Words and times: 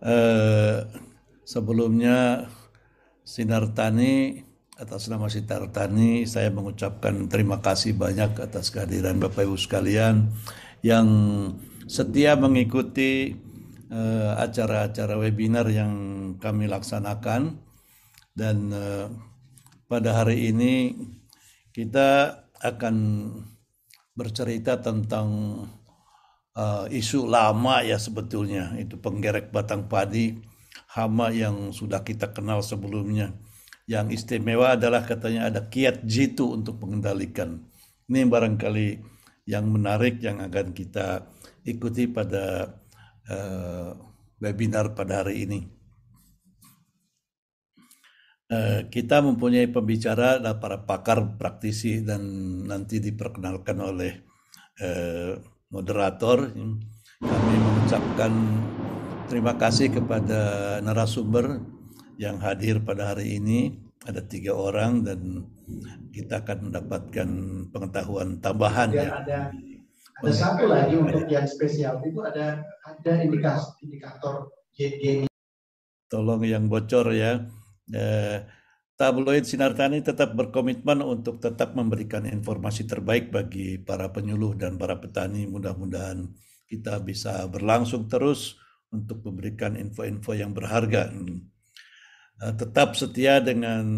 Eh, 0.00 0.78
sebelumnya 1.44 2.48
Sinar 3.20 3.76
Tani 3.76 4.40
atas 4.80 5.12
nama 5.12 5.28
Sinar 5.28 5.68
Tani 5.76 6.24
saya 6.24 6.48
mengucapkan 6.48 7.28
terima 7.28 7.60
kasih 7.60 7.92
banyak 7.92 8.32
atas 8.40 8.72
kehadiran 8.72 9.20
Bapak 9.20 9.44
Ibu 9.44 9.60
sekalian 9.60 10.32
yang 10.80 11.06
setia 11.84 12.32
mengikuti 12.40 13.36
eh, 13.92 14.32
acara-acara 14.40 15.20
webinar 15.20 15.68
yang 15.68 15.92
kami 16.40 16.64
laksanakan. 16.64 17.60
Dan 18.32 18.72
eh, 18.72 19.06
pada 19.84 20.24
hari 20.24 20.48
ini 20.48 20.96
kita 21.76 22.40
akan 22.56 22.96
bercerita 24.16 24.80
tentang 24.80 25.28
uh, 26.56 26.86
isu 26.90 27.26
lama 27.28 27.82
ya 27.84 28.00
sebetulnya 28.00 28.74
itu 28.80 28.98
penggerek 28.98 29.54
batang 29.54 29.86
padi 29.86 30.38
hama 30.90 31.30
yang 31.30 31.70
sudah 31.70 32.02
kita 32.02 32.34
kenal 32.34 32.62
sebelumnya. 32.64 33.34
Yang 33.90 34.22
istimewa 34.22 34.78
adalah 34.78 35.02
katanya 35.02 35.50
ada 35.50 35.66
kiat 35.66 36.06
jitu 36.06 36.54
untuk 36.54 36.78
mengendalikan. 36.82 37.66
Ini 38.06 38.26
barangkali 38.26 38.88
yang 39.50 39.66
menarik 39.66 40.22
yang 40.22 40.38
akan 40.38 40.70
kita 40.70 41.26
ikuti 41.66 42.06
pada 42.06 42.70
uh, 43.26 43.90
webinar 44.38 44.94
pada 44.94 45.26
hari 45.26 45.46
ini. 45.46 45.60
Uh, 48.50 48.90
kita 48.90 49.22
mempunyai 49.22 49.70
pembicara 49.70 50.42
para 50.58 50.82
pakar 50.82 51.38
praktisi 51.38 52.02
dan 52.02 52.22
nanti 52.66 52.98
diperkenalkan 52.98 53.78
oleh 53.78 54.12
uh, 54.82 55.38
moderator. 55.70 56.50
Kami 57.20 57.54
mengucapkan 57.56 58.32
terima 59.30 59.54
kasih 59.54 59.94
kepada 59.94 60.40
narasumber 60.82 61.62
yang 62.18 62.42
hadir 62.42 62.82
pada 62.82 63.14
hari 63.14 63.38
ini. 63.38 63.78
Ada 64.00 64.24
tiga 64.24 64.56
orang 64.56 65.04
dan 65.06 65.44
kita 66.10 66.42
akan 66.42 66.72
mendapatkan 66.72 67.28
pengetahuan 67.70 68.42
tambahan. 68.42 68.90
Dan 68.90 69.06
ya. 69.06 69.10
ada 69.22 69.38
ada 70.20 70.32
satu 70.36 70.68
lagi 70.68 70.96
untuk 71.00 71.24
yang 71.28 71.48
spesial 71.48 72.00
itu 72.04 72.20
ada 72.20 72.60
ada 72.84 73.12
indikator 73.20 73.76
indikator. 73.80 74.34
Tolong 76.10 76.42
yang 76.48 76.66
bocor 76.66 77.12
ya. 77.12 77.44
Eh, 77.92 78.38
Tabloid 79.00 79.48
Sinar 79.48 79.72
Tani 79.72 80.04
tetap 80.04 80.36
berkomitmen 80.36 81.00
untuk 81.00 81.40
tetap 81.40 81.72
memberikan 81.72 82.28
informasi 82.28 82.84
terbaik 82.84 83.32
bagi 83.32 83.80
para 83.80 84.12
penyuluh 84.12 84.52
dan 84.60 84.76
para 84.76 85.00
petani. 85.00 85.48
Mudah-mudahan 85.48 86.28
kita 86.68 87.00
bisa 87.00 87.48
berlangsung 87.48 88.12
terus 88.12 88.60
untuk 88.92 89.24
memberikan 89.24 89.72
info-info 89.80 90.36
yang 90.36 90.52
berharga. 90.52 91.08
Eh, 92.44 92.54
tetap 92.60 92.92
setia 92.92 93.40
dengan 93.40 93.88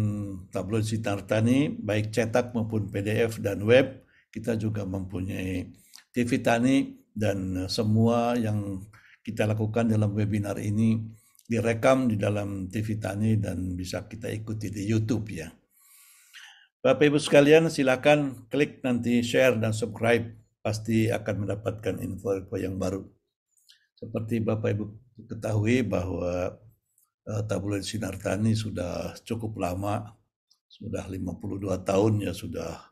tabloid 0.47 0.87
Sinar 0.87 1.27
Tani, 1.27 1.67
baik 1.67 2.15
cetak 2.15 2.55
maupun 2.55 2.87
PDF 2.87 3.43
dan 3.43 3.59
web. 3.67 4.07
Kita 4.31 4.55
juga 4.55 4.87
mempunyai 4.87 5.67
TV 6.15 6.39
Tani 6.39 6.95
dan 7.11 7.67
semua 7.67 8.39
yang 8.39 8.79
kita 9.19 9.51
lakukan 9.51 9.83
dalam 9.83 10.15
webinar 10.15 10.55
ini 10.63 10.95
direkam 11.43 12.07
di 12.07 12.15
dalam 12.15 12.71
TV 12.71 12.95
Tani 12.99 13.35
dan 13.35 13.75
bisa 13.75 14.07
kita 14.07 14.31
ikuti 14.31 14.71
di 14.71 14.87
YouTube 14.87 15.27
ya. 15.31 15.51
Bapak 16.83 17.07
Ibu 17.07 17.19
sekalian 17.19 17.71
silakan 17.71 18.47
klik 18.51 18.83
nanti 18.83 19.23
share 19.23 19.55
dan 19.55 19.71
subscribe 19.71 20.27
pasti 20.59 21.07
akan 21.07 21.47
mendapatkan 21.47 21.95
info-info 21.99 22.55
yang 22.59 22.75
baru. 22.75 23.03
Seperti 23.95 24.43
Bapak 24.43 24.75
Ibu 24.75 24.85
ketahui 25.31 25.83
bahwa 25.87 26.59
uh, 27.27 27.43
tabloid 27.47 27.87
Sinar 27.87 28.19
Tani 28.19 28.51
sudah 28.51 29.15
cukup 29.23 29.55
lama, 29.59 30.11
sudah 30.67 31.07
52 31.07 31.87
tahun 31.87 32.13
ya 32.23 32.35
sudah 32.35 32.83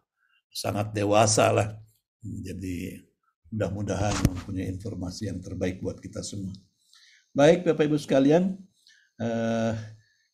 sangat 0.48 0.96
dewasa 0.96 1.52
lah. 1.52 1.68
Jadi 2.24 2.96
mudah-mudahan 3.52 4.16
mempunyai 4.24 4.72
informasi 4.72 5.28
yang 5.28 5.44
terbaik 5.44 5.84
buat 5.84 6.00
kita 6.00 6.24
semua. 6.24 6.56
Baik 7.32 7.64
Bapak 7.64 7.88
Ibu 7.88 7.96
sekalian, 7.96 8.60
eh, 9.16 9.74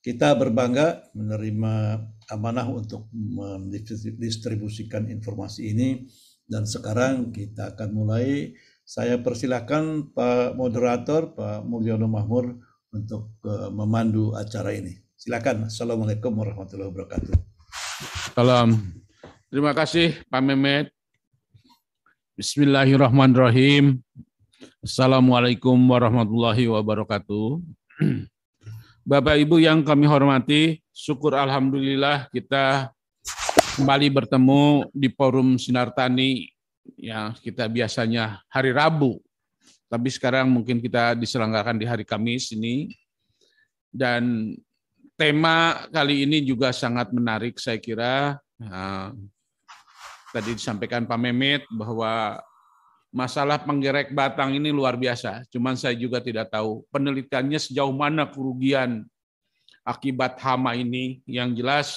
kita 0.01 0.33
berbangga 0.33 1.05
menerima 1.13 2.01
amanah 2.33 2.65
untuk 2.73 3.05
mendistribusikan 3.13 5.05
informasi 5.05 5.77
ini 5.77 6.09
dan 6.49 6.65
sekarang 6.65 7.29
kita 7.29 7.77
akan 7.77 7.89
mulai. 7.93 8.57
Saya 8.87 9.19
persilahkan 9.19 10.15
Pak 10.15 10.55
Moderator, 10.55 11.35
Pak 11.35 11.67
Mulyono 11.67 12.09
Mahmur 12.09 12.57
untuk 12.89 13.37
eh, 13.45 13.69
memandu 13.69 14.33
acara 14.33 14.73
ini. 14.73 14.97
Silakan. 15.13 15.69
Assalamualaikum 15.69 16.33
warahmatullahi 16.33 16.89
wabarakatuh. 16.93 17.33
Salam. 18.33 18.73
Terima 19.53 19.77
kasih 19.77 20.17
Pak 20.33 20.41
Mehmet. 20.41 20.89
Bismillahirrahmanirrahim. 22.37 24.01
Assalamualaikum 24.87 25.75
warahmatullahi 25.75 26.63
wabarakatuh. 26.71 27.59
Bapak 29.11 29.35
Ibu 29.35 29.59
yang 29.59 29.83
kami 29.83 30.07
hormati, 30.07 30.79
syukur 30.95 31.35
Alhamdulillah 31.35 32.31
kita 32.31 32.95
kembali 33.75 34.07
bertemu 34.07 34.87
di 34.95 35.11
forum 35.11 35.59
Sinar 35.59 35.91
Tani 35.91 36.47
yang 36.95 37.35
kita 37.35 37.67
biasanya 37.67 38.39
hari 38.47 38.71
Rabu. 38.71 39.19
Tapi 39.91 40.07
sekarang 40.07 40.47
mungkin 40.47 40.79
kita 40.79 41.19
diselenggarakan 41.19 41.83
di 41.83 41.83
hari 41.83 42.07
Kamis 42.07 42.55
ini. 42.55 42.87
Dan 43.91 44.55
tema 45.19 45.83
kali 45.91 46.23
ini 46.23 46.39
juga 46.47 46.71
sangat 46.71 47.11
menarik 47.11 47.59
saya 47.59 47.75
kira. 47.75 48.39
Nah, 48.55 49.11
tadi 50.31 50.55
disampaikan 50.55 51.03
Pak 51.03 51.19
Mehmet 51.19 51.67
bahwa 51.75 52.39
masalah 53.11 53.61
penggerek 53.61 54.11
batang 54.11 54.55
ini 54.55 54.69
luar 54.69 54.99
biasa. 54.99 55.47
Cuman 55.49 55.79
saya 55.79 55.95
juga 55.95 56.19
tidak 56.19 56.51
tahu 56.51 56.83
penelitiannya 56.91 57.59
sejauh 57.59 57.93
mana 57.95 58.27
kerugian 58.27 59.07
akibat 59.87 60.37
hama 60.39 60.75
ini. 60.75 61.23
Yang 61.27 61.49
jelas 61.59 61.87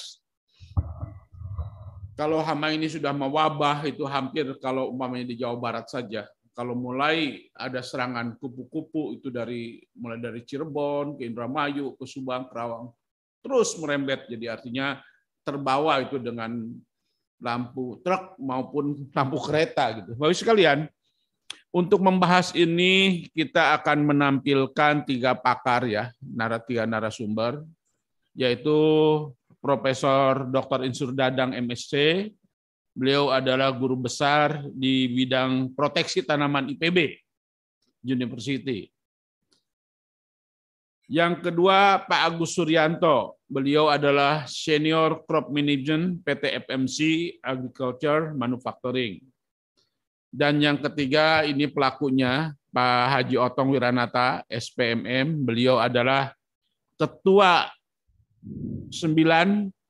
kalau 2.15 2.43
hama 2.43 2.71
ini 2.71 2.85
sudah 2.91 3.11
mewabah 3.15 3.83
itu 3.87 4.05
hampir 4.05 4.45
kalau 4.61 4.93
umpamanya 4.93 5.31
di 5.31 5.39
Jawa 5.39 5.57
Barat 5.57 5.87
saja. 5.89 6.27
Kalau 6.51 6.75
mulai 6.75 7.47
ada 7.55 7.79
serangan 7.79 8.35
kupu-kupu 8.35 9.15
itu 9.15 9.31
dari 9.31 9.79
mulai 9.95 10.19
dari 10.19 10.43
Cirebon 10.43 11.15
ke 11.15 11.23
Indramayu 11.23 11.95
ke 11.95 12.03
Subang 12.03 12.51
Kerawang 12.51 12.91
terus 13.41 13.73
merembet 13.81 14.29
jadi 14.29 14.53
artinya 14.53 15.01
terbawa 15.41 15.97
itu 16.05 16.21
dengan 16.21 16.69
lampu 17.41 17.97
truk 18.05 18.37
maupun 18.37 19.09
lampu 19.09 19.37
kereta 19.41 19.97
gitu. 19.97 20.13
Bapak 20.13 20.37
sekalian, 20.37 20.85
untuk 21.71 22.03
membahas 22.03 22.51
ini 22.51 23.25
kita 23.31 23.79
akan 23.79 24.03
menampilkan 24.03 25.07
tiga 25.07 25.31
pakar 25.31 25.87
ya, 25.87 26.11
tiga 26.67 26.83
narasumber, 26.83 27.63
yaitu 28.35 28.75
Profesor 29.63 30.51
Dr. 30.51 30.83
Insur 30.83 31.15
Dadang 31.15 31.55
MSc. 31.55 32.27
Beliau 32.91 33.31
adalah 33.31 33.71
guru 33.71 33.95
besar 33.95 34.67
di 34.75 35.07
bidang 35.07 35.71
proteksi 35.71 36.27
tanaman 36.27 36.67
IPB 36.75 37.23
University. 38.03 38.91
Yang 41.07 41.47
kedua 41.47 42.03
Pak 42.03 42.35
Agus 42.35 42.51
Suryanto, 42.51 43.39
beliau 43.47 43.87
adalah 43.87 44.43
Senior 44.43 45.23
Crop 45.23 45.47
Management 45.55 46.19
PT 46.27 46.67
FMC 46.67 46.99
Agriculture 47.39 48.35
Manufacturing. 48.35 49.23
Dan 50.31 50.63
yang 50.63 50.79
ketiga 50.79 51.43
ini 51.43 51.67
pelakunya 51.67 52.55
Pak 52.71 53.03
Haji 53.11 53.35
Otong 53.35 53.75
Wiranata, 53.75 54.47
SPMM. 54.47 55.43
Beliau 55.43 55.75
adalah 55.75 56.31
ketua 56.95 57.67
9 58.41 58.95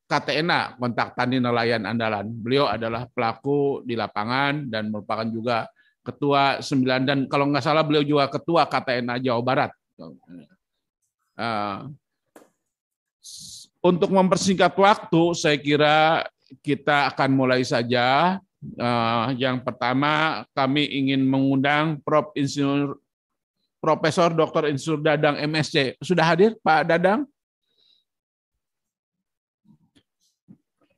KTNA, 0.09 0.81
kontak 0.81 1.13
tani 1.13 1.38
nelayan 1.38 1.85
andalan. 1.85 2.25
Beliau 2.27 2.65
adalah 2.67 3.05
pelaku 3.05 3.85
di 3.85 3.93
lapangan 3.93 4.65
dan 4.65 4.89
merupakan 4.89 5.29
juga 5.29 5.69
ketua 6.01 6.57
9 6.59 7.05
dan 7.05 7.29
kalau 7.29 7.47
nggak 7.53 7.61
salah 7.61 7.85
beliau 7.85 8.01
juga 8.01 8.25
ketua 8.27 8.65
KTNA 8.65 9.21
Jawa 9.21 9.41
Barat. 9.45 9.71
Uh, 11.37 11.94
untuk 13.81 14.09
mempersingkat 14.09 14.73
waktu, 14.73 15.23
saya 15.37 15.57
kira 15.61 16.25
kita 16.65 17.07
akan 17.13 17.29
mulai 17.31 17.61
saja 17.63 18.37
Uh, 18.61 19.33
yang 19.41 19.57
pertama 19.57 20.45
kami 20.53 20.85
ingin 20.85 21.25
mengundang 21.25 21.97
Prof. 22.05 22.29
Insinyur 22.37 23.01
Profesor 23.81 24.29
Dr. 24.29 24.69
Insur 24.69 25.01
Dadang 25.01 25.41
MSc. 25.41 25.97
Sudah 26.05 26.29
hadir 26.29 26.53
Pak 26.61 26.85
Dadang? 26.85 27.25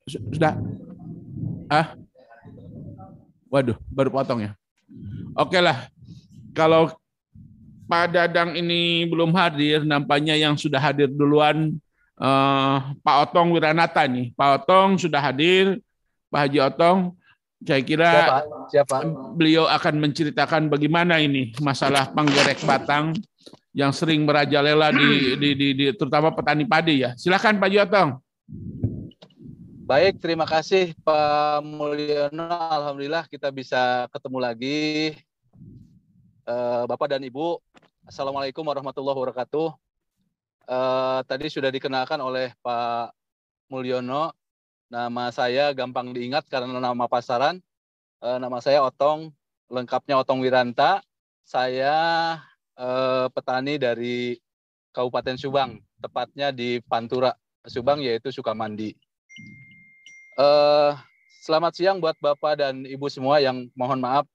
Sudah? 0.04 0.60
Ah? 1.72 1.96
Waduh, 3.48 3.80
baru 3.88 4.12
potong 4.12 4.44
ya. 4.44 4.52
Oke 5.40 5.64
lah. 5.64 5.88
Kalau 6.52 6.92
Pak 7.88 8.12
Dadang 8.12 8.60
ini 8.60 9.08
belum 9.08 9.32
hadir, 9.32 9.88
nampaknya 9.88 10.36
yang 10.36 10.60
sudah 10.60 10.84
hadir 10.84 11.08
duluan 11.08 11.80
uh, 12.20 12.92
Pak 13.00 13.32
Otong 13.32 13.56
Wiranata 13.56 14.04
nih. 14.04 14.36
Pak 14.36 14.68
Otong 14.68 15.00
sudah 15.00 15.24
hadir, 15.24 15.80
Pak 16.28 16.50
Haji 16.50 16.60
Otong. 16.68 17.16
Saya 17.64 17.82
kira 17.84 18.12
siapa, 18.12 18.40
siapa? 18.68 18.98
beliau 19.40 19.64
akan 19.72 20.04
menceritakan 20.04 20.68
bagaimana 20.68 21.24
ini 21.24 21.56
masalah 21.64 22.12
penggerek 22.12 22.60
batang 22.68 23.16
yang 23.72 23.96
sering 23.96 24.28
merajalela 24.28 24.92
di, 24.94 25.40
di, 25.40 25.50
di, 25.56 25.68
di 25.74 25.86
terutama 25.96 26.30
petani 26.36 26.68
padi 26.68 27.08
ya. 27.08 27.16
Silakan 27.16 27.58
Pak 27.58 27.72
Otong. 27.88 28.10
Baik, 29.84 30.20
terima 30.20 30.48
kasih 30.48 30.96
Pak 31.04 31.60
Mulyono. 31.64 32.48
Alhamdulillah 32.48 33.28
kita 33.28 33.52
bisa 33.52 34.08
ketemu 34.12 34.38
lagi. 34.40 34.80
Uh, 36.44 36.84
Bapak 36.88 37.16
dan 37.16 37.24
Ibu, 37.24 37.60
Assalamualaikum 38.04 38.68
warahmatullahi 38.68 39.16
wabarakatuh. 39.16 39.68
Uh, 40.68 41.20
tadi 41.24 41.48
sudah 41.48 41.72
dikenalkan 41.72 42.20
oleh 42.20 42.52
Pak 42.60 43.16
Mulyono. 43.72 44.36
Nama 44.92 45.32
saya 45.32 45.72
gampang 45.72 46.12
diingat 46.12 46.48
karena 46.48 46.80
nama 46.80 47.06
pasaran. 47.08 47.60
Uh, 48.24 48.40
nama 48.40 48.64
saya 48.64 48.84
Otong, 48.84 49.32
lengkapnya 49.68 50.20
Otong 50.20 50.44
Wiranta. 50.44 51.04
Saya 51.44 51.96
uh, 52.80 53.28
petani 53.32 53.76
dari 53.76 54.40
Kabupaten 54.96 55.36
Subang, 55.36 55.82
tepatnya 56.00 56.54
di 56.54 56.80
Pantura, 56.84 57.36
Subang 57.68 58.00
yaitu 58.00 58.32
Sukamandi. 58.32 58.96
Uh, 60.40 60.96
selamat 61.44 61.74
siang 61.76 61.98
buat 62.00 62.16
Bapak 62.18 62.64
dan 62.64 62.88
Ibu 62.88 63.12
semua 63.12 63.38
yang 63.44 63.68
mohon 63.76 64.00
maaf 64.02 64.26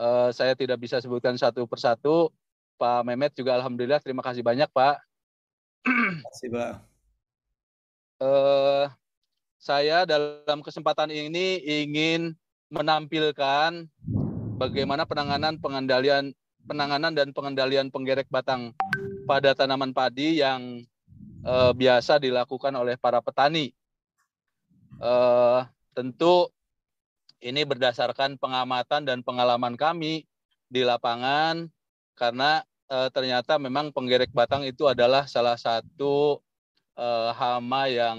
uh, 0.00 0.30
saya 0.32 0.52
tidak 0.56 0.80
bisa 0.80 1.00
sebutkan 1.00 1.36
satu 1.36 1.64
persatu 1.68 2.32
Pak 2.76 3.04
Mehmet 3.08 3.32
juga 3.32 3.56
alhamdulillah 3.56 4.00
terima 4.04 4.20
kasih 4.20 4.44
banyak 4.44 4.68
Pak. 4.68 5.00
Terima 5.84 6.28
kasih 6.28 6.48
Pak. 6.52 6.72
Uh, 8.16 8.84
saya 9.56 10.04
dalam 10.04 10.60
kesempatan 10.62 11.10
ini 11.10 11.60
ingin 11.64 12.36
menampilkan 12.68 13.88
bagaimana 14.60 15.08
penanganan 15.08 15.58
pengendalian 15.58 16.36
penanganan 16.66 17.14
dan 17.14 17.30
pengendalian 17.30 17.88
penggerek 17.88 18.26
batang 18.28 18.74
pada 19.24 19.54
tanaman 19.54 19.94
padi 19.94 20.42
yang 20.42 20.82
uh, 21.46 21.70
biasa 21.70 22.18
dilakukan 22.18 22.74
oleh 22.74 22.98
para 22.98 23.22
petani. 23.22 23.70
Uh, 24.96 25.62
tentu 25.92 26.48
ini 27.44 27.62
berdasarkan 27.62 28.40
pengamatan 28.40 29.04
dan 29.04 29.20
pengalaman 29.20 29.76
kami 29.76 30.24
di 30.66 30.82
lapangan 30.82 31.68
karena 32.16 32.64
e, 32.88 32.96
ternyata 33.12 33.60
memang 33.60 33.92
penggerek 33.92 34.32
batang 34.32 34.64
itu 34.64 34.88
adalah 34.88 35.28
salah 35.28 35.54
satu 35.54 36.40
e, 36.96 37.06
hama 37.36 37.86
yang 37.86 38.18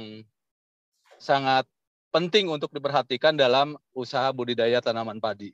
sangat 1.18 1.66
penting 2.14 2.48
untuk 2.50 2.72
diperhatikan 2.74 3.36
dalam 3.36 3.75
usaha 3.94 4.31
budidaya 4.31 4.81
tanaman 4.81 5.19
padi. 5.22 5.54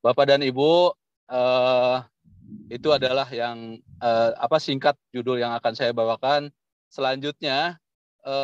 Bapak 0.00 0.30
dan 0.30 0.40
Ibu, 0.40 0.94
e, 1.28 1.42
itu 2.72 2.88
adalah 2.92 3.26
yang 3.28 3.76
e, 3.80 4.10
apa 4.38 4.56
singkat 4.62 4.94
judul 5.10 5.42
yang 5.42 5.52
akan 5.56 5.74
saya 5.74 5.90
bawakan. 5.90 6.48
Selanjutnya, 6.88 7.76
e, 8.22 8.34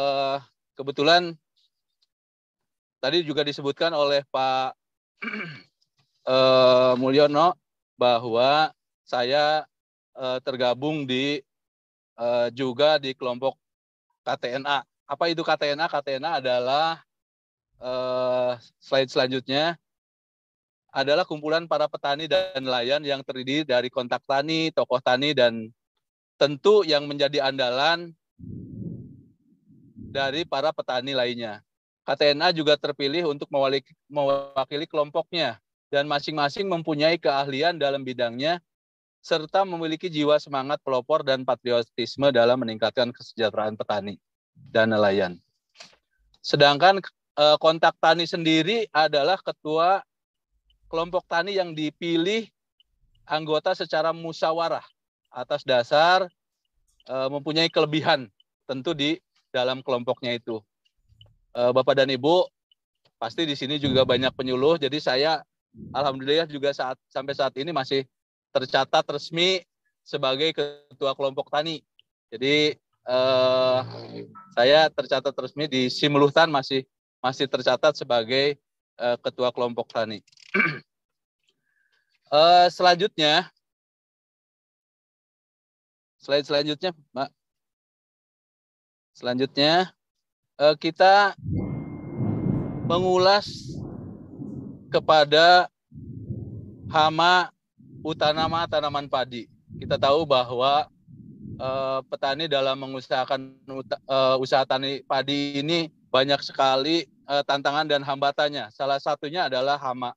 kebetulan 0.75 1.35
tadi 2.99 3.23
juga 3.23 3.47
disebutkan 3.47 3.95
oleh 3.95 4.27
Pak 4.29 4.77
e, 6.27 6.37
Mulyono 7.01 7.55
bahwa 7.99 8.71
saya 9.09 9.65
uh, 10.19 10.39
tergabung 10.45 11.09
di 11.09 11.41
uh, 12.21 12.53
juga 12.53 13.01
di 13.01 13.17
kelompok 13.17 13.57
KTNA. 14.27 14.85
Apa 15.09 15.33
itu 15.33 15.41
KTNA? 15.41 15.89
KTNA 15.89 16.31
adalah 16.45 17.01
uh, 17.81 18.61
slide 18.77 19.09
selanjutnya 19.09 19.81
adalah 20.93 21.25
kumpulan 21.25 21.65
para 21.65 21.89
petani 21.89 22.29
dan 22.29 22.61
nelayan 22.61 23.01
yang 23.01 23.25
terdiri 23.25 23.65
dari 23.65 23.89
kontak 23.89 24.21
tani, 24.29 24.69
tokoh 24.69 25.01
tani, 25.01 25.33
dan 25.33 25.73
tentu 26.37 26.85
yang 26.85 27.09
menjadi 27.09 27.49
andalan 27.49 28.13
dari 30.13 30.45
para 30.45 30.77
petani 30.77 31.17
lainnya. 31.17 31.65
KTNA 32.05 32.53
juga 32.57 32.77
terpilih 32.77 33.33
untuk 33.33 33.49
mewakili 34.09 34.85
kelompoknya 34.89 35.61
dan 35.89 36.05
masing-masing 36.05 36.69
mempunyai 36.69 37.17
keahlian 37.21 37.77
dalam 37.81 38.05
bidangnya 38.05 38.61
serta 39.21 39.65
memiliki 39.65 40.09
jiwa 40.09 40.41
semangat 40.41 40.81
pelopor 40.81 41.21
dan 41.21 41.45
patriotisme 41.45 42.33
dalam 42.33 42.61
meningkatkan 42.61 43.13
kesejahteraan 43.13 43.77
petani 43.77 44.17
dan 44.71 44.93
nelayan. 44.93 45.41
Sedangkan 46.43 47.03
eh, 47.39 47.57
kontak 47.61 47.97
tani 48.01 48.25
sendiri 48.25 48.87
adalah 48.91 49.39
ketua 49.41 50.03
kelompok 50.89 51.29
tani 51.29 51.57
yang 51.57 51.77
dipilih 51.77 52.49
anggota 53.29 53.77
secara 53.77 54.11
musyawarah 54.17 54.85
atas 55.29 55.63
dasar 55.63 56.27
eh, 57.07 57.29
mempunyai 57.29 57.69
kelebihan 57.69 58.27
tentu 58.65 58.97
di 58.97 59.21
dalam 59.53 59.81
kelompoknya 59.85 60.37
itu. 60.37 60.61
Eh, 61.57 61.71
Bapak 61.73 61.97
dan 62.01 62.09
Ibu 62.13 62.49
pasti 63.19 63.45
di 63.45 63.59
sini 63.59 63.83
juga 63.83 64.07
banyak 64.07 64.31
penyuluh, 64.33 64.79
jadi 64.79 64.99
saya 65.03 65.33
alhamdulillah 65.93 66.47
juga 66.47 66.71
saat 66.71 66.97
sampai 67.11 67.35
saat 67.35 67.55
ini 67.59 67.75
masih 67.75 68.07
tercatat 68.55 69.05
resmi 69.11 69.61
sebagai 70.05 70.57
ketua 70.57 71.13
kelompok 71.13 71.53
tani. 71.53 71.85
Jadi 72.33 72.77
eh, 73.09 73.79
saya 74.53 74.93
tercatat 74.93 75.33
resmi 75.33 75.65
di 75.65 75.89
Simuluhtan 75.89 76.53
masih 76.53 76.85
masih 77.25 77.49
tercatat 77.49 77.97
sebagai 77.97 78.61
eh, 79.01 79.17
ketua 79.25 79.49
kelompok 79.51 79.89
tani. 79.89 80.21
eh, 82.39 82.67
selanjutnya, 82.69 83.49
slide 86.21 86.47
selanjutnya, 86.47 86.91
Mbak. 87.17 87.31
Selanjutnya 89.17 89.91
eh, 90.61 90.77
kita 90.79 91.35
mengulas 92.89 93.77
kepada 94.89 95.69
hama 96.89 97.53
utanama 98.01 98.65
tanaman 98.65 99.05
padi. 99.11 99.45
Kita 99.77 100.01
tahu 100.01 100.25
bahwa 100.25 100.89
uh, 101.59 102.01
petani 102.07 102.47
dalam 102.47 102.79
mengusahakan 102.79 103.59
uh, 104.09 104.37
usaha 104.41 104.65
tani 104.65 105.03
padi 105.05 105.61
ini 105.61 105.91
banyak 106.09 106.41
sekali 106.41 107.05
uh, 107.29 107.45
tantangan 107.45 107.85
dan 107.85 108.01
hambatannya. 108.01 108.73
Salah 108.73 108.97
satunya 109.03 109.51
adalah 109.51 109.77
hama. 109.77 110.15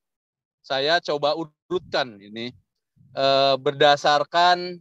Saya 0.62 1.02
coba 1.02 1.34
urutkan 1.36 2.22
ini 2.22 2.54
uh, 3.18 3.58
berdasarkan 3.58 4.80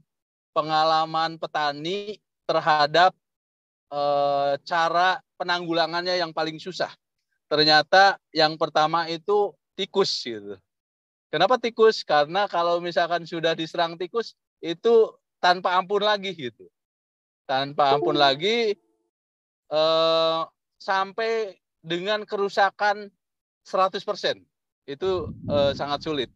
pengalaman 0.52 1.40
petani 1.40 2.21
terhadap 2.45 3.17
uh, 3.90 4.61
cara 4.62 5.19
penanggulangannya 5.40 6.21
yang 6.21 6.31
paling 6.31 6.61
susah. 6.61 6.93
Ternyata 7.50 8.21
yang 8.31 8.55
pertama 8.55 9.11
itu 9.11 9.50
tikus 9.75 10.23
gitu. 10.23 10.55
Kenapa 11.31 11.59
tikus? 11.62 12.02
Karena 12.02 12.50
kalau 12.50 12.83
misalkan 12.83 13.23
sudah 13.23 13.55
diserang 13.55 13.95
tikus 13.95 14.35
itu 14.59 15.14
tanpa 15.40 15.75
ampun 15.75 16.04
lagi 16.04 16.37
gitu. 16.37 16.68
Tanpa 17.49 17.97
ampun 17.97 18.14
lagi 18.14 18.76
eh, 19.73 20.40
sampai 20.78 21.56
dengan 21.80 22.23
kerusakan 22.23 23.11
100%. 23.66 23.99
Itu 24.87 25.35
eh, 25.50 25.73
sangat 25.75 26.04
sulit. 26.04 26.30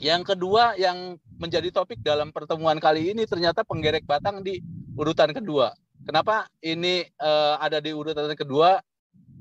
Yang 0.00 0.36
kedua 0.36 0.78
yang 0.78 1.18
menjadi 1.36 1.68
topik 1.68 2.00
dalam 2.00 2.32
pertemuan 2.32 2.80
kali 2.80 3.12
ini 3.12 3.28
ternyata 3.28 3.60
penggerek 3.66 4.08
batang 4.08 4.40
di 4.40 4.62
urutan 4.96 5.36
kedua. 5.36 5.76
Kenapa 6.06 6.48
ini 6.64 7.04
eh, 7.04 7.54
ada 7.60 7.82
di 7.82 7.92
urutan 7.92 8.32
kedua? 8.32 8.80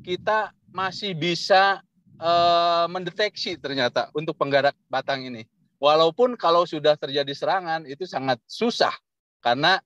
Kita 0.03 0.51
masih 0.75 1.15
bisa 1.15 1.81
uh, 2.19 2.85
mendeteksi 2.91 3.55
ternyata 3.59 4.11
untuk 4.15 4.35
penggerak 4.35 4.75
batang 4.91 5.23
ini. 5.23 5.47
Walaupun 5.75 6.39
kalau 6.39 6.63
sudah 6.63 6.95
terjadi 6.95 7.31
serangan 7.35 7.83
itu 7.83 8.07
sangat 8.07 8.39
susah 8.47 8.95
karena 9.43 9.77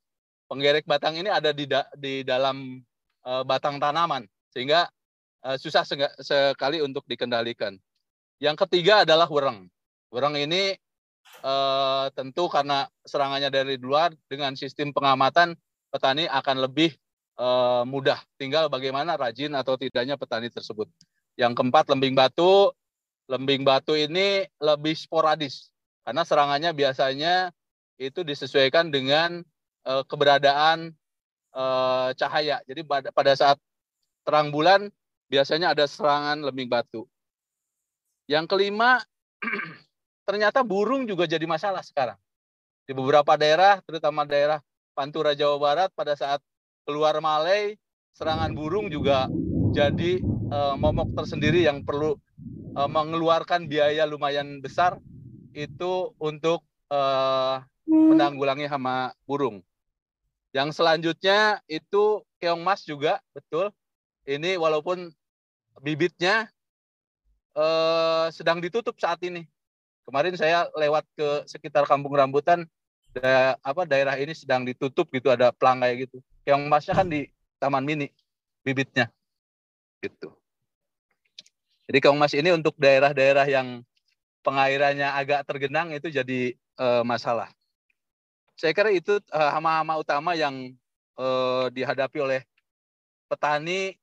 penggerek 0.45 0.85
batang 0.85 1.17
ini 1.17 1.29
ada 1.29 1.49
di 1.49 1.65
da 1.65 1.89
di 1.97 2.21
dalam 2.21 2.81
uh, 3.25 3.41
batang 3.41 3.81
tanaman 3.81 4.29
sehingga 4.53 4.85
uh, 5.45 5.57
susah 5.57 5.85
sekali 6.21 6.81
untuk 6.85 7.05
dikendalikan. 7.09 7.77
Yang 8.39 8.65
ketiga 8.65 9.03
adalah 9.03 9.25
wereng. 9.27 9.67
Wereng 10.13 10.37
ini 10.37 10.77
uh, 11.41 12.07
tentu 12.13 12.45
karena 12.47 12.87
serangannya 13.03 13.49
dari 13.49 13.75
luar 13.77 14.13
dengan 14.29 14.53
sistem 14.53 14.93
pengamatan 14.93 15.57
petani 15.89 16.29
akan 16.29 16.69
lebih 16.69 16.93
uh, 17.41 17.83
mudah. 17.83 18.21
Tinggal 18.37 18.69
bagaimana 18.69 19.17
rajin 19.17 19.57
atau 19.57 19.73
tidaknya 19.73 20.15
petani 20.15 20.53
tersebut. 20.53 20.87
Yang 21.33 21.57
keempat 21.57 21.89
lembing 21.89 22.13
batu. 22.13 22.73
Lembing 23.29 23.61
batu 23.61 23.93
ini 23.93 24.41
lebih 24.57 24.97
sporadis 24.97 25.69
karena 26.09 26.25
serangannya 26.25 26.73
biasanya 26.73 27.53
itu 28.01 28.25
disesuaikan 28.25 28.89
dengan 28.89 29.45
uh, 29.85 30.01
keberadaan 30.09 30.89
uh, 31.53 32.09
cahaya. 32.17 32.65
Jadi 32.65 32.81
pada, 32.81 33.13
pada 33.13 33.37
saat 33.37 33.61
terang 34.25 34.49
bulan 34.49 34.89
biasanya 35.29 35.69
ada 35.77 35.85
serangan 35.85 36.41
lembing 36.41 36.65
batu. 36.65 37.05
Yang 38.25 38.49
kelima, 38.49 39.05
ternyata 40.25 40.65
burung 40.65 41.05
juga 41.05 41.29
jadi 41.29 41.45
masalah 41.45 41.85
sekarang. 41.85 42.17
Di 42.89 42.97
beberapa 42.97 43.37
daerah, 43.37 43.77
terutama 43.85 44.25
daerah 44.25 44.65
Pantura 44.97 45.37
Jawa 45.37 45.61
Barat 45.61 45.89
pada 45.93 46.17
saat 46.17 46.41
keluar 46.89 47.13
Malai, 47.21 47.77
serangan 48.17 48.49
burung 48.57 48.89
juga 48.89 49.29
jadi 49.77 50.17
uh, 50.49 50.73
momok 50.73 51.13
tersendiri 51.13 51.69
yang 51.69 51.85
perlu 51.85 52.17
uh, 52.73 52.89
mengeluarkan 52.89 53.69
biaya 53.69 54.09
lumayan 54.09 54.57
besar 54.57 54.97
itu 55.53 56.13
untuk 56.21 56.65
uh, 56.89 57.63
menanggulangi 57.89 58.69
hama 58.69 59.13
burung. 59.25 59.61
Yang 60.53 60.81
selanjutnya 60.81 61.61
itu 61.69 62.25
keong 62.41 62.61
mas 62.61 62.85
juga 62.85 63.21
betul. 63.33 63.69
Ini 64.25 64.57
walaupun 64.57 65.09
bibitnya 65.81 66.49
uh, 67.57 68.29
sedang 68.33 68.61
ditutup 68.61 68.97
saat 68.97 69.21
ini. 69.25 69.45
Kemarin 70.09 70.33
saya 70.33 70.65
lewat 70.73 71.05
ke 71.13 71.45
sekitar 71.45 71.85
Kampung 71.85 72.17
Rambutan, 72.17 72.65
da, 73.13 73.53
apa 73.61 73.85
daerah 73.85 74.17
ini 74.17 74.33
sedang 74.33 74.65
ditutup 74.65 75.05
gitu, 75.13 75.29
ada 75.29 75.53
pelang 75.53 75.85
kayak 75.85 76.09
gitu. 76.09 76.17
Keong 76.49 76.65
masnya 76.65 76.97
kan 76.97 77.05
di 77.05 77.29
Taman 77.61 77.85
Mini 77.85 78.09
bibitnya, 78.65 79.13
gitu. 80.01 80.33
Jadi 81.85 81.97
keong 82.01 82.17
mas 82.17 82.33
ini 82.33 82.49
untuk 82.49 82.73
daerah-daerah 82.81 83.45
yang 83.49 83.85
pengairannya 84.41 85.09
agak 85.11 85.45
tergenang 85.45 85.91
itu 85.91 86.07
jadi 86.09 86.55
uh, 86.79 87.03
masalah. 87.03 87.51
Saya 88.59 88.75
kira 88.75 88.91
itu 88.91 89.19
uh, 89.31 89.49
hama-hama 89.55 89.99
utama 89.99 90.35
yang 90.35 90.75
uh, 91.15 91.71
dihadapi 91.71 92.19
oleh 92.19 92.41
petani 93.31 93.95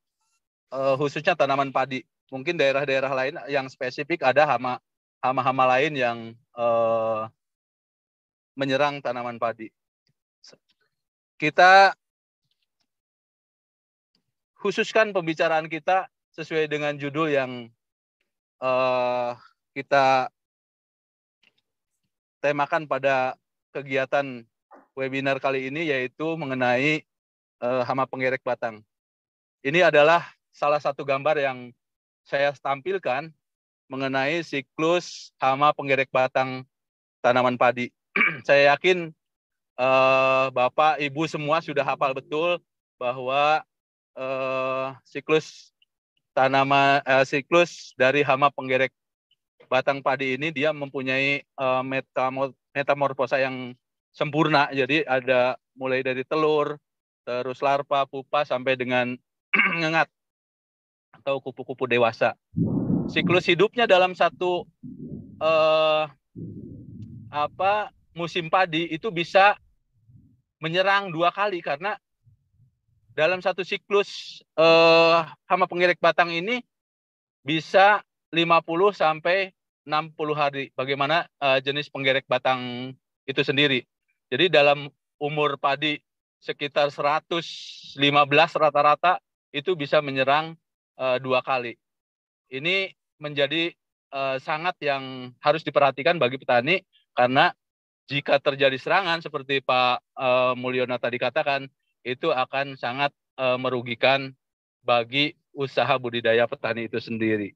uh, 0.73 0.97
khususnya 0.97 1.37
tanaman 1.37 1.69
padi. 1.69 2.01
Mungkin 2.27 2.59
daerah-daerah 2.59 3.11
lain 3.13 3.35
yang 3.47 3.71
spesifik 3.71 4.25
ada 4.25 4.43
hama 4.43 4.83
hama-hama 5.23 5.63
lain 5.77 5.93
yang 5.95 6.17
uh, 6.57 7.29
menyerang 8.57 8.99
tanaman 8.99 9.37
padi. 9.37 9.69
Kita 11.37 11.93
khususkan 14.57 15.13
pembicaraan 15.13 15.69
kita 15.69 16.09
sesuai 16.33 16.65
dengan 16.65 16.97
judul 16.97 17.29
yang 17.29 17.69
uh, 18.57 19.37
kita 19.77 20.33
temakan 22.41 22.89
pada 22.89 23.37
kegiatan 23.69 24.41
webinar 24.97 25.37
kali 25.37 25.69
ini 25.69 25.93
yaitu 25.93 26.33
mengenai 26.33 27.05
uh, 27.61 27.85
hama 27.85 28.09
penggerek 28.09 28.41
batang. 28.41 28.81
Ini 29.61 29.85
adalah 29.85 30.25
salah 30.49 30.81
satu 30.81 31.05
gambar 31.05 31.37
yang 31.37 31.69
saya 32.25 32.49
tampilkan 32.57 33.29
mengenai 33.85 34.41
siklus 34.41 35.29
hama 35.37 35.69
penggerek 35.77 36.09
batang 36.09 36.65
tanaman 37.21 37.53
padi. 37.53 37.93
saya 38.49 38.73
yakin 38.73 39.13
uh, 39.77 40.49
Bapak, 40.49 40.97
Ibu 41.05 41.29
semua 41.29 41.61
sudah 41.61 41.85
hafal 41.85 42.17
betul 42.17 42.57
bahwa 42.97 43.61
uh, 44.17 44.97
siklus 45.05 45.69
tanaman 46.33 47.05
siklus 47.29 47.93
dari 47.93 48.25
hama 48.25 48.49
penggerek 48.49 48.89
batang 49.67 49.99
padi 50.01 50.39
ini 50.39 50.49
dia 50.49 50.71
mempunyai 50.71 51.43
uh, 51.59 51.83
metamorfosa 52.73 53.39
yang 53.39 53.75
sempurna. 54.15 54.71
Jadi 54.73 55.03
ada 55.05 55.59
mulai 55.77 56.01
dari 56.01 56.25
telur, 56.25 56.79
terus 57.27 57.61
larva, 57.61 58.07
pupa 58.09 58.47
sampai 58.47 58.73
dengan 58.73 59.13
ngengat 59.79 60.09
atau 61.21 61.43
kupu-kupu 61.43 61.85
dewasa. 61.85 62.33
Siklus 63.07 63.47
hidupnya 63.47 63.87
dalam 63.87 64.15
satu 64.17 64.67
uh, 65.39 66.03
apa 67.27 67.91
musim 68.17 68.49
padi 68.49 68.89
itu 68.89 69.13
bisa 69.13 69.55
menyerang 70.57 71.13
dua 71.13 71.29
kali 71.29 71.61
karena 71.61 71.93
dalam 73.13 73.41
satu 73.41 73.65
siklus 73.65 74.41
uh, 74.57 75.25
hama 75.49 75.65
pengirik 75.65 75.97
batang 75.97 76.29
ini 76.33 76.61
bisa 77.41 78.05
50 78.29 78.61
sampai 78.93 79.56
60 79.87 80.35
hari. 80.35 80.75
Bagaimana 80.75 81.23
uh, 81.39 81.63
jenis 81.63 81.87
penggerek 81.87 82.27
batang 82.27 82.91
itu 83.23 83.41
sendiri. 83.41 83.87
Jadi 84.27 84.51
dalam 84.51 84.91
umur 85.17 85.55
padi 85.55 86.03
sekitar 86.43 86.91
115 86.91 87.95
rata-rata 88.59 89.23
itu 89.55 89.73
bisa 89.79 90.03
menyerang 90.03 90.59
uh, 90.99 91.17
dua 91.17 91.39
kali. 91.39 91.79
Ini 92.51 92.91
menjadi 93.17 93.71
uh, 94.11 94.37
sangat 94.43 94.75
yang 94.83 95.33
harus 95.41 95.63
diperhatikan 95.63 96.19
bagi 96.21 96.37
petani 96.37 96.83
karena 97.17 97.55
jika 98.07 98.39
terjadi 98.39 98.77
serangan 98.79 99.19
seperti 99.19 99.59
Pak 99.59 99.99
uh, 100.15 100.53
Mulyono 100.55 100.95
tadi 100.95 101.19
katakan 101.19 101.67
itu 102.07 102.31
akan 102.31 102.79
sangat 102.79 103.11
uh, 103.35 103.59
merugikan 103.59 104.31
bagi 104.79 105.35
usaha 105.51 105.91
budidaya 105.99 106.47
petani 106.47 106.87
itu 106.87 107.03
sendiri. 107.03 107.51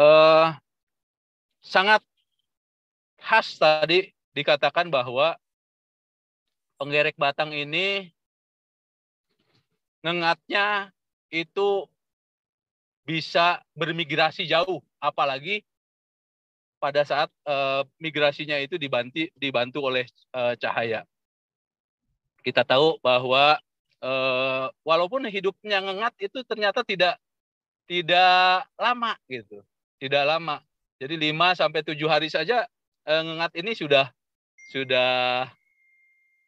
uh, 0.00 0.56
sangat 1.64 2.04
khas 3.16 3.56
tadi 3.56 4.12
dikatakan 4.36 4.92
bahwa 4.92 5.40
penggerek 6.76 7.16
batang 7.16 7.56
ini 7.56 8.12
ngengatnya 10.04 10.92
itu 11.32 11.88
bisa 13.08 13.64
bermigrasi 13.72 14.44
jauh, 14.44 14.84
apalagi 15.00 15.64
pada 16.76 17.00
saat 17.08 17.32
uh, 17.48 17.88
migrasinya 17.96 18.60
itu 18.60 18.76
dibantu 18.76 19.24
dibantu 19.40 19.80
oleh 19.88 20.04
uh, 20.36 20.52
cahaya. 20.60 21.08
Kita 22.44 22.60
tahu 22.60 23.00
bahwa 23.00 23.56
uh, 24.04 24.68
walaupun 24.84 25.24
hidupnya 25.32 25.80
ngengat 25.80 26.12
itu 26.20 26.44
ternyata 26.44 26.84
tidak 26.84 27.16
tidak 27.88 28.68
lama 28.76 29.16
gitu, 29.32 29.64
tidak 29.96 30.28
lama. 30.28 30.60
Jadi 31.02 31.14
5 31.18 31.58
sampai 31.58 31.80
7 31.82 31.98
hari 32.06 32.28
saja 32.30 32.66
eh, 33.06 33.22
ngengat 33.22 33.52
ini 33.58 33.74
sudah 33.74 34.06
sudah 34.70 35.46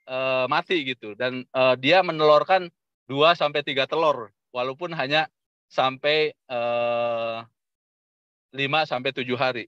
eh, 0.06 0.46
mati 0.46 0.86
gitu 0.86 1.18
dan 1.18 1.42
eh, 1.42 1.74
dia 1.82 2.00
menelurkan 2.06 2.70
2 3.10 3.34
sampai 3.34 3.62
3 3.66 3.90
telur 3.90 4.30
walaupun 4.54 4.94
hanya 4.94 5.26
sampai 5.66 6.30
eh, 6.32 7.38
5 8.54 8.90
sampai 8.90 9.10
7 9.12 9.26
hari. 9.34 9.64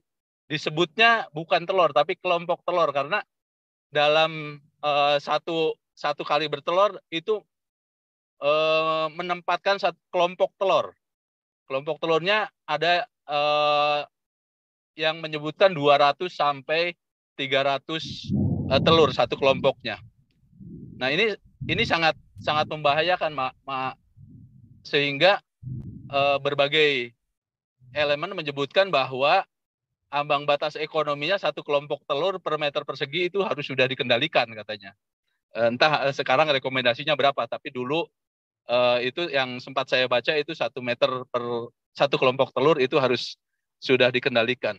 Disebutnya 0.49 1.29
bukan 1.35 1.67
telur 1.67 1.93
tapi 1.93 2.17
kelompok 2.17 2.63
telur 2.63 2.89
karena 2.95 3.19
dalam 3.91 4.63
eh, 4.79 5.17
satu 5.19 5.75
satu 5.91 6.23
kali 6.23 6.47
bertelur 6.47 6.95
itu 7.11 7.43
eh, 8.39 9.07
menempatkan 9.11 9.75
satu 9.77 9.99
kelompok 10.09 10.55
telur. 10.55 10.95
Kelompok 11.67 11.99
telurnya 12.01 12.47
ada 12.65 13.05
eh, 13.27 14.01
yang 14.99 15.23
menyebutkan 15.23 15.71
200 15.71 16.27
sampai 16.27 16.91
300 17.39 17.87
uh, 17.87 18.75
eh, 18.75 18.81
telur 18.83 19.15
satu 19.15 19.39
kelompoknya. 19.39 19.95
Nah, 20.99 21.07
ini 21.07 21.39
ini 21.71 21.87
sangat 21.87 22.19
sangat 22.43 22.67
membahayakan, 22.67 23.31
Mak. 23.31 23.53
Ma, 23.63 23.95
sehingga 24.83 25.39
uh, 26.11 26.35
berbagai 26.43 27.15
elemen 27.95 28.35
menyebutkan 28.35 28.91
bahwa 28.91 29.47
ambang 30.11 30.43
batas 30.43 30.75
ekonominya 30.75 31.39
satu 31.39 31.63
kelompok 31.63 32.03
telur 32.03 32.41
per 32.43 32.59
meter 32.59 32.83
persegi 32.83 33.31
itu 33.31 33.39
harus 33.39 33.63
sudah 33.63 33.87
dikendalikan 33.87 34.49
katanya. 34.51 34.91
Eh, 35.55 35.69
entah 35.69 36.09
sekarang 36.11 36.49
rekomendasinya 36.49 37.15
berapa, 37.15 37.45
tapi 37.49 37.73
dulu 37.73 38.05
uh, 38.69 38.97
itu 39.01 39.29
yang 39.29 39.57
sempat 39.61 39.89
saya 39.89 40.05
baca 40.05 40.33
itu 40.37 40.53
satu 40.53 40.81
meter 40.81 41.25
per 41.29 41.71
satu 41.93 42.21
kelompok 42.21 42.53
telur 42.53 42.77
itu 42.77 42.97
harus 43.01 43.37
sudah 43.81 44.11
dikendalikan. 44.13 44.77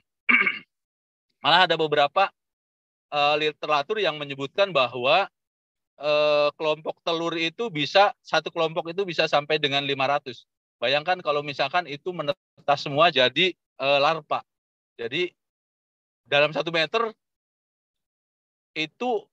Malah 1.41 1.65
ada 1.65 1.77
beberapa 1.81 2.29
uh, 3.13 3.35
literatur 3.41 3.97
yang 4.01 4.21
menyebutkan 4.21 4.73
bahwa 4.73 5.29
uh, 6.01 6.49
kelompok 6.57 7.01
telur 7.05 7.37
itu 7.37 7.69
bisa 7.69 8.13
satu 8.21 8.49
kelompok 8.53 8.93
itu 8.93 9.05
bisa 9.05 9.25
sampai 9.29 9.61
dengan 9.61 9.85
500. 9.85 10.47
Bayangkan 10.81 11.21
kalau 11.21 11.45
misalkan 11.45 11.85
itu 11.85 12.13
menetas 12.13 12.81
semua 12.81 13.13
jadi 13.13 13.53
uh, 13.81 14.01
larva. 14.01 14.41
Jadi 14.97 15.33
dalam 16.25 16.53
satu 16.53 16.73
meter 16.73 17.13
itu 18.77 19.25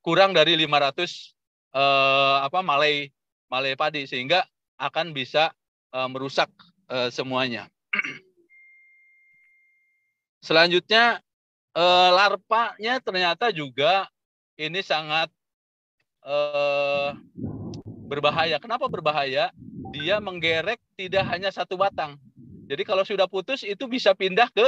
kurang 0.00 0.32
dari 0.32 0.56
500 0.56 1.34
uh, 1.74 2.46
apa 2.46 2.60
malai 2.64 3.10
malai 3.50 3.74
padi 3.74 4.04
sehingga 4.08 4.46
akan 4.78 5.12
bisa 5.12 5.52
uh, 5.92 6.08
merusak 6.08 6.48
uh, 6.88 7.10
semuanya. 7.12 7.68
Selanjutnya 10.48 11.20
uh, 11.76 12.08
larpanya 12.16 13.04
ternyata 13.04 13.52
juga 13.52 14.08
ini 14.56 14.80
sangat 14.80 15.28
uh, 16.24 17.12
berbahaya. 18.08 18.56
Kenapa 18.56 18.88
berbahaya? 18.88 19.52
Dia 19.92 20.24
menggerek 20.24 20.80
tidak 20.96 21.28
hanya 21.28 21.52
satu 21.52 21.76
batang. 21.76 22.16
Jadi 22.64 22.80
kalau 22.88 23.04
sudah 23.04 23.28
putus 23.28 23.60
itu 23.60 23.84
bisa 23.84 24.16
pindah 24.16 24.48
ke 24.48 24.64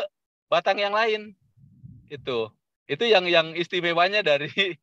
batang 0.52 0.76
yang 0.76 0.92
lain. 0.92 1.32
Itu. 2.12 2.52
Itu 2.84 3.08
yang 3.08 3.24
yang 3.24 3.56
istimewanya 3.56 4.20
dari 4.20 4.76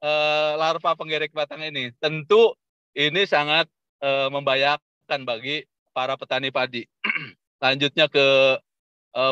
uh, 0.00 0.56
larva 0.60 0.96
penggerek 0.96 1.36
batang 1.36 1.60
ini. 1.60 1.92
Tentu 2.00 2.56
ini 2.96 3.28
sangat 3.28 3.68
uh, 4.00 4.32
membahayakan 4.32 5.28
bagi 5.28 5.68
para 5.92 6.16
petani 6.16 6.48
padi. 6.48 6.88
Lanjutnya 7.64 8.08
ke 8.08 8.56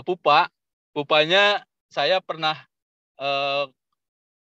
pupa. 0.04 0.50
Pupanya 0.96 1.60
saya 1.92 2.24
pernah 2.24 2.56
uh, 3.20 3.68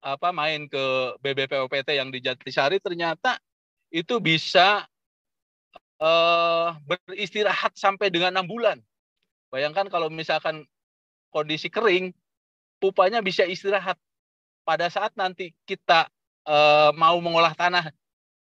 apa 0.01 0.33
main 0.33 0.65
ke 0.65 0.85
BBPOPT 1.21 1.93
yang 1.93 2.09
di 2.09 2.25
Jatisari 2.25 2.81
ternyata 2.81 3.37
itu 3.93 4.17
bisa 4.17 4.89
uh, 6.01 6.73
beristirahat 6.89 7.77
sampai 7.77 8.09
dengan 8.09 8.33
enam 8.33 8.49
bulan. 8.49 8.81
Bayangkan 9.53 9.93
kalau 9.93 10.09
misalkan 10.09 10.65
kondisi 11.29 11.69
kering, 11.69 12.17
pupanya 12.81 13.21
bisa 13.21 13.45
istirahat. 13.45 14.01
Pada 14.65 14.89
saat 14.89 15.13
nanti 15.21 15.53
kita 15.69 16.09
uh, 16.49 16.97
mau 16.97 17.21
mengolah 17.21 17.53
tanah 17.53 17.93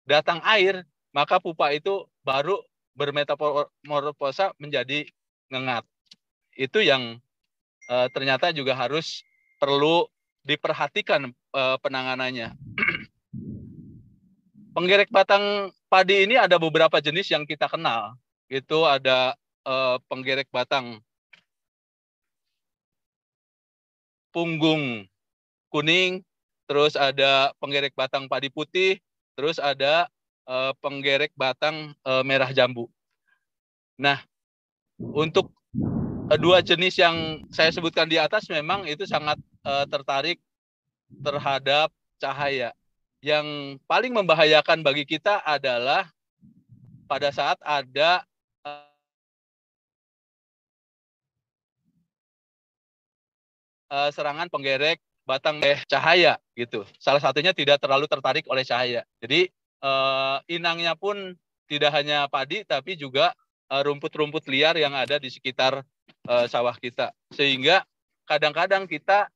datang 0.06 0.38
air, 0.46 0.86
maka 1.10 1.42
pupa 1.42 1.74
itu 1.74 2.06
baru 2.22 2.62
bermetamorfosa 2.94 4.54
menjadi 4.62 5.10
ngengat. 5.50 5.82
Itu 6.54 6.78
yang 6.82 7.18
uh, 7.90 8.08
ternyata 8.10 8.50
juga 8.50 8.74
harus 8.74 9.22
perlu 9.58 10.06
diperhatikan 10.46 11.30
uh, 11.54 11.76
penanganannya. 11.82 12.54
Penggerek 14.76 15.08
batang 15.08 15.72
padi 15.88 16.28
ini 16.28 16.36
ada 16.36 16.60
beberapa 16.60 17.00
jenis 17.00 17.32
yang 17.32 17.48
kita 17.48 17.64
kenal. 17.64 18.12
Itu 18.46 18.84
ada 18.84 19.32
uh, 19.64 19.96
penggerek 20.06 20.52
batang 20.52 21.00
punggung 24.36 25.08
kuning, 25.72 26.20
terus 26.68 26.92
ada 26.92 27.56
penggerek 27.56 27.96
batang 27.96 28.28
padi 28.28 28.52
putih, 28.52 29.00
terus 29.32 29.56
ada 29.56 30.12
uh, 30.44 30.76
penggerek 30.84 31.32
batang 31.32 31.96
uh, 32.04 32.20
merah 32.20 32.52
jambu. 32.52 32.92
Nah, 33.96 34.20
untuk 35.00 35.55
dua 36.34 36.58
jenis 36.58 36.98
yang 36.98 37.46
saya 37.54 37.70
sebutkan 37.70 38.10
di 38.10 38.18
atas 38.18 38.50
memang 38.50 38.82
itu 38.90 39.06
sangat 39.06 39.38
uh, 39.62 39.86
tertarik 39.86 40.42
terhadap 41.22 41.94
cahaya. 42.18 42.74
Yang 43.22 43.78
paling 43.86 44.10
membahayakan 44.10 44.82
bagi 44.82 45.06
kita 45.06 45.38
adalah 45.46 46.10
pada 47.06 47.30
saat 47.30 47.62
ada 47.62 48.26
uh, 53.86 54.10
serangan 54.10 54.50
penggerek 54.50 54.98
batang 55.26 55.62
eh 55.62 55.78
cahaya 55.86 56.38
gitu. 56.58 56.82
Salah 56.98 57.22
satunya 57.22 57.54
tidak 57.54 57.78
terlalu 57.78 58.10
tertarik 58.10 58.46
oleh 58.50 58.66
cahaya. 58.66 59.02
Jadi 59.22 59.50
uh, 59.82 60.38
inangnya 60.50 60.94
pun 60.98 61.34
tidak 61.66 61.90
hanya 61.98 62.30
padi 62.30 62.62
tapi 62.62 62.94
juga 62.94 63.34
eh, 63.66 63.82
rumput-rumput 63.82 64.46
liar 64.46 64.78
yang 64.78 64.94
ada 64.94 65.18
di 65.18 65.26
sekitar 65.26 65.82
uh, 66.26 66.46
sawah 66.50 66.76
kita. 66.76 67.14
Sehingga 67.32 67.86
kadang-kadang 68.26 68.84
kita 68.90 69.30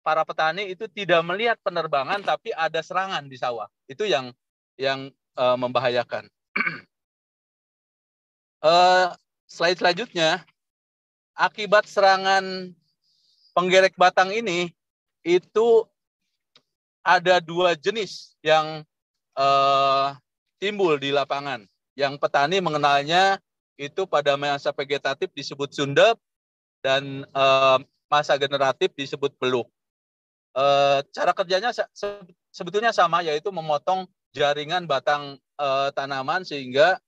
para 0.00 0.24
petani 0.24 0.72
itu 0.72 0.88
tidak 0.88 1.20
melihat 1.22 1.58
penerbangan 1.60 2.22
tapi 2.24 2.54
ada 2.56 2.80
serangan 2.80 3.26
di 3.26 3.36
sawah. 3.36 3.68
Itu 3.86 4.06
yang 4.08 4.32
yang 4.80 5.12
uh, 5.36 5.56
membahayakan. 5.60 6.26
uh, 8.64 9.12
slide 9.50 9.78
selanjutnya 9.78 10.42
akibat 11.36 11.84
serangan 11.84 12.72
penggerek 13.52 13.94
batang 13.98 14.32
ini 14.32 14.72
itu 15.20 15.84
ada 17.04 17.40
dua 17.40 17.76
jenis 17.76 18.36
yang 18.40 18.84
uh, 19.36 20.16
timbul 20.60 20.96
di 21.00 21.12
lapangan. 21.12 21.64
Yang 21.96 22.16
petani 22.22 22.62
mengenalnya 22.64 23.36
itu 23.80 24.04
pada 24.04 24.36
masa 24.36 24.76
vegetatif 24.76 25.32
disebut 25.32 25.72
sundep 25.72 26.20
dan 26.84 27.24
uh, 27.32 27.80
masa 28.12 28.36
generatif 28.36 28.92
disebut 28.92 29.32
beluk. 29.40 29.64
Uh, 30.52 31.00
cara 31.16 31.32
kerjanya 31.32 31.72
se 31.72 31.86
sebetulnya 32.52 32.92
sama 32.92 33.24
yaitu 33.24 33.48
memotong 33.48 34.04
jaringan 34.36 34.84
batang 34.84 35.40
uh, 35.56 35.88
tanaman 35.96 36.44
sehingga 36.44 37.00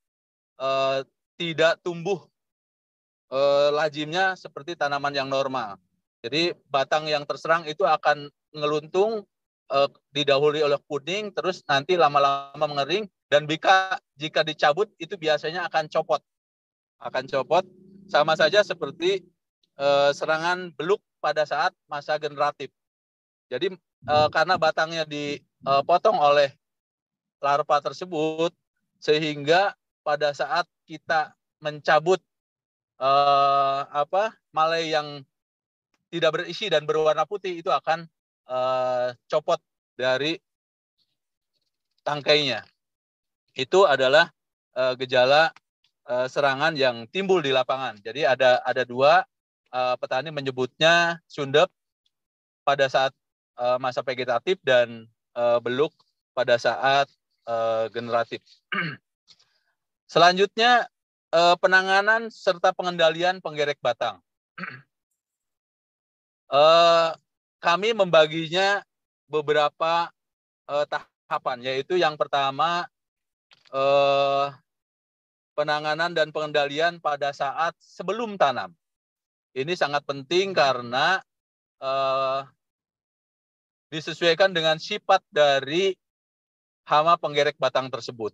uh, 0.56 1.04
tidak 1.36 1.82
tumbuh 1.82 2.22
eh, 3.32 3.70
lajimnya 3.72 4.38
seperti 4.38 4.76
tanaman 4.76 5.10
yang 5.10 5.26
normal. 5.26 5.80
Jadi 6.22 6.54
batang 6.70 7.10
yang 7.10 7.26
terserang 7.26 7.66
itu 7.66 7.82
akan 7.82 8.30
ngeluntung 8.54 9.26
eh, 9.72 9.88
didahului 10.14 10.62
oleh 10.62 10.78
kuning, 10.86 11.34
terus 11.34 11.64
nanti 11.66 11.98
lama-lama 11.98 12.62
mengering 12.62 13.08
dan 13.26 13.48
jika 13.48 13.98
jika 14.14 14.46
dicabut 14.46 14.92
itu 15.00 15.18
biasanya 15.18 15.66
akan 15.66 15.90
copot, 15.90 16.22
akan 17.02 17.24
copot 17.26 17.64
sama 18.06 18.38
saja 18.38 18.62
seperti 18.62 19.26
eh, 19.76 20.10
serangan 20.14 20.70
beluk 20.78 21.02
pada 21.18 21.42
saat 21.42 21.74
masa 21.90 22.16
generatif. 22.22 22.70
Jadi 23.50 23.74
eh, 24.06 24.28
karena 24.30 24.54
batangnya 24.56 25.02
dipotong 25.04 26.16
oleh 26.16 26.54
larva 27.42 27.82
tersebut 27.82 28.54
sehingga 29.02 29.74
pada 30.06 30.30
saat 30.30 30.66
kita 30.86 31.34
mencabut 31.62 32.22
uh, 33.02 33.82
apa 33.90 34.34
malai 34.54 34.94
yang 34.94 35.22
tidak 36.10 36.38
berisi 36.38 36.70
dan 36.70 36.86
berwarna 36.86 37.26
putih 37.26 37.58
itu 37.58 37.70
akan 37.70 38.06
uh, 38.46 39.14
copot 39.26 39.58
dari 39.98 40.38
tangkainya. 42.06 42.66
Itu 43.54 43.86
adalah 43.86 44.30
uh, 44.74 44.94
gejala 44.98 45.54
uh, 46.08 46.26
serangan 46.26 46.74
yang 46.74 47.06
timbul 47.10 47.42
di 47.42 47.50
lapangan. 47.54 47.98
Jadi 48.00 48.26
ada 48.26 48.62
ada 48.62 48.82
dua 48.86 49.22
uh, 49.74 49.94
petani 49.98 50.30
menyebutnya 50.30 51.20
sundep 51.26 51.68
pada 52.62 52.86
saat 52.86 53.12
uh, 53.58 53.76
masa 53.82 54.00
vegetatif 54.06 54.58
dan 54.62 55.10
uh, 55.34 55.58
beluk 55.58 55.92
pada 56.32 56.56
saat 56.56 57.10
uh, 57.46 57.90
generatif. 57.90 58.40
Selanjutnya 60.12 60.92
eh, 61.32 61.56
penanganan 61.56 62.28
serta 62.28 62.76
pengendalian 62.76 63.40
penggerek 63.40 63.80
batang. 63.80 64.20
eh, 66.52 67.10
kami 67.64 67.96
membaginya 67.96 68.84
beberapa 69.24 70.12
eh, 70.68 70.84
tahapan, 70.84 71.58
yaitu 71.64 71.96
yang 71.96 72.20
pertama 72.20 72.84
eh, 73.72 74.46
penanganan 75.52 76.12
dan 76.16 76.32
pengendalian 76.32 76.98
pada 76.98 77.32
saat 77.32 77.76
sebelum 77.80 78.40
tanam. 78.40 78.72
Ini 79.52 79.76
sangat 79.76 80.04
penting 80.08 80.56
karena 80.56 81.20
eh, 81.80 82.40
disesuaikan 83.92 84.56
dengan 84.56 84.80
sifat 84.80 85.20
dari 85.28 85.92
hama 86.88 87.20
penggerek 87.20 87.60
batang 87.60 87.92
tersebut. 87.92 88.32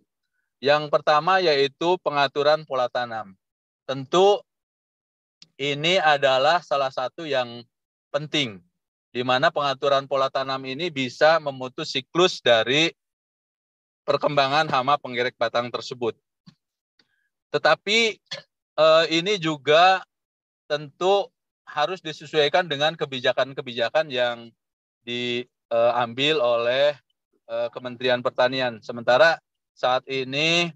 Yang 0.63 0.91
pertama 0.91 1.43
yaitu 1.43 1.99
pengaturan 1.99 2.63
pola 2.63 2.87
tanam. 2.87 3.35
Tentu 3.83 4.39
ini 5.59 5.99
adalah 5.99 6.63
salah 6.63 6.91
satu 6.91 7.27
yang 7.27 7.63
penting 8.11 8.63
di 9.09 9.25
mana 9.25 9.49
pengaturan 9.49 10.05
pola 10.05 10.29
tanam 10.29 10.61
ini 10.63 10.93
bisa 10.93 11.41
memutus 11.41 11.91
siklus 11.91 12.39
dari 12.39 12.93
perkembangan 14.05 14.69
hama 14.69 14.95
penggerek 15.01 15.35
batang 15.35 15.67
tersebut. 15.73 16.15
Tetapi 17.49 17.99
eh, 18.77 19.05
ini 19.09 19.37
juga 19.41 20.01
tentu 20.69 21.29
harus 21.65 22.01
disesuaikan 22.01 22.65
dengan 22.65 22.97
kebijakan-kebijakan 22.97 24.09
yang 24.09 24.49
diambil 25.05 26.35
oleh 26.41 26.93
eh, 27.49 27.67
Kementerian 27.73 28.21
Pertanian. 28.21 28.81
Sementara 28.81 29.41
saat 29.73 30.03
ini 30.09 30.73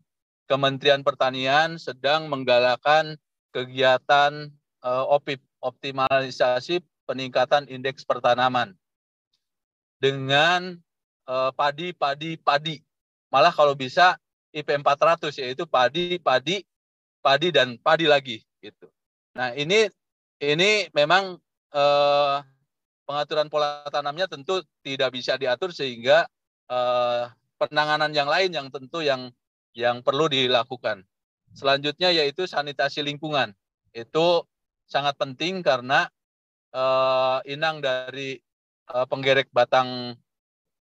Kementerian 0.47 1.01
Pertanian 1.01 1.79
sedang 1.79 2.27
menggalakkan 2.27 3.15
kegiatan 3.55 4.51
uh, 4.83 5.05
OPIP, 5.07 5.39
optimalisasi 5.63 6.83
peningkatan 7.07 7.69
indeks 7.71 8.03
pertanaman 8.03 8.75
dengan 10.03 10.75
uh, 11.29 11.53
padi, 11.55 11.95
padi, 11.95 12.35
padi. 12.35 12.83
Malah 13.31 13.55
kalau 13.55 13.73
bisa 13.73 14.19
IP 14.53 14.69
400 14.69 15.33
yaitu 15.41 15.65
padi, 15.65 16.21
padi, 16.21 16.61
padi 17.19 17.49
dan 17.49 17.75
padi 17.81 18.05
lagi 18.05 18.37
gitu. 18.61 18.87
Nah, 19.33 19.51
ini 19.57 19.89
ini 20.37 20.87
memang 20.93 21.41
eh, 21.73 22.37
pengaturan 23.09 23.49
pola 23.49 23.83
tanamnya 23.89 24.29
tentu 24.29 24.61
tidak 24.85 25.09
bisa 25.11 25.35
diatur 25.41 25.73
sehingga 25.73 26.29
eh, 26.69 27.25
penanganan 27.57 28.13
yang 28.13 28.29
lain 28.29 28.53
yang 28.53 28.67
tentu 28.69 29.01
yang 29.01 29.33
yang 29.73 30.05
perlu 30.05 30.29
dilakukan. 30.29 31.01
Selanjutnya 31.57 32.13
yaitu 32.13 32.45
sanitasi 32.45 33.01
lingkungan. 33.01 33.57
Itu 33.89 34.45
sangat 34.85 35.17
penting 35.17 35.65
karena 35.65 36.05
eh, 36.69 37.37
inang 37.49 37.81
dari 37.81 38.37
eh, 38.89 39.05
penggerek 39.09 39.49
batang 39.49 40.13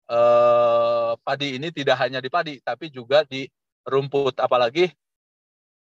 eh, 0.08 1.12
padi 1.20 1.56
ini 1.60 1.68
tidak 1.70 1.96
hanya 2.00 2.18
di 2.20 2.30
padi 2.32 2.60
tapi 2.60 2.88
juga 2.90 3.24
di 3.24 3.48
rumput 3.84 4.40
apalagi 4.40 4.92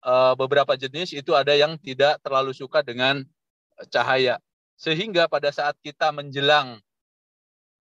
eh, 0.03 0.33
beberapa 0.37 0.75
jenis 0.75 1.15
itu 1.15 1.31
ada 1.35 1.55
yang 1.55 1.79
tidak 1.79 2.19
terlalu 2.23 2.51
suka 2.55 2.83
dengan 2.83 3.23
cahaya 3.89 4.39
sehingga 4.77 5.31
pada 5.31 5.49
saat 5.53 5.77
kita 5.81 6.11
menjelang 6.11 6.81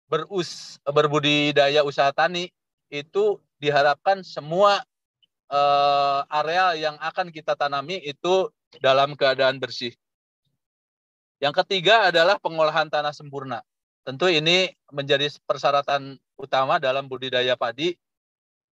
berus 0.08 0.76
berbudidaya 0.84 1.80
usaha 1.82 2.12
tani 2.12 2.52
itu 2.92 3.40
diharapkan 3.58 4.20
semua 4.22 4.84
eh, 5.48 6.20
area 6.28 6.76
yang 6.76 6.96
akan 7.00 7.32
kita 7.32 7.56
tanami 7.56 7.98
itu 8.04 8.52
dalam 8.82 9.14
keadaan 9.14 9.58
bersih. 9.62 9.94
Yang 11.42 11.64
ketiga 11.64 12.08
adalah 12.08 12.40
pengolahan 12.40 12.88
tanah 12.88 13.12
sempurna. 13.12 13.60
Tentu 14.04 14.28
ini 14.28 14.68
menjadi 14.92 15.32
persyaratan 15.48 16.20
utama 16.36 16.76
dalam 16.76 17.08
budidaya 17.08 17.56
padi, 17.56 17.96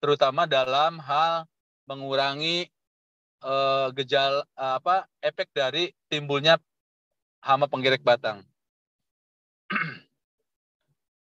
terutama 0.00 0.48
dalam 0.48 0.96
hal 1.04 1.44
mengurangi 1.84 2.72
uh, 3.44 3.92
gejala 3.92 4.48
apa 4.56 5.04
efek 5.20 5.52
dari 5.52 5.92
timbulnya 6.08 6.56
hama 7.44 7.68
penggerek 7.68 8.00
batang. 8.00 8.40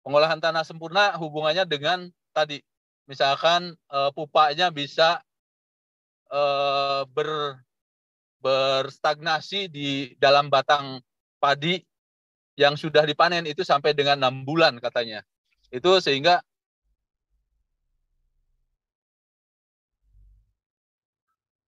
Pengolahan 0.02 0.42
tanah 0.42 0.66
sempurna 0.66 1.14
hubungannya 1.14 1.62
dengan 1.62 2.10
tadi, 2.34 2.58
misalkan 3.06 3.78
uh, 3.86 4.10
pupaknya 4.10 4.74
bisa 4.74 5.22
uh, 6.26 7.06
ber 7.06 7.62
berstagnasi 8.42 9.70
di 9.70 10.18
dalam 10.18 10.50
batang 10.50 10.98
padi 11.38 11.78
yang 12.58 12.76
sudah 12.76 13.08
dipanen 13.08 13.48
itu 13.48 13.64
sampai 13.64 13.96
dengan 13.96 14.20
enam 14.20 14.44
bulan 14.44 14.76
katanya. 14.78 15.24
Itu 15.72 15.98
sehingga 16.04 16.44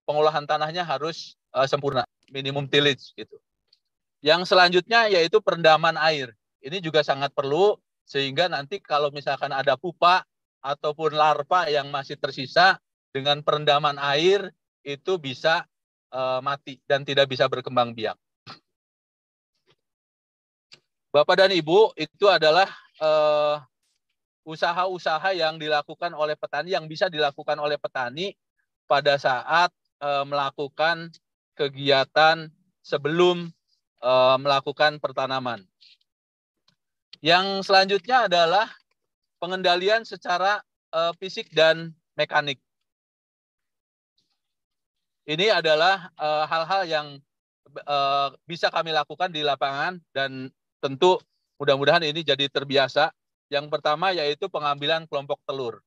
pengolahan 0.05 0.45
tanahnya 0.45 0.85
harus 0.85 1.41
uh, 1.57 1.65
sempurna, 1.65 2.05
minimum 2.29 2.69
tillage 2.69 3.17
gitu. 3.17 3.41
Yang 4.21 4.53
selanjutnya 4.53 5.09
yaitu 5.09 5.41
perendaman 5.41 5.97
air. 6.01 6.33
Ini 6.65 6.81
juga 6.81 7.05
sangat 7.05 7.33
perlu 7.33 7.77
sehingga 8.05 8.49
nanti 8.49 8.81
kalau 8.81 9.09
misalkan 9.13 9.53
ada 9.53 9.77
pupa 9.77 10.25
ataupun 10.65 11.13
larva 11.13 11.69
yang 11.69 11.93
masih 11.93 12.17
tersisa 12.17 12.81
dengan 13.13 13.45
perendaman 13.45 14.01
air 14.01 14.49
itu 14.85 15.17
bisa 15.21 15.65
uh, 16.13 16.41
mati 16.41 16.81
dan 16.89 17.05
tidak 17.05 17.29
bisa 17.29 17.49
berkembang 17.49 17.93
biak. 17.93 18.17
Bapak 21.15 21.39
dan 21.39 21.55
Ibu, 21.55 21.95
itu 21.95 22.27
adalah 22.27 22.67
usaha 22.99 23.63
usaha-usaha 24.43 25.31
yang 25.31 25.63
dilakukan 25.63 26.11
oleh 26.11 26.35
petani 26.35 26.75
yang 26.75 26.91
bisa 26.91 27.07
dilakukan 27.07 27.55
oleh 27.57 27.79
petani 27.79 28.35
pada 28.91 29.15
saat 29.15 29.71
uh, 30.03 30.27
melakukan 30.27 31.15
kegiatan 31.55 32.51
sebelum 32.83 33.47
uh, 34.03 34.37
melakukan 34.43 34.99
pertanaman. 34.99 35.63
Yang 37.23 37.71
selanjutnya 37.71 38.27
adalah 38.27 38.67
pengendalian 39.39 40.03
secara 40.03 40.61
fisik 41.19 41.51
dan 41.55 41.91
mekanik. 42.15 42.59
Ini 45.27 45.59
adalah 45.59 46.13
hal-hal 46.47 46.83
yang 46.87 47.07
bisa 48.45 48.69
kami 48.69 48.93
lakukan 48.93 49.33
di 49.33 49.43
lapangan 49.43 49.99
dan 50.13 50.53
tentu 50.85 51.17
mudah-mudahan 51.57 52.05
ini 52.05 52.21
jadi 52.21 52.45
terbiasa. 52.53 53.09
Yang 53.49 53.73
pertama 53.73 54.13
yaitu 54.13 54.53
pengambilan 54.53 55.09
kelompok 55.09 55.41
telur. 55.49 55.81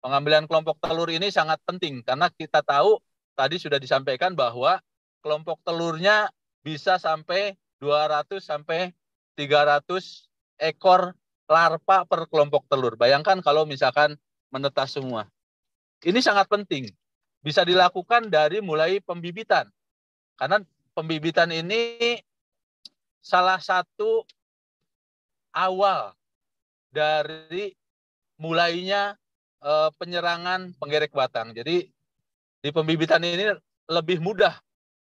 Pengambilan 0.00 0.48
kelompok 0.48 0.80
telur 0.80 1.12
ini 1.12 1.28
sangat 1.28 1.60
penting 1.68 2.00
karena 2.00 2.32
kita 2.32 2.64
tahu 2.64 2.96
tadi 3.36 3.60
sudah 3.60 3.76
disampaikan 3.76 4.32
bahwa 4.32 4.80
kelompok 5.20 5.60
telurnya 5.66 6.32
bisa 6.64 6.96
sampai 6.96 7.58
200 7.82 8.40
sampai 8.40 8.94
300 9.36 9.84
ekor 10.58 11.12
larva 11.48 12.04
per 12.04 12.26
kelompok 12.28 12.68
telur. 12.68 12.94
Bayangkan 12.94 13.40
kalau 13.40 13.64
misalkan 13.64 14.14
menetas 14.52 14.94
semua. 14.94 15.26
Ini 16.04 16.18
sangat 16.22 16.46
penting. 16.46 16.90
Bisa 17.42 17.62
dilakukan 17.66 18.30
dari 18.30 18.62
mulai 18.62 19.02
pembibitan. 19.02 19.66
Karena 20.38 20.62
pembibitan 20.94 21.50
ini 21.50 22.14
salah 23.22 23.60
satu 23.60 24.24
awal 25.52 26.14
dari 26.92 27.74
mulainya 28.38 29.18
uh, 29.62 29.90
penyerangan 29.98 30.74
penggerek 30.78 31.12
batang. 31.12 31.52
Jadi 31.52 31.90
di 32.58 32.70
pembibitan 32.70 33.22
ini 33.22 33.54
lebih 33.90 34.22
mudah 34.22 34.54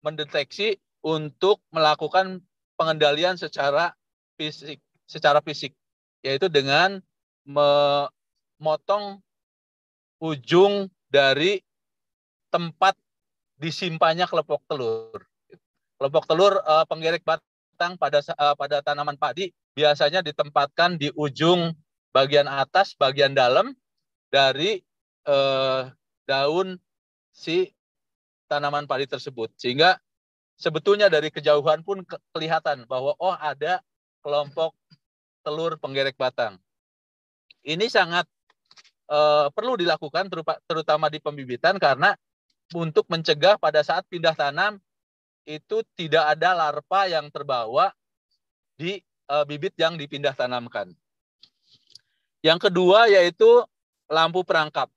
mendeteksi 0.04 0.78
untuk 1.04 1.60
melakukan 1.72 2.42
pengendalian 2.80 3.36
secara 3.36 3.94
fisik, 4.40 4.80
secara 5.06 5.44
fisik, 5.44 5.76
yaitu 6.24 6.48
dengan 6.48 7.00
memotong 7.44 9.20
ujung 10.24 10.88
dari 11.12 11.60
tempat 12.48 12.96
disimpannya 13.60 14.24
kelompok 14.28 14.64
telur. 14.66 15.20
Kelompok 16.00 16.24
telur 16.28 16.54
uh, 16.64 16.88
penggerek 16.88 17.24
batang 17.24 17.53
pada 17.78 18.20
uh, 18.24 18.56
pada 18.56 18.80
tanaman 18.80 19.18
padi 19.20 19.52
biasanya 19.74 20.22
ditempatkan 20.22 20.96
di 21.02 21.10
ujung 21.18 21.74
bagian 22.14 22.46
atas, 22.46 22.94
bagian 22.94 23.34
dalam 23.34 23.74
dari 24.30 24.80
eh, 25.26 25.82
daun 26.30 26.78
si 27.34 27.74
tanaman 28.46 28.86
padi 28.86 29.10
tersebut. 29.10 29.50
Sehingga 29.58 29.98
sebetulnya 30.56 31.10
dari 31.10 31.34
kejauhan 31.34 31.82
pun 31.82 32.06
kelihatan 32.32 32.86
bahwa 32.86 33.18
oh 33.18 33.34
ada 33.34 33.82
kelompok 34.22 34.78
telur 35.42 35.76
penggerek 35.82 36.16
batang. 36.16 36.62
Ini 37.66 37.90
sangat 37.90 38.30
eh, 39.10 39.48
perlu 39.50 39.74
dilakukan 39.74 40.30
terutama 40.70 41.10
di 41.10 41.18
pembibitan 41.18 41.82
karena 41.82 42.14
untuk 42.78 43.10
mencegah 43.10 43.58
pada 43.58 43.82
saat 43.82 44.06
pindah 44.08 44.38
tanam 44.38 44.78
itu 45.44 45.84
tidak 45.96 46.38
ada 46.38 46.56
larva 46.56 47.02
yang 47.08 47.28
terbawa 47.30 47.92
di 48.80 49.00
uh, 49.30 49.44
bibit 49.44 49.76
yang 49.80 49.96
dipindah 50.00 50.34
tanamkan. 50.36 50.92
Yang 52.44 52.70
kedua 52.70 53.08
yaitu 53.08 53.64
lampu 54.12 54.44
perangkap. 54.44 54.92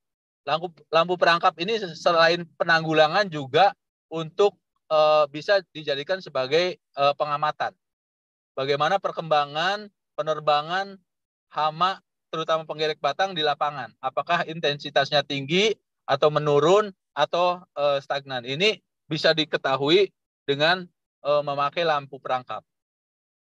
Lampu 0.46 0.70
lampu 0.90 1.14
perangkap 1.18 1.54
ini 1.58 1.78
selain 1.94 2.46
penanggulangan 2.58 3.26
juga 3.26 3.74
untuk 4.10 4.58
uh, 4.90 5.26
bisa 5.30 5.62
dijadikan 5.74 6.22
sebagai 6.22 6.78
uh, 6.98 7.14
pengamatan. 7.14 7.74
Bagaimana 8.54 8.98
perkembangan 9.02 9.90
penerbangan 10.16 10.96
hama 11.52 12.00
terutama 12.30 12.66
penggerek 12.66 12.98
batang 12.98 13.34
di 13.34 13.42
lapangan. 13.42 13.94
Apakah 14.02 14.46
intensitasnya 14.46 15.22
tinggi 15.22 15.74
atau 16.06 16.30
menurun 16.30 16.94
atau 17.12 17.60
uh, 17.74 17.98
stagnan. 17.98 18.46
Ini 18.46 18.78
bisa 19.10 19.34
diketahui 19.34 20.10
dengan 20.46 20.86
uh, 21.26 21.42
memakai 21.42 21.82
lampu 21.82 22.16
perangkap. 22.22 22.62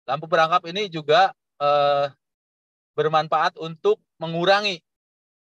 Lampu 0.07 0.27
perangkap 0.27 0.67
ini 0.67 0.91
juga 0.91 1.31
eh, 1.63 2.11
bermanfaat 2.99 3.55
untuk 3.63 4.03
mengurangi 4.19 4.83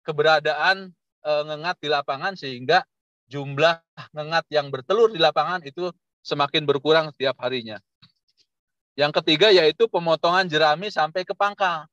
keberadaan 0.06 0.94
eh, 1.26 1.42
ngengat 1.42 1.76
di 1.82 1.88
lapangan 1.90 2.38
sehingga 2.38 2.86
jumlah 3.26 3.82
ngengat 4.14 4.44
yang 4.52 4.70
bertelur 4.70 5.10
di 5.10 5.18
lapangan 5.18 5.64
itu 5.66 5.90
semakin 6.22 6.64
berkurang 6.64 7.10
setiap 7.10 7.36
harinya. 7.42 7.82
Yang 8.94 9.20
ketiga 9.22 9.50
yaitu 9.50 9.90
pemotongan 9.90 10.46
jerami 10.46 10.88
sampai 10.88 11.26
ke 11.26 11.34
pangkal. 11.34 11.90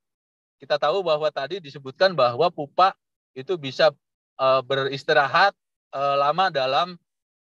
Kita 0.62 0.78
tahu 0.78 1.02
bahwa 1.02 1.26
tadi 1.34 1.58
disebutkan 1.58 2.14
bahwa 2.14 2.54
pupa 2.54 2.94
itu 3.34 3.58
bisa 3.58 3.90
e, 4.38 4.48
beristirahat 4.62 5.58
e, 5.90 5.98
lama 5.98 6.54
dalam 6.54 6.94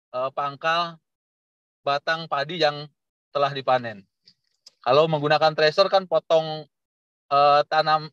e, 0.08 0.18
pangkal 0.32 0.96
batang 1.82 2.30
padi 2.30 2.62
yang 2.62 2.86
telah 3.34 3.50
dipanen. 3.50 4.06
Kalau 4.82 5.06
menggunakan 5.06 5.54
tracer 5.54 5.86
kan 5.86 6.06
potong 6.10 6.66
uh, 7.30 7.60
tanam 7.70 8.10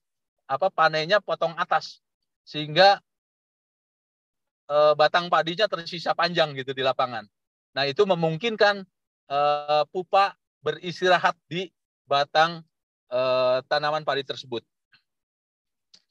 apa 0.50 0.68
panennya 0.70 1.22
potong 1.22 1.54
atas 1.58 2.02
sehingga 2.46 3.02
uh, 4.70 4.94
batang 4.94 5.30
padinya 5.30 5.66
tersisa 5.70 6.14
panjang 6.14 6.54
gitu 6.58 6.74
di 6.74 6.82
lapangan. 6.86 7.26
Nah 7.74 7.86
itu 7.86 8.06
memungkinkan 8.06 8.86
uh, 9.30 9.86
pupa 9.90 10.38
beristirahat 10.60 11.36
di 11.48 11.72
batang 12.10 12.66
eh, 13.12 13.58
tanaman 13.70 14.04
padi 14.04 14.26
tersebut. 14.26 14.66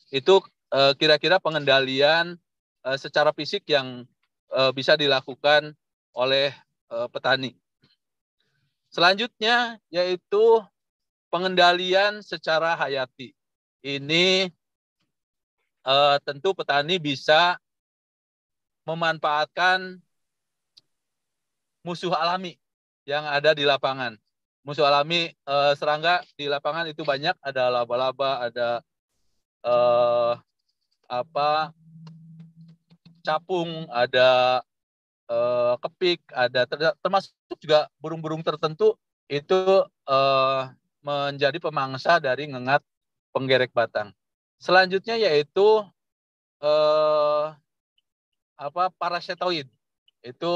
Itu 0.09 0.41
eh, 0.73 0.93
kira-kira 0.97 1.43
pengendalian 1.43 2.39
eh, 2.87 2.99
secara 2.99 3.35
fisik 3.35 3.67
yang 3.69 4.07
eh, 4.55 4.71
bisa 4.73 4.95
dilakukan 4.95 5.75
oleh 6.17 6.55
eh, 6.55 6.68
petani. 7.13 7.53
Selanjutnya 8.89 9.77
yaitu 9.93 10.65
pengendalian 11.29 12.25
secara 12.25 12.73
hayati. 12.77 13.37
Ini 13.85 14.49
eh, 15.85 16.17
tentu 16.25 16.57
petani 16.57 16.97
bisa 16.97 17.61
memanfaatkan 18.89 20.01
musuh 21.85 22.13
alami 22.17 22.57
yang 23.05 23.29
ada 23.29 23.53
di 23.53 23.69
lapangan. 23.69 24.17
Musuh 24.65 24.89
alami 24.89 25.33
eh, 25.33 25.73
serangga 25.77 26.25
di 26.37 26.49
lapangan 26.49 26.89
itu 26.89 27.05
banyak, 27.05 27.37
ada 27.45 27.69
laba-laba, 27.69 28.49
ada 28.49 28.69
eh, 29.65 30.33
apa 31.09 31.73
capung, 33.25 33.85
ada 33.93 34.61
eh, 35.29 35.75
kepik, 35.81 36.21
ada 36.33 36.65
termasuk 36.99 37.33
juga 37.61 37.87
burung-burung 38.01 38.43
tertentu 38.43 38.97
itu 39.29 39.85
eh, 40.09 40.63
menjadi 41.05 41.59
pemangsa 41.61 42.19
dari 42.19 42.49
ngengat 42.49 42.83
penggerek 43.33 43.71
batang. 43.77 44.11
Selanjutnya 44.59 45.15
yaitu 45.15 45.85
eh, 46.65 47.47
apa 48.59 48.91
parasitoid 48.99 49.71
itu 50.27 50.53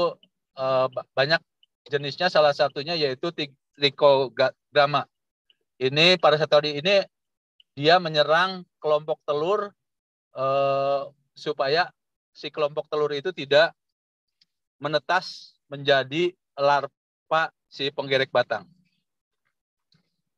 uh, 0.59 0.87
banyak 1.15 1.39
jenisnya 1.87 2.27
salah 2.27 2.51
satunya 2.51 2.99
yaitu 2.99 3.31
trichogramma. 3.79 5.07
Ini 5.79 6.19
parasitoid 6.19 6.83
ini 6.83 7.03
dia 7.73 7.97
menyerang 7.97 8.67
kelompok 8.77 9.23
telur 9.25 9.71
uh, 10.37 11.09
supaya 11.33 11.89
si 12.35 12.53
kelompok 12.53 12.85
telur 12.91 13.09
itu 13.15 13.33
tidak 13.33 13.73
menetas 14.83 15.55
menjadi 15.71 16.35
larva 16.59 17.43
si 17.71 17.87
penggerek 17.87 18.27
batang. 18.35 18.67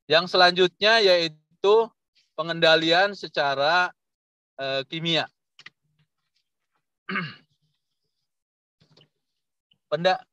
Yang 0.05 0.37
selanjutnya 0.37 1.01
yaitu 1.01 1.89
pengendalian 2.37 3.17
secara 3.17 3.89
uh, 4.61 4.85
kimia. 4.85 5.25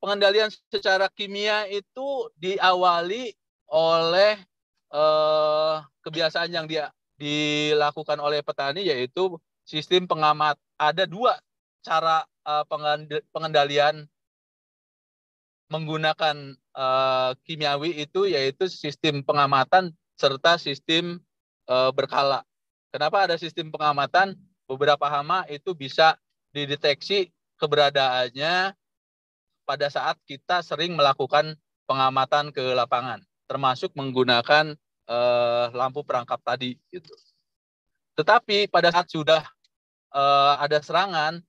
pengendalian 0.02 0.50
secara 0.68 1.06
kimia 1.12 1.70
itu 1.70 2.26
diawali 2.40 3.30
oleh 3.72 4.34
eh, 4.92 5.76
kebiasaan 6.02 6.50
yang 6.50 6.66
dia 6.66 6.90
dilakukan 7.16 8.18
oleh 8.18 8.42
petani 8.42 8.82
yaitu 8.82 9.38
sistem 9.62 10.10
pengamat 10.10 10.58
ada 10.74 11.06
dua 11.06 11.38
cara 11.86 12.26
eh, 12.42 12.64
pengendalian 13.30 14.06
menggunakan 15.72 16.36
eh, 16.56 17.30
kimiawi 17.48 18.04
itu 18.04 18.28
yaitu 18.28 18.68
sistem 18.68 19.24
pengamatan 19.24 19.96
serta 20.20 20.60
sistem 20.60 21.18
eh, 21.66 21.90
berkala. 21.96 22.44
Kenapa 22.92 23.24
ada 23.24 23.40
sistem 23.40 23.72
pengamatan? 23.72 24.36
Beberapa 24.68 25.04
hama 25.10 25.44
itu 25.50 25.74
bisa 25.74 26.16
dideteksi 26.54 27.32
keberadaannya 27.60 28.72
pada 29.64 29.86
saat 29.88 30.20
kita 30.28 30.60
sering 30.60 30.92
melakukan 30.92 31.56
pengamatan 31.88 32.52
ke 32.52 32.62
lapangan, 32.72 33.20
termasuk 33.48 33.92
menggunakan 33.96 34.76
eh, 35.08 35.66
lampu 35.72 36.04
perangkap 36.04 36.40
tadi. 36.44 36.76
Gitu. 36.92 37.10
Tetapi 38.16 38.68
pada 38.68 38.92
saat 38.92 39.08
sudah 39.08 39.42
eh, 40.12 40.54
ada 40.60 40.78
serangan, 40.84 41.40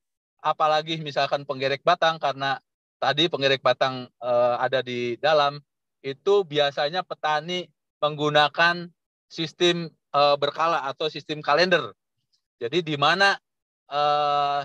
apalagi 0.43 0.99
misalkan 0.99 1.47
penggerek 1.47 1.82
batang 1.88 2.19
karena 2.19 2.60
tadi 2.99 3.32
penggerek 3.32 3.63
batang 3.63 4.12
eh, 4.19 4.56
ada 4.60 4.84
di 4.84 5.15
dalam, 5.23 5.63
itu 6.03 6.43
biasanya 6.43 7.08
petani 7.08 7.71
menggunakan 8.03 8.91
sistem 9.32 9.88
eh, 10.12 10.36
berkala 10.36 10.84
atau 10.84 11.08
sistem 11.08 11.39
kalender. 11.39 11.95
Jadi 12.60 12.84
di 12.84 12.99
mana 12.99 13.39
eh, 13.88 14.62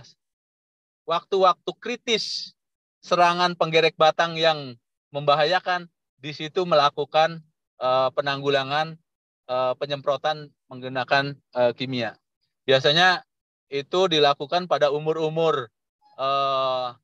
waktu-waktu 1.06 1.70
kritis 1.78 2.52
serangan 3.00 3.54
penggerek 3.54 3.94
batang 3.94 4.34
yang 4.34 4.74
membahayakan, 5.14 5.88
di 6.18 6.34
situ 6.34 6.66
melakukan 6.66 7.40
uh, 7.78 8.10
penanggulangan 8.12 8.98
uh, 9.46 9.72
penyemprotan 9.78 10.50
menggunakan 10.66 11.38
uh, 11.54 11.72
kimia. 11.72 12.18
Biasanya 12.66 13.22
itu 13.68 14.00
dilakukan 14.08 14.64
pada 14.64 14.88
umur-umur 14.88 15.68
uh, 16.16 16.96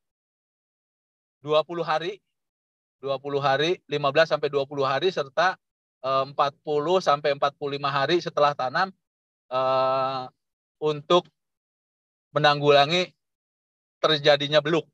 20 1.44 1.84
hari, 1.84 2.24
20 3.04 3.20
hari, 3.40 3.84
15 3.84 4.32
sampai 4.32 4.48
20 4.48 4.64
hari 4.84 5.08
serta 5.12 5.60
uh, 6.00 6.24
40 6.32 7.04
sampai 7.04 7.36
45 7.36 7.84
hari 7.84 8.16
setelah 8.24 8.56
tanam 8.56 8.88
uh, 9.52 10.28
untuk 10.80 11.28
menanggulangi 12.32 13.12
terjadinya 14.00 14.60
beluk 14.60 14.84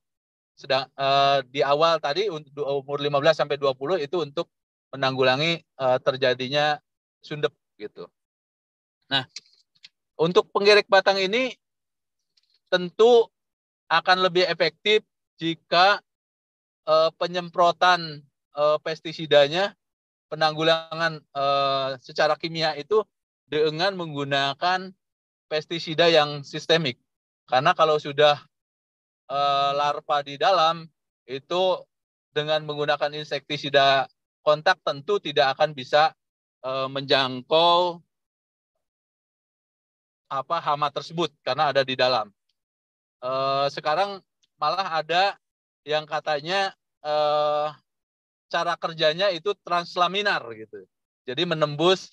sedang 0.55 0.85
uh, 1.01 1.41
di 1.49 1.65
awal 1.65 1.97
tadi 1.99 2.29
umur 2.29 3.01
15 3.01 3.33
sampai 3.33 3.57
20 3.57 4.05
itu 4.05 4.17
untuk 4.21 4.47
menanggulangi 4.93 5.65
uh, 5.81 5.97
terjadinya 6.03 6.77
sundep 7.25 7.55
gitu. 7.81 8.05
Nah, 9.09 9.25
untuk 10.21 10.53
penggerek 10.53 10.85
batang 10.85 11.17
ini 11.17 11.57
tentu 12.71 13.29
akan 13.91 14.23
lebih 14.23 14.47
efektif 14.47 15.03
jika 15.37 15.99
uh, 16.87 17.11
penyemprotan 17.19 18.23
uh, 18.55 18.79
pestisidanya 18.81 19.75
penanggulangan 20.31 21.19
uh, 21.35 21.99
secara 21.99 22.39
kimia 22.39 22.79
itu 22.79 23.03
dengan 23.51 23.99
menggunakan 23.99 24.95
pestisida 25.51 26.07
yang 26.07 26.47
sistemik. 26.47 27.03
Karena 27.51 27.75
kalau 27.75 27.99
sudah 27.99 28.39
uh, 29.27 29.71
larva 29.75 30.23
di 30.23 30.39
dalam 30.39 30.87
itu 31.27 31.83
dengan 32.31 32.63
menggunakan 32.63 33.11
insektisida 33.11 34.07
kontak 34.47 34.79
tentu 34.87 35.19
tidak 35.19 35.59
akan 35.59 35.75
bisa 35.75 36.15
uh, 36.63 36.87
menjangkau 36.87 37.99
apa 40.31 40.57
hama 40.63 40.95
tersebut 40.95 41.35
karena 41.43 41.75
ada 41.75 41.83
di 41.83 41.99
dalam. 41.99 42.31
Uh, 43.21 43.69
sekarang 43.69 44.25
malah 44.57 45.01
ada 45.01 45.37
yang 45.85 46.09
katanya 46.09 46.73
uh, 47.05 47.73
cara 48.49 48.75
kerjanya 48.81 49.29
itu 49.31 49.53
translaminar 49.65 50.43
gitu. 50.57 50.85
Jadi 51.29 51.45
menembus 51.45 52.11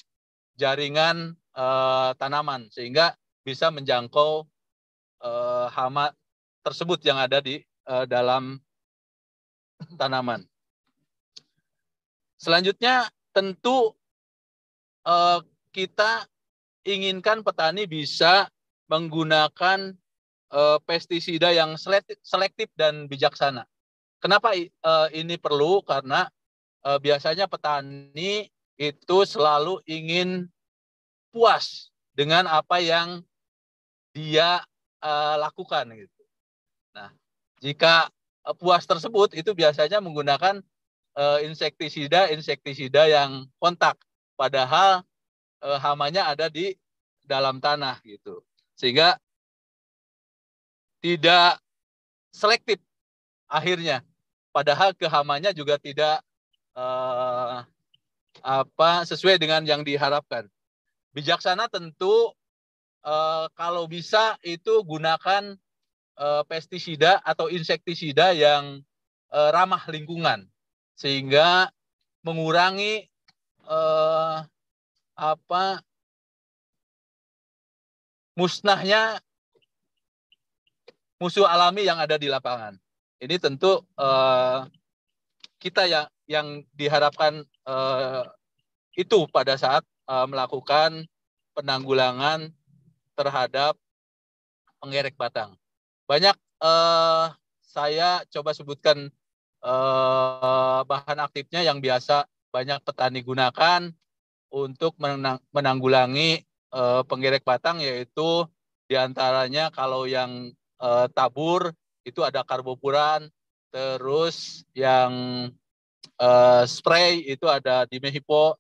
jaringan 0.60 1.34
uh, 1.56 2.12
tanaman 2.20 2.67
sehingga 2.70 3.15
bisa 3.41 3.72
menjangkau 3.72 4.46
uh, 5.24 5.67
hama 5.72 6.12
tersebut 6.62 7.00
yang 7.08 7.17
ada 7.17 7.39
di 7.39 7.63
uh, 7.88 8.04
dalam 8.04 8.60
tanaman. 9.96 10.43
Selanjutnya 12.38 13.10
tentu 13.34 13.96
uh, 15.08 15.39
kita 15.72 16.28
inginkan 16.86 17.41
petani 17.41 17.89
bisa 17.89 18.52
menggunakan 18.91 19.96
uh, 20.51 20.77
pestisida 20.83 21.51
yang 21.51 21.75
selektif, 21.75 22.17
selektif 22.23 22.67
dan 22.75 23.07
bijaksana. 23.07 23.67
Kenapa 24.17 24.53
uh, 24.57 25.07
ini 25.13 25.38
perlu? 25.38 25.86
Karena 25.86 26.25
uh, 26.83 26.97
biasanya 26.97 27.45
petani 27.45 28.49
itu 28.77 29.17
selalu 29.25 29.81
ingin 29.89 30.49
puas 31.33 31.89
dengan 32.17 32.49
apa 32.49 32.81
yang 32.81 33.21
dia 34.13 34.65
uh, 35.05 35.36
lakukan 35.38 35.86
gitu. 35.93 36.23
Nah, 36.97 37.13
jika 37.62 38.10
puas 38.57 38.86
tersebut 38.89 39.38
itu 39.38 39.53
biasanya 39.53 40.01
menggunakan 40.01 40.63
uh, 41.13 41.39
insektisida 41.45 42.33
insektisida 42.33 43.05
yang 43.05 43.45
kontak, 43.62 44.01
padahal 44.33 45.05
uh, 45.62 45.77
hamanya 45.77 46.31
ada 46.31 46.49
di 46.49 46.73
dalam 47.27 47.60
tanah 47.62 47.99
gitu, 48.07 48.41
sehingga 48.73 49.19
tidak 51.03 51.62
selektif 52.33 52.81
akhirnya, 53.47 54.03
padahal 54.51 54.93
kehamanya 54.93 55.53
juga 55.53 55.77
tidak 55.77 56.21
uh, 56.77 57.63
apa 58.41 58.89
sesuai 59.07 59.41
dengan 59.41 59.65
yang 59.65 59.81
diharapkan. 59.81 60.45
Bijaksana 61.13 61.65
tentu 61.69 62.33
uh, 63.01 63.45
kalau 63.57 63.89
bisa 63.89 64.38
itu 64.45 64.86
gunakan 64.86 65.57
uh, 66.17 66.43
pestisida 66.45 67.21
atau 67.25 67.49
insektisida 67.49 68.33
yang 68.38 68.86
uh, 69.33 69.49
ramah 69.53 69.81
lingkungan 69.89 70.45
sehingga 70.97 71.69
mengurangi 72.25 73.05
uh, 73.69 74.43
apa 75.17 75.81
musnahnya 78.38 79.21
musuh 81.17 81.45
alami 81.45 81.86
yang 81.86 81.97
ada 81.97 82.17
di 82.17 82.30
lapangan. 82.30 82.77
Ini 83.17 83.41
tentu 83.41 83.82
uh, 83.97 84.69
kita 85.58 85.89
yang 85.89 86.06
yang 86.30 86.47
diharapkan 86.77 87.41
uh, 87.65 88.23
itu 88.93 89.25
pada 89.34 89.58
saat 89.58 89.82
uh, 90.06 90.30
melakukan 90.30 91.06
penanggulangan 91.58 92.53
terhadap 93.17 93.73
penggerek 94.77 95.17
batang. 95.17 95.58
Banyak 96.06 96.38
uh, 96.62 97.34
saya 97.65 98.21
coba 98.30 98.53
sebutkan 98.53 99.10
uh, 99.65 100.86
bahan 100.86 101.17
aktifnya 101.25 101.65
yang 101.65 101.82
biasa 101.82 102.30
banyak 102.53 102.80
petani 102.86 103.25
gunakan 103.25 103.89
untuk 104.53 104.95
menang, 105.01 105.41
menanggulangi 105.51 106.45
uh, 106.71 107.01
penggerek 107.03 107.43
batang 107.43 107.82
yaitu 107.82 108.45
di 108.88 108.95
antaranya 108.95 109.67
kalau 109.73 110.08
yang 110.08 110.53
uh, 110.81 111.05
tabur 111.11 111.73
itu 112.07 112.23
ada 112.23 112.45
karbopuran, 112.45 113.27
terus 113.73 114.63
yang 114.71 115.11
uh, 116.17 116.63
spray 116.65 117.21
itu 117.27 117.45
ada 117.49 117.85
dimehipo, 117.89 118.55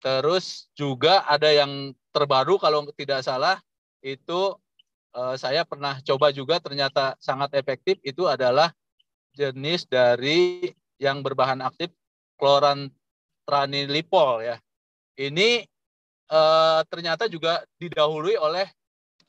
terus 0.00 0.70
juga 0.72 1.26
ada 1.28 1.52
yang 1.52 1.92
terbaru 2.14 2.58
kalau 2.58 2.86
tidak 2.96 3.22
salah 3.22 3.60
itu 4.02 4.56
uh, 5.14 5.36
saya 5.36 5.64
pernah 5.66 6.00
coba 6.02 6.32
juga 6.32 6.60
ternyata 6.62 7.14
sangat 7.18 7.54
efektif 7.58 7.98
itu 8.02 8.26
adalah 8.26 8.72
jenis 9.34 9.86
dari 9.86 10.72
yang 10.98 11.22
berbahan 11.22 11.62
aktif 11.62 11.90
klorantranilipol 12.38 14.42
ya. 14.42 14.58
Ini 15.18 15.66
uh, 16.30 16.80
ternyata 16.86 17.26
juga 17.26 17.66
didahului 17.78 18.38
oleh 18.38 18.70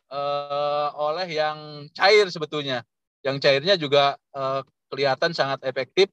uh, 0.10 0.90
oleh 0.98 1.30
yang 1.30 1.88
cair 1.94 2.28
sebetulnya. 2.30 2.84
Yang 3.22 3.46
cairnya 3.46 3.76
juga 3.78 4.18
uh, 4.34 4.62
kelihatan 4.90 5.32
sangat 5.34 5.62
efektif 5.66 6.10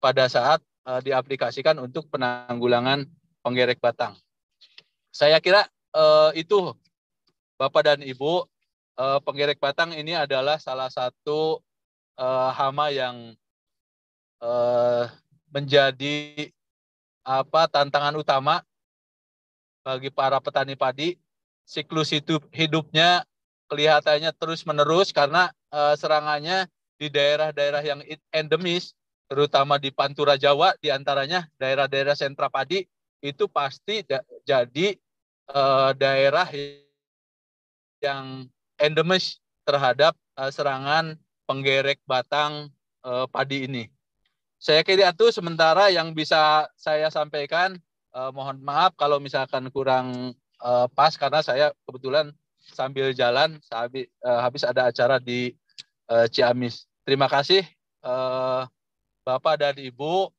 pada 0.00 0.28
saat 0.28 0.60
uh, 0.88 1.00
diaplikasikan 1.00 1.76
untuk 1.80 2.08
penanggulangan 2.08 3.04
penggerek 3.44 3.80
batang. 3.80 4.16
Saya 5.14 5.38
kira 5.38 5.68
itu 6.34 6.74
Bapak 7.54 7.86
dan 7.86 8.02
Ibu 8.02 8.50
penggerek 9.22 9.62
batang 9.62 9.94
ini 9.94 10.10
adalah 10.10 10.58
salah 10.58 10.90
satu 10.90 11.62
hama 12.50 12.90
yang 12.90 13.30
menjadi 15.54 16.50
apa 17.22 17.70
tantangan 17.70 18.18
utama 18.18 18.66
bagi 19.86 20.10
para 20.10 20.42
petani 20.42 20.74
padi. 20.74 21.14
Siklus 21.62 22.10
hidup 22.10 22.42
hidupnya 22.50 23.22
kelihatannya 23.68 24.30
terus 24.36 24.64
menerus 24.68 25.10
karena 25.10 25.50
uh, 25.72 25.96
serangannya 25.96 26.68
di 26.94 27.10
daerah-daerah 27.10 27.82
yang 27.82 28.00
endemis, 28.30 28.94
terutama 29.26 29.80
di 29.80 29.90
Pantura 29.90 30.38
Jawa, 30.38 30.76
di 30.78 30.94
antaranya 30.94 31.48
daerah-daerah 31.58 32.14
sentra 32.14 32.46
padi 32.52 32.86
itu 33.24 33.48
pasti 33.48 34.04
jadi 34.44 34.86
uh, 35.50 35.90
daerah 35.96 36.46
yang 38.04 38.46
endemis 38.76 39.40
terhadap 39.64 40.12
uh, 40.36 40.52
serangan 40.52 41.16
penggerek 41.48 42.04
batang 42.04 42.68
uh, 43.00 43.24
padi 43.28 43.64
ini. 43.64 43.84
Saya 44.60 44.80
kira 44.80 45.12
itu 45.12 45.28
sementara 45.28 45.92
yang 45.92 46.12
bisa 46.16 46.68
saya 46.76 47.08
sampaikan. 47.12 47.76
Uh, 48.14 48.30
mohon 48.30 48.62
maaf 48.62 48.94
kalau 48.94 49.18
misalkan 49.18 49.66
kurang 49.74 50.38
uh, 50.62 50.86
pas 50.94 51.10
karena 51.18 51.42
saya 51.42 51.74
kebetulan 51.82 52.30
sambil 52.72 53.12
jalan 53.12 53.60
habis, 53.68 54.08
uh, 54.24 54.40
habis 54.40 54.62
ada 54.64 54.88
acara 54.88 55.20
di 55.20 55.52
uh, 56.08 56.24
Ciamis. 56.30 56.88
Terima 57.04 57.28
kasih 57.28 57.64
uh, 58.00 58.64
Bapak 59.24 59.60
dan 59.60 59.76
Ibu. 59.76 60.32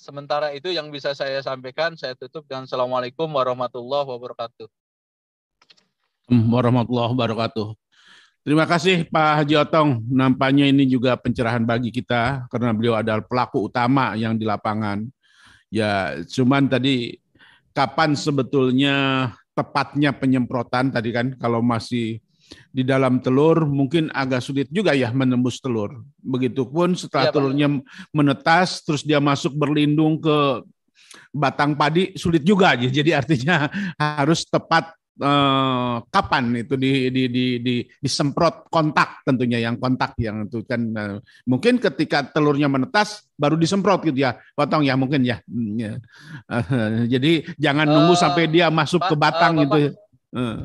Sementara 0.00 0.56
itu 0.56 0.72
yang 0.72 0.88
bisa 0.88 1.12
saya 1.12 1.44
sampaikan, 1.44 1.92
saya 1.92 2.16
tutup 2.16 2.48
dengan 2.48 2.64
Assalamualaikum 2.64 3.28
warahmatullahi 3.28 4.08
wabarakatuh. 4.08 4.68
Warahmatullahi 6.32 7.12
wabarakatuh. 7.12 7.68
Terima 8.40 8.64
kasih 8.64 9.04
Pak 9.12 9.44
Haji 9.44 9.54
Otong. 9.60 10.00
Nampaknya 10.08 10.64
ini 10.64 10.88
juga 10.88 11.12
pencerahan 11.20 11.60
bagi 11.68 11.92
kita 11.92 12.48
karena 12.48 12.72
beliau 12.72 12.96
adalah 12.96 13.20
pelaku 13.20 13.68
utama 13.68 14.16
yang 14.16 14.40
di 14.40 14.48
lapangan. 14.48 15.04
Ya, 15.68 16.16
cuman 16.24 16.64
tadi 16.64 17.20
kapan 17.76 18.16
sebetulnya 18.16 19.28
tepatnya 19.60 20.16
penyemprotan 20.16 20.88
tadi 20.88 21.12
kan 21.12 21.36
kalau 21.36 21.60
masih 21.60 22.16
di 22.72 22.82
dalam 22.82 23.22
telur 23.22 23.68
mungkin 23.68 24.10
agak 24.10 24.42
sulit 24.42 24.68
juga 24.72 24.96
ya 24.96 25.12
menembus 25.12 25.60
telur. 25.60 26.02
Begitupun 26.24 26.96
setelah 26.96 27.30
ya, 27.30 27.32
telurnya 27.34 27.68
menetas 28.10 28.82
terus 28.82 29.04
dia 29.04 29.20
masuk 29.22 29.54
berlindung 29.54 30.18
ke 30.18 30.64
batang 31.30 31.78
padi 31.78 32.14
sulit 32.18 32.42
juga 32.42 32.74
aja. 32.74 32.88
Jadi 32.88 33.10
artinya 33.14 33.70
harus 33.98 34.46
tepat 34.48 34.94
eh, 35.18 35.96
kapan 36.08 36.44
itu 36.54 36.74
di, 36.78 37.10
di, 37.10 37.22
di, 37.26 37.46
di, 37.58 37.76
disemprot 37.98 38.70
kontak 38.70 39.26
tentunya 39.26 39.58
yang 39.58 39.76
kontak 39.76 40.14
yang 40.20 40.46
itu 40.46 40.62
kan 40.62 40.80
eh, 40.80 41.16
mungkin 41.48 41.82
ketika 41.82 42.30
telurnya 42.30 42.70
menetas 42.70 43.26
baru 43.34 43.58
disemprot 43.58 44.04
gitu 44.06 44.22
ya 44.22 44.38
potong 44.54 44.84
ya 44.86 44.94
mungkin 44.94 45.24
ya, 45.24 45.40
hmm, 45.48 45.72
ya. 45.80 45.92
Uh, 46.44 47.08
jadi 47.08 47.48
jangan 47.56 47.88
uh, 47.88 47.92
nunggu 47.96 48.14
sampai 48.14 48.44
dia 48.52 48.68
masuk 48.68 49.00
Pak, 49.00 49.10
ke 49.10 49.14
batang 49.16 49.52
uh, 49.56 49.60
gitu 49.64 49.76
ya. 49.80 49.90
Uh. 50.36 50.58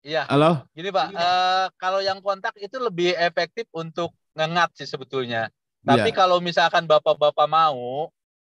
Iya. 0.00 0.22
Halo. 0.32 0.64
Gini 0.72 0.88
Pak, 0.88 1.12
uh, 1.12 1.66
kalau 1.76 2.00
yang 2.00 2.24
kontak 2.24 2.56
itu 2.56 2.80
lebih 2.80 3.12
efektif 3.20 3.68
untuk 3.76 4.16
ngengat 4.32 4.72
sih 4.80 4.88
sebetulnya. 4.88 5.52
Tapi 5.84 6.08
yeah. 6.08 6.16
kalau 6.16 6.40
misalkan 6.40 6.88
bapak-bapak 6.88 7.44
mau, 7.44 8.08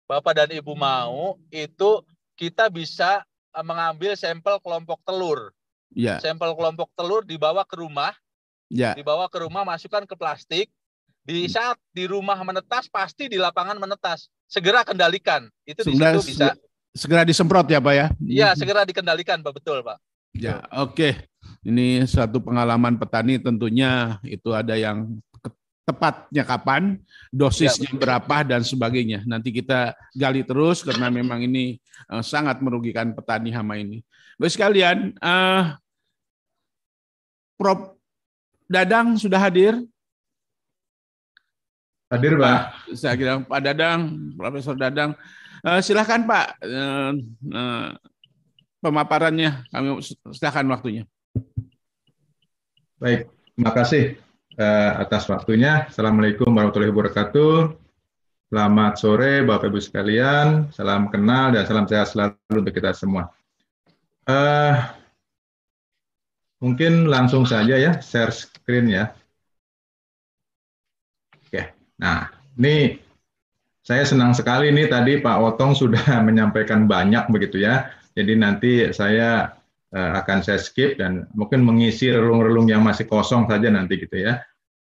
bapak 0.05 0.33
dan 0.37 0.53
ibu 0.53 0.77
mau, 0.77 1.41
itu 1.49 2.05
kita 2.37 2.69
bisa 2.69 3.25
Eh, 3.25 3.30
mengambil 3.63 4.15
sampel 4.15 4.59
kelompok 4.63 5.03
telur. 5.03 5.51
Ya. 5.91 6.23
Sampel 6.23 6.55
kelompok 6.55 6.91
telur 6.95 7.27
dibawa 7.27 7.67
ke 7.67 7.79
rumah. 7.79 8.15
Ya. 8.71 8.95
Dibawa 8.95 9.27
ke 9.27 9.43
rumah, 9.43 9.67
masukkan 9.67 10.07
ke 10.07 10.15
plastik. 10.15 10.71
Di 11.27 11.47
hmm. 11.47 11.53
saat 11.53 11.77
di 11.93 12.07
rumah 12.07 12.39
menetas, 12.41 12.87
pasti 12.87 13.27
di 13.27 13.37
lapangan 13.37 13.77
menetas. 13.77 14.31
Segera 14.47 14.87
kendalikan. 14.87 15.51
Itu 15.67 15.83
segera, 15.83 16.17
di 16.17 16.23
situ 16.23 16.39
bisa. 16.39 16.55
Segera 16.91 17.23
disemprot 17.23 17.71
ya 17.71 17.79
Pak 17.79 17.95
ya? 17.95 18.07
Iya, 18.19 18.49
segera 18.59 18.83
dikendalikan 18.83 19.43
Pak, 19.43 19.63
betul 19.63 19.83
Pak. 19.83 19.99
Ya, 20.35 20.63
oke. 20.75 20.95
Okay. 20.95 21.13
Ini 21.61 22.09
satu 22.09 22.41
pengalaman 22.41 22.97
petani 22.97 23.37
tentunya 23.37 24.17
itu 24.25 24.55
ada 24.57 24.79
yang 24.79 25.21
tepatnya 25.85 26.45
kapan, 26.47 27.01
dosisnya 27.35 27.90
ya, 27.90 27.99
berapa 27.99 28.37
dan 28.47 28.62
sebagainya. 28.62 29.27
Nanti 29.27 29.51
kita 29.51 29.97
gali 30.14 30.47
terus 30.47 30.87
karena 30.87 31.11
memang 31.11 31.43
ini 31.43 31.81
uh, 32.12 32.23
sangat 32.23 32.62
merugikan 32.62 33.11
petani 33.11 33.51
hama 33.51 33.75
ini. 33.81 34.05
Baik 34.38 34.55
sekalian, 34.55 35.16
uh, 35.21 35.77
Prof. 37.59 37.97
Dadang 38.71 39.19
sudah 39.19 39.43
hadir? 39.43 39.75
Hadir, 42.07 42.38
Pak. 42.38 42.87
Saya 42.95 43.19
kira 43.19 43.43
Pak 43.43 43.61
Dadang, 43.66 44.01
Profesor 44.38 44.79
Dadang. 44.79 45.19
Uh, 45.66 45.83
silahkan 45.83 46.23
Pak, 46.23 46.47
uh, 46.62 47.12
uh, 47.51 47.88
pemaparannya. 48.79 49.66
Kami 49.75 49.99
silahkan 50.31 50.64
waktunya. 50.71 51.03
Baik, 53.03 53.27
terima 53.59 53.73
kasih 53.75 54.30
uh, 54.61 54.90
atas 55.01 55.25
waktunya. 55.33 55.88
Assalamualaikum 55.88 56.53
warahmatullahi 56.53 56.92
wabarakatuh. 56.92 57.73
Selamat 58.51 58.92
sore 58.99 59.46
Bapak 59.46 59.70
Ibu 59.70 59.79
sekalian, 59.79 60.74
salam 60.74 61.09
kenal 61.09 61.55
dan 61.55 61.64
salam 61.64 61.87
sehat 61.87 62.12
selalu 62.12 62.35
untuk 62.61 62.74
kita 62.74 62.91
semua. 62.93 63.30
Uh, 64.26 64.74
mungkin 66.61 67.09
langsung 67.09 67.47
saja 67.49 67.78
ya, 67.78 68.03
share 68.03 68.35
screen 68.35 68.91
ya. 68.91 69.14
Oke, 71.47 71.72
nah 71.97 72.28
ini 72.59 72.99
saya 73.87 74.03
senang 74.05 74.35
sekali 74.35 74.74
nih 74.74 74.91
tadi 74.91 75.22
Pak 75.22 75.37
Otong 75.41 75.72
sudah 75.72 76.05
menyampaikan 76.26 76.85
banyak 76.91 77.30
begitu 77.32 77.62
ya. 77.62 77.89
Jadi 78.18 78.35
nanti 78.35 78.91
saya 78.91 79.55
uh, 79.95 80.12
akan 80.18 80.43
saya 80.43 80.59
skip 80.59 80.99
dan 80.99 81.30
mungkin 81.39 81.62
mengisi 81.62 82.11
relung-relung 82.11 82.66
yang 82.66 82.82
masih 82.82 83.07
kosong 83.07 83.47
saja 83.47 83.70
nanti 83.70 83.95
gitu 83.95 84.26
ya. 84.26 84.43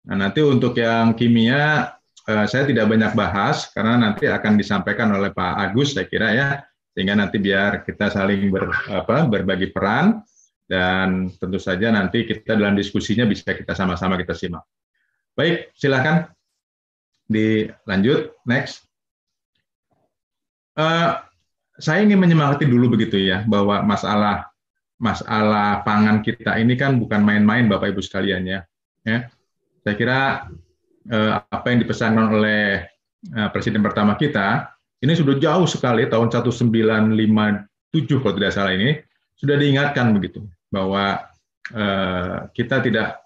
Nah, 0.09 0.17
nanti 0.17 0.41
untuk 0.41 0.73
yang 0.81 1.13
kimia 1.13 1.93
eh, 2.25 2.47
saya 2.49 2.65
tidak 2.65 2.89
banyak 2.89 3.13
bahas 3.13 3.69
karena 3.75 4.01
nanti 4.01 4.25
akan 4.25 4.57
disampaikan 4.57 5.13
oleh 5.13 5.35
Pak 5.35 5.55
Agus 5.61 5.93
saya 5.93 6.09
kira 6.09 6.29
ya 6.33 6.49
sehingga 6.97 7.15
nanti 7.15 7.37
biar 7.39 7.85
kita 7.85 8.09
saling 8.11 8.51
ber, 8.51 8.73
apa, 8.91 9.29
berbagi 9.29 9.71
peran 9.71 10.25
dan 10.71 11.31
tentu 11.37 11.59
saja 11.59 11.91
nanti 11.91 12.25
kita 12.25 12.55
dalam 12.55 12.79
diskusinya 12.79 13.27
bisa 13.27 13.53
kita 13.53 13.75
sama-sama 13.75 14.15
kita 14.17 14.35
simak. 14.35 14.63
Baik, 15.35 15.75
silakan 15.75 16.31
dilanjut 17.31 18.35
next. 18.47 18.87
Uh, 20.75 21.19
saya 21.81 22.05
ingin 22.07 22.19
menyemangati 22.19 22.67
dulu 22.67 22.95
begitu 22.95 23.19
ya 23.19 23.43
bahwa 23.47 23.83
masalah 23.83 24.51
masalah 25.01 25.81
pangan 25.83 26.21
kita 26.21 26.61
ini 26.61 26.77
kan 26.77 27.01
bukan 27.01 27.25
main-main 27.25 27.67
Bapak 27.67 27.97
Ibu 27.97 28.05
sekalian 28.05 28.45
ya. 28.45 28.61
ya. 29.03 29.27
Saya 29.81 29.95
kira 29.97 30.19
eh, 31.09 31.33
apa 31.41 31.67
yang 31.73 31.81
dipesankan 31.83 32.27
oleh 32.37 32.85
eh, 33.25 33.49
presiden 33.53 33.81
pertama 33.81 34.15
kita 34.17 34.69
ini 35.01 35.17
sudah 35.17 35.41
jauh 35.41 35.65
sekali 35.65 36.05
tahun 36.05 36.29
1957 36.29 37.17
kalau 38.21 38.35
tidak 38.37 38.53
salah 38.53 38.73
ini 38.77 39.01
sudah 39.41 39.57
diingatkan 39.57 40.13
begitu 40.13 40.45
bahwa 40.69 41.25
eh, 41.73 42.37
kita 42.53 42.85
tidak 42.85 43.25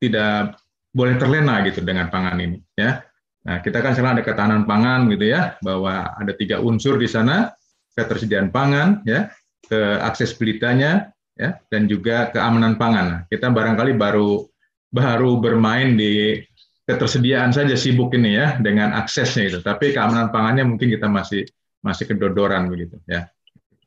tidak 0.00 0.56
boleh 0.90 1.14
terlena 1.20 1.62
gitu 1.68 1.84
dengan 1.84 2.08
pangan 2.08 2.40
ini 2.40 2.58
ya. 2.74 3.04
Nah, 3.40 3.64
kita 3.64 3.80
kan 3.80 3.96
sekarang 3.96 4.20
ada 4.20 4.24
ketahanan 4.24 4.64
pangan 4.68 5.08
gitu 5.08 5.32
ya, 5.32 5.56
bahwa 5.64 6.12
ada 6.12 6.32
tiga 6.36 6.60
unsur 6.60 7.00
di 7.00 7.08
sana, 7.08 7.48
ketersediaan 7.96 8.52
pangan 8.52 9.00
ya, 9.08 9.32
keaksesibilitasnya 9.64 11.08
ya 11.40 11.56
dan 11.72 11.88
juga 11.88 12.28
keamanan 12.36 12.76
pangan. 12.76 13.24
Kita 13.32 13.48
barangkali 13.48 13.96
baru 13.96 14.44
baru 14.90 15.38
bermain 15.38 15.94
di 15.94 16.42
ketersediaan 16.84 17.54
saja 17.54 17.78
sibuk 17.78 18.10
ini 18.18 18.34
ya 18.34 18.58
dengan 18.58 18.94
aksesnya 18.98 19.46
itu. 19.46 19.58
Tapi 19.62 19.94
keamanan 19.94 20.34
pangannya 20.34 20.66
mungkin 20.66 20.90
kita 20.90 21.06
masih 21.06 21.46
masih 21.80 22.10
kedodoran 22.10 22.66
begitu 22.68 22.98
ya. 23.06 23.30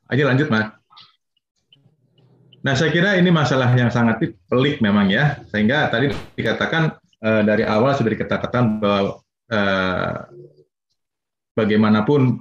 Ayo 0.09 0.27
lanjut, 0.27 0.47
Mas. 0.47 0.71
Nah, 2.63 2.73
saya 2.79 2.95
kira 2.95 3.19
ini 3.19 3.27
masalah 3.27 3.75
yang 3.75 3.91
sangat 3.91 4.23
pelik 4.47 4.79
memang 4.79 5.11
ya. 5.11 5.43
Sehingga 5.51 5.91
tadi 5.91 6.15
dikatakan 6.39 6.95
eh, 7.19 7.41
dari 7.43 7.67
awal 7.67 7.91
sudah 7.91 8.11
dikatakan 8.15 8.79
bahwa 8.79 9.19
eh, 9.51 10.15
bagaimanapun 11.59 12.39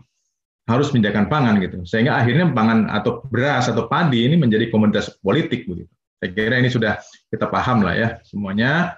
harus 0.71 0.95
menyediakan 0.95 1.27
pangan 1.27 1.59
gitu. 1.59 1.83
Sehingga 1.83 2.23
akhirnya 2.23 2.55
pangan 2.55 2.87
atau 2.87 3.27
beras 3.27 3.67
atau 3.67 3.91
padi 3.91 4.31
ini 4.31 4.39
menjadi 4.39 4.71
komoditas 4.71 5.11
politik 5.19 5.67
begitu. 5.67 5.91
Saya 6.23 6.31
kira 6.39 6.55
ini 6.63 6.71
sudah 6.71 7.03
kita 7.35 7.51
paham 7.51 7.83
lah 7.83 7.99
ya 7.99 8.09
semuanya. 8.23 8.95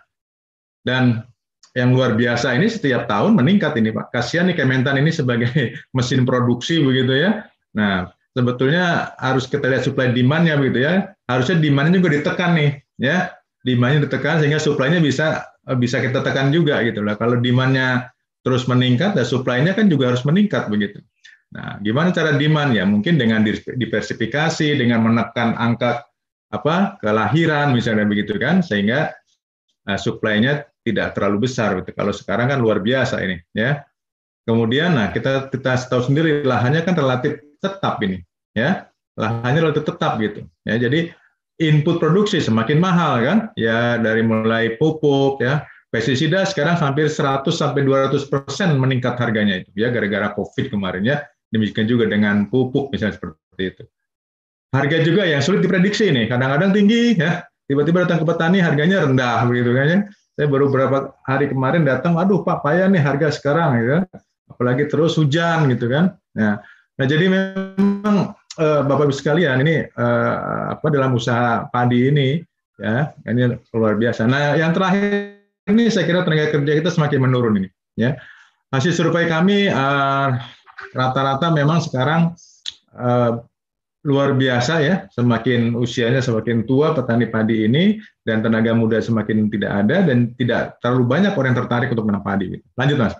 Dan 0.85 1.25
yang 1.72 1.97
luar 1.97 2.20
biasa 2.20 2.53
ini 2.53 2.68
setiap 2.68 3.09
tahun 3.09 3.33
meningkat 3.33 3.72
ini 3.81 3.97
Pak. 3.97 4.12
Kasihan 4.12 4.45
nih 4.53 4.61
Kementan 4.61 5.01
ini 5.01 5.09
sebagai 5.09 5.49
mesin 5.97 6.29
produksi 6.29 6.85
begitu 6.85 7.16
ya. 7.16 7.49
Nah, 7.72 8.12
sebetulnya 8.37 9.16
harus 9.16 9.49
kita 9.49 9.72
lihat 9.72 9.89
supply 9.89 10.12
demand-nya 10.12 10.61
begitu 10.61 10.85
ya. 10.85 11.16
Harusnya 11.25 11.57
demand-nya 11.64 11.97
juga 11.97 12.12
ditekan 12.12 12.61
nih 12.61 12.70
ya. 13.01 13.33
Demand-nya 13.64 14.05
ditekan 14.05 14.45
sehingga 14.45 14.61
supply-nya 14.61 15.01
bisa 15.01 15.49
bisa 15.81 16.05
kita 16.05 16.20
tekan 16.20 16.53
juga 16.53 16.85
gitu 16.85 17.01
lah. 17.01 17.16
Kalau 17.16 17.41
demand-nya 17.41 18.12
terus 18.45 18.68
meningkat, 18.68 19.16
dan 19.16 19.25
supply-nya 19.25 19.72
kan 19.72 19.89
juga 19.89 20.12
harus 20.12 20.20
meningkat 20.29 20.68
begitu. 20.68 21.01
Nah, 21.57 21.81
gimana 21.81 22.12
cara 22.12 22.37
demand 22.37 22.77
ya? 22.77 22.85
Mungkin 22.85 23.16
dengan 23.16 23.41
diversifikasi, 23.49 24.77
dengan 24.77 25.01
menekan 25.01 25.57
angka 25.57 26.05
apa 26.55 26.96
kelahiran 27.02 27.74
misalnya 27.74 28.07
begitu 28.07 28.38
kan, 28.38 28.62
sehingga 28.62 29.11
uh, 29.90 29.98
supply-nya 29.98 30.70
tidak 30.86 31.18
terlalu 31.18 31.50
besar. 31.50 31.74
Gitu. 31.82 31.90
Kalau 31.98 32.14
sekarang 32.14 32.55
kan 32.55 32.62
luar 32.62 32.78
biasa 32.78 33.18
ini, 33.26 33.42
ya. 33.50 33.82
Kemudian, 34.44 34.94
nah 34.94 35.09
kita 35.11 35.48
kita 35.50 35.88
tahu 35.88 36.05
sendiri 36.05 36.44
lahannya 36.44 36.84
kan 36.86 36.94
relatif 36.94 37.42
tetap 37.59 37.98
ini, 38.07 38.22
ya. 38.55 38.86
Lahannya 39.18 39.70
relatif 39.70 39.84
tetap 39.88 40.20
gitu, 40.22 40.46
ya. 40.62 40.78
Jadi 40.78 41.11
input 41.59 41.98
produksi 41.98 42.38
semakin 42.38 42.78
mahal 42.78 43.12
kan, 43.26 43.38
ya 43.59 43.98
dari 43.98 44.22
mulai 44.22 44.78
pupuk, 44.78 45.42
ya, 45.42 45.66
pestisida 45.90 46.46
sekarang 46.46 46.78
hampir 46.78 47.11
100 47.11 47.50
sampai 47.50 47.86
200 47.86 48.26
persen 48.26 48.74
meningkat 48.74 49.14
harganya 49.14 49.62
itu 49.62 49.70
ya 49.78 49.94
gara-gara 49.94 50.34
COVID 50.34 50.74
kemarin 50.74 51.07
ya 51.07 51.22
Demikian 51.55 51.86
juga 51.86 52.11
dengan 52.11 52.50
pupuk 52.50 52.90
misalnya 52.90 53.14
seperti 53.14 53.62
itu. 53.62 53.82
Harga 54.75 55.07
juga 55.07 55.22
yang 55.22 55.39
sulit 55.39 55.62
diprediksi 55.62 56.11
nih, 56.11 56.27
kadang-kadang 56.27 56.75
tinggi 56.75 57.14
ya, 57.14 57.47
tiba-tiba 57.70 58.03
datang 58.03 58.22
ke 58.22 58.27
petani 58.27 58.59
harganya 58.59 59.07
rendah 59.07 59.47
begitu 59.47 59.70
kan 59.70 59.87
ya. 59.87 59.99
Saya 60.35 60.51
baru 60.51 60.66
beberapa 60.66 61.14
hari 61.31 61.47
kemarin 61.47 61.87
datang, 61.87 62.18
aduh 62.18 62.43
Pak 62.43 62.66
payah 62.66 62.91
nih 62.91 62.99
harga 62.99 63.31
sekarang 63.31 63.70
ya. 63.79 63.99
Apalagi 64.51 64.91
terus 64.91 65.14
hujan 65.14 65.70
gitu 65.70 65.87
kan. 65.87 66.18
Nah, 66.35 66.59
nah 66.99 67.07
jadi 67.07 67.31
memang 67.31 68.35
eh, 68.59 68.83
Bapak 68.83 69.07
Ibu 69.07 69.14
sekalian 69.14 69.62
ini 69.62 69.87
eh, 69.87 70.35
apa 70.75 70.87
dalam 70.91 71.14
usaha 71.14 71.70
padi 71.70 72.11
ini 72.11 72.43
ya, 72.83 73.14
ini 73.31 73.55
luar 73.79 73.95
biasa. 73.95 74.27
Nah, 74.27 74.59
yang 74.59 74.75
terakhir 74.75 75.39
ini 75.70 75.87
saya 75.87 76.03
kira 76.03 76.27
tenaga 76.27 76.51
kerja 76.51 76.72
kita 76.83 76.91
semakin 76.91 77.22
menurun 77.22 77.62
ini 77.62 77.68
ya. 77.95 78.18
Hasil 78.75 78.91
survei 78.91 79.31
kami 79.31 79.70
eh, 79.70 80.29
rata-rata 80.95 81.51
memang 81.55 81.79
sekarang 81.79 82.35
uh, 82.99 83.43
luar 84.05 84.36
biasa 84.36 84.84
ya, 84.84 84.94
semakin 85.09 85.72
usianya 85.80 86.20
semakin 86.20 86.68
tua 86.68 86.92
petani 86.92 87.24
padi 87.32 87.64
ini 87.64 87.96
dan 88.20 88.44
tenaga 88.44 88.76
muda 88.76 89.00
semakin 89.00 89.48
tidak 89.48 89.72
ada 89.84 90.05
dan 90.05 90.36
tidak 90.36 90.76
terlalu 90.84 91.05
banyak 91.09 91.32
orang 91.32 91.57
yang 91.57 91.61
tertarik 91.64 91.88
untuk 91.88 92.05
menanam 92.05 92.24
padi. 92.24 92.61
Lanjut 92.76 92.96
mas. 93.00 93.14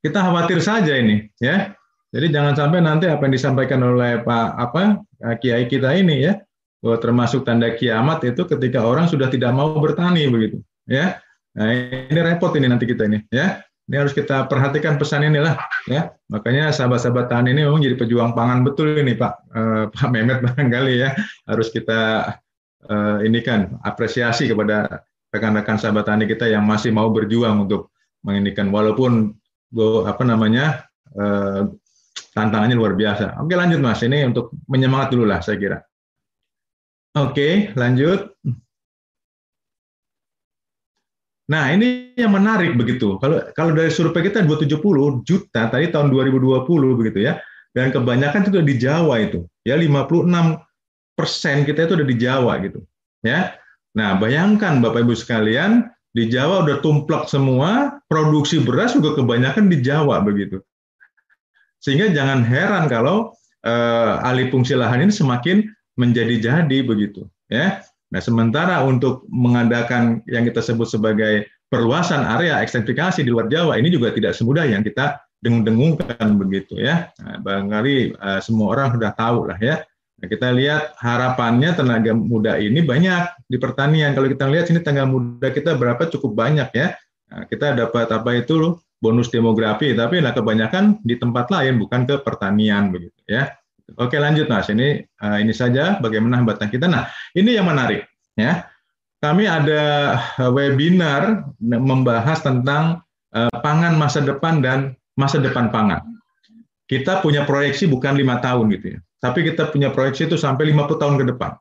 Kita 0.00 0.24
khawatir 0.24 0.64
saja 0.64 0.96
ini 0.96 1.28
ya. 1.36 1.76
Jadi 2.10 2.26
jangan 2.32 2.58
sampai 2.58 2.82
nanti 2.82 3.06
apa 3.06 3.22
yang 3.22 3.36
disampaikan 3.36 3.86
oleh 3.86 4.24
Pak 4.26 4.48
apa 4.58 4.98
Kiai 5.38 5.70
kita 5.70 5.94
ini 5.94 6.26
ya, 6.26 6.40
bahwa 6.82 6.96
termasuk 6.98 7.44
tanda 7.46 7.70
kiamat 7.76 8.24
itu 8.26 8.42
ketika 8.48 8.82
orang 8.82 9.06
sudah 9.06 9.28
tidak 9.28 9.52
mau 9.54 9.76
bertani 9.78 10.26
begitu 10.26 10.58
ya. 10.88 11.20
Nah, 11.54 11.70
ini 11.70 12.18
repot 12.18 12.50
ini 12.56 12.66
nanti 12.66 12.88
kita 12.88 13.06
ini 13.06 13.22
ya. 13.30 13.62
Ini 13.90 14.06
harus 14.06 14.14
kita 14.14 14.46
perhatikan 14.46 15.02
pesan 15.02 15.26
inilah 15.26 15.58
ya. 15.90 16.14
Makanya 16.30 16.70
sahabat-sahabat 16.70 17.26
tani 17.26 17.50
ini 17.50 17.66
memang 17.66 17.82
jadi 17.82 17.98
pejuang 17.98 18.38
pangan 18.38 18.62
betul 18.62 18.94
ini 18.94 19.18
Pak 19.18 19.34
eh, 19.50 19.84
Pak 19.90 20.08
Mehmet 20.14 20.38
barangkali 20.46 20.94
ya. 21.02 21.10
Harus 21.50 21.74
kita 21.74 22.30
eh, 22.86 23.18
ini 23.26 23.42
kan 23.42 23.82
apresiasi 23.82 24.46
kepada 24.46 25.02
rekan-rekan 25.34 25.74
sahabat 25.74 26.06
tani 26.06 26.30
kita 26.30 26.46
yang 26.46 26.62
masih 26.62 26.94
mau 26.94 27.10
berjuang 27.10 27.66
untuk 27.66 27.90
menginikan 28.22 28.70
walaupun 28.70 29.34
apa 30.06 30.22
namanya 30.22 30.86
eh, 31.18 31.66
tantangannya 32.30 32.78
luar 32.78 32.94
biasa. 32.94 33.42
Oke 33.42 33.58
lanjut 33.58 33.82
Mas, 33.82 34.06
ini 34.06 34.22
untuk 34.22 34.54
menyemangat 34.70 35.10
dulu 35.10 35.26
lah 35.26 35.42
saya 35.42 35.58
kira. 35.58 35.82
Oke, 37.18 37.74
lanjut. 37.74 38.38
Nah, 41.50 41.74
ini 41.74 42.14
yang 42.14 42.30
menarik 42.30 42.78
begitu. 42.78 43.18
Kalau 43.18 43.42
kalau 43.58 43.74
dari 43.74 43.90
survei 43.90 44.22
kita 44.22 44.46
270 44.46 45.26
juta 45.26 45.66
tadi 45.66 45.90
tahun 45.90 46.14
2020 46.14 46.62
begitu 46.94 47.26
ya. 47.26 47.42
Dan 47.74 47.90
kebanyakan 47.90 48.46
itu 48.46 48.62
di 48.62 48.74
Jawa 48.78 49.14
itu. 49.18 49.46
Ya 49.66 49.74
56 49.74 50.30
persen 51.18 51.66
kita 51.66 51.90
itu 51.90 51.92
udah 51.98 52.08
di 52.08 52.16
Jawa 52.18 52.52
gitu. 52.62 52.80
Ya. 53.26 53.58
Nah, 53.98 54.14
bayangkan 54.22 54.78
Bapak 54.78 55.02
Ibu 55.02 55.18
sekalian, 55.18 55.90
di 56.14 56.30
Jawa 56.30 56.66
udah 56.66 56.78
tumplek 56.82 57.26
semua, 57.26 57.98
produksi 58.06 58.62
beras 58.62 58.94
juga 58.94 59.18
kebanyakan 59.18 59.66
di 59.66 59.82
Jawa 59.82 60.22
begitu. 60.22 60.62
Sehingga 61.82 62.14
jangan 62.14 62.46
heran 62.46 62.86
kalau 62.86 63.34
eh, 63.66 64.14
alih 64.26 64.50
fungsi 64.54 64.78
lahan 64.78 65.06
ini 65.06 65.12
semakin 65.14 65.66
menjadi-jadi 65.98 66.78
begitu, 66.86 67.26
ya. 67.50 67.82
Nah, 68.10 68.18
sementara 68.18 68.82
untuk 68.82 69.22
mengadakan 69.30 70.22
yang 70.26 70.42
kita 70.42 70.58
sebut 70.58 70.90
sebagai 70.90 71.46
perluasan 71.70 72.26
area 72.26 72.58
ekstensifikasi 72.58 73.22
di 73.22 73.30
luar 73.30 73.46
Jawa 73.46 73.78
ini 73.78 73.86
juga 73.94 74.10
tidak 74.10 74.34
semudah 74.34 74.66
yang 74.66 74.82
kita 74.82 75.22
dengung-dengungkan 75.40 76.36
begitu 76.36 76.76
ya. 76.82 77.14
Nah, 77.22 77.38
barangkali 77.38 78.18
uh, 78.18 78.40
semua 78.42 78.74
orang 78.74 78.98
sudah 78.98 79.14
tahu 79.14 79.46
lah 79.46 79.58
ya. 79.62 79.86
Nah, 80.20 80.26
kita 80.26 80.52
lihat 80.52 80.98
harapannya 81.00 81.70
tenaga 81.72 82.12
muda 82.12 82.58
ini 82.58 82.82
banyak 82.82 83.46
di 83.46 83.56
pertanian. 83.56 84.12
Kalau 84.12 84.28
kita 84.28 84.50
lihat 84.50 84.68
sini 84.68 84.82
tenaga 84.82 85.08
muda 85.08 85.48
kita 85.48 85.78
berapa 85.78 86.02
cukup 86.10 86.34
banyak 86.34 86.68
ya. 86.74 86.98
Nah, 87.30 87.46
kita 87.46 87.78
dapat 87.78 88.10
apa 88.10 88.30
itu 88.36 88.74
bonus 89.00 89.32
demografi, 89.32 89.96
tapi 89.96 90.20
nah 90.20 90.36
kebanyakan 90.36 91.00
di 91.00 91.16
tempat 91.16 91.48
lain 91.48 91.80
bukan 91.80 92.04
ke 92.04 92.20
pertanian 92.20 92.92
begitu 92.92 93.16
ya. 93.24 93.48
Oke 93.98 94.20
lanjut 94.20 94.46
Mas, 94.46 94.70
ini 94.70 95.02
uh, 95.22 95.38
ini 95.40 95.50
saja 95.50 95.98
bagaimana 95.98 96.38
hambatan 96.38 96.68
kita. 96.70 96.86
Nah 96.86 97.10
ini 97.34 97.56
yang 97.56 97.66
menarik 97.66 98.06
ya. 98.36 98.66
Kami 99.20 99.44
ada 99.44 100.16
webinar 100.48 101.44
membahas 101.60 102.40
tentang 102.40 103.04
uh, 103.36 103.52
pangan 103.60 103.92
masa 104.00 104.24
depan 104.24 104.64
dan 104.64 104.96
masa 105.12 105.36
depan 105.36 105.68
pangan. 105.68 106.00
Kita 106.88 107.20
punya 107.20 107.44
proyeksi 107.44 107.84
bukan 107.84 108.16
lima 108.16 108.40
tahun 108.40 108.72
gitu 108.74 108.96
ya, 108.96 108.98
tapi 109.20 109.44
kita 109.44 109.68
punya 109.70 109.94
proyeksi 109.94 110.26
itu 110.26 110.34
sampai 110.40 110.74
50 110.74 110.96
tahun 110.98 111.16
ke 111.22 111.24
depan. 111.36 111.52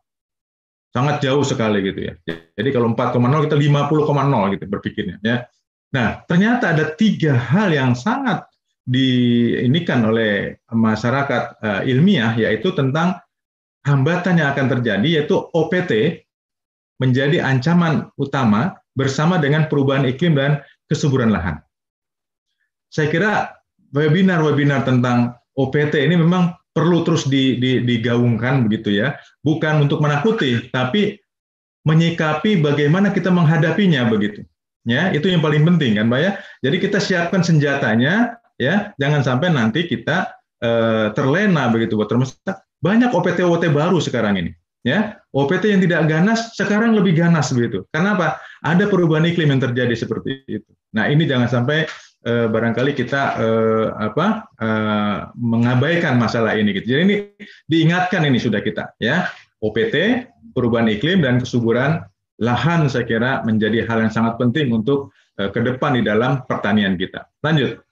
Sangat 0.89 1.21
jauh 1.21 1.45
sekali 1.45 1.86
gitu 1.86 2.09
ya. 2.09 2.13
Jadi 2.57 2.69
kalau 2.73 2.97
4,0 2.97 3.45
kita 3.45 3.55
50,0 3.59 4.53
gitu 4.57 4.65
berpikirnya 4.65 5.21
ya. 5.21 5.45
Nah, 5.93 6.21
ternyata 6.25 6.73
ada 6.73 6.97
tiga 6.97 7.38
hal 7.38 7.69
yang 7.69 7.93
sangat 7.93 8.48
diinikan 8.89 10.01
oleh 10.09 10.57
masyarakat 10.73 11.43
uh, 11.61 11.81
ilmiah 11.85 12.33
yaitu 12.33 12.73
tentang 12.73 13.21
hambatan 13.85 14.41
yang 14.41 14.49
akan 14.57 14.65
terjadi 14.65 15.21
yaitu 15.21 15.37
OPT 15.53 16.25
menjadi 16.97 17.45
ancaman 17.45 18.09
utama 18.17 18.81
bersama 18.97 19.37
dengan 19.37 19.69
perubahan 19.69 20.09
iklim 20.09 20.33
dan 20.33 20.59
kesuburan 20.89 21.29
lahan. 21.29 21.61
Saya 22.89 23.07
kira 23.13 23.31
webinar-webinar 23.93 24.83
tentang 24.83 25.37
OPT 25.53 26.01
ini 26.01 26.17
memang 26.17 26.57
perlu 26.73 27.05
terus 27.05 27.29
di, 27.29 27.61
di, 27.61 27.85
digaungkan 27.85 28.65
begitu 28.65 28.99
ya, 28.99 29.15
bukan 29.45 29.85
untuk 29.85 30.01
menakuti, 30.01 30.57
tapi 30.73 31.21
menyikapi 31.85 32.59
bagaimana 32.59 33.13
kita 33.13 33.29
menghadapinya 33.29 34.09
begitu. 34.09 34.43
Ya, 34.87 35.13
itu 35.13 35.29
yang 35.29 35.43
paling 35.43 35.67
penting 35.67 36.01
kan, 36.01 36.09
Pak 36.09 36.19
ya. 36.19 36.31
Jadi 36.65 36.77
kita 36.81 36.97
siapkan 36.97 37.45
senjatanya 37.45 38.39
ya, 38.60 38.91
jangan 38.99 39.24
sampai 39.24 39.49
nanti 39.49 39.88
kita 39.88 40.36
eh, 40.60 41.07
terlena 41.16 41.72
begitu 41.72 41.95
buat 41.95 42.12
termasuk 42.12 42.38
banyak 42.84 43.16
OPT-OPT 43.16 43.72
baru 43.72 43.97
sekarang 44.03 44.36
ini. 44.38 44.51
Ya, 44.80 45.20
OPT 45.36 45.76
yang 45.76 45.84
tidak 45.84 46.07
ganas 46.07 46.55
sekarang 46.55 46.95
lebih 46.95 47.12
ganas 47.12 47.51
begitu. 47.51 47.84
Kenapa? 47.91 48.39
Ada 48.64 48.88
perubahan 48.88 49.28
iklim 49.28 49.51
yang 49.51 49.60
terjadi 49.60 49.91
seperti 49.91 50.39
itu. 50.47 50.72
Nah, 50.95 51.12
ini 51.12 51.28
jangan 51.28 51.51
sampai 51.51 51.84
eh, 52.24 52.47
barangkali 52.47 52.95
kita 52.95 53.22
eh, 53.39 53.88
apa 53.91 54.47
mengabaikan 55.36 56.16
masalah 56.16 56.55
ini 56.55 56.72
gitu. 56.80 56.95
Jadi 56.95 57.01
ini 57.12 57.16
diingatkan 57.68 58.24
ini 58.24 58.39
sudah 58.39 58.64
kita 58.64 58.95
ya. 59.03 59.28
OPT, 59.60 60.24
perubahan 60.55 60.88
iklim 60.88 61.20
dan 61.20 61.43
kesuburan 61.43 61.99
lahan 62.39 62.88
saya 62.88 63.03
kira 63.03 63.43
menjadi 63.43 63.84
hal 63.84 64.07
yang 64.07 64.14
sangat 64.16 64.39
penting 64.39 64.72
untuk 64.72 65.12
ke 65.36 65.60
depan 65.60 65.99
di 65.99 66.07
dalam 66.07 66.47
pertanian 66.47 66.95
kita. 66.95 67.28
Lanjut. 67.43 67.84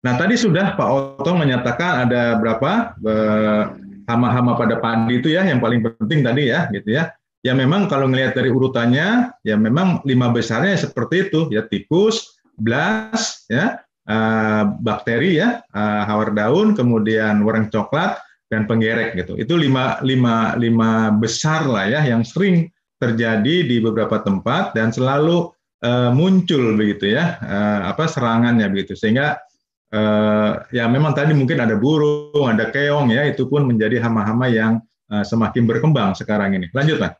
Nah, 0.00 0.16
tadi 0.16 0.34
sudah 0.36 0.80
Pak 0.80 0.88
Otong 1.20 1.44
menyatakan 1.44 2.08
ada 2.08 2.40
berapa 2.40 2.96
eh, 3.04 3.62
hama-hama 4.08 4.56
pada 4.56 4.80
padi 4.80 5.20
itu 5.20 5.28
ya 5.30 5.44
yang 5.44 5.60
paling 5.60 5.84
penting 5.84 6.24
tadi 6.24 6.48
ya, 6.48 6.66
gitu 6.72 6.96
ya. 6.96 7.12
Ya 7.40 7.56
memang 7.56 7.88
kalau 7.88 8.08
ngelihat 8.08 8.36
dari 8.36 8.52
urutannya, 8.52 9.32
ya 9.44 9.56
memang 9.56 10.04
lima 10.04 10.28
besarnya 10.28 10.76
seperti 10.76 11.28
itu, 11.28 11.48
ya 11.48 11.64
tikus, 11.64 12.40
blas, 12.56 13.44
ya, 13.48 13.80
eh, 14.08 14.62
bakteri 14.80 15.40
ya, 15.40 15.64
hawar 16.08 16.32
daun, 16.32 16.72
kemudian 16.76 17.40
warang 17.44 17.68
coklat, 17.72 18.20
dan 18.50 18.66
penggerek 18.66 19.14
gitu. 19.16 19.38
Itu 19.38 19.56
lima, 19.56 20.02
lima, 20.02 20.58
lima 20.58 21.14
besar 21.14 21.64
lah 21.64 21.86
ya 21.86 22.02
yang 22.02 22.26
sering 22.26 22.66
terjadi 23.00 23.64
di 23.64 23.80
beberapa 23.80 24.20
tempat 24.20 24.76
dan 24.76 24.92
selalu 24.92 25.48
uh, 25.84 26.10
muncul 26.12 26.76
begitu 26.76 27.16
ya 27.16 27.40
uh, 27.40 27.88
apa 27.88 28.04
serangannya 28.04 28.68
begitu 28.68 28.92
sehingga 28.92 29.40
uh, 29.94 30.52
ya 30.70 30.86
memang 30.86 31.12
tadi 31.14 31.34
mungkin 31.34 31.62
ada 31.62 31.76
burung, 31.78 32.46
ada 32.46 32.70
keong 32.70 33.10
ya 33.10 33.26
itu 33.26 33.46
pun 33.46 33.66
menjadi 33.66 34.02
hama-hama 34.02 34.46
yang 34.50 34.82
uh, 35.10 35.24
semakin 35.26 35.66
berkembang 35.66 36.14
sekarang 36.18 36.56
ini. 36.56 36.70
Lanjut 36.74 36.98
Pak. 36.98 37.12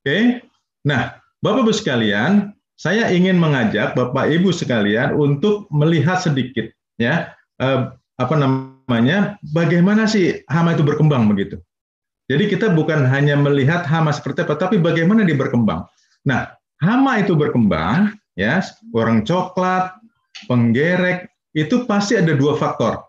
Oke. 0.00 0.40
Nah, 0.88 1.20
Bapak 1.44 1.68
Ibu 1.68 1.72
sekalian, 1.76 2.56
saya 2.80 3.12
ingin 3.12 3.36
mengajak 3.36 3.92
Bapak 3.92 4.32
Ibu 4.32 4.48
sekalian 4.52 5.12
untuk 5.12 5.68
melihat 5.68 6.20
sedikit 6.24 6.72
ya 6.96 7.36
uh, 7.60 7.92
apa 8.16 8.34
namanya 8.36 9.36
bagaimana 9.52 10.08
sih 10.08 10.40
hama 10.48 10.72
itu 10.72 10.84
berkembang 10.84 11.28
begitu. 11.28 11.60
Jadi 12.30 12.46
kita 12.46 12.70
bukan 12.70 13.04
hanya 13.10 13.34
melihat 13.34 13.82
hama 13.90 14.14
seperti 14.14 14.46
apa, 14.46 14.54
tapi 14.54 14.78
bagaimana 14.78 15.26
dia 15.26 15.34
berkembang. 15.34 15.82
Nah, 16.22 16.54
hama 16.78 17.18
itu 17.18 17.34
berkembang, 17.34 18.14
ya, 18.38 18.62
orang 18.94 19.26
coklat, 19.26 19.98
penggerek, 20.46 21.28
itu 21.52 21.82
pasti 21.84 22.14
ada 22.14 22.32
dua 22.38 22.54
faktor, 22.54 23.02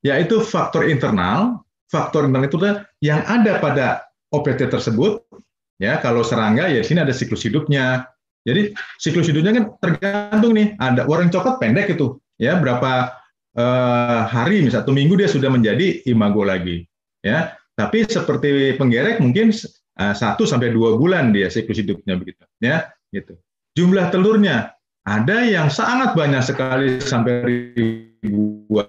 yaitu 0.00 0.40
faktor 0.40 0.88
internal, 0.88 1.60
faktor 1.92 2.24
internal 2.24 2.48
itu 2.48 2.58
yang 3.04 3.20
ada 3.28 3.60
pada 3.60 3.86
OPT 4.32 4.72
tersebut, 4.72 5.20
ya, 5.78 6.00
kalau 6.00 6.24
serangga 6.24 6.66
ya 6.66 6.80
di 6.80 6.86
sini 6.86 7.04
ada 7.04 7.12
siklus 7.12 7.44
hidupnya. 7.44 8.08
Jadi 8.44 8.76
siklus 9.00 9.28
hidupnya 9.28 9.52
kan 9.56 9.64
tergantung 9.80 10.52
nih, 10.56 10.76
ada 10.80 11.08
orang 11.08 11.32
coklat 11.32 11.60
pendek 11.60 11.92
itu, 11.92 12.20
ya, 12.36 12.56
berapa 12.60 13.14
uh, 13.56 14.20
hari, 14.28 14.64
misalnya 14.64 14.84
satu 14.84 14.92
minggu 14.92 15.16
dia 15.16 15.28
sudah 15.28 15.48
menjadi 15.48 16.04
imago 16.08 16.44
lagi. 16.44 16.84
Ya, 17.24 17.56
tapi 17.72 18.04
seperti 18.04 18.76
penggerek 18.76 19.16
mungkin 19.16 19.48
uh, 19.96 20.12
satu 20.12 20.44
sampai 20.44 20.76
dua 20.76 21.00
bulan 21.00 21.32
dia 21.32 21.48
siklus 21.48 21.80
hidupnya 21.80 22.20
begitu. 22.20 22.44
Ya, 22.60 22.92
gitu. 23.16 23.40
Jumlah 23.74 24.12
telurnya 24.12 24.76
ada 25.04 25.44
yang 25.44 25.68
sangat 25.68 26.16
banyak 26.16 26.40
sekali 26.40 26.96
sampai 27.00 27.44
ribuan. 28.24 28.88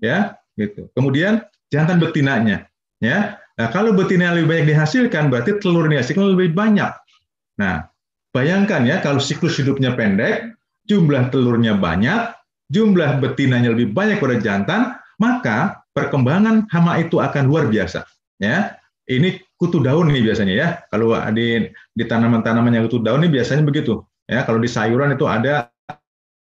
Ya, 0.00 0.40
gitu. 0.56 0.88
Kemudian 0.96 1.44
jantan 1.68 2.00
betinanya. 2.00 2.66
Ya, 3.00 3.40
nah, 3.56 3.68
kalau 3.72 3.96
betina 3.96 4.32
lebih 4.32 4.48
banyak 4.52 4.66
dihasilkan, 4.76 5.32
berarti 5.32 5.56
telurnya 5.60 6.04
siklus 6.04 6.36
lebih 6.36 6.52
banyak. 6.52 6.92
Nah, 7.56 7.88
bayangkan 8.32 8.84
ya 8.84 9.00
kalau 9.00 9.20
siklus 9.20 9.56
hidupnya 9.56 9.96
pendek, 9.96 10.56
jumlah 10.84 11.32
telurnya 11.32 11.76
banyak, 11.76 12.32
jumlah 12.72 13.20
betinanya 13.20 13.72
lebih 13.72 13.92
banyak 13.92 14.20
pada 14.20 14.36
jantan, 14.40 14.80
maka 15.16 15.80
perkembangan 15.96 16.68
hama 16.72 17.00
itu 17.00 17.20
akan 17.20 17.48
luar 17.48 17.68
biasa. 17.68 18.04
Ya, 18.40 18.80
ini 19.08 19.40
kutu 19.60 19.80
daun 19.84 20.12
nih 20.12 20.28
biasanya 20.28 20.54
ya. 20.56 20.68
Kalau 20.88 21.12
di 21.32 21.68
di 21.92 22.04
tanaman-tanaman 22.08 22.72
yang 22.72 22.84
kutu 22.88 23.04
daun 23.04 23.24
ini 23.24 23.32
biasanya 23.32 23.64
begitu. 23.64 24.00
Ya, 24.30 24.46
kalau 24.46 24.62
di 24.62 24.70
sayuran 24.70 25.18
itu 25.18 25.26
ada 25.26 25.74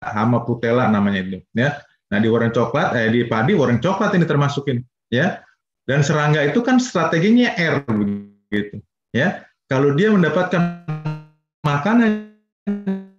hama 0.04 0.44
putela 0.44 0.92
namanya 0.92 1.24
itu. 1.24 1.40
Ya, 1.56 1.80
nah 2.12 2.20
di 2.20 2.28
warna 2.28 2.52
coklat, 2.52 2.92
eh, 3.00 3.08
di 3.08 3.24
padi 3.24 3.56
warna 3.56 3.80
coklat 3.80 4.12
ini 4.12 4.28
termasukin. 4.28 4.84
Ya, 5.08 5.40
dan 5.88 6.04
serangga 6.04 6.44
itu 6.44 6.60
kan 6.60 6.76
strateginya 6.76 7.56
R 7.56 7.82
begitu. 7.88 8.84
Ya, 9.16 9.48
kalau 9.66 9.96
dia 9.96 10.12
mendapatkan 10.12 10.84
makanan 11.64 12.30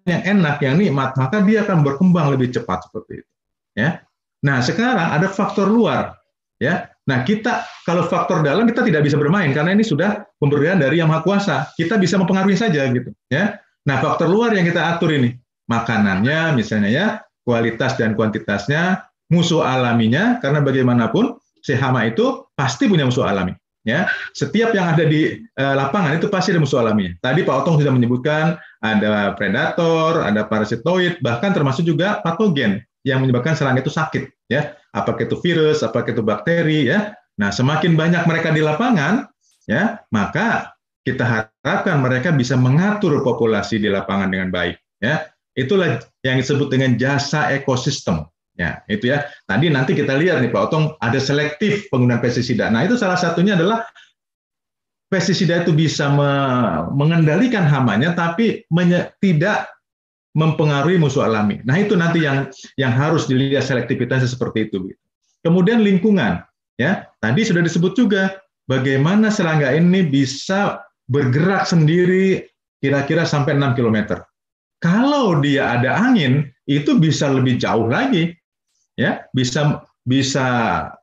yang 0.06 0.22
enak, 0.38 0.60
yang 0.62 0.76
nikmat, 0.78 1.14
maka 1.18 1.40
dia 1.46 1.64
akan 1.64 1.86
berkembang 1.86 2.34
lebih 2.34 2.52
cepat 2.54 2.86
seperti 2.90 3.22
itu. 3.22 3.32
Ya. 3.78 4.04
Nah, 4.42 4.60
sekarang 4.60 5.14
ada 5.14 5.30
faktor 5.30 5.70
luar, 5.70 6.18
ya. 6.58 6.90
Nah, 7.06 7.22
kita 7.26 7.66
kalau 7.86 8.06
faktor 8.10 8.42
dalam 8.42 8.66
kita 8.66 8.86
tidak 8.86 9.06
bisa 9.06 9.18
bermain 9.18 9.54
karena 9.54 9.74
ini 9.74 9.86
sudah 9.86 10.26
pemberian 10.38 10.82
dari 10.82 11.02
Yang 11.02 11.10
Maha 11.14 11.22
Kuasa. 11.26 11.58
Kita 11.78 11.98
bisa 11.98 12.18
mempengaruhi 12.18 12.58
saja 12.58 12.82
gitu, 12.90 13.14
ya. 13.30 13.58
Nah, 13.88 13.98
faktor 13.98 14.30
luar 14.30 14.54
yang 14.54 14.66
kita 14.68 14.98
atur 14.98 15.14
ini, 15.14 15.34
makanannya 15.66 16.54
misalnya 16.54 16.90
ya, 16.90 17.06
kualitas 17.42 17.98
dan 17.98 18.14
kuantitasnya, 18.14 19.12
musuh 19.32 19.64
alaminya 19.64 20.38
karena 20.44 20.60
bagaimanapun 20.60 21.40
si 21.64 21.72
hama 21.74 22.04
itu 22.04 22.46
pasti 22.54 22.92
punya 22.92 23.08
musuh 23.08 23.24
alami 23.24 23.56
ya 23.82 24.06
setiap 24.38 24.76
yang 24.76 24.94
ada 24.94 25.08
di 25.08 25.42
uh, 25.58 25.74
lapangan 25.74 26.20
itu 26.20 26.28
pasti 26.30 26.54
ada 26.54 26.62
musuh 26.62 26.84
alaminya. 26.84 27.18
Tadi 27.24 27.42
Pak 27.42 27.56
Otong 27.66 27.82
sudah 27.82 27.94
menyebutkan 27.96 28.60
ada 28.84 29.34
predator, 29.34 30.22
ada 30.22 30.46
parasitoid, 30.46 31.18
bahkan 31.24 31.56
termasuk 31.56 31.88
juga 31.88 32.22
patogen 32.22 32.84
yang 33.02 33.26
menyebabkan 33.26 33.58
serangga 33.58 33.82
itu 33.82 33.94
sakit 33.94 34.52
ya. 34.52 34.78
Apakah 34.94 35.26
itu 35.26 35.40
virus, 35.42 35.82
apakah 35.82 36.14
itu 36.14 36.22
bakteri 36.22 36.92
ya. 36.92 37.16
Nah, 37.40 37.50
semakin 37.50 37.98
banyak 37.98 38.28
mereka 38.30 38.54
di 38.54 38.62
lapangan 38.62 39.26
ya, 39.66 39.98
maka 40.14 40.76
kita 41.02 41.24
harapkan 41.26 41.98
mereka 42.02 42.30
bisa 42.30 42.54
mengatur 42.54 43.22
populasi 43.26 43.82
di 43.82 43.90
lapangan 43.90 44.30
dengan 44.30 44.54
baik 44.54 44.78
ya. 45.02 45.28
Itulah 45.52 46.00
yang 46.24 46.40
disebut 46.40 46.72
dengan 46.72 46.96
jasa 46.96 47.52
ekosistem 47.52 48.24
Ya, 48.60 48.84
itu 48.92 49.08
ya. 49.08 49.26
Tadi 49.48 49.72
nanti 49.72 49.96
kita 49.96 50.20
lihat 50.20 50.44
nih 50.44 50.52
Pak 50.52 50.70
Otong 50.70 50.94
ada 51.00 51.18
selektif 51.18 51.88
penggunaan 51.88 52.20
pestisida. 52.20 52.68
Nah, 52.68 52.84
itu 52.84 53.00
salah 53.00 53.16
satunya 53.16 53.56
adalah 53.56 53.88
pestisida 55.08 55.64
itu 55.64 55.72
bisa 55.72 56.12
me 56.12 56.32
mengendalikan 56.92 57.64
hamanya 57.64 58.12
tapi 58.16 58.68
tidak 59.24 59.72
mempengaruhi 60.36 61.00
musuh 61.00 61.26
alami. 61.26 61.64
Nah, 61.64 61.80
itu 61.80 61.96
nanti 61.96 62.28
yang 62.28 62.52
yang 62.76 62.92
harus 62.92 63.26
dilihat 63.26 63.64
selektivitasnya 63.64 64.28
seperti 64.28 64.68
itu. 64.68 64.92
Kemudian 65.42 65.80
lingkungan, 65.82 66.44
ya. 66.76 67.08
Tadi 67.24 67.42
sudah 67.48 67.64
disebut 67.64 67.96
juga 67.96 68.36
bagaimana 68.68 69.32
serangga 69.32 69.72
ini 69.74 70.06
bisa 70.06 70.84
bergerak 71.10 71.66
sendiri 71.66 72.46
kira-kira 72.82 73.24
sampai 73.24 73.58
6 73.58 73.78
km. 73.78 74.22
Kalau 74.82 75.38
dia 75.42 75.78
ada 75.78 75.94
angin, 75.94 76.50
itu 76.66 76.98
bisa 76.98 77.30
lebih 77.30 77.62
jauh 77.62 77.86
lagi 77.86 78.34
ya 79.00 79.26
bisa 79.32 79.82
bisa 80.06 80.46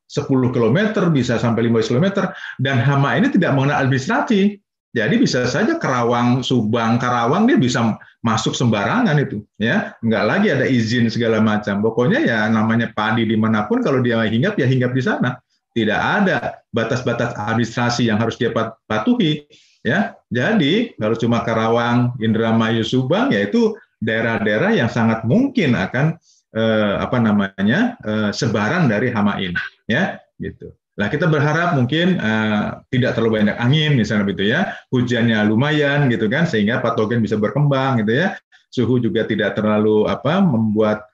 10 0.09 0.55
km, 0.57 0.79
bisa 1.13 1.37
sampai 1.37 1.69
15 1.69 1.93
km, 1.93 2.33
dan 2.65 2.81
hama 2.81 3.13
ini 3.21 3.29
tidak 3.29 3.53
mengenal 3.53 3.85
administrasi. 3.85 4.57
Jadi 4.97 5.21
bisa 5.21 5.45
saja 5.45 5.77
Kerawang, 5.77 6.41
Subang, 6.41 6.97
Karawang 6.97 7.45
dia 7.45 7.61
bisa 7.61 8.01
masuk 8.25 8.57
sembarangan 8.57 9.21
itu, 9.21 9.45
ya 9.61 9.93
nggak 10.01 10.25
lagi 10.25 10.49
ada 10.49 10.65
izin 10.65 11.13
segala 11.13 11.45
macam. 11.45 11.85
Pokoknya 11.85 12.25
ya 12.25 12.49
namanya 12.49 12.89
padi 12.97 13.29
di 13.29 13.37
mana 13.37 13.69
pun 13.69 13.85
kalau 13.85 14.01
dia 14.01 14.25
hinggap 14.25 14.57
ya 14.57 14.65
hinggap 14.65 14.97
di 14.97 15.03
sana. 15.05 15.37
Tidak 15.77 16.01
ada 16.01 16.57
batas-batas 16.73 17.37
administrasi 17.37 18.09
yang 18.09 18.17
harus 18.17 18.41
dia 18.41 18.51
patuhi, 18.89 19.45
ya. 19.83 20.15
Jadi 20.29 20.95
kalau 20.99 21.17
cuma 21.17 21.43
Karawang, 21.43 22.15
Indramayu, 22.21 22.85
Subang, 22.85 23.33
ya 23.33 23.47
itu 23.47 23.75
daerah-daerah 23.99 24.77
yang 24.79 24.91
sangat 24.91 25.27
mungkin 25.27 25.75
akan 25.75 26.19
eh, 26.55 26.95
apa 26.99 27.19
namanya 27.19 27.99
eh, 28.03 28.31
sebaran 28.31 28.87
dari 28.87 29.11
hama 29.11 29.39
ini 29.43 29.59
ya 29.91 30.23
gitu 30.39 30.71
Nah, 30.99 31.07
kita 31.07 31.31
berharap 31.31 31.79
mungkin 31.79 32.19
uh, 32.19 32.83
tidak 32.91 33.15
terlalu 33.15 33.39
banyak 33.39 33.57
angin, 33.63 33.95
misalnya 33.95 34.27
begitu 34.27 34.51
ya, 34.51 34.75
hujannya 34.91 35.39
lumayan 35.47 36.11
gitu 36.11 36.27
kan, 36.27 36.43
sehingga 36.43 36.83
patogen 36.83 37.23
bisa 37.23 37.39
berkembang 37.39 38.03
gitu 38.03 38.19
ya. 38.19 38.35
Suhu 38.75 38.99
juga 38.99 39.23
tidak 39.23 39.55
terlalu 39.55 40.11
apa 40.11 40.43
membuat 40.43 41.07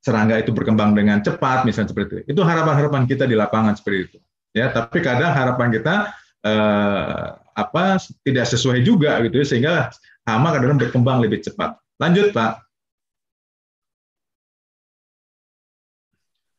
serangga 0.00 0.40
itu 0.40 0.48
berkembang 0.50 0.96
dengan 0.96 1.20
cepat 1.20 1.68
misalnya 1.68 1.92
seperti 1.92 2.24
itu. 2.24 2.32
Itu 2.32 2.40
harapan-harapan 2.40 3.04
kita 3.04 3.28
di 3.28 3.36
lapangan 3.36 3.76
seperti 3.76 3.98
itu. 4.08 4.18
Ya, 4.56 4.72
tapi 4.72 5.04
kadang 5.04 5.36
harapan 5.36 5.68
kita 5.76 5.94
eh, 6.40 7.26
apa 7.56 7.96
tidak 8.20 8.46
sesuai 8.46 8.84
juga 8.84 9.16
gitu 9.24 9.40
ya, 9.40 9.46
sehingga 9.48 9.74
hama 10.28 10.52
kadang 10.52 10.76
berkembang 10.76 11.24
lebih 11.24 11.40
cepat. 11.40 11.80
Lanjut, 11.96 12.36
Pak. 12.36 12.62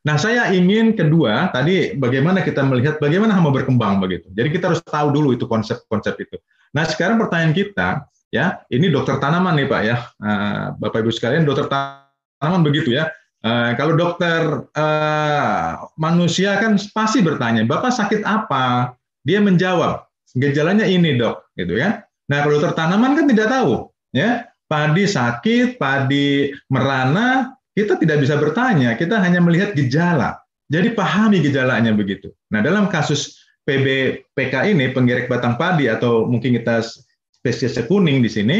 Nah, 0.08 0.16
saya 0.16 0.50
ingin 0.56 0.96
kedua 0.96 1.52
tadi 1.52 1.92
bagaimana 2.00 2.40
kita 2.40 2.64
melihat 2.64 2.96
bagaimana 2.98 3.36
hama 3.36 3.52
berkembang 3.52 4.00
begitu. 4.00 4.32
Jadi 4.32 4.50
kita 4.56 4.72
harus 4.72 4.82
tahu 4.82 5.12
dulu 5.12 5.36
itu 5.36 5.46
konsep-konsep 5.46 6.16
itu. 6.18 6.40
Nah, 6.72 6.88
sekarang 6.88 7.20
pertanyaan 7.20 7.52
kita 7.52 8.08
ya, 8.32 8.64
ini 8.72 8.88
dokter 8.88 9.20
tanaman 9.20 9.60
nih 9.60 9.68
Pak 9.68 9.82
ya, 9.84 9.98
eh, 10.24 10.66
Bapak 10.80 11.04
Ibu 11.04 11.12
sekalian, 11.12 11.44
dokter 11.44 11.68
tanaman 11.68 12.64
begitu 12.64 12.96
ya. 12.96 13.12
Eh, 13.38 13.72
kalau 13.78 13.94
dokter 13.94 14.66
uh, 14.74 15.70
manusia 15.94 16.58
kan 16.58 16.74
pasti 16.90 17.22
bertanya, 17.22 17.62
Bapak 17.70 17.94
sakit 17.94 18.26
apa? 18.26 18.98
Dia 19.22 19.44
menjawab, 19.44 20.07
gejalanya 20.36 20.84
ini 20.84 21.16
dok, 21.16 21.54
gitu 21.56 21.80
ya. 21.80 22.04
Nah, 22.28 22.44
kalau 22.44 22.60
dokter 22.60 22.84
kan 22.92 23.28
tidak 23.28 23.48
tahu, 23.48 23.88
ya. 24.12 24.48
Padi 24.68 25.08
sakit, 25.08 25.80
padi 25.80 26.52
merana, 26.68 27.56
kita 27.72 27.96
tidak 27.96 28.20
bisa 28.20 28.36
bertanya, 28.36 29.00
kita 29.00 29.16
hanya 29.16 29.40
melihat 29.40 29.72
gejala. 29.72 30.44
Jadi 30.68 30.92
pahami 30.92 31.40
gejalanya 31.40 31.96
begitu. 31.96 32.36
Nah, 32.52 32.60
dalam 32.60 32.92
kasus 32.92 33.40
PBPK 33.64 34.68
ini, 34.76 34.92
penggerek 34.92 35.32
batang 35.32 35.56
padi 35.56 35.88
atau 35.88 36.28
mungkin 36.28 36.60
kita 36.60 36.84
spesies 37.32 37.80
kuning 37.88 38.20
di 38.20 38.28
sini, 38.28 38.58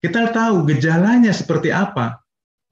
kita 0.00 0.32
tahu 0.32 0.64
gejalanya 0.64 1.36
seperti 1.36 1.68
apa. 1.68 2.16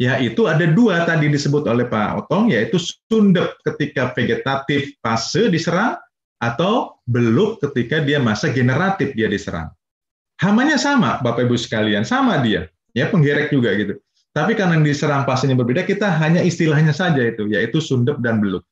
Yaitu 0.01 0.49
ada 0.49 0.65
dua 0.65 1.05
tadi 1.05 1.29
disebut 1.29 1.69
oleh 1.69 1.85
Pak 1.85 2.25
Otong, 2.25 2.49
yaitu 2.49 2.81
sundep 2.81 3.61
ketika 3.69 4.17
vegetatif 4.17 4.97
fase 5.05 5.53
diserang 5.53 6.01
atau 6.41 6.97
beluk 7.05 7.61
ketika 7.61 8.01
dia 8.01 8.17
masa 8.17 8.49
generatif 8.49 9.13
dia 9.13 9.29
diserang. 9.29 9.69
Hamanya 10.41 10.81
sama, 10.81 11.21
Bapak 11.21 11.45
Ibu 11.45 11.55
sekalian, 11.61 12.01
sama 12.03 12.41
dia. 12.41 12.73
Ya, 12.97 13.13
penggerek 13.13 13.53
juga 13.53 13.77
gitu. 13.77 14.01
Tapi 14.33 14.57
karena 14.57 14.81
diserang 14.81 15.29
pasiennya 15.29 15.61
berbeda, 15.61 15.85
kita 15.85 16.09
hanya 16.17 16.41
istilahnya 16.41 16.97
saja 16.97 17.21
itu, 17.21 17.45
yaitu 17.51 17.79
sundep 17.79 18.19
dan 18.25 18.41
beluk. 18.41 18.65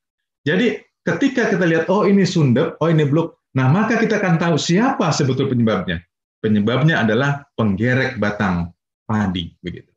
Jadi 0.48 0.80
ketika 1.04 1.52
kita 1.52 1.68
lihat, 1.68 1.92
oh 1.92 2.08
ini 2.08 2.24
sundep, 2.24 2.80
oh 2.80 2.88
ini 2.88 3.04
beluk, 3.04 3.36
nah 3.52 3.68
maka 3.68 4.00
kita 4.00 4.16
akan 4.16 4.40
tahu 4.40 4.56
siapa 4.56 5.12
sebetulnya 5.12 5.52
penyebabnya. 5.52 5.96
Penyebabnya 6.38 7.04
adalah 7.04 7.44
penggerek 7.58 8.16
batang 8.16 8.72
padi. 9.04 9.52
begitu. 9.60 9.87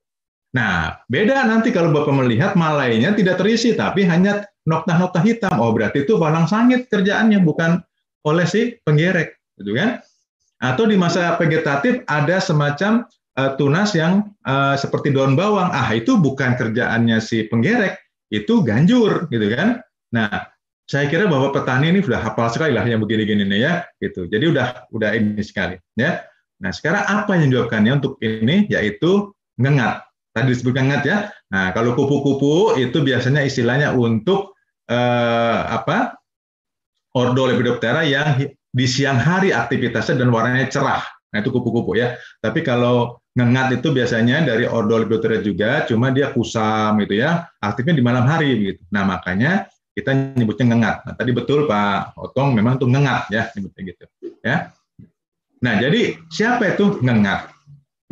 Nah, 0.52 1.00
beda 1.08 1.48
nanti 1.48 1.72
kalau 1.72 1.96
Bapak 1.96 2.12
melihat 2.12 2.60
malainya 2.60 3.16
tidak 3.16 3.40
terisi, 3.40 3.72
tapi 3.72 4.04
hanya 4.04 4.44
nokta-nokta 4.68 5.24
hitam. 5.24 5.56
Oh, 5.56 5.72
berarti 5.72 6.04
itu 6.04 6.20
walang 6.20 6.44
sangit 6.44 6.92
kerjaannya, 6.92 7.40
bukan 7.40 7.80
oleh 8.28 8.44
si 8.44 8.76
penggerek. 8.84 9.40
Gitu 9.56 9.72
kan? 9.80 10.04
Atau 10.60 10.92
di 10.92 11.00
masa 11.00 11.40
vegetatif 11.40 12.04
ada 12.12 12.44
semacam 12.44 13.08
uh, 13.40 13.56
tunas 13.56 13.96
yang 13.96 14.28
uh, 14.44 14.76
seperti 14.76 15.16
daun 15.16 15.40
bawang. 15.40 15.72
Ah, 15.72 15.88
itu 15.96 16.20
bukan 16.20 16.60
kerjaannya 16.60 17.24
si 17.24 17.48
penggerek, 17.48 17.96
itu 18.28 18.60
ganjur, 18.60 19.32
gitu 19.32 19.48
kan? 19.56 19.80
Nah, 20.12 20.52
saya 20.84 21.08
kira 21.08 21.32
bahwa 21.32 21.56
petani 21.56 21.96
ini 21.96 22.04
sudah 22.04 22.20
hafal 22.20 22.52
sekali 22.52 22.76
lah 22.76 22.84
yang 22.84 23.00
begini-gini 23.00 23.56
ya, 23.56 23.88
gitu. 24.04 24.28
Jadi 24.28 24.52
udah 24.52 24.92
udah 24.92 25.16
ini 25.16 25.40
sekali, 25.40 25.80
ya. 25.96 26.28
Nah, 26.60 26.76
sekarang 26.76 27.08
apa 27.08 27.40
yang 27.40 27.50
dilakukannya 27.50 28.04
untuk 28.04 28.20
ini? 28.20 28.68
Yaitu 28.68 29.32
ngengat. 29.56 30.11
Tadi 30.32 30.48
disebut 30.48 30.74
ngengat 30.76 31.02
ya. 31.04 31.18
Nah, 31.52 31.76
kalau 31.76 31.92
kupu-kupu 31.96 32.80
itu 32.80 33.04
biasanya 33.04 33.44
istilahnya 33.44 33.92
untuk 33.92 34.56
eh, 34.88 35.60
apa? 35.68 36.16
Ordo 37.12 37.44
Lepidoptera 37.44 38.08
yang 38.08 38.40
di 38.72 38.88
siang 38.88 39.20
hari 39.20 39.52
aktivitasnya 39.52 40.16
dan 40.24 40.32
warnanya 40.32 40.72
cerah. 40.72 41.04
Nah, 41.36 41.38
itu 41.44 41.52
kupu-kupu 41.52 42.00
ya. 42.00 42.16
Tapi 42.40 42.64
kalau 42.64 43.22
ngengat 43.36 43.80
itu 43.80 43.96
biasanya 43.96 44.44
dari 44.44 44.68
ordol 44.68 45.08
juga, 45.40 45.88
cuma 45.88 46.12
dia 46.12 46.36
kusam 46.36 47.00
gitu 47.04 47.20
ya, 47.20 47.48
aktifnya 47.64 47.96
di 47.96 48.04
malam 48.04 48.28
hari 48.28 48.76
gitu. 48.76 48.82
Nah 48.92 49.08
makanya 49.08 49.72
kita 49.96 50.36
nyebutnya 50.36 50.76
ngengat. 50.76 50.98
Nah, 51.08 51.14
tadi 51.16 51.32
betul 51.32 51.68
Pak 51.68 52.16
Otong 52.20 52.52
memang 52.56 52.76
itu 52.80 52.88
ngengat 52.88 53.32
ya 53.32 53.48
nyebutnya 53.56 53.82
gitu 53.92 54.04
ya. 54.44 54.72
Nah 55.64 55.74
jadi 55.80 56.20
siapa 56.28 56.76
itu 56.76 57.00
ngengat? 57.00 57.51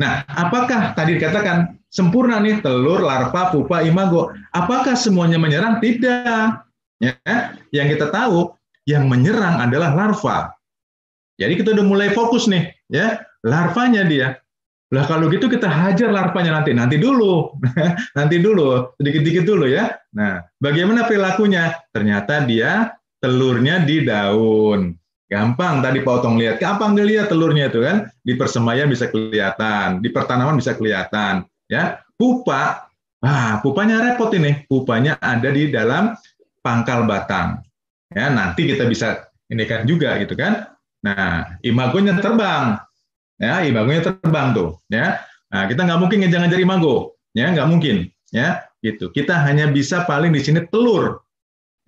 Nah 0.00 0.24
apakah 0.26 0.96
tadi 0.96 1.20
dikatakan 1.20 1.76
sempurna 1.92 2.40
nih 2.40 2.64
telur, 2.64 3.04
larva, 3.04 3.52
pupa, 3.52 3.84
imago? 3.84 4.32
Apakah 4.56 4.96
semuanya 4.96 5.36
menyerang? 5.36 5.78
Tidak. 5.78 6.48
Ya, 7.00 7.16
yang 7.72 7.88
kita 7.92 8.08
tahu 8.08 8.52
yang 8.88 9.08
menyerang 9.08 9.60
adalah 9.60 9.92
larva. 9.92 10.56
Jadi 11.40 11.56
kita 11.56 11.72
udah 11.72 11.86
mulai 11.86 12.08
fokus 12.12 12.48
nih, 12.48 12.68
ya 12.92 13.20
larvanya 13.44 14.04
dia. 14.04 14.36
Lah 14.90 15.06
kalau 15.06 15.30
gitu 15.30 15.46
kita 15.46 15.70
hajar 15.70 16.10
larvanya 16.10 16.60
nanti, 16.60 16.74
nanti 16.74 16.96
dulu, 16.98 17.54
nanti 18.18 18.36
dulu, 18.42 18.92
sedikit-sedikit 18.98 19.44
dulu 19.46 19.70
ya. 19.70 19.94
Nah, 20.12 20.42
bagaimana 20.58 21.06
perilakunya? 21.06 21.72
Ternyata 21.94 22.44
dia 22.44 22.92
telurnya 23.22 23.86
di 23.86 24.02
daun. 24.02 24.99
Gampang 25.30 25.78
tadi 25.78 26.02
Pak 26.02 26.14
Otong 26.20 26.42
lihat, 26.42 26.58
gampang 26.58 26.98
dilihat 26.98 27.30
telurnya 27.30 27.70
itu 27.70 27.86
kan, 27.86 28.10
di 28.26 28.34
persemaian 28.34 28.90
bisa 28.90 29.06
kelihatan, 29.06 30.02
di 30.02 30.10
pertanaman 30.10 30.58
bisa 30.58 30.74
kelihatan, 30.74 31.46
ya. 31.70 32.02
Pupa, 32.18 32.90
ah 33.22 33.62
pupanya 33.62 34.02
repot 34.02 34.28
ini, 34.34 34.66
pupanya 34.66 35.16
ada 35.22 35.48
di 35.54 35.70
dalam 35.70 36.18
pangkal 36.60 37.06
batang. 37.06 37.62
Ya, 38.10 38.26
nanti 38.26 38.66
kita 38.66 38.90
bisa 38.90 39.30
ini 39.46 39.64
kan 39.70 39.86
juga 39.86 40.18
gitu 40.18 40.34
kan. 40.34 40.66
Nah, 41.00 41.56
imagonya 41.62 42.18
terbang, 42.18 42.76
ya 43.40 43.64
imagonya 43.64 44.04
terbang 44.04 44.52
tuh. 44.52 44.76
Ya. 44.92 45.24
Nah 45.50 45.66
kita 45.66 45.82
nggak 45.82 45.98
mungkin 45.98 46.18
ngejar-ngejar 46.22 46.60
imago. 46.60 47.16
Ya 47.34 47.50
nggak 47.50 47.68
mungkin. 47.72 48.12
Ya 48.30 48.68
gitu. 48.84 49.10
Kita 49.10 49.40
hanya 49.42 49.72
bisa 49.72 50.04
paling 50.06 50.30
di 50.30 50.40
sini 50.44 50.62
telur. 50.68 51.24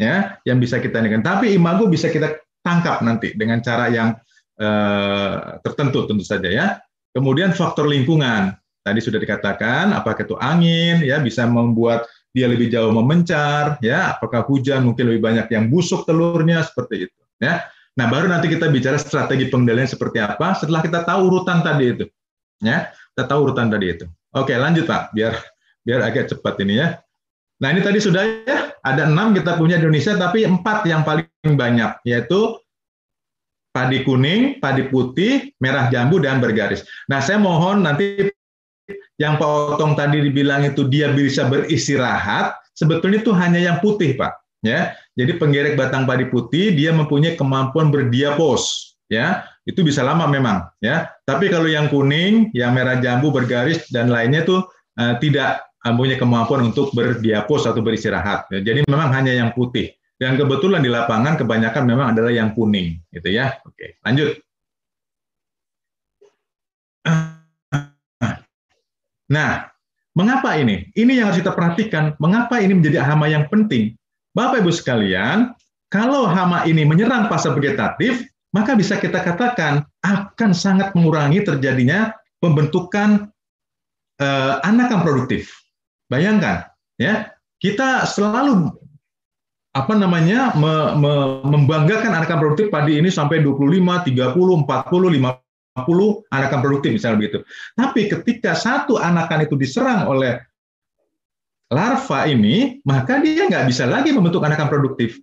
Ya 0.00 0.40
yang 0.48 0.58
bisa 0.58 0.80
kita 0.82 0.98
ini 1.04 1.20
tapi 1.22 1.54
imago 1.54 1.86
bisa 1.86 2.10
kita 2.10 2.40
tangkap 2.62 3.02
nanti 3.04 3.34
dengan 3.34 3.60
cara 3.60 3.90
yang 3.90 4.14
eh, 4.58 5.36
tertentu 5.62 6.06
tentu 6.08 6.24
saja 6.24 6.48
ya 6.48 6.66
kemudian 7.12 7.52
faktor 7.52 7.90
lingkungan 7.90 8.54
tadi 8.82 8.98
sudah 9.02 9.18
dikatakan 9.18 9.92
apakah 9.92 10.22
itu 10.24 10.38
angin 10.38 11.02
ya 11.04 11.20
bisa 11.20 11.46
membuat 11.46 12.08
dia 12.32 12.48
lebih 12.48 12.72
jauh 12.72 12.94
memencar 12.94 13.76
ya 13.84 14.16
apakah 14.16 14.46
hujan 14.48 14.88
mungkin 14.88 15.12
lebih 15.12 15.22
banyak 15.22 15.46
yang 15.52 15.68
busuk 15.68 16.08
telurnya 16.08 16.64
seperti 16.64 17.10
itu 17.10 17.20
ya 17.42 17.66
Nah, 17.92 18.08
baru 18.08 18.24
nanti 18.24 18.48
kita 18.48 18.72
bicara 18.72 18.96
strategi 18.96 19.52
pengendalian 19.52 19.84
seperti 19.84 20.16
apa 20.16 20.56
setelah 20.56 20.80
kita 20.80 21.04
tahu 21.04 21.28
urutan 21.28 21.60
tadi 21.60 21.92
itu. 21.92 22.04
Ya, 22.64 22.88
kita 23.12 23.28
tahu 23.28 23.52
urutan 23.52 23.68
tadi 23.68 23.86
itu. 23.92 24.06
Oke, 24.32 24.56
lanjut 24.56 24.88
Pak, 24.88 25.12
biar 25.12 25.36
biar 25.84 26.00
agak 26.00 26.32
cepat 26.32 26.56
ini 26.64 26.80
ya. 26.80 26.96
Nah, 27.62 27.70
ini 27.70 27.80
tadi 27.80 28.02
sudah 28.02 28.42
ya, 28.42 28.74
ada 28.82 29.06
enam 29.06 29.30
kita 29.30 29.54
punya 29.54 29.78
di 29.78 29.86
Indonesia, 29.86 30.18
tapi 30.18 30.42
empat 30.42 30.82
yang 30.90 31.06
paling 31.06 31.30
banyak, 31.54 32.02
yaitu 32.02 32.58
padi 33.70 34.02
kuning, 34.02 34.58
padi 34.58 34.90
putih, 34.90 35.54
merah 35.62 35.86
jambu, 35.86 36.18
dan 36.18 36.42
bergaris. 36.42 36.82
Nah, 37.06 37.22
saya 37.22 37.38
mohon 37.38 37.86
nanti 37.86 38.28
yang 39.22 39.38
Pak 39.38 39.78
Otong 39.78 39.94
tadi 39.94 40.18
dibilang 40.26 40.66
itu 40.66 40.90
dia 40.90 41.14
bisa 41.14 41.46
beristirahat, 41.46 42.58
sebetulnya 42.74 43.22
itu 43.22 43.30
hanya 43.30 43.62
yang 43.62 43.78
putih, 43.78 44.18
Pak 44.18 44.42
ya. 44.66 44.94
Jadi 45.18 45.36
penggerek 45.36 45.76
batang 45.76 46.08
padi 46.08 46.24
putih 46.30 46.72
dia 46.72 46.90
mempunyai 46.94 47.36
kemampuan 47.36 47.92
berdiapos, 47.92 48.94
ya. 49.06 49.44
Itu 49.62 49.86
bisa 49.86 50.02
lama 50.02 50.26
memang, 50.26 50.66
ya. 50.82 51.10
Tapi 51.22 51.46
kalau 51.46 51.70
yang 51.70 51.86
kuning, 51.86 52.50
yang 52.56 52.74
merah 52.74 52.98
jambu 52.98 53.30
bergaris 53.30 53.86
dan 53.94 54.10
lainnya 54.10 54.42
itu 54.42 54.58
uh, 54.98 55.14
tidak 55.22 55.62
mempunyai 55.82 56.18
kemampuan 56.18 56.70
untuk 56.70 56.94
berdiapos 56.94 57.66
atau 57.66 57.82
beristirahat. 57.82 58.46
Ya. 58.54 58.62
Jadi 58.62 58.86
memang 58.86 59.10
hanya 59.10 59.34
yang 59.34 59.50
putih. 59.50 59.90
Dan 60.14 60.38
kebetulan 60.38 60.86
di 60.86 60.90
lapangan 60.90 61.34
kebanyakan 61.34 61.82
memang 61.82 62.14
adalah 62.14 62.30
yang 62.30 62.54
kuning, 62.54 62.94
gitu 63.10 63.26
ya. 63.26 63.58
Oke, 63.66 63.98
lanjut. 64.06 64.38
Nah, 69.32 69.64
mengapa 70.12 70.60
ini? 70.60 70.92
Ini 70.92 71.24
yang 71.24 71.32
harus 71.32 71.40
kita 71.40 71.56
perhatikan. 71.56 72.12
Mengapa 72.20 72.60
ini 72.60 72.76
menjadi 72.76 73.00
hama 73.00 73.32
yang 73.32 73.48
penting? 73.48 73.96
Bapak 74.36 74.60
Ibu 74.60 74.68
sekalian, 74.68 75.56
kalau 75.88 76.28
hama 76.28 76.68
ini 76.68 76.84
menyerang 76.84 77.32
fase 77.32 77.48
vegetatif, 77.48 78.28
maka 78.52 78.76
bisa 78.76 79.00
kita 79.00 79.24
katakan 79.24 79.88
akan 80.04 80.52
sangat 80.52 80.92
mengurangi 80.92 81.40
terjadinya 81.40 82.12
pembentukan 82.44 83.32
eh, 84.20 84.54
anakan 84.68 85.00
produktif. 85.00 85.61
Bayangkan, 86.12 86.68
ya 87.00 87.32
kita 87.56 88.04
selalu 88.04 88.68
apa 89.72 89.96
namanya 89.96 90.52
me, 90.52 90.92
me, 91.00 91.12
membanggakan 91.48 92.12
anakan 92.12 92.36
produktif 92.36 92.68
padi 92.68 93.00
ini 93.00 93.08
sampai 93.08 93.40
25, 93.40 93.80
30, 94.12 94.12
40, 94.12 94.68
50 94.68 96.28
anakan 96.28 96.60
produktif 96.60 96.90
misalnya 96.92 97.16
begitu. 97.24 97.38
Tapi 97.72 98.12
ketika 98.12 98.52
satu 98.52 99.00
anakan 99.00 99.48
itu 99.48 99.56
diserang 99.56 100.04
oleh 100.04 100.36
larva 101.72 102.28
ini, 102.28 102.84
maka 102.84 103.24
dia 103.24 103.48
nggak 103.48 103.64
bisa 103.64 103.88
lagi 103.88 104.12
membentuk 104.12 104.44
anakan 104.44 104.68
produktif. 104.68 105.16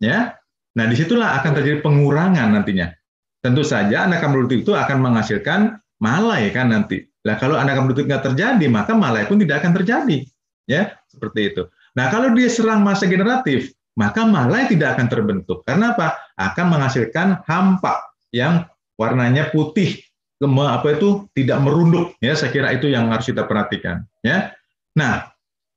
Ya, 0.00 0.36
nah 0.76 0.84
di 0.84 0.96
situlah 0.96 1.40
akan 1.40 1.52
terjadi 1.56 1.80
pengurangan 1.80 2.52
nantinya. 2.52 2.92
Tentu 3.40 3.64
saja 3.64 4.04
anakan 4.04 4.36
produktif 4.36 4.68
itu 4.68 4.76
akan 4.76 5.00
menghasilkan 5.00 5.80
malai 5.96 6.52
kan 6.52 6.68
nanti. 6.68 7.09
Nah 7.26 7.34
kalau 7.36 7.60
anakan 7.60 7.88
produktif 7.88 8.08
nggak 8.08 8.24
terjadi, 8.32 8.66
maka 8.70 8.92
malai 8.96 9.28
pun 9.28 9.36
tidak 9.36 9.60
akan 9.64 9.72
terjadi. 9.76 10.24
Ya, 10.64 10.96
seperti 11.10 11.52
itu. 11.52 11.62
Nah 11.98 12.08
kalau 12.08 12.32
dia 12.32 12.48
serang 12.48 12.80
masa 12.80 13.04
generatif, 13.10 13.74
maka 13.98 14.22
malai 14.24 14.70
tidak 14.70 14.96
akan 14.96 15.06
terbentuk. 15.10 15.66
Karena 15.66 15.92
apa? 15.92 16.16
Akan 16.38 16.72
menghasilkan 16.72 17.44
hampa 17.44 18.00
yang 18.32 18.64
warnanya 18.96 19.50
putih, 19.50 20.00
apa 20.40 20.88
itu 20.96 21.28
tidak 21.36 21.60
merunduk. 21.60 22.16
Ya, 22.24 22.32
saya 22.32 22.48
kira 22.54 22.72
itu 22.72 22.88
yang 22.88 23.12
harus 23.12 23.28
kita 23.28 23.44
perhatikan. 23.44 24.06
Ya, 24.24 24.54
nah 24.96 25.28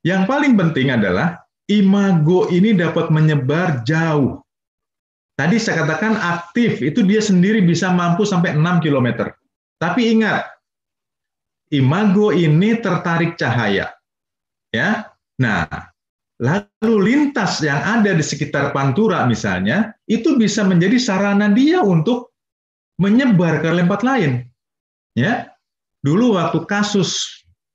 yang 0.06 0.24
paling 0.30 0.56
penting 0.56 0.92
adalah 0.94 1.44
imago 1.68 2.48
ini 2.52 2.76
dapat 2.78 3.10
menyebar 3.10 3.82
jauh. 3.84 4.40
Tadi 5.34 5.58
saya 5.58 5.82
katakan 5.82 6.14
aktif, 6.14 6.78
itu 6.86 7.02
dia 7.02 7.18
sendiri 7.18 7.66
bisa 7.66 7.90
mampu 7.90 8.22
sampai 8.22 8.54
6 8.54 8.86
km. 8.86 9.34
Tapi 9.82 10.14
ingat, 10.14 10.46
imago 11.74 12.30
ini 12.30 12.78
tertarik 12.78 13.34
cahaya. 13.36 13.90
Ya. 14.70 15.10
Nah, 15.42 15.66
lalu 16.38 16.96
lintas 17.10 17.58
yang 17.66 17.82
ada 17.82 18.14
di 18.14 18.22
sekitar 18.22 18.70
pantura 18.70 19.26
misalnya, 19.26 19.98
itu 20.06 20.38
bisa 20.38 20.62
menjadi 20.62 21.02
sarana 21.02 21.50
dia 21.50 21.82
untuk 21.82 22.38
menyebar 23.02 23.66
ke 23.66 23.74
tempat 23.74 24.06
lain. 24.06 24.46
Ya. 25.18 25.50
Dulu 26.06 26.38
waktu 26.38 26.62
kasus 26.70 27.26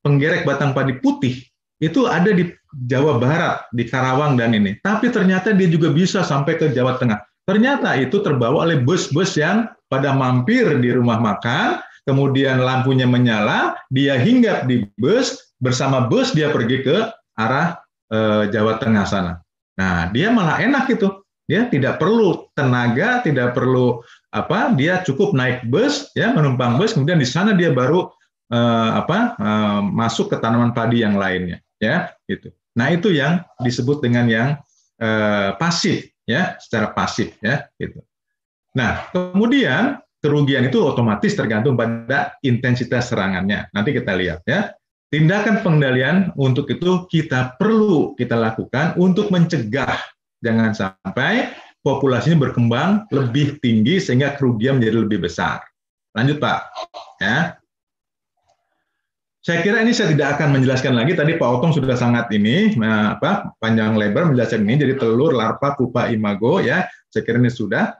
penggerek 0.06 0.46
batang 0.46 0.76
padi 0.76 0.94
putih, 1.02 1.42
itu 1.82 2.06
ada 2.06 2.30
di 2.30 2.52
Jawa 2.86 3.16
Barat, 3.16 3.64
di 3.72 3.88
Karawang 3.88 4.36
dan 4.36 4.52
ini. 4.52 4.76
Tapi 4.84 5.08
ternyata 5.08 5.56
dia 5.56 5.66
juga 5.66 5.88
bisa 5.88 6.20
sampai 6.20 6.60
ke 6.60 6.70
Jawa 6.70 7.00
Tengah. 7.00 7.18
Ternyata 7.48 7.96
itu 7.96 8.20
terbawa 8.20 8.68
oleh 8.68 8.84
bus-bus 8.84 9.40
yang 9.40 9.72
pada 9.88 10.12
mampir 10.12 10.68
di 10.84 10.92
rumah 10.92 11.16
makan, 11.16 11.80
kemudian 12.08 12.64
lampunya 12.64 13.04
menyala, 13.04 13.76
dia 13.92 14.16
hinggap 14.16 14.64
di 14.64 14.88
bus, 14.96 15.52
bersama 15.60 16.08
bus 16.08 16.32
dia 16.32 16.48
pergi 16.48 16.80
ke 16.80 17.12
arah 17.36 17.76
e, 18.08 18.48
Jawa 18.48 18.80
Tengah 18.80 19.04
sana. 19.04 19.32
Nah, 19.76 20.08
dia 20.08 20.32
malah 20.32 20.56
enak 20.64 20.88
itu. 20.88 21.12
Dia 21.44 21.68
tidak 21.68 22.00
perlu 22.00 22.48
tenaga, 22.56 23.20
tidak 23.20 23.52
perlu 23.52 24.00
apa, 24.32 24.72
dia 24.72 25.04
cukup 25.04 25.36
naik 25.36 25.68
bus, 25.68 26.08
ya 26.16 26.32
menumpang 26.32 26.80
bus, 26.80 26.96
kemudian 26.96 27.20
di 27.20 27.28
sana 27.28 27.52
dia 27.52 27.68
baru 27.76 28.08
e, 28.48 28.58
apa 28.96 29.36
e, 29.36 29.50
masuk 29.92 30.32
ke 30.32 30.40
tanaman 30.40 30.72
padi 30.72 31.04
yang 31.04 31.20
lainnya 31.20 31.60
ya 31.78 32.10
gitu. 32.26 32.50
Nah 32.78 32.94
itu 32.94 33.10
yang 33.14 33.42
disebut 33.58 34.02
dengan 34.02 34.26
yang 34.30 34.48
eh, 34.98 35.50
pasif 35.58 36.10
ya, 36.26 36.58
secara 36.62 36.94
pasif 36.94 37.34
ya 37.42 37.66
gitu. 37.78 38.02
Nah 38.78 39.10
kemudian 39.10 39.98
kerugian 40.18 40.66
itu 40.66 40.82
otomatis 40.82 41.34
tergantung 41.38 41.78
pada 41.78 42.34
intensitas 42.42 43.10
serangannya. 43.10 43.70
Nanti 43.70 43.94
kita 43.94 44.14
lihat 44.18 44.42
ya. 44.44 44.74
Tindakan 45.08 45.64
pengendalian 45.64 46.36
untuk 46.36 46.68
itu 46.68 47.08
kita 47.08 47.56
perlu 47.56 48.12
kita 48.12 48.36
lakukan 48.36 48.92
untuk 49.00 49.32
mencegah 49.32 49.96
jangan 50.44 50.76
sampai 50.76 51.48
populasinya 51.80 52.44
berkembang 52.44 53.08
lebih 53.08 53.56
tinggi 53.64 53.96
sehingga 53.96 54.36
kerugian 54.36 54.76
menjadi 54.76 55.08
lebih 55.08 55.24
besar. 55.24 55.64
Lanjut 56.12 56.36
Pak. 56.42 56.60
Ya. 57.24 57.56
Saya 59.40 59.64
kira 59.64 59.80
ini 59.80 59.96
saya 59.96 60.12
tidak 60.12 60.36
akan 60.36 60.60
menjelaskan 60.60 60.92
lagi. 60.92 61.16
Tadi 61.16 61.40
Pak 61.40 61.48
Otong 61.48 61.72
sudah 61.72 61.96
sangat 61.96 62.28
ini 62.36 62.76
nah, 62.76 63.16
apa 63.16 63.56
panjang 63.64 63.96
lebar 63.96 64.28
menjelaskan 64.28 64.66
ini. 64.68 64.76
Jadi 64.76 64.94
telur, 65.00 65.32
larva, 65.32 65.72
pupa, 65.72 66.12
imago 66.12 66.60
ya. 66.60 66.84
Saya 67.08 67.24
kira 67.24 67.40
ini 67.40 67.48
sudah. 67.48 67.96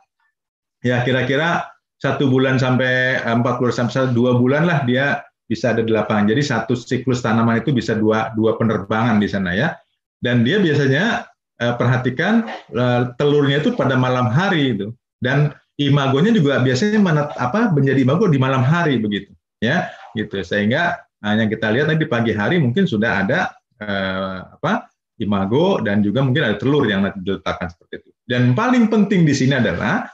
Ya 0.85 1.01
kira-kira 1.09 1.78
satu 1.99 2.31
bulan 2.31 2.57
sampai 2.59 3.19
eh, 3.19 3.35
empat 3.35 3.59
puluh 3.59 3.75
sampai 3.75 4.15
dua 4.15 4.39
bulan 4.39 4.67
lah 4.67 4.83
dia 4.87 5.23
bisa 5.49 5.75
ada 5.75 5.83
di 5.83 5.93
lapangan. 5.93 6.31
Jadi 6.31 6.43
satu 6.45 6.75
siklus 6.79 7.21
tanaman 7.21 7.61
itu 7.61 7.75
bisa 7.75 7.99
dua 7.99 8.33
dua 8.35 8.57
penerbangan 8.59 9.19
di 9.19 9.29
sana 9.29 9.55
ya. 9.55 9.75
Dan 10.19 10.43
dia 10.43 10.59
biasanya 10.63 11.27
eh, 11.59 11.75
perhatikan 11.75 12.47
eh, 12.75 13.03
telurnya 13.19 13.61
itu 13.61 13.75
pada 13.75 13.99
malam 13.99 14.31
hari 14.31 14.79
itu. 14.79 14.95
Dan 15.19 15.51
imagonya 15.79 16.31
juga 16.31 16.63
biasanya 16.63 16.99
menet, 17.03 17.29
apa 17.39 17.75
menjadi 17.75 18.03
imago 18.03 18.31
di 18.31 18.39
malam 18.39 18.63
hari 18.63 18.99
begitu 18.99 19.35
ya 19.59 19.91
gitu 20.15 20.39
sehingga 20.43 21.03
Nah, 21.19 21.35
yang 21.35 21.51
kita 21.51 21.75
lihat 21.75 21.91
tadi 21.91 22.07
di 22.07 22.09
pagi 22.09 22.33
hari 22.35 22.63
mungkin 22.63 22.87
sudah 22.87 23.27
ada 23.27 23.51
eh, 23.83 24.39
apa 24.39 24.87
imago 25.19 25.83
dan 25.83 25.99
juga 25.99 26.23
mungkin 26.23 26.47
ada 26.47 26.57
telur 26.59 26.87
yang 26.87 27.11
diletakkan 27.19 27.67
seperti 27.67 28.07
itu. 28.07 28.11
Dan 28.23 28.55
paling 28.55 28.87
penting 28.87 29.27
di 29.27 29.35
sini 29.35 29.59
adalah 29.59 30.07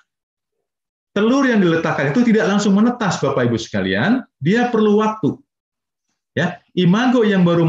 telur 1.15 1.47
yang 1.47 1.63
diletakkan 1.63 2.11
itu 2.11 2.27
tidak 2.27 2.51
langsung 2.51 2.75
menetas 2.75 3.23
Bapak 3.23 3.47
Ibu 3.47 3.57
sekalian, 3.57 4.27
dia 4.43 4.69
perlu 4.69 4.99
waktu. 4.99 5.39
Ya, 6.35 6.59
imago 6.75 7.23
yang 7.23 7.47
baru 7.47 7.63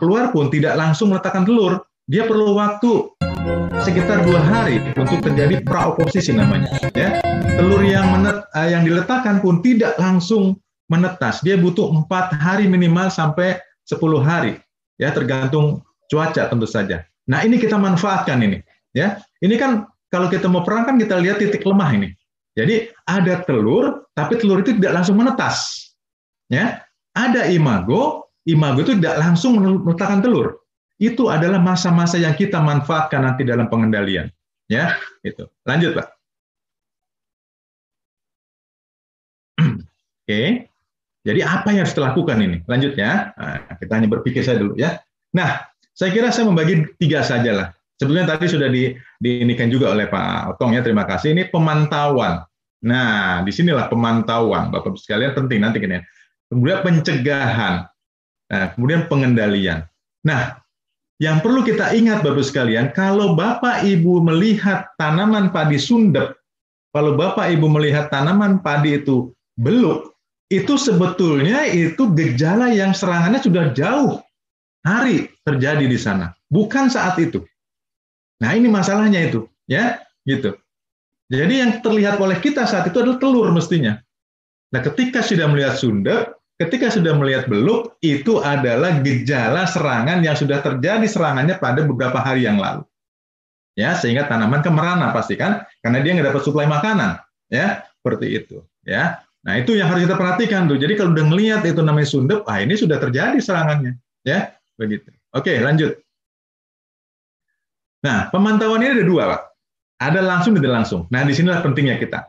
keluar 0.00 0.32
pun 0.32 0.48
tidak 0.48 0.72
langsung 0.80 1.12
meletakkan 1.12 1.44
telur, 1.44 1.84
dia 2.08 2.24
perlu 2.24 2.56
waktu 2.56 3.12
sekitar 3.84 4.24
dua 4.24 4.40
hari 4.40 4.80
untuk 4.96 5.20
terjadi 5.20 5.60
praoposisi 5.60 6.32
namanya. 6.32 6.72
Ya, 6.96 7.20
telur 7.60 7.84
yang 7.84 8.08
menet, 8.08 8.48
eh, 8.56 8.72
yang 8.72 8.88
diletakkan 8.88 9.44
pun 9.44 9.60
tidak 9.60 10.00
langsung 10.00 10.56
menetas. 10.88 11.44
Dia 11.44 11.60
butuh 11.60 11.92
empat 11.92 12.32
hari 12.40 12.64
minimal 12.64 13.12
sampai 13.12 13.60
10 13.84 14.24
hari, 14.24 14.56
ya 14.96 15.12
tergantung 15.12 15.84
cuaca 16.08 16.48
tentu 16.48 16.64
saja. 16.64 17.04
Nah 17.28 17.44
ini 17.44 17.60
kita 17.60 17.76
manfaatkan 17.76 18.40
ini, 18.40 18.64
ya. 18.96 19.20
Ini 19.44 19.54
kan 19.60 19.84
kalau 20.08 20.32
kita 20.32 20.48
mau 20.48 20.64
perang 20.64 20.88
kan 20.88 20.96
kita 20.96 21.20
lihat 21.20 21.38
titik 21.38 21.68
lemah 21.68 21.90
ini. 21.92 22.08
Jadi 22.58 22.90
ada 23.06 23.46
telur, 23.46 24.10
tapi 24.12 24.34
telur 24.36 24.60
itu 24.60 24.74
tidak 24.74 25.02
langsung 25.02 25.16
menetas, 25.18 25.90
ya. 26.50 26.82
Ada 27.14 27.50
imago, 27.50 28.30
imago 28.46 28.82
itu 28.82 28.98
tidak 28.98 29.18
langsung 29.22 29.58
meletakkan 29.58 30.22
telur. 30.22 30.58
Itu 31.00 31.30
adalah 31.32 31.62
masa-masa 31.62 32.20
yang 32.20 32.34
kita 32.36 32.60
manfaatkan 32.60 33.22
nanti 33.24 33.46
dalam 33.46 33.70
pengendalian, 33.70 34.28
ya. 34.66 34.98
Itu. 35.22 35.46
Lanjut, 35.62 35.94
Pak. 35.94 36.06
Oke. 40.26 40.70
Jadi 41.20 41.40
apa 41.44 41.68
yang 41.68 41.84
harus 41.84 41.92
dilakukan 41.92 42.38
ini? 42.40 42.58
Lanjutnya, 42.64 43.36
nah, 43.36 43.76
kita 43.76 43.92
hanya 43.92 44.08
berpikir 44.08 44.40
saja 44.40 44.56
dulu 44.56 44.72
ya. 44.80 44.96
Nah, 45.36 45.60
saya 45.92 46.16
kira 46.16 46.32
saya 46.32 46.48
membagi 46.48 46.88
tiga 46.96 47.20
saja 47.20 47.52
lah. 47.52 47.68
Sebetulnya 48.00 48.32
tadi 48.32 48.48
sudah 48.48 48.72
di, 48.72 48.96
diinikan 49.20 49.68
juga 49.68 49.92
oleh 49.92 50.08
Pak 50.08 50.56
Otong 50.56 50.72
ya, 50.72 50.80
terima 50.80 51.04
kasih. 51.04 51.36
Ini 51.36 51.52
pemantauan. 51.52 52.40
Nah, 52.80 53.44
di 53.44 53.52
sinilah 53.52 53.92
pemantauan, 53.92 54.72
Bapak 54.72 54.96
sekalian 54.96 55.36
penting 55.36 55.60
nanti 55.60 55.84
kan 55.84 56.00
ya. 56.00 56.02
Kemudian 56.48 56.80
pencegahan, 56.80 57.84
nah, 58.48 58.66
kemudian 58.72 59.04
pengendalian. 59.04 59.84
Nah, 60.24 60.56
yang 61.20 61.44
perlu 61.44 61.60
kita 61.60 61.92
ingat 61.92 62.24
Bapak 62.24 62.40
sekalian, 62.40 62.96
kalau 62.96 63.36
Bapak 63.36 63.84
Ibu 63.84 64.24
melihat 64.24 64.88
tanaman 64.96 65.52
padi 65.52 65.76
sundep, 65.76 66.40
kalau 66.96 67.20
Bapak 67.20 67.52
Ibu 67.52 67.68
melihat 67.68 68.08
tanaman 68.08 68.64
padi 68.64 68.96
itu 68.96 69.28
beluk, 69.60 70.16
itu 70.48 70.80
sebetulnya 70.80 71.68
itu 71.68 72.08
gejala 72.16 72.72
yang 72.72 72.96
serangannya 72.96 73.44
sudah 73.44 73.76
jauh 73.76 74.24
hari 74.88 75.28
terjadi 75.44 75.84
di 75.84 76.00
sana, 76.00 76.32
bukan 76.48 76.88
saat 76.88 77.20
itu. 77.20 77.44
Nah, 78.40 78.56
ini 78.56 78.72
masalahnya 78.72 79.20
itu, 79.28 79.44
ya, 79.68 80.00
gitu. 80.24 80.56
Jadi 81.30 81.62
yang 81.62 81.78
terlihat 81.84 82.18
oleh 82.18 82.40
kita 82.40 82.66
saat 82.66 82.88
itu 82.90 82.98
adalah 82.98 83.20
telur 83.20 83.48
mestinya. 83.52 84.00
Nah, 84.74 84.80
ketika 84.82 85.22
sudah 85.22 85.46
melihat 85.46 85.76
sunda, 85.78 86.34
ketika 86.58 86.90
sudah 86.90 87.14
melihat 87.14 87.46
beluk, 87.46 88.00
itu 88.02 88.40
adalah 88.40 88.98
gejala 89.04 89.68
serangan 89.68 90.24
yang 90.24 90.34
sudah 90.34 90.58
terjadi 90.64 91.06
serangannya 91.06 91.60
pada 91.60 91.84
beberapa 91.86 92.18
hari 92.18 92.48
yang 92.48 92.58
lalu. 92.58 92.82
Ya, 93.78 93.94
sehingga 93.94 94.26
tanaman 94.26 94.64
kemerana 94.64 95.14
pasti 95.14 95.38
kan, 95.38 95.62
karena 95.80 96.02
dia 96.02 96.18
nggak 96.18 96.34
dapat 96.34 96.42
suplai 96.42 96.66
makanan, 96.66 97.22
ya, 97.46 97.86
seperti 98.02 98.26
itu, 98.42 98.66
ya. 98.82 99.22
Nah, 99.40 99.54
itu 99.56 99.72
yang 99.72 99.88
harus 99.88 100.04
kita 100.04 100.20
perhatikan 100.20 100.68
tuh. 100.68 100.76
Jadi 100.76 101.00
kalau 101.00 101.16
udah 101.16 101.26
ngelihat 101.32 101.62
itu 101.64 101.80
namanya 101.80 102.08
sundep, 102.10 102.44
ah 102.44 102.60
ini 102.60 102.76
sudah 102.76 103.00
terjadi 103.00 103.38
serangannya, 103.40 103.96
ya, 104.26 104.52
begitu. 104.76 105.08
Oke, 105.32 105.56
lanjut. 105.62 105.96
Nah, 108.00 108.32
pemantauan 108.32 108.80
ini 108.80 109.00
ada 109.00 109.04
dua, 109.04 109.22
Pak. 109.34 109.40
Ada 110.00 110.20
langsung 110.24 110.56
dan 110.56 110.64
tidak 110.64 110.76
langsung. 110.84 111.00
Nah, 111.12 111.20
di 111.28 111.32
sinilah 111.36 111.60
pentingnya 111.60 112.00
kita. 112.00 112.24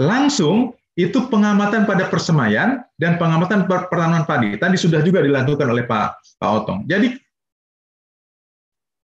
Langsung 0.00 0.72
itu 0.96 1.28
pengamatan 1.28 1.88
pada 1.88 2.08
persemaian 2.08 2.84
dan 3.00 3.16
pengamatan 3.16 3.64
pertanaman 3.64 4.28
padi. 4.28 4.56
Tadi 4.56 4.76
sudah 4.76 5.00
juga 5.00 5.24
dilakukan 5.24 5.68
oleh 5.68 5.84
Pak 5.88 6.36
Pak 6.40 6.50
Otong. 6.52 6.84
Jadi 6.84 7.16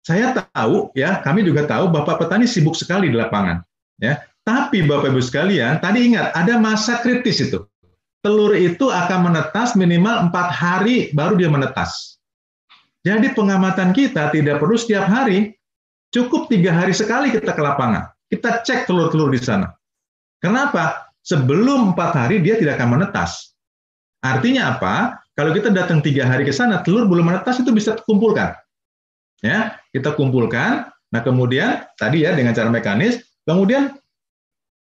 saya 0.03 0.35
tahu 0.35 0.91
ya, 0.95 1.23
kami 1.23 1.47
juga 1.47 1.63
tahu 1.63 1.87
Bapak 1.87 2.19
petani 2.23 2.47
sibuk 2.47 2.75
sekali 2.75 3.07
di 3.11 3.15
lapangan. 3.15 3.63
Ya, 3.99 4.23
tapi 4.43 4.83
Bapak 4.83 5.15
Ibu 5.15 5.23
sekalian, 5.23 5.79
tadi 5.79 6.11
ingat 6.11 6.35
ada 6.35 6.59
masa 6.59 6.99
kritis 6.99 7.39
itu. 7.39 7.63
Telur 8.23 8.55
itu 8.55 8.87
akan 8.87 9.31
menetas 9.31 9.75
minimal 9.75 10.31
empat 10.31 10.47
hari 10.51 11.11
baru 11.11 11.35
dia 11.35 11.51
menetas. 11.51 12.19
Jadi 13.03 13.35
pengamatan 13.35 13.91
kita 13.91 14.31
tidak 14.31 14.63
perlu 14.63 14.79
setiap 14.79 15.03
hari, 15.11 15.51
cukup 16.13 16.47
tiga 16.47 16.71
hari 16.71 16.93
sekali 16.93 17.33
kita 17.33 17.51
ke 17.51 17.61
lapangan. 17.61 18.13
Kita 18.29 18.61
cek 18.61 18.85
telur-telur 18.85 19.33
di 19.33 19.41
sana. 19.41 19.73
Kenapa? 20.37 21.09
Sebelum 21.25 21.91
empat 21.95 22.13
hari 22.13 22.39
dia 22.39 22.55
tidak 22.55 22.77
akan 22.77 22.99
menetas. 22.99 23.57
Artinya 24.23 24.77
apa? 24.77 25.19
Kalau 25.33 25.49
kita 25.51 25.73
datang 25.73 25.99
tiga 25.99 26.29
hari 26.29 26.45
ke 26.45 26.53
sana, 26.53 26.85
telur 26.85 27.09
belum 27.09 27.33
menetas 27.33 27.57
itu 27.59 27.73
bisa 27.73 27.97
kumpulkan. 28.05 28.53
Ya, 29.41 29.81
kita 29.91 30.13
kumpulkan. 30.13 30.87
Nah 31.13 31.21
kemudian 31.21 31.83
tadi 31.97 32.23
ya 32.23 32.37
dengan 32.37 32.55
cara 32.55 32.69
mekanis, 32.69 33.21
kemudian 33.43 33.97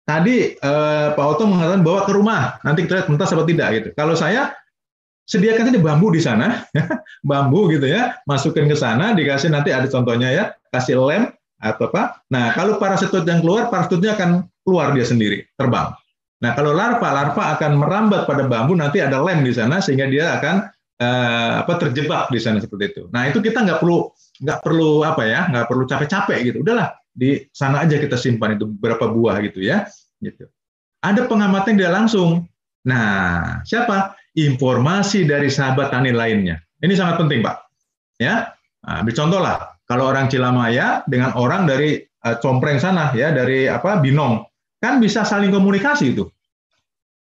tadi 0.05 0.55
eh, 0.55 1.07
Pak 1.15 1.25
Oto 1.25 1.47
mengatakan 1.47 1.81
bawa 1.81 2.03
ke 2.05 2.11
rumah, 2.13 2.59
nanti 2.67 2.85
kita 2.85 3.01
lihat 3.01 3.07
menetas 3.07 3.31
atau 3.31 3.47
tidak 3.47 3.67
gitu. 3.79 3.89
Kalau 3.95 4.13
saya 4.13 4.53
sediakan 5.31 5.71
saja 5.71 5.79
bambu 5.79 6.11
di 6.11 6.19
sana, 6.19 6.67
bambu 7.29 7.71
gitu 7.71 7.87
ya, 7.87 8.19
masukin 8.27 8.67
ke 8.67 8.75
sana, 8.75 9.15
dikasih 9.15 9.47
nanti 9.47 9.71
ada 9.71 9.87
contohnya 9.87 10.27
ya, 10.27 10.43
kasih 10.75 10.99
lem 10.99 11.31
atau 11.63 11.87
apa. 11.87 12.19
Nah, 12.27 12.51
kalau 12.51 12.75
parasitut 12.75 13.23
yang 13.23 13.39
keluar, 13.39 13.71
parasitutnya 13.71 14.19
akan 14.19 14.43
keluar 14.67 14.91
dia 14.91 15.07
sendiri, 15.07 15.47
terbang. 15.55 15.95
Nah, 16.41 16.51
kalau 16.57 16.75
larva, 16.75 17.07
larva 17.15 17.43
akan 17.55 17.71
merambat 17.79 18.27
pada 18.27 18.43
bambu, 18.49 18.75
nanti 18.75 18.99
ada 18.99 19.23
lem 19.23 19.45
di 19.47 19.55
sana 19.55 19.79
sehingga 19.79 20.11
dia 20.11 20.35
akan 20.35 20.67
eh, 20.99 21.51
apa 21.63 21.73
terjebak 21.79 22.27
di 22.33 22.39
sana 22.41 22.59
seperti 22.59 22.83
itu. 22.91 23.03
Nah, 23.15 23.31
itu 23.31 23.39
kita 23.39 23.63
nggak 23.63 23.79
perlu 23.79 24.11
nggak 24.41 24.59
perlu 24.59 25.05
apa 25.05 25.23
ya, 25.23 25.47
nggak 25.47 25.65
perlu 25.69 25.83
capek-capek 25.87 26.39
gitu. 26.49 26.57
Udahlah 26.65 26.97
di 27.13 27.39
sana 27.55 27.85
aja 27.85 27.95
kita 28.01 28.17
simpan 28.17 28.57
itu 28.57 28.67
beberapa 28.67 29.07
buah 29.07 29.39
gitu 29.45 29.63
ya, 29.63 29.87
gitu. 30.19 30.49
Ada 31.05 31.29
pengamatan 31.29 31.77
tidak 31.77 31.93
langsung. 32.03 32.49
Nah, 32.81 33.61
siapa? 33.61 34.17
Informasi 34.37 35.27
dari 35.27 35.51
sahabat 35.51 35.91
tani 35.91 36.15
lainnya. 36.15 36.59
Ini 36.81 36.93
sangat 36.95 37.21
penting, 37.21 37.43
Pak. 37.43 37.55
Ya, 38.21 38.53
nah, 38.85 39.01
contoh 39.03 39.41
lah, 39.41 39.75
kalau 39.89 40.07
orang 40.07 40.29
Cilamaya 40.29 41.03
dengan 41.09 41.33
orang 41.35 41.65
dari 41.65 41.99
uh, 41.99 42.37
Compreng 42.39 42.77
sana, 42.77 43.11
ya 43.17 43.33
dari 43.33 43.65
apa 43.67 43.99
Binong, 43.99 44.45
kan 44.79 45.01
bisa 45.01 45.25
saling 45.25 45.51
komunikasi 45.51 46.13
itu. 46.15 46.29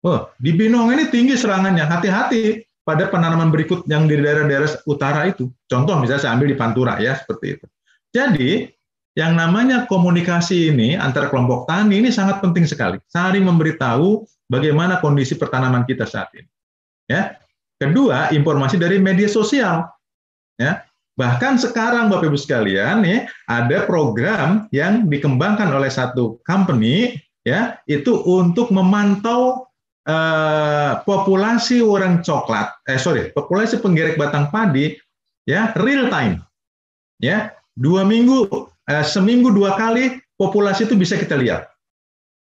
Oh, 0.01 0.29
di 0.41 0.53
Binong 0.53 0.93
ini 0.93 1.09
tinggi 1.13 1.37
serangannya, 1.37 1.85
hati-hati 1.85 2.65
pada 2.81 3.09
penanaman 3.09 3.53
berikut 3.53 3.85
yang 3.85 4.09
di 4.09 4.17
daerah-daerah 4.17 4.81
utara 4.89 5.29
itu. 5.29 5.49
Contoh 5.69 5.93
misalnya 6.01 6.21
saya 6.25 6.33
ambil 6.33 6.49
di 6.49 6.57
Pantura 6.57 6.97
ya 6.97 7.13
seperti 7.13 7.59
itu. 7.59 7.65
Jadi 8.11 8.51
yang 9.13 9.35
namanya 9.35 9.85
komunikasi 9.85 10.71
ini 10.71 10.95
antara 10.95 11.27
kelompok 11.27 11.67
tani 11.67 12.01
ini 12.01 12.09
sangat 12.09 12.39
penting 12.41 12.65
sekali. 12.65 12.97
Saling 13.11 13.43
memberitahu 13.43 14.25
bagaimana 14.49 15.03
kondisi 15.03 15.37
pertanaman 15.37 15.83
kita 15.85 16.07
saat 16.07 16.31
ini. 16.33 16.47
Ya. 17.11 17.35
Kedua, 17.75 18.31
informasi 18.31 18.79
dari 18.79 19.03
media 19.03 19.27
sosial. 19.27 19.83
Ya. 20.55 20.87
Bahkan 21.19 21.59
sekarang 21.59 22.07
Bapak 22.07 22.31
Ibu 22.31 22.39
sekalian 22.39 23.03
ya, 23.03 23.27
ada 23.51 23.83
program 23.83 24.71
yang 24.71 25.11
dikembangkan 25.11 25.67
oleh 25.75 25.91
satu 25.91 26.39
company 26.47 27.19
ya, 27.43 27.75
itu 27.91 28.15
untuk 28.23 28.71
memantau 28.71 29.67
uh, 30.07 31.03
populasi 31.03 31.83
orang 31.83 32.23
coklat, 32.23 32.71
eh 32.87 32.97
sorry, 32.97 33.29
populasi 33.35 33.83
penggerek 33.83 34.15
batang 34.15 34.49
padi 34.49 34.95
ya 35.45 35.75
real 35.77 36.07
time. 36.07 36.41
Ya, 37.21 37.53
dua 37.77 38.01
minggu, 38.01 38.49
eh, 38.89 39.05
seminggu 39.05 39.53
dua 39.53 39.77
kali 39.77 40.17
populasi 40.41 40.89
itu 40.89 40.97
bisa 40.97 41.19
kita 41.19 41.37
lihat. 41.37 41.69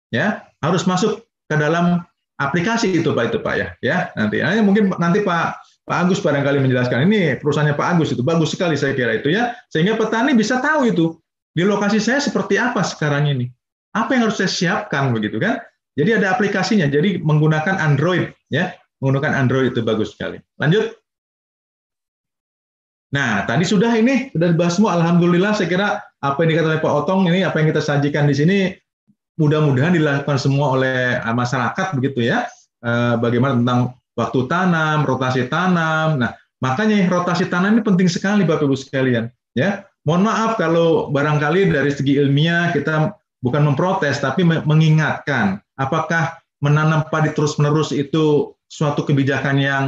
Ya, 0.09 0.49
harus 0.65 0.87
masuk 0.89 1.21
ke 1.45 1.55
dalam 1.57 2.01
aplikasi 2.49 2.99
itu 2.99 3.15
Pak 3.15 3.31
itu 3.31 3.39
Pak 3.39 3.55
ya. 3.55 3.67
Ya 3.79 3.97
nanti. 4.15 4.43
Nah, 4.43 4.59
mungkin 4.63 4.91
nanti 4.99 5.23
Pak 5.23 5.59
Pak 5.83 5.97
Agus 6.07 6.23
barangkali 6.23 6.63
menjelaskan 6.63 7.07
ini 7.07 7.39
perusahaannya 7.39 7.75
Pak 7.75 7.87
Agus 7.95 8.15
itu 8.15 8.23
bagus 8.23 8.55
sekali 8.55 8.79
saya 8.79 8.95
kira 8.95 9.19
itu 9.19 9.31
ya. 9.31 9.55
Sehingga 9.71 9.99
petani 9.99 10.35
bisa 10.35 10.59
tahu 10.63 10.87
itu 10.87 11.15
di 11.53 11.63
lokasi 11.63 11.99
saya 11.99 12.23
seperti 12.23 12.59
apa 12.59 12.83
sekarang 12.83 13.29
ini. 13.29 13.51
Apa 13.93 14.17
yang 14.17 14.29
harus 14.29 14.41
saya 14.41 14.49
siapkan 14.49 15.13
begitu 15.13 15.37
kan? 15.37 15.61
Jadi 15.93 16.17
ada 16.17 16.33
aplikasinya 16.33 16.89
jadi 16.89 17.21
menggunakan 17.21 17.77
Android 17.77 18.33
ya. 18.49 18.73
Menggunakan 19.03 19.35
Android 19.35 19.75
itu 19.75 19.83
bagus 19.83 20.15
sekali. 20.15 20.39
Lanjut. 20.57 20.95
Nah, 23.13 23.45
tadi 23.45 23.61
sudah 23.61 23.93
ini 23.93 24.33
sudah 24.33 24.49
dibahas 24.57 24.73
semua. 24.81 24.97
Alhamdulillah, 24.97 25.53
saya 25.53 25.69
kira 25.69 25.87
apa 26.01 26.37
yang 26.41 26.57
dikatakan 26.57 26.81
Pak 26.81 26.93
Otong 27.05 27.29
ini, 27.29 27.45
apa 27.45 27.61
yang 27.61 27.69
kita 27.69 27.83
sajikan 27.83 28.25
di 28.25 28.33
sini 28.33 28.57
mudah-mudahan 29.37 29.97
dilakukan 29.97 30.37
semua 30.37 30.77
oleh 30.77 31.17
eh, 31.17 31.35
masyarakat 31.35 31.97
begitu 31.97 32.25
ya. 32.25 32.45
Eh, 32.83 33.15
bagaimana 33.17 33.57
tentang 33.59 33.79
waktu 34.13 34.39
tanam, 34.45 35.07
rotasi 35.07 35.49
tanam. 35.49 36.21
Nah, 36.21 36.31
makanya 36.61 37.07
rotasi 37.09 37.49
tanam 37.49 37.79
ini 37.79 37.81
penting 37.81 38.09
sekali 38.11 38.45
Bapak 38.45 38.67
Ibu 38.67 38.77
sekalian, 38.77 39.31
ya. 39.57 39.87
Mohon 40.03 40.23
maaf 40.27 40.51
kalau 40.59 41.07
barangkali 41.15 41.71
dari 41.71 41.87
segi 41.87 42.19
ilmiah 42.19 42.75
kita 42.75 43.15
bukan 43.39 43.71
memprotes 43.71 44.19
tapi 44.19 44.43
mengingatkan 44.43 45.63
apakah 45.79 46.43
menanam 46.59 47.07
padi 47.07 47.31
terus-menerus 47.31 47.95
itu 47.95 48.51
suatu 48.67 49.07
kebijakan 49.07 49.55
yang 49.63 49.83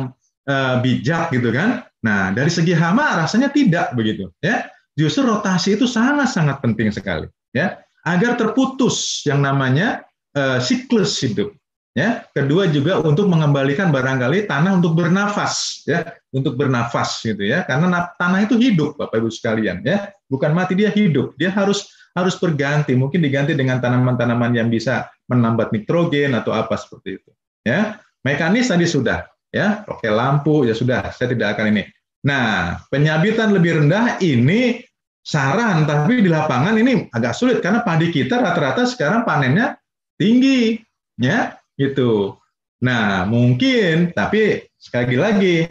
uh, 0.47 0.79
bijak 0.79 1.35
gitu 1.35 1.51
kan. 1.51 1.83
Nah, 1.99 2.31
dari 2.31 2.47
segi 2.47 2.71
hama 2.71 3.19
rasanya 3.19 3.51
tidak 3.51 3.91
begitu, 3.91 4.31
ya. 4.39 4.71
Justru 4.95 5.27
rotasi 5.27 5.75
itu 5.75 5.83
sangat-sangat 5.83 6.63
penting 6.63 6.95
sekali, 6.95 7.27
ya 7.51 7.75
agar 8.05 8.37
terputus 8.37 9.25
yang 9.25 9.41
namanya 9.41 10.05
uh, 10.37 10.61
siklus 10.61 11.17
hidup. 11.25 11.51
Ya, 11.95 12.27
kedua 12.35 12.67
juga 12.67 12.99
untuk 12.99 13.31
mengembalikan 13.31 13.87
barangkali 13.87 14.51
tanah 14.51 14.83
untuk 14.83 14.99
bernafas, 14.99 15.79
ya, 15.87 16.03
untuk 16.35 16.59
bernafas 16.59 17.23
gitu 17.23 17.39
ya, 17.39 17.63
karena 17.63 18.11
tanah 18.19 18.43
itu 18.43 18.59
hidup, 18.59 18.99
bapak 18.99 19.23
ibu 19.23 19.31
sekalian, 19.31 19.79
ya, 19.79 20.11
bukan 20.27 20.51
mati 20.51 20.75
dia 20.75 20.91
hidup, 20.91 21.39
dia 21.39 21.55
harus 21.55 21.87
harus 22.11 22.35
berganti, 22.35 22.99
mungkin 22.99 23.23
diganti 23.23 23.55
dengan 23.55 23.79
tanaman-tanaman 23.79 24.59
yang 24.59 24.67
bisa 24.67 25.07
menambah 25.31 25.71
nitrogen 25.71 26.35
atau 26.35 26.51
apa 26.51 26.75
seperti 26.75 27.15
itu, 27.15 27.31
ya. 27.63 27.95
Mekanis 28.27 28.75
tadi 28.75 28.83
sudah, 28.83 29.23
ya, 29.55 29.87
oke 29.87 30.03
lampu 30.11 30.67
ya 30.67 30.75
sudah, 30.75 31.15
saya 31.15 31.31
tidak 31.31 31.55
akan 31.55 31.79
ini. 31.79 31.87
Nah, 32.27 32.75
penyabitan 32.91 33.55
lebih 33.55 33.79
rendah 33.79 34.19
ini 34.19 34.83
saran, 35.25 35.89
tapi 35.89 36.21
di 36.21 36.29
lapangan 36.29 36.77
ini 36.77 37.09
agak 37.09 37.33
sulit 37.33 37.57
karena 37.59 37.81
padi 37.81 38.13
kita 38.13 38.37
rata-rata 38.37 38.85
sekarang 38.85 39.25
panennya 39.25 39.73
tinggi, 40.21 40.77
ya, 41.17 41.57
gitu. 41.75 42.37
Nah, 42.85 43.25
mungkin, 43.25 44.13
tapi 44.13 44.69
sekali 44.77 45.17
lagi, 45.17 45.65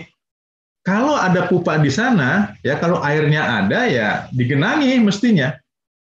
kalau 0.82 1.14
ada 1.14 1.46
pupa 1.46 1.78
di 1.78 1.88
sana, 1.88 2.52
ya 2.66 2.76
kalau 2.82 2.98
airnya 3.00 3.62
ada, 3.62 3.86
ya 3.86 4.26
digenangi 4.34 4.98
mestinya, 4.98 5.54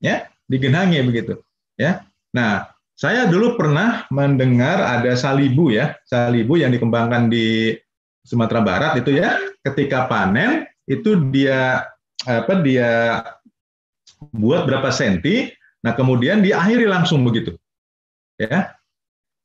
ya, 0.01 0.25
digenangi 0.49 1.05
begitu, 1.05 1.37
ya. 1.77 2.01
Nah, 2.33 2.67
saya 2.97 3.29
dulu 3.29 3.61
pernah 3.61 4.09
mendengar 4.09 4.81
ada 4.81 5.13
salibu 5.15 5.69
ya, 5.69 5.95
salibu 6.09 6.57
yang 6.57 6.73
dikembangkan 6.73 7.29
di 7.29 7.77
Sumatera 8.25 8.65
Barat 8.65 9.05
itu 9.05 9.21
ya, 9.21 9.37
ketika 9.61 10.09
panen 10.09 10.65
itu 10.89 11.29
dia 11.29 11.85
apa 12.25 12.53
dia 12.65 13.21
buat 14.33 14.65
berapa 14.65 14.89
senti, 14.89 15.53
nah 15.85 15.93
kemudian 15.93 16.41
diakhiri 16.41 16.89
langsung 16.89 17.25
begitu, 17.25 17.57
ya. 18.41 18.73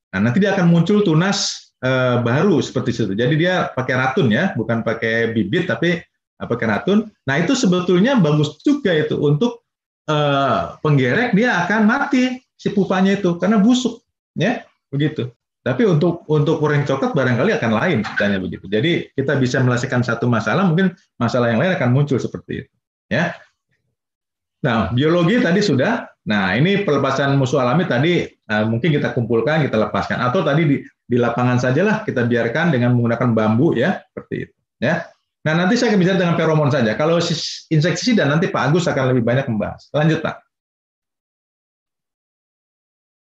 Nah 0.09 0.19
nanti 0.19 0.41
dia 0.41 0.55
akan 0.57 0.71
muncul 0.71 1.03
tunas 1.05 1.69
eh, 1.83 2.17
baru 2.23 2.63
seperti 2.63 2.95
itu. 2.95 3.13
Jadi 3.13 3.35
dia 3.37 3.69
pakai 3.75 3.93
ratun 3.99 4.31
ya, 4.31 4.55
bukan 4.57 4.81
pakai 4.81 5.35
bibit 5.35 5.69
tapi 5.69 5.99
eh, 6.01 6.47
pakai 6.47 6.65
ratun. 6.65 7.11
Nah 7.27 7.35
itu 7.37 7.53
sebetulnya 7.53 8.17
bagus 8.17 8.57
juga 8.63 8.95
itu 8.95 9.19
untuk 9.19 9.67
eh, 10.09 10.79
penggerek 10.81 11.37
dia 11.37 11.61
akan 11.67 11.85
mati 11.85 12.41
si 12.59 12.71
pupanya 12.73 13.15
itu 13.15 13.39
karena 13.39 13.59
busuk, 13.61 14.03
ya 14.35 14.63
begitu. 14.91 15.31
Tapi 15.59 15.83
untuk 15.83 16.23
untuk 16.31 16.63
kurang 16.63 16.87
coklat 16.87 17.11
barangkali 17.11 17.51
akan 17.59 17.71
lain 17.75 17.97
ceritanya 18.01 18.37
begitu. 18.39 18.65
Jadi 18.71 18.91
kita 19.11 19.35
bisa 19.35 19.59
menyelesaikan 19.59 20.01
satu 20.01 20.25
masalah, 20.25 20.63
mungkin 20.65 20.95
masalah 21.19 21.51
yang 21.51 21.59
lain 21.59 21.75
akan 21.75 21.89
muncul 21.91 22.15
seperti 22.15 22.63
itu. 22.63 22.71
Ya, 23.09 23.33
Nah, 24.59 24.91
biologi 24.91 25.39
tadi 25.39 25.63
sudah. 25.63 26.03
Nah, 26.27 26.53
ini 26.53 26.83
pelepasan 26.83 27.39
musuh 27.39 27.63
alami 27.63 27.87
tadi 27.87 28.27
uh, 28.27 28.67
mungkin 28.67 28.91
kita 28.91 29.15
kumpulkan, 29.15 29.63
kita 29.65 29.79
lepaskan. 29.79 30.19
Atau 30.19 30.43
tadi 30.43 30.67
di, 30.67 30.77
di 30.83 31.17
lapangan 31.17 31.57
sajalah 31.57 32.03
kita 32.03 32.27
biarkan 32.27 32.75
dengan 32.75 32.93
menggunakan 32.93 33.31
bambu 33.31 33.71
ya, 33.73 34.03
seperti 34.11 34.47
itu. 34.47 34.55
Ya. 34.83 35.07
Nah, 35.47 35.55
nanti 35.55 35.79
saya 35.79 35.95
akan 35.95 35.99
bicara 36.03 36.19
dengan 36.19 36.35
feromon 36.35 36.67
saja. 36.67 36.91
Kalau 36.99 37.17
insektisida 37.71 38.27
nanti 38.27 38.51
Pak 38.51 38.69
Agus 38.69 38.85
akan 38.91 39.15
lebih 39.15 39.23
banyak 39.23 39.47
membahas. 39.47 39.87
Lanjut, 39.95 40.19
Pak. 40.19 40.35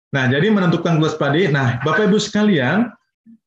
Nah, 0.08 0.24
jadi 0.28 0.48
menentukan 0.48 0.96
luas 0.96 1.16
padi. 1.20 1.52
Nah, 1.52 1.76
Bapak 1.84 2.08
Ibu 2.08 2.16
sekalian, 2.16 2.88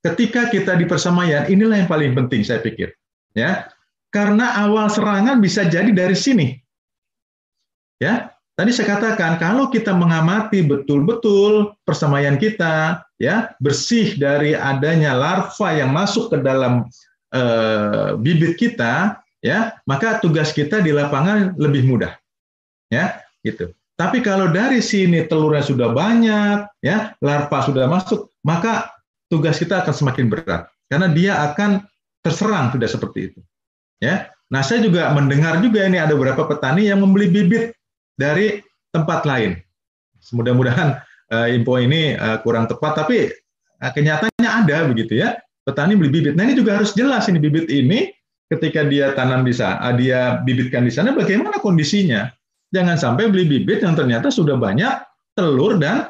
ketika 0.06 0.50
kita 0.50 0.78
di 0.78 0.86
persemaian, 0.86 1.50
inilah 1.50 1.82
yang 1.82 1.90
paling 1.90 2.14
penting 2.14 2.46
saya 2.46 2.62
pikir. 2.62 2.94
Ya, 3.34 3.72
karena 4.12 4.60
awal 4.68 4.92
serangan 4.92 5.40
bisa 5.40 5.66
jadi 5.66 5.90
dari 5.90 6.14
sini. 6.14 6.60
Ya, 7.98 8.34
tadi 8.54 8.76
saya 8.76 8.98
katakan 8.98 9.40
kalau 9.40 9.72
kita 9.72 9.96
mengamati 9.96 10.62
betul-betul 10.62 11.74
persemaian 11.86 12.36
kita, 12.38 13.06
ya 13.18 13.56
bersih 13.64 14.18
dari 14.20 14.54
adanya 14.54 15.18
larva 15.18 15.70
yang 15.74 15.96
masuk 15.96 16.34
ke 16.34 16.38
dalam 16.44 16.86
uh, 17.34 18.20
bibit 18.20 18.60
kita, 18.60 19.22
ya, 19.42 19.80
maka 19.90 20.22
tugas 20.22 20.54
kita 20.54 20.84
di 20.84 20.94
lapangan 20.94 21.58
lebih 21.58 21.88
mudah. 21.90 22.14
Ya, 22.92 23.24
gitu. 23.42 23.72
Tapi 24.02 24.26
kalau 24.26 24.50
dari 24.50 24.82
sini 24.82 25.30
telurnya 25.30 25.62
sudah 25.62 25.94
banyak, 25.94 26.66
ya, 26.82 27.14
larva 27.22 27.62
sudah 27.62 27.86
masuk, 27.86 28.34
maka 28.42 28.90
tugas 29.30 29.62
kita 29.62 29.86
akan 29.86 29.94
semakin 29.94 30.26
berat 30.26 30.66
karena 30.90 31.06
dia 31.14 31.38
akan 31.54 31.86
terserang 32.26 32.74
tidak 32.74 32.90
seperti 32.90 33.30
itu. 33.30 33.40
Ya. 34.02 34.34
Nah, 34.50 34.66
saya 34.66 34.82
juga 34.82 35.14
mendengar 35.14 35.62
juga 35.62 35.86
ini 35.86 36.02
ada 36.02 36.18
beberapa 36.18 36.50
petani 36.50 36.90
yang 36.90 37.06
membeli 37.06 37.30
bibit 37.30 37.78
dari 38.18 38.66
tempat 38.90 39.22
lain. 39.22 39.62
Mudah-mudahan 40.34 40.98
uh, 41.30 41.48
info 41.54 41.78
ini 41.78 42.18
uh, 42.18 42.42
kurang 42.42 42.66
tepat, 42.66 43.06
tapi 43.06 43.30
uh, 43.86 43.92
kenyataannya 43.94 44.50
ada 44.50 44.90
begitu 44.90 45.22
ya. 45.22 45.38
Petani 45.62 45.94
beli 45.94 46.10
bibit. 46.10 46.34
Nah 46.34 46.50
ini 46.50 46.58
juga 46.58 46.82
harus 46.82 46.98
jelas 46.98 47.30
ini 47.30 47.38
bibit 47.38 47.70
ini 47.70 48.10
ketika 48.50 48.82
dia 48.82 49.14
tanam 49.14 49.46
di 49.46 49.54
sana, 49.54 49.94
dia 49.94 50.42
bibitkan 50.42 50.90
di 50.90 50.92
sana, 50.92 51.14
bagaimana 51.14 51.62
kondisinya. 51.62 52.34
Jangan 52.72 52.96
sampai 52.96 53.28
beli 53.28 53.46
bibit 53.48 53.84
yang 53.84 53.94
ternyata 53.94 54.32
sudah 54.32 54.56
banyak 54.56 55.04
telur 55.36 55.76
dan 55.76 56.08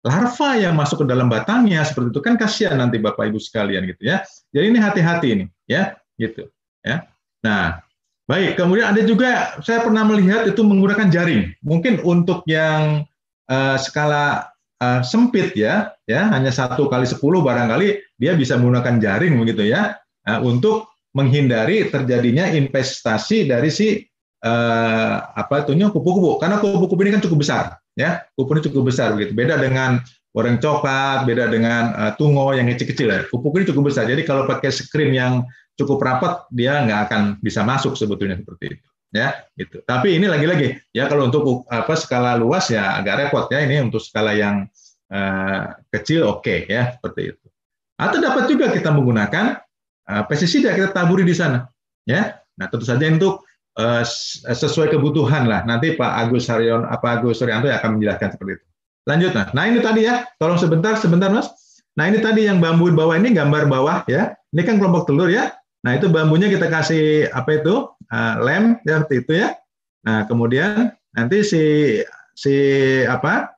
larva 0.00 0.56
yang 0.56 0.76
masuk 0.76 1.04
ke 1.04 1.06
dalam 1.08 1.28
batangnya 1.28 1.84
seperti 1.84 2.12
itu 2.12 2.20
kan 2.24 2.34
kasihan 2.40 2.80
nanti 2.80 2.96
Bapak 2.96 3.28
Ibu 3.28 3.40
sekalian 3.40 3.84
gitu 3.88 4.08
ya. 4.08 4.24
Jadi 4.52 4.64
ini 4.72 4.78
hati-hati 4.80 5.28
ini 5.32 5.44
ya 5.68 5.96
gitu 6.16 6.48
ya. 6.80 7.08
Nah, 7.44 7.80
baik 8.28 8.56
kemudian 8.56 8.92
ada 8.92 9.00
juga 9.04 9.56
saya 9.60 9.84
pernah 9.84 10.04
melihat 10.04 10.48
itu 10.48 10.60
menggunakan 10.64 11.08
jaring. 11.08 11.52
Mungkin 11.64 12.00
untuk 12.04 12.44
yang 12.48 13.04
uh, 13.48 13.76
skala 13.76 14.48
uh, 14.80 15.00
sempit 15.04 15.52
ya 15.52 15.92
ya 16.08 16.32
hanya 16.32 16.52
satu 16.52 16.88
kali 16.88 17.04
sepuluh 17.04 17.44
barangkali 17.44 18.16
dia 18.16 18.32
bisa 18.36 18.56
menggunakan 18.56 18.96
jaring 19.00 19.36
begitu 19.36 19.68
ya 19.68 20.00
uh, 20.28 20.40
untuk 20.40 20.88
menghindari 21.12 21.90
terjadinya 21.90 22.48
investasi 22.48 23.50
dari 23.50 23.68
si 23.68 24.09
uh, 24.44 25.14
apa 25.36 25.64
itunya 25.64 25.88
kupu-kupu. 25.92 26.40
Karena 26.40 26.60
kupu-kupu 26.60 27.00
ini 27.04 27.16
kan 27.16 27.22
cukup 27.24 27.38
besar 27.44 27.64
ya. 27.96 28.24
Kupu 28.34 28.56
ini 28.56 28.62
cukup 28.66 28.82
besar 28.88 29.14
begitu. 29.16 29.32
Beda 29.36 29.60
dengan 29.60 30.00
goreng 30.30 30.62
coklat 30.62 31.26
beda 31.26 31.50
dengan 31.50 31.82
uh, 31.94 32.12
tungo 32.14 32.54
yang 32.54 32.68
kecil-kecil 32.70 33.08
ya. 33.08 33.20
Kupu 33.28 33.52
ini 33.56 33.66
cukup 33.68 33.92
besar. 33.92 34.08
Jadi 34.08 34.22
kalau 34.24 34.46
pakai 34.48 34.70
screen 34.72 35.12
yang 35.14 35.32
cukup 35.76 36.00
rapat 36.04 36.44
dia 36.52 36.84
nggak 36.84 37.00
akan 37.08 37.22
bisa 37.40 37.64
masuk 37.64 37.96
sebetulnya 37.96 38.36
seperti 38.36 38.76
itu 38.76 38.86
ya 39.10 39.42
gitu. 39.58 39.82
Tapi 39.82 40.16
ini 40.20 40.30
lagi-lagi 40.30 40.78
ya 40.94 41.10
kalau 41.10 41.26
untuk 41.26 41.66
apa 41.66 41.98
skala 41.98 42.38
luas 42.38 42.70
ya 42.70 42.98
agak 42.98 43.28
repot 43.28 43.50
ya. 43.50 43.64
Ini 43.66 43.90
untuk 43.90 44.00
skala 44.00 44.32
yang 44.34 44.70
uh, 45.10 45.64
kecil 45.90 46.26
oke 46.26 46.46
okay, 46.46 46.58
ya 46.70 46.94
seperti 46.96 47.34
itu. 47.34 47.46
Atau 48.00 48.22
dapat 48.22 48.48
juga 48.48 48.72
kita 48.72 48.94
menggunakan 48.94 49.60
uh, 50.08 50.24
pestisida 50.24 50.72
kita 50.72 50.94
taburi 50.94 51.26
di 51.26 51.34
sana 51.34 51.66
ya. 52.06 52.38
Nah 52.56 52.66
tentu 52.70 52.86
saja 52.86 53.04
untuk 53.10 53.44
Eh, 53.80 54.04
sesuai 54.52 54.92
kebutuhan 54.92 55.48
lah. 55.48 55.64
Nanti 55.64 55.96
Pak 55.96 56.12
Agus 56.28 56.52
Haryon, 56.52 56.84
apa 56.84 57.16
Agus 57.16 57.40
Suryanto 57.40 57.64
akan 57.72 57.96
menjelaskan 57.96 58.36
seperti 58.36 58.60
itu. 58.60 58.64
Lanjut 59.08 59.32
nah. 59.32 59.46
Nah 59.56 59.64
ini 59.72 59.80
tadi 59.80 60.04
ya, 60.04 60.28
tolong 60.36 60.60
sebentar, 60.60 61.00
sebentar 61.00 61.32
Mas. 61.32 61.48
Nah 61.96 62.12
ini 62.12 62.20
tadi 62.20 62.44
yang 62.44 62.60
bambu 62.60 62.92
bawah 62.92 63.16
ini 63.16 63.32
gambar 63.32 63.72
bawah 63.72 64.04
ya. 64.04 64.36
Ini 64.52 64.62
kan 64.68 64.76
kelompok 64.76 65.08
telur 65.08 65.32
ya. 65.32 65.56
Nah 65.80 65.96
itu 65.96 66.12
bambunya 66.12 66.52
kita 66.52 66.68
kasih 66.68 67.32
apa 67.32 67.64
itu 67.64 67.88
uh, 68.12 68.34
lem 68.44 68.76
ya 68.84 69.00
seperti 69.00 69.16
itu 69.24 69.32
ya. 69.40 69.48
Nah 70.04 70.28
kemudian 70.28 70.92
nanti 71.16 71.40
si 71.40 71.62
si 72.36 72.54
apa 73.08 73.56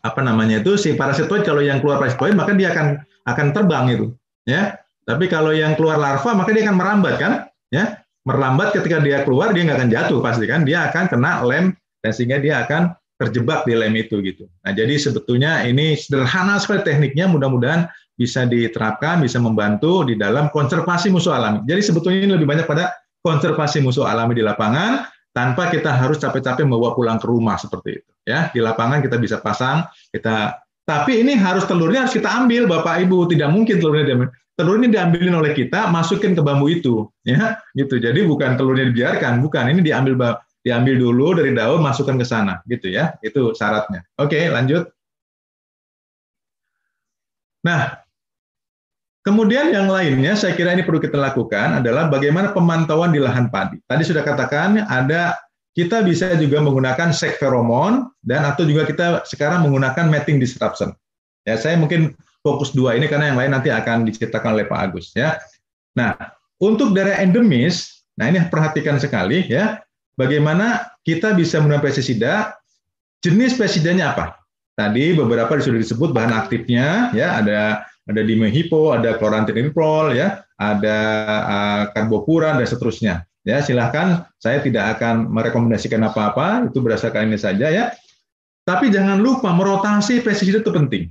apa 0.00 0.20
namanya 0.24 0.64
itu 0.64 0.80
si 0.80 0.96
parasitoid 0.96 1.44
kalau 1.44 1.60
yang 1.60 1.84
keluar 1.84 2.00
parasitoid 2.00 2.32
maka 2.32 2.56
dia 2.56 2.72
akan 2.72 3.04
akan 3.28 3.46
terbang 3.52 3.84
itu 3.92 4.06
ya. 4.48 4.80
Tapi 5.04 5.28
kalau 5.28 5.52
yang 5.52 5.76
keluar 5.76 6.00
larva 6.00 6.32
maka 6.32 6.48
dia 6.56 6.64
akan 6.64 6.76
merambat 6.80 7.14
kan 7.20 7.32
ya 7.68 8.07
merambat 8.28 8.76
ketika 8.76 9.00
dia 9.00 9.24
keluar 9.24 9.56
dia 9.56 9.64
nggak 9.64 9.78
akan 9.80 9.90
jatuh 9.90 10.18
pasti 10.20 10.44
kan 10.44 10.68
dia 10.68 10.92
akan 10.92 11.08
kena 11.08 11.40
lem 11.48 11.72
dan 12.04 12.10
sehingga 12.12 12.36
dia 12.36 12.68
akan 12.68 12.92
terjebak 13.16 13.64
di 13.64 13.74
lem 13.74 13.96
itu 13.96 14.20
gitu. 14.20 14.44
Nah 14.62 14.76
jadi 14.76 14.94
sebetulnya 15.00 15.64
ini 15.64 15.96
sederhana 15.96 16.60
sekali 16.60 16.84
tekniknya 16.84 17.26
mudah-mudahan 17.26 17.88
bisa 18.14 18.44
diterapkan 18.44 19.24
bisa 19.24 19.40
membantu 19.40 20.04
di 20.04 20.14
dalam 20.14 20.52
konservasi 20.52 21.08
musuh 21.08 21.34
alami. 21.34 21.64
Jadi 21.64 21.80
sebetulnya 21.80 22.28
ini 22.28 22.32
lebih 22.36 22.46
banyak 22.46 22.68
pada 22.68 22.92
konservasi 23.24 23.80
musuh 23.82 24.06
alami 24.06 24.38
di 24.38 24.44
lapangan 24.44 25.08
tanpa 25.34 25.70
kita 25.70 25.90
harus 25.94 26.18
capek-capek 26.18 26.66
membawa 26.66 26.94
pulang 26.94 27.18
ke 27.18 27.26
rumah 27.26 27.54
seperti 27.54 28.02
itu 28.02 28.10
ya 28.28 28.52
di 28.52 28.60
lapangan 28.60 29.00
kita 29.00 29.16
bisa 29.16 29.40
pasang 29.40 29.86
kita 30.12 30.60
tapi 30.84 31.20
ini 31.20 31.36
harus 31.36 31.68
telurnya 31.68 32.04
harus 32.04 32.16
kita 32.16 32.28
ambil 32.28 32.68
Bapak 32.68 33.00
Ibu 33.04 33.28
tidak 33.32 33.48
mungkin 33.52 33.80
telurnya 33.80 34.04
diambil 34.08 34.28
telur 34.58 34.82
ini 34.82 34.90
diambilin 34.90 35.38
oleh 35.38 35.54
kita, 35.54 35.86
masukin 35.86 36.34
ke 36.34 36.42
bambu 36.42 36.66
itu, 36.66 37.06
ya, 37.22 37.62
gitu. 37.78 38.02
Jadi 38.02 38.26
bukan 38.26 38.58
telurnya 38.58 38.90
dibiarkan, 38.90 39.38
bukan. 39.38 39.70
Ini 39.70 39.80
diambil 39.86 40.18
diambil 40.66 40.94
dulu 40.98 41.38
dari 41.38 41.54
daun, 41.54 41.78
masukkan 41.78 42.18
ke 42.18 42.26
sana, 42.26 42.58
gitu 42.66 42.90
ya. 42.90 43.14
Itu 43.22 43.54
syaratnya. 43.54 44.02
Oke, 44.18 44.50
lanjut. 44.50 44.90
Nah, 47.62 48.02
kemudian 49.22 49.70
yang 49.70 49.86
lainnya 49.86 50.34
saya 50.34 50.58
kira 50.58 50.74
ini 50.74 50.82
perlu 50.82 50.98
kita 50.98 51.14
lakukan 51.14 51.78
adalah 51.78 52.10
bagaimana 52.10 52.50
pemantauan 52.50 53.14
di 53.14 53.22
lahan 53.22 53.46
padi. 53.54 53.78
Tadi 53.86 54.02
sudah 54.02 54.26
katakan 54.26 54.82
ada 54.90 55.38
kita 55.78 56.02
bisa 56.02 56.34
juga 56.34 56.58
menggunakan 56.58 57.14
sek 57.14 57.38
feromon 57.38 58.10
dan 58.26 58.42
atau 58.42 58.66
juga 58.66 58.82
kita 58.82 59.22
sekarang 59.22 59.62
menggunakan 59.62 60.10
mating 60.10 60.42
disruption. 60.42 60.90
Ya, 61.46 61.54
saya 61.54 61.78
mungkin 61.78 62.18
fokus 62.48 62.72
dua 62.72 62.96
ini 62.96 63.04
karena 63.04 63.28
yang 63.28 63.38
lain 63.38 63.52
nanti 63.52 63.68
akan 63.68 64.08
diceritakan 64.08 64.56
oleh 64.56 64.64
Pak 64.64 64.80
Agus 64.88 65.12
ya. 65.12 65.36
Nah, 65.92 66.16
untuk 66.56 66.96
daerah 66.96 67.20
endemis, 67.20 68.06
nah 68.16 68.32
ini 68.32 68.40
perhatikan 68.48 68.96
sekali 68.96 69.44
ya, 69.44 69.84
bagaimana 70.16 70.88
kita 71.04 71.36
bisa 71.36 71.60
menggunakan 71.60 71.84
pestisida, 71.84 72.56
jenis 73.20 73.54
pestisidanya 73.60 74.16
apa? 74.16 74.40
Tadi 74.78 75.12
beberapa 75.14 75.58
sudah 75.58 75.78
disebut 75.82 76.14
bahan 76.14 76.32
aktifnya 76.32 77.10
ya, 77.12 77.38
ada 77.38 77.86
ada 78.08 78.22
dimehipo, 78.24 78.96
ada 78.96 79.20
klorantininprol 79.20 80.16
ya, 80.16 80.42
ada 80.56 80.98
uh, 81.44 81.82
karbopuran 81.92 82.56
dan 82.58 82.66
seterusnya. 82.66 83.14
Ya, 83.46 83.62
silahkan 83.64 84.28
saya 84.42 84.60
tidak 84.60 84.98
akan 84.98 85.30
merekomendasikan 85.32 86.04
apa-apa, 86.04 86.68
itu 86.68 86.84
berdasarkan 86.84 87.32
ini 87.32 87.38
saja 87.38 87.70
ya. 87.70 87.94
Tapi 88.68 88.92
jangan 88.92 89.16
lupa 89.22 89.54
merotasi 89.56 90.20
pestisida 90.20 90.60
itu 90.60 90.68
penting. 90.68 91.08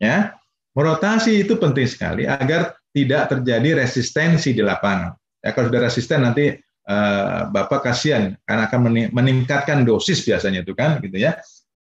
Ya, 0.00 0.37
Merotasi 0.78 1.42
itu 1.42 1.58
penting 1.58 1.90
sekali 1.90 2.22
agar 2.22 2.78
tidak 2.94 3.34
terjadi 3.34 3.82
resistensi 3.82 4.54
di 4.54 4.62
lapangan. 4.62 5.10
Ya, 5.42 5.50
kalau 5.50 5.74
sudah 5.74 5.82
resisten 5.82 6.22
nanti 6.22 6.54
uh, 6.86 7.50
Bapak 7.50 7.82
kasihan 7.82 8.38
karena 8.46 8.70
akan 8.70 9.10
meningkatkan 9.10 9.82
dosis 9.82 10.22
biasanya 10.22 10.62
itu 10.62 10.78
kan 10.78 11.02
gitu 11.02 11.18
ya. 11.18 11.34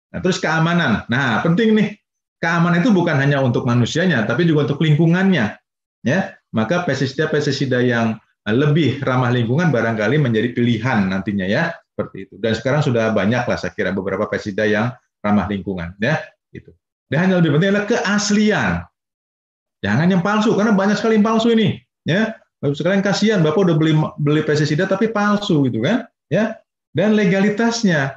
Nah, 0.09 0.19
terus 0.25 0.41
keamanan. 0.41 1.05
Nah, 1.13 1.45
penting 1.45 1.77
nih. 1.77 1.89
Keamanan 2.41 2.81
itu 2.81 2.89
bukan 2.89 3.21
hanya 3.21 3.37
untuk 3.45 3.69
manusianya 3.69 4.25
tapi 4.25 4.49
juga 4.49 4.65
untuk 4.65 4.81
lingkungannya. 4.81 5.61
Ya, 6.01 6.41
maka 6.49 6.81
pestisida-pestisida 6.81 7.85
yang 7.85 8.17
lebih 8.49 8.97
ramah 9.05 9.29
lingkungan 9.29 9.69
barangkali 9.69 10.17
menjadi 10.17 10.49
pilihan 10.57 11.05
nantinya 11.05 11.45
ya 11.45 11.69
seperti 11.93 12.25
itu. 12.25 12.35
Dan 12.41 12.57
sekarang 12.57 12.81
sudah 12.81 13.13
banyak 13.13 13.45
lah 13.45 13.57
saya 13.61 13.77
kira 13.77 13.93
beberapa 13.93 14.25
pestisida 14.25 14.65
yang 14.65 14.89
ramah 15.21 15.45
lingkungan 15.45 15.93
ya 16.01 16.17
itu. 16.49 16.73
Dan 17.11 17.27
yang 17.27 17.43
lebih 17.43 17.59
penting 17.59 17.69
adalah 17.75 17.87
keaslian. 17.91 18.71
Jangan 19.83 20.07
yang 20.07 20.23
palsu, 20.23 20.55
karena 20.55 20.71
banyak 20.71 20.95
sekali 20.95 21.19
yang 21.19 21.27
palsu 21.27 21.51
ini. 21.51 21.75
Ya, 22.07 22.39
sekarang 22.63 23.03
kasihan, 23.03 23.43
bapak 23.43 23.67
udah 23.67 23.75
beli 23.75 23.93
beli 24.21 24.41
pestisida 24.47 24.87
tapi 24.87 25.11
palsu 25.11 25.67
gitu 25.67 25.83
kan? 25.83 26.07
Ya, 26.31 26.63
dan 26.95 27.19
legalitasnya. 27.19 28.15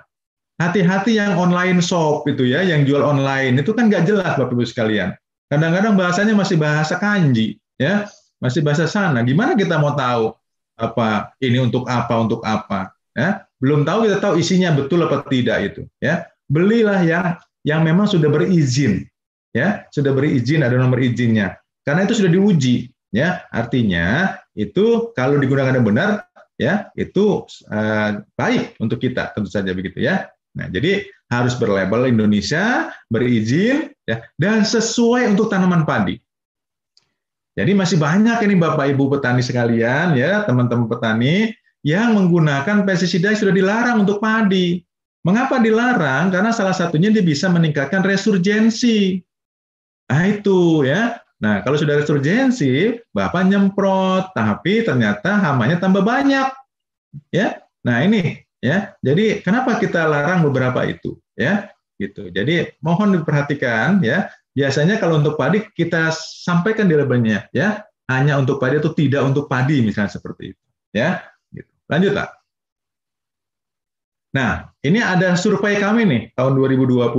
Hati-hati 0.55 1.19
yang 1.19 1.35
online 1.35 1.83
shop 1.83 2.31
itu 2.31 2.47
ya, 2.47 2.63
yang 2.63 2.87
jual 2.87 3.03
online 3.03 3.59
itu 3.59 3.75
kan 3.75 3.91
nggak 3.91 4.07
jelas 4.07 4.39
bapak 4.39 4.55
ibu 4.55 4.63
sekalian. 4.63 5.11
Kadang-kadang 5.51 5.99
bahasanya 5.99 6.39
masih 6.39 6.55
bahasa 6.55 6.95
kanji, 6.95 7.59
ya, 7.75 8.07
masih 8.39 8.63
bahasa 8.63 8.87
sana. 8.87 9.27
Gimana 9.27 9.59
kita 9.59 9.75
mau 9.83 9.99
tahu 9.99 10.31
apa 10.79 11.35
ini 11.43 11.59
untuk 11.59 11.91
apa 11.91 12.15
untuk 12.23 12.39
apa? 12.47 12.95
Ya, 13.19 13.43
belum 13.59 13.83
tahu 13.83 14.07
kita 14.07 14.23
tahu 14.23 14.39
isinya 14.39 14.71
betul 14.71 15.03
apa 15.03 15.27
tidak 15.27 15.75
itu. 15.75 15.83
Ya, 15.99 16.31
belilah 16.47 17.03
yang 17.03 17.35
yang 17.65 17.81
memang 17.83 18.05
sudah 18.05 18.29
berizin, 18.29 19.09
ya 19.57 19.89
sudah 19.89 20.13
berizin 20.13 20.63
ada 20.63 20.77
nomor 20.77 21.01
izinnya. 21.01 21.57
Karena 21.85 22.05
itu 22.05 22.21
sudah 22.21 22.31
diuji, 22.31 22.93
ya 23.11 23.45
artinya 23.49 24.37
itu 24.53 25.11
kalau 25.17 25.41
digunakan 25.41 25.73
dengan 25.73 25.89
benar, 25.89 26.11
ya 26.61 26.93
itu 26.95 27.49
uh, 27.73 28.21
baik 28.37 28.77
untuk 28.79 29.01
kita 29.01 29.33
tentu 29.33 29.49
saja 29.49 29.73
begitu 29.73 30.05
ya. 30.05 30.29
Nah 30.55 30.71
jadi 30.71 31.09
harus 31.33 31.57
berlabel 31.57 32.13
Indonesia, 32.13 32.93
berizin, 33.09 33.91
ya 34.05 34.23
dan 34.37 34.63
sesuai 34.63 35.33
untuk 35.33 35.49
tanaman 35.49 35.89
padi. 35.89 36.21
Jadi 37.55 37.71
masih 37.71 38.03
banyak 38.03 38.43
ini 38.45 38.55
Bapak 38.59 38.91
Ibu 38.93 39.09
petani 39.15 39.39
sekalian 39.39 40.19
ya, 40.19 40.43
teman-teman 40.43 40.91
petani 40.91 41.55
yang 41.87 42.17
menggunakan 42.17 42.83
pestisida 42.83 43.31
sudah 43.37 43.55
dilarang 43.55 44.03
untuk 44.03 44.19
padi. 44.19 44.83
Mengapa 45.25 45.57
dilarang? 45.57 46.29
Karena 46.29 46.53
salah 46.53 46.77
satunya 46.77 47.09
dia 47.09 47.25
bisa 47.25 47.49
meningkatkan 47.49 48.05
resurgensi. 48.05 49.25
Nah 50.13 50.23
itu 50.29 50.85
ya. 50.85 51.25
Nah, 51.41 51.61
kalau 51.61 51.77
sudah 51.77 52.01
resurgensi, 52.01 52.97
Bapak 53.13 53.45
nyemprot, 53.49 54.33
tapi 54.33 54.81
ternyata 54.81 55.37
hamanya 55.41 55.77
tambah 55.77 56.01
banyak. 56.01 56.49
Ya. 57.35 57.61
Nah, 57.85 58.01
ini 58.01 58.41
ya. 58.65 58.97
Jadi 59.05 59.45
kenapa 59.45 59.77
kita 59.77 60.09
larang 60.09 60.41
beberapa 60.45 60.85
itu, 60.89 61.21
ya? 61.37 61.69
Gitu. 62.01 62.33
Jadi 62.33 62.81
mohon 62.81 63.13
diperhatikan 63.17 64.01
ya. 64.01 64.33
Biasanya 64.55 65.03
kalau 65.03 65.19
untuk 65.19 65.35
padi 65.35 65.67
kita 65.75 66.15
sampaikan 66.17 66.87
di 66.87 66.95
labelnya 66.95 67.51
ya, 67.51 67.83
hanya 68.07 68.39
untuk 68.39 68.63
padi 68.63 68.79
atau 68.79 68.95
tidak 68.95 69.27
untuk 69.27 69.51
padi 69.51 69.83
misalnya 69.83 70.15
seperti 70.15 70.55
itu, 70.55 70.65
ya. 70.95 71.21
Gitu. 71.51 71.69
Lanjut, 71.91 72.13
Pak. 72.15 72.29
Nah, 74.35 74.67
ini 74.83 74.99
ada 74.99 75.39
survei 75.39 75.79
kami 75.79 76.03
nih 76.05 76.23
tahun 76.35 76.59
2020. 76.59 77.15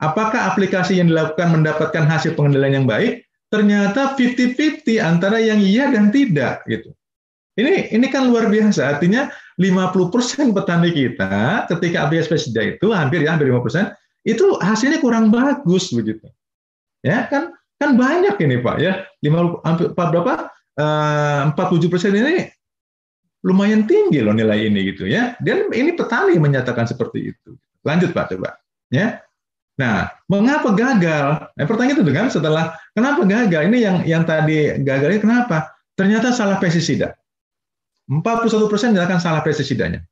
Apakah 0.00 0.54
aplikasi 0.54 0.96
yang 0.96 1.12
dilakukan 1.12 1.52
mendapatkan 1.52 2.08
hasil 2.08 2.32
pengendalian 2.38 2.82
yang 2.82 2.88
baik? 2.88 3.28
ternyata 3.48 4.12
50-50 4.16 5.00
antara 5.00 5.40
yang 5.40 5.60
iya 5.60 5.88
dan 5.88 6.12
tidak 6.12 6.64
gitu. 6.68 6.92
Ini 7.58 7.90
ini 7.90 8.06
kan 8.12 8.30
luar 8.30 8.46
biasa. 8.52 8.96
Artinya 8.96 9.32
50% 9.58 10.54
petani 10.54 10.94
kita 10.94 11.66
ketika 11.66 12.06
ABS 12.06 12.30
pestisida 12.30 12.62
itu 12.62 12.94
hampir 12.94 13.26
ya 13.26 13.34
hampir 13.34 13.50
50% 13.50 13.90
itu 14.22 14.46
hasilnya 14.62 15.02
kurang 15.02 15.34
bagus 15.34 15.90
begitu. 15.90 16.28
Ya 17.02 17.26
kan 17.26 17.56
kan 17.80 17.98
banyak 17.98 18.38
ini 18.38 18.62
Pak 18.62 18.76
ya. 18.78 19.02
50 19.24 19.64
hampir 19.66 19.86
berapa? 19.96 20.34
Eh, 20.78 21.40
47% 21.50 22.14
ini 22.14 22.46
lumayan 23.46 23.86
tinggi 23.86 24.18
loh 24.22 24.34
nilai 24.34 24.66
ini 24.66 24.94
gitu 24.94 25.06
ya. 25.06 25.38
Dan 25.38 25.70
ini 25.70 25.94
petani 25.94 26.38
menyatakan 26.38 26.86
seperti 26.88 27.34
itu. 27.34 27.54
Lanjut 27.86 28.10
Pak 28.10 28.34
coba. 28.34 28.58
Ya. 28.90 29.22
Nah, 29.78 30.10
mengapa 30.26 30.74
gagal? 30.74 31.46
Nah, 31.54 31.64
pertanyaan 31.70 32.02
itu 32.02 32.10
kan 32.10 32.26
setelah 32.26 32.74
kenapa 32.98 33.22
gagal? 33.22 33.70
Ini 33.70 33.78
yang 33.78 33.96
yang 34.02 34.22
tadi 34.26 34.82
gagalnya 34.82 35.22
kenapa? 35.22 35.70
Ternyata 35.94 36.34
salah 36.34 36.58
pestisida. 36.58 37.14
41% 38.10 38.50
dilakukan 38.96 39.22
salah 39.22 39.44
pestisidanya. 39.44 40.02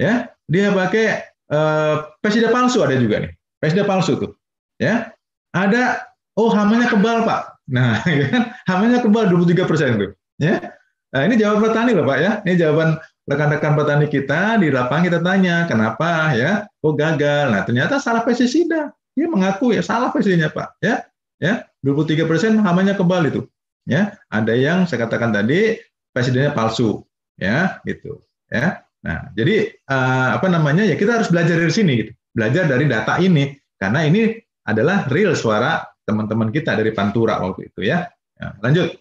Ya, 0.00 0.34
dia 0.50 0.74
pakai 0.74 1.30
uh, 1.52 2.10
pestisida 2.18 2.50
palsu 2.50 2.82
ada 2.82 2.98
juga 2.98 3.22
nih. 3.22 3.32
Pestisida 3.62 3.86
palsu 3.86 4.18
tuh. 4.18 4.34
Ya. 4.82 5.14
Ada 5.54 6.10
oh 6.34 6.50
hamanya 6.50 6.90
kebal, 6.90 7.22
Pak. 7.22 7.70
Nah, 7.70 8.02
ya 8.18 8.26
kan 8.34 8.42
hamanya 8.66 8.98
kebal 8.98 9.30
23% 9.30 10.02
tuh. 10.02 10.10
Ya. 10.42 10.74
Nah, 11.12 11.28
ini 11.28 11.36
jawaban 11.36 11.60
petani 11.68 11.92
loh, 11.92 12.08
Pak 12.08 12.18
ya. 12.18 12.32
Ini 12.44 12.54
jawaban 12.56 12.96
rekan-rekan 13.26 13.78
petani 13.78 14.06
kita 14.10 14.58
di 14.58 14.68
lapangan 14.72 15.04
kita 15.06 15.18
tanya 15.22 15.66
kenapa 15.70 16.34
ya? 16.34 16.66
Kok 16.82 16.94
gagal? 16.98 17.54
Nah 17.54 17.62
ternyata 17.62 18.02
salah 18.02 18.26
pestisida. 18.26 18.90
Dia 19.12 19.28
mengaku 19.28 19.76
ya 19.76 19.82
salah 19.84 20.10
pestisidanya 20.10 20.50
pak 20.50 20.74
ya. 20.82 21.06
Ya 21.42 21.66
23 21.82 22.26
persen 22.26 22.58
hamanya 22.62 22.94
kebal 22.98 23.26
itu 23.30 23.46
ya. 23.86 24.14
Ada 24.30 24.54
yang 24.54 24.78
saya 24.86 25.06
katakan 25.06 25.30
tadi 25.30 25.78
pestisidanya 26.10 26.54
palsu 26.54 27.02
ya 27.38 27.78
gitu 27.86 28.18
ya. 28.50 28.82
Nah 29.06 29.30
jadi 29.34 29.70
uh, 29.86 30.38
apa 30.38 30.46
namanya 30.50 30.82
ya 30.86 30.98
kita 30.98 31.22
harus 31.22 31.30
belajar 31.30 31.58
dari 31.58 31.72
sini 31.72 31.92
gitu. 32.02 32.12
Belajar 32.32 32.66
dari 32.66 32.88
data 32.88 33.20
ini 33.22 33.54
karena 33.78 34.06
ini 34.06 34.34
adalah 34.62 35.10
real 35.10 35.34
suara 35.34 35.82
teman-teman 36.02 36.50
kita 36.50 36.74
dari 36.74 36.90
Pantura 36.94 37.38
waktu 37.38 37.70
itu 37.70 37.86
ya, 37.86 38.06
ya 38.38 38.54
lanjut 38.62 38.94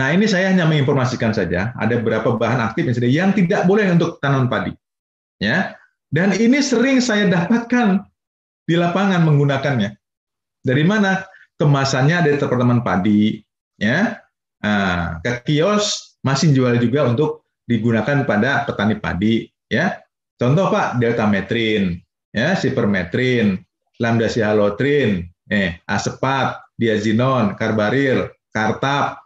Nah, 0.00 0.16
ini 0.16 0.24
saya 0.24 0.48
hanya 0.48 0.64
menginformasikan 0.64 1.36
saja, 1.36 1.76
ada 1.76 2.00
beberapa 2.00 2.32
bahan 2.32 2.72
aktif 2.72 2.88
yang, 2.88 3.28
yang 3.28 3.30
tidak 3.36 3.68
boleh 3.68 3.84
untuk 3.92 4.16
tanaman 4.24 4.48
padi. 4.48 4.72
Ya. 5.36 5.76
Dan 6.08 6.32
ini 6.40 6.64
sering 6.64 7.04
saya 7.04 7.28
dapatkan 7.28 8.08
di 8.64 8.80
lapangan 8.80 9.20
menggunakannya. 9.28 10.00
Dari 10.64 10.84
mana? 10.88 11.28
Kemasannya 11.60 12.24
dari 12.24 12.40
teman 12.40 12.80
padi, 12.80 13.44
ya. 13.76 14.16
Nah, 14.64 15.20
ke 15.20 15.44
kios 15.44 16.16
masih 16.24 16.56
jual 16.56 16.80
juga 16.80 17.04
untuk 17.04 17.44
digunakan 17.68 18.24
pada 18.24 18.64
petani 18.64 18.96
padi, 18.96 19.44
ya. 19.68 20.00
Contoh 20.40 20.72
Pak, 20.72 20.96
delta 20.96 21.28
metrin, 21.28 22.00
ya, 22.32 22.56
sipermetrin, 22.56 23.60
lambda 24.00 24.32
sihalotrin, 24.32 25.28
eh, 25.52 25.76
asepat, 25.84 26.64
diazinon, 26.80 27.52
karbaril, 27.60 28.32
kartap, 28.48 29.19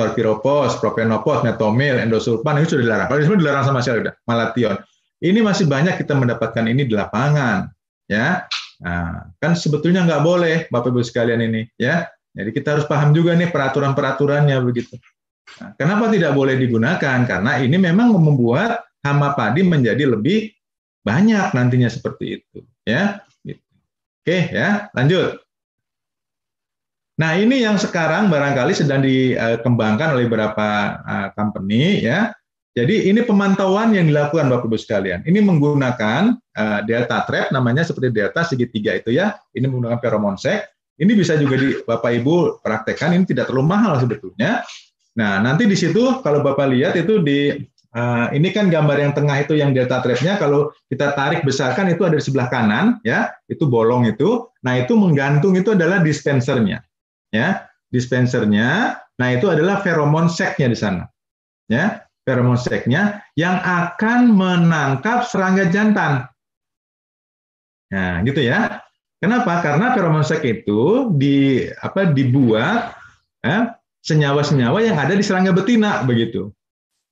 chlorpyrifos, 0.00 0.80
propenopos, 0.80 1.44
metomil, 1.44 2.00
endosulfan 2.00 2.56
ini 2.56 2.64
sudah 2.64 2.82
dilarang. 2.88 3.06
Kalau 3.12 3.36
dilarang 3.36 3.64
sama 3.68 3.84
sekali 3.84 4.08
udah, 4.08 4.16
malation. 4.24 4.80
Ini 5.20 5.44
masih 5.44 5.68
banyak 5.68 6.00
kita 6.00 6.16
mendapatkan 6.16 6.64
ini 6.64 6.88
di 6.88 6.96
lapangan, 6.96 7.68
ya. 8.08 8.48
Nah, 8.80 9.28
kan 9.36 9.52
sebetulnya 9.52 10.08
nggak 10.08 10.24
boleh, 10.24 10.56
Bapak 10.72 10.88
Ibu 10.88 11.04
sekalian 11.04 11.44
ini, 11.44 11.68
ya. 11.76 12.08
Jadi 12.32 12.56
kita 12.56 12.80
harus 12.80 12.88
paham 12.88 13.12
juga 13.12 13.36
nih 13.36 13.52
peraturan-peraturannya 13.52 14.56
begitu. 14.64 14.96
Nah, 15.60 15.76
kenapa 15.76 16.08
tidak 16.08 16.32
boleh 16.32 16.56
digunakan? 16.56 17.18
Karena 17.28 17.60
ini 17.60 17.76
memang 17.76 18.16
membuat 18.16 18.88
hama 19.04 19.36
padi 19.36 19.60
menjadi 19.60 20.08
lebih 20.08 20.48
banyak 21.04 21.52
nantinya 21.52 21.92
seperti 21.92 22.40
itu, 22.40 22.64
ya. 22.88 23.20
Gitu. 23.44 23.60
Oke, 24.24 24.38
ya, 24.48 24.88
lanjut. 24.96 25.36
Nah, 27.20 27.36
ini 27.36 27.60
yang 27.60 27.76
sekarang 27.76 28.32
barangkali 28.32 28.72
sedang 28.72 29.04
dikembangkan 29.04 30.16
oleh 30.16 30.24
beberapa 30.24 30.96
uh, 31.04 31.28
company 31.36 32.00
ya. 32.00 32.32
Jadi 32.72 33.12
ini 33.12 33.20
pemantauan 33.20 33.92
yang 33.92 34.08
dilakukan 34.08 34.48
Bapak 34.48 34.64
Ibu 34.64 34.80
sekalian. 34.80 35.20
Ini 35.28 35.44
menggunakan 35.44 36.32
uh, 36.32 36.80
delta 36.88 37.28
trap 37.28 37.52
namanya 37.52 37.84
seperti 37.84 38.08
delta 38.08 38.40
segitiga 38.48 38.96
itu 38.96 39.12
ya. 39.12 39.36
Ini 39.52 39.68
menggunakan 39.68 40.00
pheromone 40.00 40.40
sec. 40.40 40.64
Ini 40.96 41.12
bisa 41.12 41.36
juga 41.36 41.60
di 41.60 41.76
Bapak 41.84 42.08
Ibu 42.08 42.64
praktekkan. 42.64 43.12
Ini 43.12 43.28
tidak 43.28 43.52
terlalu 43.52 43.68
mahal 43.68 44.00
sebetulnya. 44.00 44.64
Nah, 45.20 45.44
nanti 45.44 45.68
di 45.68 45.76
situ 45.76 46.24
kalau 46.24 46.40
Bapak 46.40 46.72
lihat 46.72 46.96
itu 46.96 47.20
di 47.20 47.52
uh, 47.92 48.32
ini 48.32 48.48
kan 48.48 48.72
gambar 48.72 48.96
yang 48.96 49.12
tengah 49.12 49.44
itu 49.44 49.60
yang 49.60 49.76
delta 49.76 50.00
trapnya 50.00 50.40
kalau 50.40 50.72
kita 50.88 51.12
tarik 51.12 51.44
besarkan 51.44 51.92
itu 51.92 52.00
ada 52.08 52.16
di 52.16 52.24
sebelah 52.24 52.48
kanan 52.48 52.96
ya, 53.04 53.28
itu 53.44 53.68
bolong 53.68 54.08
itu. 54.08 54.48
Nah, 54.64 54.80
itu 54.80 54.96
menggantung 54.96 55.52
itu 55.52 55.76
adalah 55.76 56.00
dispensernya 56.00 56.80
ya 57.34 57.66
dispensernya. 57.90 59.00
Nah 59.18 59.28
itu 59.34 59.50
adalah 59.50 59.82
feromon 59.82 60.30
seknya 60.30 60.68
di 60.70 60.78
sana. 60.78 61.04
Ya 61.70 62.06
feromon 62.26 62.58
seknya 62.58 63.24
yang 63.34 63.58
akan 63.58 64.34
menangkap 64.34 65.26
serangga 65.26 65.66
jantan. 65.72 66.30
Nah 67.90 68.22
gitu 68.22 68.42
ya. 68.44 68.78
Kenapa? 69.20 69.60
Karena 69.60 69.92
feromon 69.92 70.24
sek 70.24 70.40
itu 70.48 71.12
di 71.12 71.68
apa 71.84 72.08
dibuat 72.08 72.96
ya, 73.44 73.76
senyawa-senyawa 74.00 74.80
yang 74.80 74.96
ada 74.96 75.12
di 75.12 75.20
serangga 75.20 75.52
betina 75.52 76.00
begitu. 76.08 76.48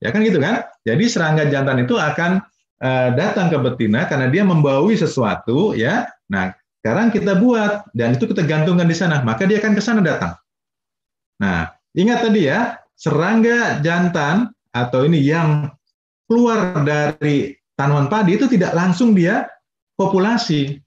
Ya 0.00 0.08
kan 0.08 0.24
gitu 0.24 0.40
kan? 0.40 0.64
Jadi 0.88 1.04
serangga 1.04 1.44
jantan 1.52 1.84
itu 1.84 2.00
akan 2.00 2.40
uh, 2.80 3.08
datang 3.12 3.52
ke 3.52 3.60
betina 3.60 4.08
karena 4.08 4.32
dia 4.32 4.40
membawi 4.40 4.96
sesuatu 4.96 5.76
ya. 5.76 6.08
Nah 6.32 6.56
sekarang 6.88 7.12
kita 7.12 7.36
buat 7.36 7.84
dan 7.92 8.16
itu 8.16 8.24
kita 8.24 8.48
gantungkan 8.48 8.88
di 8.88 8.96
sana, 8.96 9.20
maka 9.20 9.44
dia 9.44 9.60
akan 9.60 9.76
ke 9.76 9.82
sana 9.84 10.00
datang. 10.00 10.40
Nah, 11.36 11.68
ingat 11.92 12.24
tadi 12.24 12.48
ya, 12.48 12.80
serangga 12.96 13.84
jantan 13.84 14.48
atau 14.72 15.04
ini 15.04 15.20
yang 15.20 15.68
keluar 16.24 16.80
dari 16.88 17.52
tanaman 17.76 18.08
padi 18.08 18.40
itu 18.40 18.48
tidak 18.48 18.72
langsung 18.72 19.12
dia 19.12 19.52
populasi. 20.00 20.80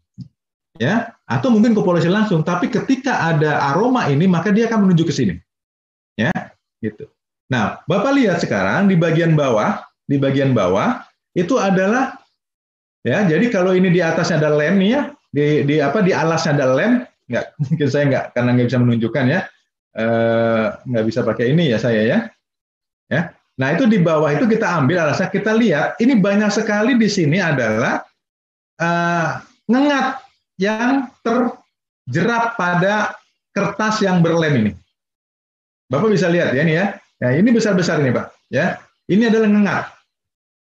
Ya, 0.81 1.13
atau 1.29 1.53
mungkin 1.53 1.77
populasi 1.77 2.09
langsung, 2.09 2.41
tapi 2.41 2.65
ketika 2.65 3.21
ada 3.21 3.61
aroma 3.69 4.09
ini 4.09 4.25
maka 4.25 4.49
dia 4.49 4.65
akan 4.65 4.89
menuju 4.89 5.05
ke 5.05 5.13
sini. 5.13 5.37
Ya, 6.17 6.33
gitu. 6.81 7.05
Nah, 7.45 7.77
Bapak 7.85 8.17
lihat 8.17 8.41
sekarang 8.41 8.89
di 8.89 8.97
bagian 8.97 9.37
bawah, 9.37 9.85
di 10.09 10.17
bagian 10.17 10.57
bawah 10.57 11.05
itu 11.37 11.61
adalah 11.61 12.17
ya, 13.05 13.21
jadi 13.21 13.53
kalau 13.53 13.77
ini 13.77 13.93
di 13.93 14.01
atasnya 14.01 14.41
ada 14.41 14.49
lem 14.57 14.81
nih 14.81 14.89
ya, 14.97 15.01
di 15.31 15.63
di 15.63 15.79
apa 15.79 16.03
di 16.03 16.11
alasnya 16.11 16.59
ada 16.59 16.75
lem 16.75 16.93
nggak 17.31 17.45
mungkin 17.63 17.87
saya 17.87 18.03
nggak 18.11 18.25
karena 18.35 18.49
nggak 18.59 18.67
bisa 18.67 18.79
menunjukkan 18.83 19.25
ya. 19.31 19.41
Eh, 19.91 20.65
nggak 20.87 21.05
bisa 21.07 21.19
pakai 21.23 21.51
ini 21.51 21.71
ya 21.71 21.79
saya 21.79 22.01
ya. 22.03 22.17
Ya. 23.11 23.35
Nah 23.59 23.67
itu 23.75 23.87
di 23.87 23.99
bawah 23.99 24.31
itu 24.31 24.47
kita 24.47 24.67
ambil 24.67 25.03
alasnya. 25.03 25.31
Kita 25.31 25.51
lihat 25.55 25.99
ini 26.03 26.19
banyak 26.19 26.51
sekali 26.51 26.95
di 26.95 27.11
sini 27.11 27.43
adalah 27.43 27.99
uh, 28.79 29.43
ngengat 29.67 30.23
yang 30.55 31.11
terjerap 31.19 32.55
pada 32.55 33.15
kertas 33.51 33.99
yang 33.99 34.23
berlem 34.23 34.53
ini. 34.67 34.71
Bapak 35.91 36.07
bisa 36.07 36.31
lihat 36.31 36.55
ya 36.55 36.63
ini 36.63 36.79
ya. 36.79 36.95
Nah 37.19 37.31
ini 37.35 37.51
besar 37.51 37.75
besar 37.75 37.99
ini 37.99 38.15
pak. 38.15 38.31
Ya. 38.47 38.79
Ini 39.11 39.27
adalah 39.27 39.51
ngengat. 39.51 39.85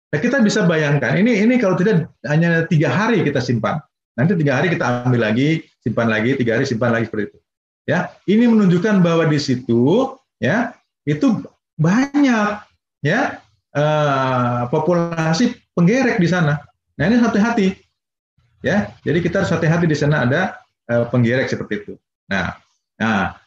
Nah, 0.09 0.19
kita 0.23 0.41
bisa 0.41 0.63
bayangkan 0.63 1.13
ini 1.19 1.43
ini 1.43 1.61
kalau 1.61 1.75
tidak 1.77 2.09
hanya 2.25 2.65
tiga 2.65 2.89
hari 2.89 3.21
kita 3.21 3.43
simpan 3.43 3.77
Nanti 4.19 4.35
tiga 4.35 4.59
hari 4.59 4.67
kita 4.75 5.07
ambil 5.07 5.31
lagi, 5.31 5.63
simpan 5.79 6.11
lagi, 6.11 6.35
tiga 6.35 6.59
hari 6.59 6.67
simpan 6.67 6.91
lagi 6.91 7.07
seperti 7.07 7.31
itu. 7.31 7.39
Ya, 7.87 8.11
ini 8.27 8.51
menunjukkan 8.51 8.99
bahwa 8.99 9.31
di 9.31 9.39
situ 9.39 10.13
ya 10.43 10.75
itu 11.07 11.39
banyak 11.79 12.59
ya 12.99 13.39
uh, 13.71 14.67
populasi 14.67 15.55
penggerek 15.71 16.19
di 16.19 16.27
sana. 16.27 16.59
Nah 16.99 17.03
ini 17.07 17.15
hati-hati 17.23 17.79
ya. 18.59 18.91
Jadi 19.07 19.23
kita 19.23 19.41
harus 19.41 19.55
hati-hati 19.55 19.87
di 19.87 19.95
sana 19.95 20.27
ada 20.27 20.59
uh, 20.91 21.07
penggerek 21.07 21.47
seperti 21.47 21.87
itu. 21.87 21.93
Nah, 22.27 22.59
nah 22.99 23.39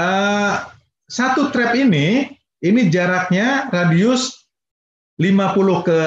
uh, 0.00 0.54
satu 1.04 1.52
trap 1.52 1.76
ini 1.76 2.32
ini 2.64 2.88
jaraknya 2.88 3.68
radius 3.70 4.48
50 5.20 5.86
ke 5.86 6.00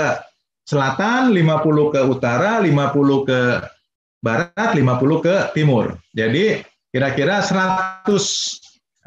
selatan, 0.66 1.34
50 1.34 1.94
ke 1.94 2.00
utara, 2.06 2.62
50 2.62 3.28
ke 3.28 3.40
barat, 4.22 4.70
50 4.78 5.26
ke 5.26 5.36
timur. 5.58 5.98
Jadi 6.14 6.62
kira-kira 6.92 7.42
100 7.42 8.06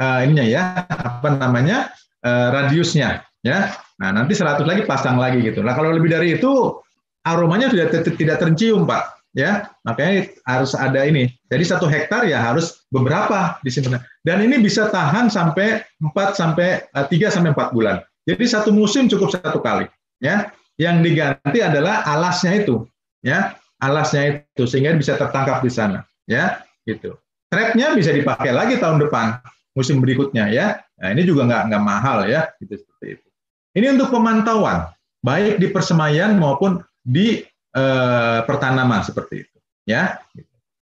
uh, 0.00 0.20
ininya 0.24 0.44
ya, 0.44 0.62
apa 0.88 1.28
namanya? 1.36 1.92
Uh, 2.24 2.48
radiusnya 2.48 3.20
ya. 3.44 3.76
Nah, 4.00 4.10
nanti 4.10 4.32
100 4.34 4.64
lagi 4.64 4.82
pasang 4.88 5.20
lagi 5.20 5.44
gitu. 5.44 5.60
Nah, 5.60 5.76
kalau 5.76 5.92
lebih 5.94 6.10
dari 6.10 6.40
itu 6.40 6.80
aromanya 7.22 7.70
sudah 7.70 7.86
tidak 8.02 8.40
tercium, 8.40 8.88
Pak. 8.88 9.14
Ya, 9.34 9.66
makanya 9.82 10.30
harus 10.46 10.78
ada 10.78 11.02
ini. 11.02 11.26
Jadi 11.50 11.64
satu 11.66 11.90
hektar 11.90 12.22
ya 12.22 12.38
harus 12.38 12.86
beberapa 12.94 13.58
disimpan. 13.66 13.98
Dan 14.22 14.46
ini 14.46 14.62
bisa 14.62 14.86
tahan 14.94 15.26
sampai 15.26 15.82
4 15.98 16.38
sampai 16.38 16.86
3 16.94 17.10
eh, 17.10 17.32
sampai 17.34 17.50
4 17.50 17.74
bulan. 17.74 17.98
Jadi 18.30 18.44
satu 18.46 18.70
musim 18.70 19.10
cukup 19.10 19.34
satu 19.34 19.58
kali, 19.58 19.90
ya. 20.22 20.54
Yang 20.74 20.96
diganti 21.06 21.58
adalah 21.62 22.02
alasnya 22.02 22.52
itu, 22.58 22.86
ya. 23.22 23.54
Alasnya 23.78 24.42
itu 24.42 24.64
sehingga 24.64 24.96
bisa 24.96 25.14
tertangkap 25.14 25.62
di 25.62 25.70
sana, 25.70 26.02
ya, 26.26 26.62
gitu. 26.88 27.14
Trapnya 27.52 27.94
bisa 27.94 28.10
dipakai 28.10 28.50
lagi 28.50 28.80
tahun 28.82 29.02
depan, 29.06 29.38
musim 29.78 30.02
berikutnya, 30.02 30.50
ya. 30.50 30.82
Nah, 30.98 31.14
ini 31.14 31.22
juga 31.22 31.46
nggak 31.46 31.62
nggak 31.70 31.84
mahal, 31.84 32.26
ya, 32.26 32.50
gitu 32.58 32.80
seperti 32.80 33.18
itu. 33.18 33.26
Ini 33.74 33.86
untuk 33.98 34.14
pemantauan, 34.14 34.90
baik 35.22 35.62
di 35.62 35.70
persemaian 35.70 36.34
maupun 36.38 36.82
di 37.02 37.42
eh, 37.74 38.40
pertanaman 38.46 39.02
seperti 39.02 39.44
itu. 39.44 39.56
Ya, 39.84 40.22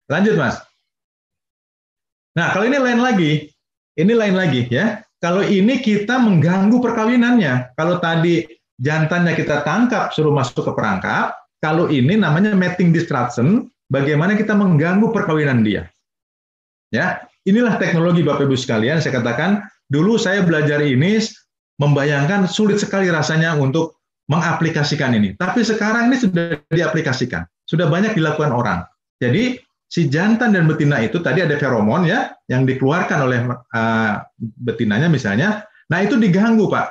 lanjut 0.08 0.40
mas. 0.40 0.64
Nah 2.36 2.52
kalau 2.52 2.68
ini 2.68 2.80
lain 2.80 3.00
lagi, 3.04 3.52
ini 3.96 4.14
lain 4.16 4.36
lagi 4.36 4.68
ya. 4.72 5.04
Kalau 5.20 5.42
ini 5.42 5.82
kita 5.82 6.20
mengganggu 6.20 6.78
perkawinannya. 6.80 7.74
Kalau 7.74 7.98
tadi 7.98 8.46
jantannya 8.80 9.34
kita 9.38 9.64
tangkap 9.64 10.12
suruh 10.12 10.34
masuk 10.34 10.68
ke 10.68 10.72
perangkap, 10.76 11.36
kalau 11.64 11.90
ini 11.90 12.20
namanya 12.20 12.54
mating 12.54 12.92
disruption, 12.94 13.72
bagaimana 13.90 14.38
kita 14.38 14.54
mengganggu 14.54 15.10
perkawinan 15.10 15.66
dia. 15.66 15.90
Ya, 16.94 17.26
inilah 17.44 17.82
teknologi 17.82 18.22
Bapak 18.22 18.46
Ibu 18.46 18.56
sekalian. 18.56 19.02
Saya 19.02 19.20
katakan 19.20 19.66
dulu 19.90 20.16
saya 20.16 20.46
belajar 20.46 20.80
ini 20.86 21.20
membayangkan 21.82 22.48
sulit 22.48 22.80
sekali 22.80 23.12
rasanya 23.12 23.58
untuk 23.58 24.00
mengaplikasikan 24.32 25.14
ini. 25.14 25.38
Tapi 25.38 25.62
sekarang 25.62 26.10
ini 26.10 26.18
sudah 26.18 26.58
diaplikasikan, 26.72 27.46
sudah 27.68 27.90
banyak 27.90 28.18
dilakukan 28.18 28.54
orang. 28.54 28.80
Jadi 29.22 29.60
si 29.86 30.10
jantan 30.10 30.56
dan 30.56 30.66
betina 30.66 30.98
itu 31.04 31.22
tadi 31.22 31.46
ada 31.46 31.56
feromon 31.62 32.10
ya 32.10 32.34
yang 32.50 32.66
dikeluarkan 32.66 33.20
oleh 33.22 33.40
uh, 33.50 34.14
betinanya 34.66 35.08
misalnya. 35.12 35.64
Nah 35.94 36.02
itu 36.02 36.18
diganggu 36.18 36.66
pak, 36.66 36.90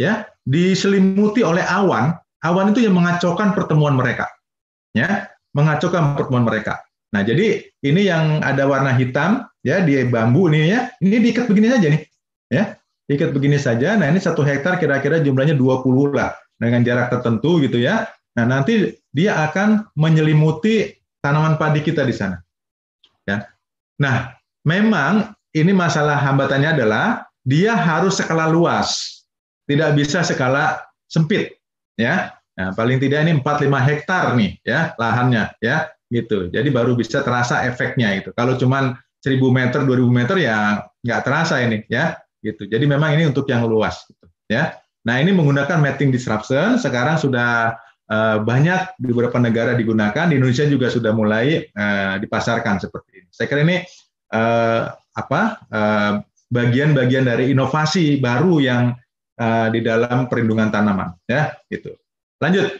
ya 0.00 0.28
diselimuti 0.44 1.44
oleh 1.44 1.64
awan. 1.64 2.16
Awan 2.44 2.70
itu 2.70 2.86
yang 2.86 2.94
mengacaukan 2.94 3.56
pertemuan 3.56 3.96
mereka, 3.96 4.30
ya 4.94 5.26
mengacaukan 5.56 6.14
pertemuan 6.14 6.46
mereka. 6.46 6.78
Nah 7.10 7.24
jadi 7.26 7.64
ini 7.82 8.06
yang 8.06 8.44
ada 8.44 8.68
warna 8.68 8.94
hitam 8.94 9.48
ya 9.66 9.82
di 9.82 9.98
bambu 10.06 10.46
ini 10.52 10.70
ya, 10.70 10.92
ini 11.02 11.16
diikat 11.18 11.50
begini 11.50 11.72
saja 11.72 11.86
nih, 11.90 12.02
ya 12.52 12.64
diikat 13.10 13.30
begini 13.34 13.58
saja. 13.58 13.98
Nah 13.98 14.12
ini 14.12 14.22
satu 14.22 14.46
hektar 14.46 14.78
kira-kira 14.78 15.18
jumlahnya 15.18 15.58
20 15.58 16.14
lah 16.14 16.36
dengan 16.60 16.84
jarak 16.84 17.12
tertentu 17.12 17.58
gitu 17.64 17.80
ya. 17.80 18.08
Nah, 18.36 18.44
nanti 18.44 18.92
dia 19.16 19.48
akan 19.48 19.88
menyelimuti 19.96 20.92
tanaman 21.24 21.56
padi 21.56 21.80
kita 21.80 22.04
di 22.04 22.12
sana. 22.12 22.36
Ya. 23.24 23.48
Nah, 23.96 24.36
memang 24.68 25.32
ini 25.56 25.72
masalah 25.72 26.20
hambatannya 26.20 26.76
adalah 26.76 27.24
dia 27.48 27.72
harus 27.72 28.20
skala 28.20 28.52
luas. 28.52 29.15
Tidak 29.66 29.90
bisa 29.98 30.22
skala 30.22 30.78
sempit, 31.10 31.58
ya. 31.98 32.32
Nah, 32.56 32.72
paling 32.72 32.96
tidak 32.96 33.28
ini 33.28 33.36
4 33.36 33.68
5 33.68 33.68
hektar 33.84 34.32
nih 34.32 34.56
ya 34.64 34.96
lahannya 34.96 35.52
ya 35.60 35.92
gitu. 36.08 36.48
Jadi 36.48 36.72
baru 36.72 36.96
bisa 36.96 37.20
terasa 37.20 37.68
efeknya 37.68 38.16
itu. 38.16 38.32
Kalau 38.32 38.56
cuman 38.56 38.96
1000 39.20 39.52
meter, 39.52 39.84
2000 39.84 40.08
meter 40.08 40.36
ya 40.40 40.88
nggak 41.04 41.20
terasa 41.20 41.60
ini 41.60 41.84
ya 41.92 42.16
gitu. 42.40 42.64
Jadi 42.64 42.88
memang 42.88 43.12
ini 43.12 43.28
untuk 43.28 43.44
yang 43.52 43.68
luas 43.68 44.08
gitu 44.08 44.24
ya. 44.48 44.72
Nah, 45.06 45.22
ini 45.22 45.30
menggunakan 45.30 45.78
mating 45.78 46.10
disruption, 46.10 46.82
sekarang 46.82 47.14
sudah 47.14 47.78
uh, 48.10 48.42
banyak 48.42 48.98
di 48.98 49.14
beberapa 49.14 49.38
negara 49.38 49.78
digunakan, 49.78 50.26
di 50.26 50.34
Indonesia 50.34 50.66
juga 50.66 50.90
sudah 50.90 51.14
mulai 51.14 51.62
uh, 51.62 52.18
dipasarkan 52.18 52.82
seperti 52.82 53.22
ini. 53.22 53.30
Saya 53.30 53.46
kira 53.46 53.62
ini 53.62 53.86
uh, 54.34 54.90
apa 55.16 55.62
bagian-bagian 56.50 57.24
dari 57.24 57.54
inovasi 57.54 58.18
baru 58.18 58.60
yang 58.60 58.92
uh, 59.40 59.68
di 59.70 59.80
dalam 59.84 60.26
perlindungan 60.26 60.68
tanaman, 60.72 61.14
ya, 61.28 61.56
gitu. 61.68 61.96
Lanjut. 62.40 62.76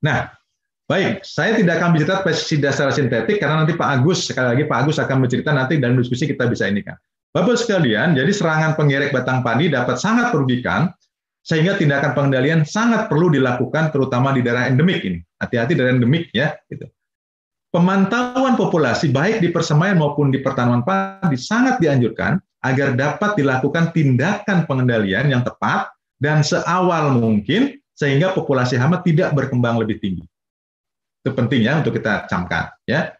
Nah, 0.00 0.32
baik, 0.88 1.26
saya 1.26 1.58
tidak 1.58 1.82
akan 1.82 1.92
bercerita 1.92 2.24
pestisida 2.24 2.68
secara 2.72 2.92
sintetik 2.94 3.36
karena 3.42 3.66
nanti 3.66 3.76
Pak 3.76 3.88
Agus 4.00 4.30
sekali 4.30 4.56
lagi 4.56 4.64
Pak 4.64 4.78
Agus 4.86 4.96
akan 4.96 5.16
bercerita 5.26 5.50
nanti 5.52 5.76
dalam 5.76 6.00
diskusi 6.00 6.24
kita 6.24 6.48
bisa 6.48 6.70
ini 6.70 6.80
kan. 6.80 6.96
Bapak 7.30 7.62
sekalian, 7.62 8.18
jadi 8.18 8.32
serangan 8.34 8.74
pengerek 8.74 9.14
batang 9.14 9.46
padi 9.46 9.70
dapat 9.70 10.02
sangat 10.02 10.34
merugikan, 10.34 10.90
sehingga 11.46 11.78
tindakan 11.78 12.12
pengendalian 12.12 12.66
sangat 12.66 13.06
perlu 13.06 13.30
dilakukan 13.30 13.94
terutama 13.94 14.34
di 14.34 14.42
daerah 14.42 14.66
endemik 14.66 15.00
ini. 15.06 15.22
Hati-hati 15.38 15.78
daerah 15.78 15.94
endemik 15.94 16.28
ya. 16.34 16.58
Gitu. 16.66 16.90
Pemantauan 17.70 18.58
populasi 18.58 19.14
baik 19.14 19.38
di 19.38 19.54
persemaian 19.54 19.94
maupun 19.94 20.34
di 20.34 20.42
pertanaman 20.42 20.82
padi 20.82 21.38
sangat 21.38 21.78
dianjurkan 21.78 22.34
agar 22.60 22.92
dapat 22.96 23.40
dilakukan 23.40 23.92
tindakan 23.96 24.68
pengendalian 24.68 25.32
yang 25.32 25.42
tepat 25.44 25.88
dan 26.20 26.44
seawal 26.44 27.16
mungkin 27.16 27.80
sehingga 27.96 28.36
populasi 28.36 28.76
hama 28.76 29.00
tidak 29.00 29.32
berkembang 29.32 29.80
lebih 29.80 30.00
tinggi. 30.00 30.24
Itu 31.20 31.36
penting 31.36 31.68
ya 31.68 31.80
untuk 31.80 31.96
kita 31.96 32.28
camkan 32.28 32.72
ya. 32.84 33.12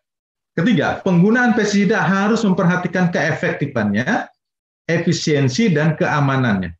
Ketiga, 0.56 1.00
penggunaan 1.06 1.54
pestisida 1.54 2.02
harus 2.02 2.42
memperhatikan 2.42 3.08
keefektifannya, 3.14 4.28
efisiensi 4.84 5.70
dan 5.70 5.94
keamanannya. 5.94 6.74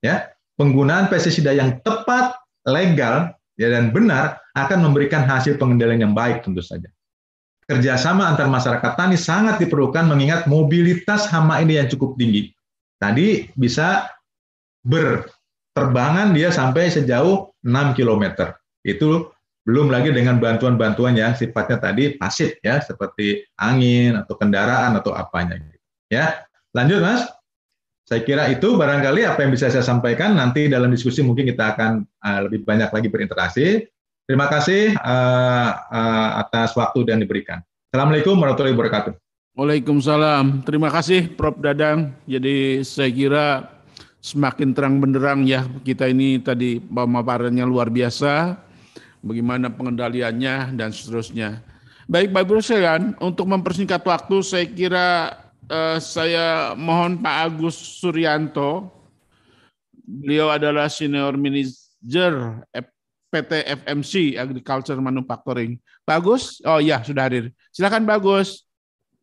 Ya, 0.00 0.32
penggunaan 0.56 1.06
pestisida 1.12 1.54
yang 1.54 1.78
tepat, 1.84 2.34
legal, 2.66 3.36
ya 3.60 3.68
dan 3.68 3.92
benar 3.92 4.40
akan 4.56 4.88
memberikan 4.88 5.28
hasil 5.28 5.60
pengendalian 5.60 6.08
yang 6.10 6.14
baik 6.16 6.42
tentu 6.42 6.64
saja. 6.64 6.88
Kerjasama 7.62 8.26
antar 8.26 8.50
masyarakat 8.50 8.92
tani 8.98 9.14
sangat 9.14 9.62
diperlukan 9.62 10.02
mengingat 10.04 10.50
mobilitas 10.50 11.30
hama 11.30 11.62
ini 11.62 11.78
yang 11.78 11.86
cukup 11.86 12.18
tinggi. 12.18 12.50
Tadi 12.98 13.50
bisa 13.54 14.10
berterbangan 14.82 16.34
dia 16.34 16.50
sampai 16.50 16.90
sejauh 16.90 17.54
6 17.62 17.98
km. 17.98 18.50
Itu 18.82 19.30
belum 19.62 19.94
lagi 19.94 20.10
dengan 20.10 20.42
bantuan-bantuan 20.42 21.14
yang 21.14 21.38
sifatnya 21.38 21.78
tadi 21.78 22.18
pasif 22.18 22.58
ya, 22.66 22.82
seperti 22.82 23.46
angin 23.62 24.18
atau 24.18 24.34
kendaraan 24.34 24.98
atau 24.98 25.14
apanya. 25.14 25.54
Gitu. 25.54 25.78
Ya, 26.10 26.42
lanjut 26.74 26.98
Mas. 26.98 27.22
Saya 28.02 28.26
kira 28.26 28.50
itu 28.50 28.74
barangkali 28.74 29.22
apa 29.22 29.46
yang 29.46 29.54
bisa 29.54 29.70
saya 29.70 29.86
sampaikan 29.86 30.34
nanti 30.34 30.66
dalam 30.66 30.90
diskusi 30.90 31.22
mungkin 31.22 31.46
kita 31.46 31.78
akan 31.78 32.02
uh, 32.02 32.40
lebih 32.50 32.66
banyak 32.66 32.90
lagi 32.90 33.08
berinteraksi. 33.08 33.86
Terima 34.22 34.46
kasih 34.46 34.94
uh, 34.96 35.70
uh, 35.90 36.30
atas 36.46 36.72
waktu 36.78 37.04
yang 37.10 37.20
diberikan. 37.20 37.58
Assalamualaikum 37.90 38.38
warahmatullahi 38.38 38.74
wabarakatuh. 38.78 39.12
Waalaikumsalam. 39.52 40.64
Terima 40.64 40.88
kasih 40.88 41.28
Prof. 41.36 41.60
Dadang. 41.60 42.16
Jadi 42.24 42.80
saya 42.86 43.10
kira 43.12 43.46
semakin 44.22 44.70
terang 44.72 45.02
benderang 45.02 45.42
ya 45.44 45.66
kita 45.82 46.06
ini 46.06 46.38
tadi 46.38 46.78
pemaparannya 46.78 47.66
luar 47.66 47.90
biasa 47.90 48.54
bagaimana 49.20 49.68
pengendaliannya 49.74 50.78
dan 50.78 50.94
seterusnya. 50.94 51.62
Baik 52.06 52.34
Bapak 52.34 52.46
Ibu 52.46 52.62
sekalian, 52.62 53.02
untuk 53.22 53.46
mempersingkat 53.50 54.02
waktu 54.02 54.36
saya 54.42 54.66
kira 54.66 55.08
eh, 55.70 55.98
saya 56.02 56.74
mohon 56.74 57.22
Pak 57.22 57.36
Agus 57.46 57.78
Suryanto, 57.78 58.90
beliau 60.02 60.50
adalah 60.50 60.90
senior 60.90 61.38
manager 61.38 62.62
PT 63.32 63.64
FMC 63.80 64.36
Agriculture 64.36 65.00
Manufacturing. 65.00 65.80
Pak 66.04 66.20
Agus, 66.20 66.60
oh 66.68 66.76
ya 66.76 67.00
sudah 67.00 67.32
hadir. 67.32 67.48
Silakan 67.72 68.04
Pak 68.04 68.20
Agus. 68.20 68.68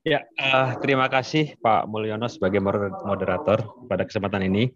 Ya, 0.02 0.26
uh, 0.42 0.74
terima 0.82 1.06
kasih 1.06 1.54
Pak 1.62 1.86
Mulyono 1.86 2.26
sebagai 2.26 2.58
moderator 3.06 3.62
pada 3.86 4.02
kesempatan 4.10 4.50
ini. 4.50 4.74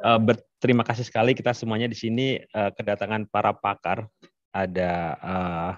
Uh, 0.00 0.16
berterima 0.16 0.80
kasih 0.88 1.04
sekali 1.04 1.36
kita 1.36 1.52
semuanya 1.52 1.84
di 1.84 1.98
sini 1.98 2.40
uh, 2.56 2.72
kedatangan 2.72 3.28
para 3.28 3.52
pakar 3.52 4.08
ada 4.56 4.92
uh, 5.20 5.70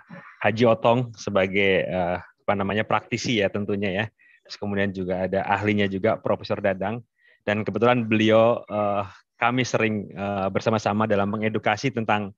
Haji 0.47 0.65
Otong 0.71 1.11
sebagai 1.19 1.83
uh, 1.91 2.23
apa 2.23 2.53
namanya 2.55 2.87
praktisi 2.87 3.43
ya 3.43 3.51
tentunya 3.51 3.91
ya. 3.91 4.05
Terus 4.47 4.57
kemudian 4.57 4.95
juga 4.95 5.27
ada 5.27 5.43
ahlinya 5.51 5.91
juga 5.91 6.15
Profesor 6.23 6.63
Dadang 6.63 7.03
dan 7.43 7.67
kebetulan 7.67 8.07
beliau 8.07 8.63
uh, 8.71 9.03
kami 9.35 9.67
sering 9.67 10.15
uh, 10.15 10.47
bersama-sama 10.53 11.11
dalam 11.11 11.27
mengedukasi 11.35 11.91
tentang 11.91 12.31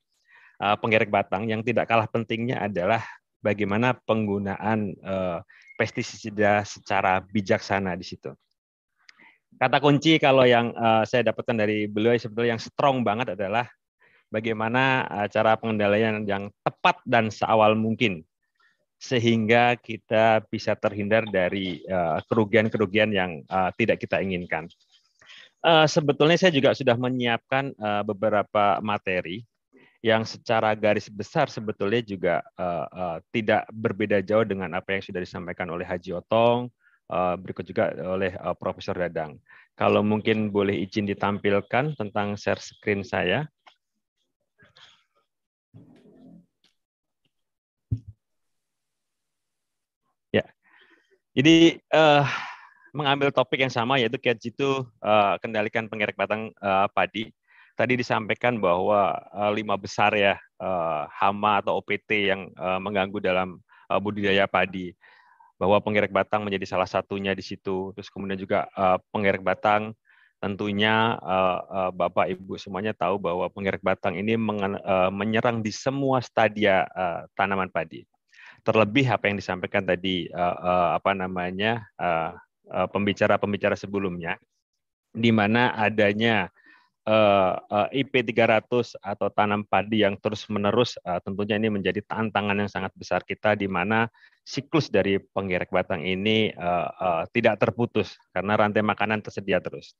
penggerek 0.61 1.09
batang 1.09 1.49
yang 1.49 1.65
tidak 1.65 1.89
kalah 1.89 2.05
pentingnya 2.05 2.61
adalah 2.61 3.01
bagaimana 3.41 3.97
penggunaan 4.05 4.93
pestisida 5.81 6.61
secara 6.69 7.24
bijaksana 7.24 7.97
di 7.97 8.05
situ. 8.05 8.28
Kata 9.57 9.81
kunci 9.81 10.20
kalau 10.20 10.45
yang 10.45 10.77
saya 11.09 11.32
dapatkan 11.32 11.57
dari 11.57 11.89
beliau 11.89 12.12
sebetulnya 12.20 12.55
yang 12.57 12.62
strong 12.62 13.01
banget 13.01 13.35
adalah 13.41 13.65
bagaimana 14.28 15.09
cara 15.32 15.57
pengendalian 15.57 16.28
yang 16.28 16.53
tepat 16.62 17.01
dan 17.09 17.32
seawal 17.32 17.74
mungkin 17.74 18.23
sehingga 19.01 19.81
kita 19.81 20.45
bisa 20.53 20.77
terhindar 20.77 21.24
dari 21.24 21.81
kerugian-kerugian 22.28 23.11
yang 23.16 23.41
tidak 23.81 24.05
kita 24.05 24.20
inginkan. 24.20 24.69
Sebetulnya 25.65 26.37
saya 26.41 26.53
juga 26.53 26.73
sudah 26.73 26.97
menyiapkan 26.97 27.73
beberapa 28.05 28.81
materi 28.85 29.45
yang 30.01 30.24
secara 30.24 30.72
garis 30.72 31.12
besar 31.12 31.52
sebetulnya 31.52 32.01
juga 32.01 32.35
uh, 32.56 32.89
uh, 32.89 33.18
tidak 33.36 33.68
berbeda 33.68 34.24
jauh 34.24 34.48
dengan 34.48 34.72
apa 34.72 34.97
yang 34.97 35.05
sudah 35.05 35.20
disampaikan 35.20 35.68
oleh 35.68 35.85
Haji 35.85 36.16
Otong, 36.16 36.72
uh, 37.12 37.36
berikut 37.36 37.68
juga 37.68 37.93
oleh 38.09 38.32
uh, 38.40 38.56
Profesor 38.56 38.97
Dadang. 38.97 39.36
Kalau 39.77 40.01
mungkin 40.01 40.48
boleh 40.48 40.77
izin 40.89 41.05
ditampilkan 41.05 41.97
tentang 42.01 42.36
share 42.40 42.60
screen 42.60 43.05
saya. 43.05 43.44
Ya, 50.32 50.48
jadi 51.36 51.77
uh, 51.93 52.24
mengambil 52.97 53.28
topik 53.31 53.60
yang 53.60 53.72
sama 53.72 54.01
yaitu 54.01 54.16
kiat 54.16 54.40
itu 54.40 54.85
uh, 55.05 55.36
kendalikan 55.44 55.93
pengerek 55.93 56.16
batang 56.16 56.51
uh, 56.59 56.89
padi 56.90 57.31
tadi 57.81 57.97
disampaikan 57.97 58.61
bahwa 58.61 59.16
uh, 59.32 59.48
lima 59.57 59.73
besar 59.81 60.12
ya 60.12 60.36
uh, 60.61 61.09
hama 61.09 61.65
atau 61.65 61.81
OPT 61.81 62.28
yang 62.28 62.52
uh, 62.61 62.77
mengganggu 62.77 63.16
dalam 63.24 63.57
uh, 63.89 63.97
budidaya 63.97 64.44
padi. 64.44 64.93
Bahwa 65.57 65.81
pengerek 65.81 66.12
batang 66.12 66.44
menjadi 66.44 66.77
salah 66.77 66.85
satunya 66.85 67.32
di 67.32 67.40
situ. 67.40 67.97
Terus 67.97 68.12
kemudian 68.12 68.36
juga 68.36 68.69
uh, 68.77 69.01
pengerek 69.09 69.40
batang 69.40 69.97
tentunya 70.40 71.20
uh, 71.20 71.59
uh, 71.69 71.90
Bapak 71.93 72.32
Ibu 72.32 72.61
semuanya 72.61 72.97
tahu 72.97 73.20
bahwa 73.20 73.48
pengerek 73.48 73.81
batang 73.81 74.16
ini 74.16 74.36
uh, 74.36 75.12
menyerang 75.12 75.65
di 75.65 75.73
semua 75.73 76.20
stadia 76.20 76.85
uh, 76.93 77.24
tanaman 77.32 77.73
padi. 77.73 78.05
Terlebih 78.61 79.09
apa 79.09 79.28
yang 79.28 79.40
disampaikan 79.40 79.89
tadi 79.89 80.28
uh, 80.32 80.57
uh, 80.61 80.89
apa 81.01 81.16
namanya 81.16 81.89
pembicara-pembicara 82.69 83.73
uh, 83.73 83.81
sebelumnya 83.81 84.36
di 85.16 85.32
mana 85.32 85.73
adanya 85.77 86.52
uh, 87.06 87.55
uh, 87.56 87.89
IP 87.94 88.20
300 88.27 88.98
atau 89.01 89.28
tanam 89.32 89.64
padi 89.64 90.05
yang 90.05 90.18
terus-menerus 90.20 91.01
uh, 91.06 91.22
tentunya 91.24 91.56
ini 91.56 91.72
menjadi 91.72 92.05
tantangan 92.05 92.56
yang 92.59 92.70
sangat 92.70 92.93
besar 92.97 93.24
kita 93.24 93.56
di 93.56 93.70
mana 93.70 94.10
siklus 94.44 94.90
dari 94.90 95.16
penggerek 95.20 95.70
batang 95.70 96.02
ini 96.02 96.51
tidak 97.31 97.62
terputus 97.62 98.18
karena 98.35 98.59
rantai 98.59 98.82
makanan 98.82 99.22
tersedia 99.22 99.62
terus. 99.62 99.94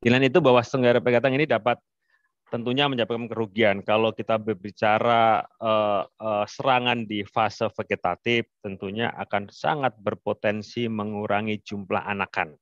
Lain 0.00 0.24
itu 0.24 0.40
bahwa 0.40 0.64
penggerek 0.64 1.04
batang 1.04 1.36
ini 1.36 1.44
dapat 1.44 1.76
tentunya 2.48 2.88
menyebabkan 2.88 3.28
kerugian. 3.28 3.84
Kalau 3.84 4.16
kita 4.16 4.40
berbicara 4.40 5.44
serangan 6.48 7.04
di 7.04 7.20
fase 7.28 7.68
vegetatif, 7.68 8.48
tentunya 8.64 9.12
akan 9.12 9.52
sangat 9.52 9.92
berpotensi 10.00 10.88
mengurangi 10.88 11.60
jumlah 11.60 12.00
anakan. 12.00 12.56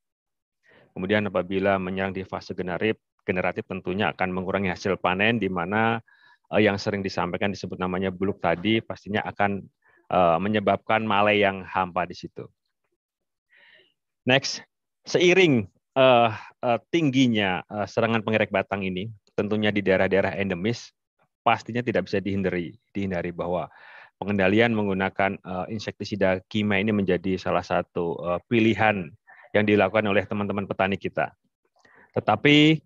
Kemudian 0.98 1.30
apabila 1.30 1.78
menyerang 1.78 2.10
di 2.10 2.26
fase 2.26 2.59
generatif, 2.59 2.98
generatif 3.23 3.66
tentunya 3.66 4.11
akan 4.11 4.28
mengurangi 4.35 4.70
hasil 4.70 4.99
panen 4.99 5.39
di 5.39 5.49
mana 5.49 5.99
eh, 6.53 6.62
yang 6.62 6.77
sering 6.77 7.01
disampaikan 7.01 7.51
disebut 7.51 7.78
namanya 7.78 8.11
buluk 8.11 8.43
tadi 8.43 8.82
pastinya 8.82 9.23
akan 9.27 9.62
eh, 10.11 10.39
menyebabkan 10.39 11.03
male 11.07 11.39
yang 11.39 11.66
hampa 11.66 12.07
di 12.07 12.15
situ. 12.19 12.47
Next, 14.23 14.62
seiring 15.03 15.66
uh, 15.99 16.31
uh, 16.62 16.78
tingginya 16.94 17.66
uh, 17.66 17.86
serangan 17.90 18.23
pengerek 18.23 18.55
batang 18.55 18.86
ini, 18.86 19.11
tentunya 19.35 19.74
di 19.74 19.82
daerah-daerah 19.82 20.39
endemis, 20.39 20.94
pastinya 21.43 21.82
tidak 21.82 22.07
bisa 22.07 22.23
dihindari, 22.23 22.78
dihindari 22.94 23.35
bahwa 23.35 23.66
pengendalian 24.23 24.73
menggunakan 24.73 25.43
uh, 25.43 25.66
insektisida 25.66 26.39
kimia 26.47 26.78
ini 26.78 26.94
menjadi 26.94 27.35
salah 27.35 27.66
satu 27.66 28.15
uh, 28.23 28.39
pilihan 28.47 29.11
yang 29.53 29.65
dilakukan 29.66 30.07
oleh 30.07 30.23
teman-teman 30.24 30.65
petani 30.70 30.97
kita. 30.97 31.35
Tetapi 32.15 32.78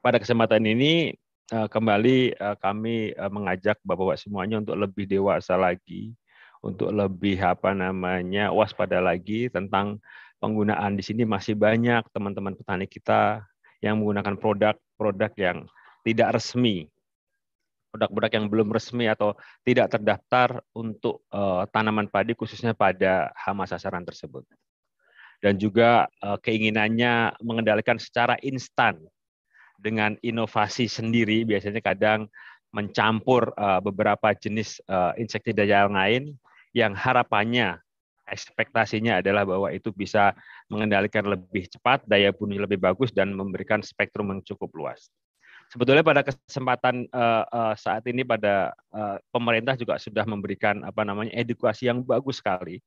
pada 0.00 0.16
kesempatan 0.16 0.64
ini 0.64 1.12
uh, 1.52 1.68
kembali 1.68 2.40
uh, 2.40 2.56
kami 2.56 3.12
uh, 3.14 3.28
mengajak 3.28 3.76
bapak-bapak 3.84 4.16
semuanya 4.16 4.60
untuk 4.60 4.76
lebih 4.80 5.04
dewasa 5.04 5.60
lagi, 5.60 6.16
untuk 6.64 6.88
lebih 6.88 7.36
apa 7.44 7.76
namanya 7.76 8.48
waspada 8.48 8.98
lagi 8.98 9.52
tentang 9.52 10.00
penggunaan 10.40 10.96
di 10.96 11.04
sini 11.04 11.28
masih 11.28 11.52
banyak 11.52 12.00
teman-teman 12.16 12.56
petani 12.56 12.88
kita 12.88 13.44
yang 13.84 14.00
menggunakan 14.00 14.40
produk-produk 14.40 15.32
yang 15.36 15.58
tidak 16.00 16.40
resmi, 16.40 16.88
produk-produk 17.92 18.32
yang 18.40 18.46
belum 18.48 18.72
resmi 18.72 19.04
atau 19.04 19.36
tidak 19.68 19.92
terdaftar 19.92 20.64
untuk 20.72 21.20
tanaman 21.76 22.08
padi 22.08 22.32
khususnya 22.32 22.72
pada 22.72 23.28
hama 23.36 23.68
sasaran 23.68 24.04
tersebut. 24.04 24.48
Dan 25.44 25.60
juga 25.60 26.08
keinginannya 26.40 27.36
mengendalikan 27.44 28.00
secara 28.00 28.40
instan 28.40 29.00
dengan 29.80 30.14
inovasi 30.20 30.86
sendiri 30.86 31.48
biasanya 31.48 31.80
kadang 31.80 32.28
mencampur 32.70 33.50
uh, 33.58 33.82
beberapa 33.82 34.30
jenis 34.36 34.78
insektisida 35.18 35.66
yang 35.66 35.96
lain 35.96 36.36
yang 36.70 36.94
harapannya 36.94 37.82
ekspektasinya 38.30 39.18
adalah 39.18 39.42
bahwa 39.42 39.74
itu 39.74 39.90
bisa 39.90 40.30
mengendalikan 40.70 41.26
lebih 41.26 41.66
cepat, 41.66 42.06
daya 42.06 42.30
bunuh 42.30 42.62
lebih 42.62 42.78
bagus 42.78 43.10
dan 43.10 43.34
memberikan 43.34 43.82
spektrum 43.82 44.30
yang 44.30 44.38
cukup 44.46 44.70
luas. 44.78 45.10
Sebetulnya 45.66 46.06
pada 46.06 46.22
kesempatan 46.22 47.10
uh, 47.10 47.74
saat 47.74 48.06
ini 48.06 48.22
pada 48.22 48.70
pemerintah 49.34 49.74
juga 49.74 49.98
sudah 49.98 50.22
memberikan 50.30 50.86
apa 50.86 51.02
namanya 51.02 51.34
edukasi 51.34 51.90
yang 51.90 52.06
bagus 52.06 52.38
sekali 52.38 52.78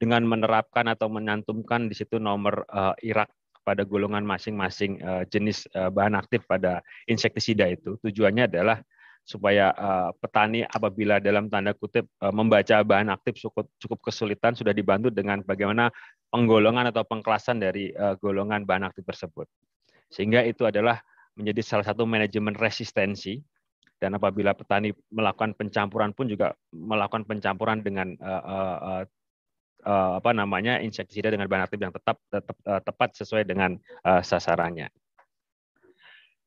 dengan 0.00 0.24
menerapkan 0.24 0.88
atau 0.88 1.12
menyantumkan 1.12 1.92
di 1.92 1.94
situ 1.96 2.16
nomor 2.16 2.64
Irak 3.04 3.28
pada 3.62 3.86
golongan 3.86 4.26
masing-masing 4.26 4.98
uh, 5.02 5.22
jenis 5.30 5.66
uh, 5.74 5.88
bahan 5.88 6.18
aktif 6.18 6.42
pada 6.46 6.82
insektisida 7.06 7.70
itu. 7.70 7.98
Tujuannya 8.02 8.50
adalah 8.50 8.82
supaya 9.22 9.70
uh, 9.78 10.10
petani 10.18 10.66
apabila 10.66 11.22
dalam 11.22 11.46
tanda 11.46 11.70
kutip 11.78 12.10
uh, 12.18 12.34
membaca 12.34 12.82
bahan 12.82 13.06
aktif 13.14 13.38
cukup 13.38 13.70
cukup 13.78 14.02
kesulitan 14.02 14.58
sudah 14.58 14.74
dibantu 14.74 15.14
dengan 15.14 15.38
bagaimana 15.46 15.94
penggolongan 16.34 16.90
atau 16.90 17.06
pengkelasan 17.06 17.62
dari 17.62 17.94
uh, 17.94 18.18
golongan 18.18 18.66
bahan 18.66 18.90
aktif 18.90 19.06
tersebut. 19.06 19.46
Sehingga 20.10 20.42
itu 20.42 20.66
adalah 20.66 20.98
menjadi 21.38 21.62
salah 21.62 21.86
satu 21.86 22.02
manajemen 22.04 22.52
resistensi 22.58 23.40
dan 24.02 24.18
apabila 24.18 24.52
petani 24.58 24.90
melakukan 25.14 25.54
pencampuran 25.54 26.10
pun 26.10 26.26
juga 26.26 26.58
melakukan 26.74 27.22
pencampuran 27.22 27.86
dengan 27.86 28.18
uh, 28.18 28.42
uh, 28.42 29.02
uh, 29.86 30.18
apa 30.18 30.30
namanya 30.34 30.78
insektisida 30.78 31.30
dengan 31.30 31.50
bahan 31.50 31.66
aktif 31.66 31.78
yang 31.78 31.94
tetap, 31.94 32.16
tetap 32.30 32.56
uh, 32.66 32.80
tepat 32.82 33.08
sesuai 33.18 33.42
dengan 33.46 33.76
uh, 34.06 34.22
sasarannya. 34.22 34.88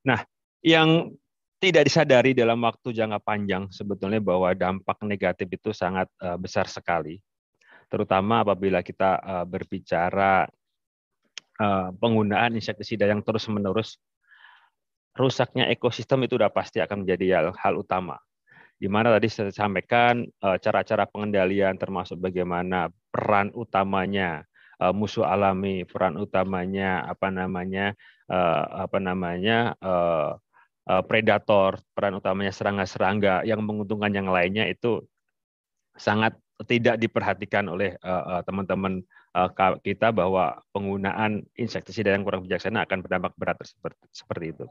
Nah, 0.05 0.21
yang 0.61 1.13
tidak 1.59 1.87
disadari 1.87 2.31
dalam 2.35 2.61
waktu 2.61 2.93
jangka 2.93 3.19
panjang 3.23 3.71
sebetulnya 3.71 4.21
bahwa 4.21 4.53
dampak 4.53 5.01
negatif 5.07 5.47
itu 5.49 5.71
sangat 5.71 6.11
uh, 6.21 6.37
besar 6.37 6.69
sekali, 6.69 7.17
terutama 7.89 8.45
apabila 8.45 8.85
kita 8.85 9.17
uh, 9.23 9.45
berbicara 9.47 10.45
uh, 11.57 11.89
penggunaan 11.95 12.53
insektisida 12.53 13.09
yang 13.09 13.25
terus-menerus, 13.25 13.97
rusaknya 15.15 15.71
ekosistem 15.71 16.27
itu 16.27 16.35
sudah 16.35 16.51
pasti 16.51 16.83
akan 16.83 17.07
menjadi 17.07 17.25
hal, 17.39 17.47
hal 17.55 17.73
utama 17.79 18.19
di 18.75 18.87
mana 18.91 19.15
tadi 19.15 19.31
saya 19.31 19.51
sampaikan 19.55 20.27
eh, 20.27 20.57
cara-cara 20.59 21.07
pengendalian 21.07 21.79
termasuk 21.79 22.19
bagaimana 22.19 22.91
peran 23.07 23.51
utamanya 23.55 24.43
eh, 24.83 24.93
musuh 24.93 25.23
alami, 25.23 25.87
peran 25.87 26.19
utamanya 26.19 27.07
apa 27.07 27.31
namanya 27.31 27.95
eh, 28.27 28.65
apa 28.85 28.97
namanya 28.99 29.75
predator, 30.85 31.81
peran 31.97 32.13
utamanya 32.21 32.53
serangga-serangga 32.53 33.41
yang 33.41 33.65
menguntungkan 33.65 34.13
yang 34.13 34.29
lainnya 34.29 34.69
itu 34.69 35.01
sangat 35.97 36.37
tidak 36.69 37.01
diperhatikan 37.01 37.65
oleh 37.65 37.97
teman-teman 38.45 39.01
kita 39.81 40.13
bahwa 40.13 40.61
penggunaan 40.77 41.41
insektisida 41.57 42.13
yang 42.13 42.21
kurang 42.21 42.45
bijaksana 42.45 42.85
akan 42.85 43.01
berdampak 43.01 43.33
berat 43.33 43.57
seperti 44.13 44.53
itu. 44.53 44.65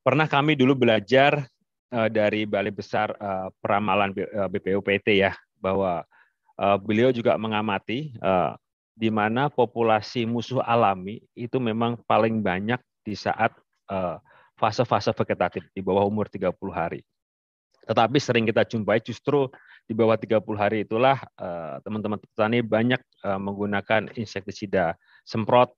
Pernah 0.00 0.24
kami 0.32 0.56
dulu 0.56 0.88
belajar 0.88 1.44
uh, 1.44 1.51
dari 2.08 2.48
Balai 2.48 2.72
Besar 2.72 3.12
uh, 3.20 3.52
Peramalan 3.60 4.16
BPUPT 4.48 5.08
eh, 5.12 5.28
ya 5.28 5.32
bahwa 5.60 6.02
beliau 6.84 7.10
juga 7.10 7.34
mengamati 7.40 8.14
di 8.94 9.10
mana 9.10 9.50
populasi 9.50 10.28
musuh 10.28 10.62
alami 10.62 11.18
itu 11.34 11.58
memang 11.58 11.98
paling 12.06 12.38
banyak 12.38 12.78
di 13.02 13.18
saat 13.18 13.50
fase-fase 14.54 15.10
vegetatif 15.10 15.66
di 15.74 15.82
bawah 15.82 16.06
umur 16.06 16.30
30 16.30 16.54
hari. 16.70 17.00
Tetapi 17.82 18.18
sering 18.22 18.46
kita 18.46 18.62
jumpai 18.62 19.02
justru 19.02 19.50
di 19.86 19.94
bawah 19.96 20.14
30 20.14 20.38
hari 20.54 20.86
itulah 20.86 21.18
teman-teman 21.82 22.20
petani 22.20 22.62
banyak 22.62 23.00
menggunakan 23.22 24.12
insektisida 24.14 24.94
semprot 25.26 25.74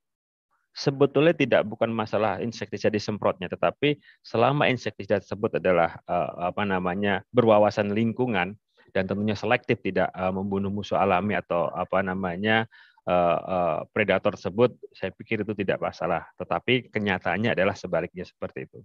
sebetulnya 0.75 1.31
tidak 1.33 1.63
bukan 1.71 1.89
masalah 1.95 2.43
insektisida 2.43 2.91
disemprotnya, 2.91 3.47
tetapi 3.47 3.95
selama 4.27 4.67
insektisida 4.67 5.23
tersebut 5.23 5.63
adalah 5.63 6.03
uh, 6.11 6.51
apa 6.51 6.67
namanya 6.67 7.23
berwawasan 7.31 7.95
lingkungan 7.95 8.59
dan 8.91 9.03
tentunya 9.07 9.39
selektif 9.39 9.79
tidak 9.87 10.11
uh, 10.11 10.35
membunuh 10.35 10.75
musuh 10.75 10.99
alami 10.99 11.39
atau 11.39 11.71
apa 11.71 12.03
namanya 12.03 12.67
uh, 13.07 13.87
predator 13.95 14.35
tersebut, 14.35 14.75
saya 14.91 15.15
pikir 15.15 15.47
itu 15.47 15.55
tidak 15.55 15.79
masalah. 15.79 16.27
Tetapi 16.35 16.91
kenyataannya 16.91 17.55
adalah 17.55 17.79
sebaliknya 17.79 18.27
seperti 18.27 18.67
itu. 18.67 18.83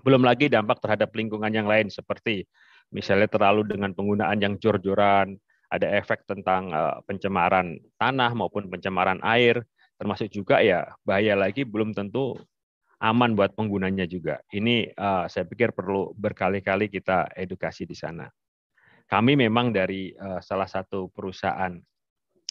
Belum 0.00 0.24
lagi 0.24 0.48
dampak 0.48 0.80
terhadap 0.80 1.12
lingkungan 1.12 1.52
yang 1.52 1.68
lain 1.68 1.92
seperti 1.92 2.48
misalnya 2.88 3.28
terlalu 3.28 3.68
dengan 3.68 3.92
penggunaan 3.92 4.40
yang 4.40 4.56
jor-joran, 4.56 5.36
ada 5.70 5.86
efek 5.94 6.26
tentang 6.26 6.74
pencemaran 7.06 7.78
tanah 7.94 8.34
maupun 8.34 8.66
pencemaran 8.66 9.22
air 9.22 9.62
termasuk 10.00 10.32
juga 10.32 10.64
ya 10.64 10.96
bahaya 11.04 11.36
lagi 11.36 11.68
belum 11.68 11.92
tentu 11.92 12.40
aman 13.04 13.36
buat 13.36 13.52
penggunanya 13.52 14.08
juga. 14.08 14.40
Ini 14.48 14.96
uh, 14.96 15.28
saya 15.28 15.44
pikir 15.44 15.76
perlu 15.76 16.16
berkali-kali 16.16 16.88
kita 16.88 17.28
edukasi 17.36 17.84
di 17.84 17.92
sana. 17.92 18.28
Kami 19.08 19.36
memang 19.36 19.72
dari 19.72 20.16
uh, 20.16 20.40
salah 20.40 20.68
satu 20.68 21.12
perusahaan 21.12 21.76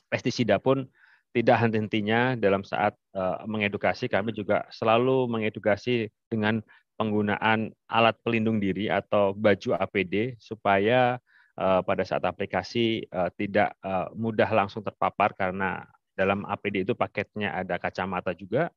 pestisida 0.10 0.62
pun 0.62 0.86
tidak 1.30 1.62
henti-hentinya 1.62 2.34
dalam 2.38 2.66
saat 2.66 2.98
uh, 3.14 3.46
mengedukasi. 3.46 4.10
Kami 4.10 4.34
juga 4.34 4.66
selalu 4.74 5.30
mengedukasi 5.30 6.10
dengan 6.30 6.62
penggunaan 6.98 7.70
alat 7.86 8.18
pelindung 8.26 8.58
diri 8.58 8.90
atau 8.90 9.32
baju 9.38 9.78
APD 9.78 10.36
supaya 10.42 11.22
uh, 11.56 11.82
pada 11.86 12.04
saat 12.04 12.26
aplikasi 12.26 13.06
uh, 13.14 13.30
tidak 13.38 13.78
uh, 13.86 14.10
mudah 14.18 14.50
langsung 14.50 14.82
terpapar 14.82 15.32
karena 15.38 15.86
dalam 16.20 16.44
APD 16.44 16.84
itu 16.84 16.91
paketnya 17.00 17.56
ada 17.56 17.80
kacamata 17.80 18.36
juga, 18.36 18.68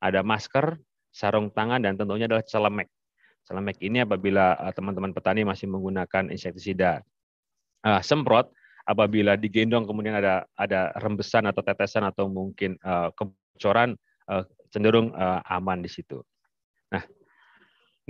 ada 0.00 0.24
masker, 0.24 0.80
sarung 1.12 1.52
tangan, 1.52 1.84
dan 1.84 2.00
tentunya 2.00 2.24
adalah 2.24 2.40
celemek. 2.40 2.88
Celemek 3.44 3.76
ini 3.84 4.00
apabila 4.00 4.56
eh, 4.56 4.72
teman-teman 4.72 5.12
petani 5.12 5.44
masih 5.44 5.68
menggunakan 5.68 6.32
insektisida 6.32 7.04
uh, 7.84 8.00
semprot, 8.00 8.48
apabila 8.88 9.36
digendong 9.36 9.84
kemudian 9.84 10.16
ada 10.16 10.48
ada 10.56 10.96
rembesan 10.98 11.44
atau 11.44 11.60
tetesan 11.60 12.08
atau 12.08 12.32
mungkin 12.32 12.80
uh, 12.80 13.12
kebocoran, 13.12 13.94
uh, 14.32 14.42
cenderung 14.72 15.12
uh, 15.12 15.44
aman 15.46 15.84
di 15.84 15.90
situ. 15.92 16.24
Nah, 16.90 17.02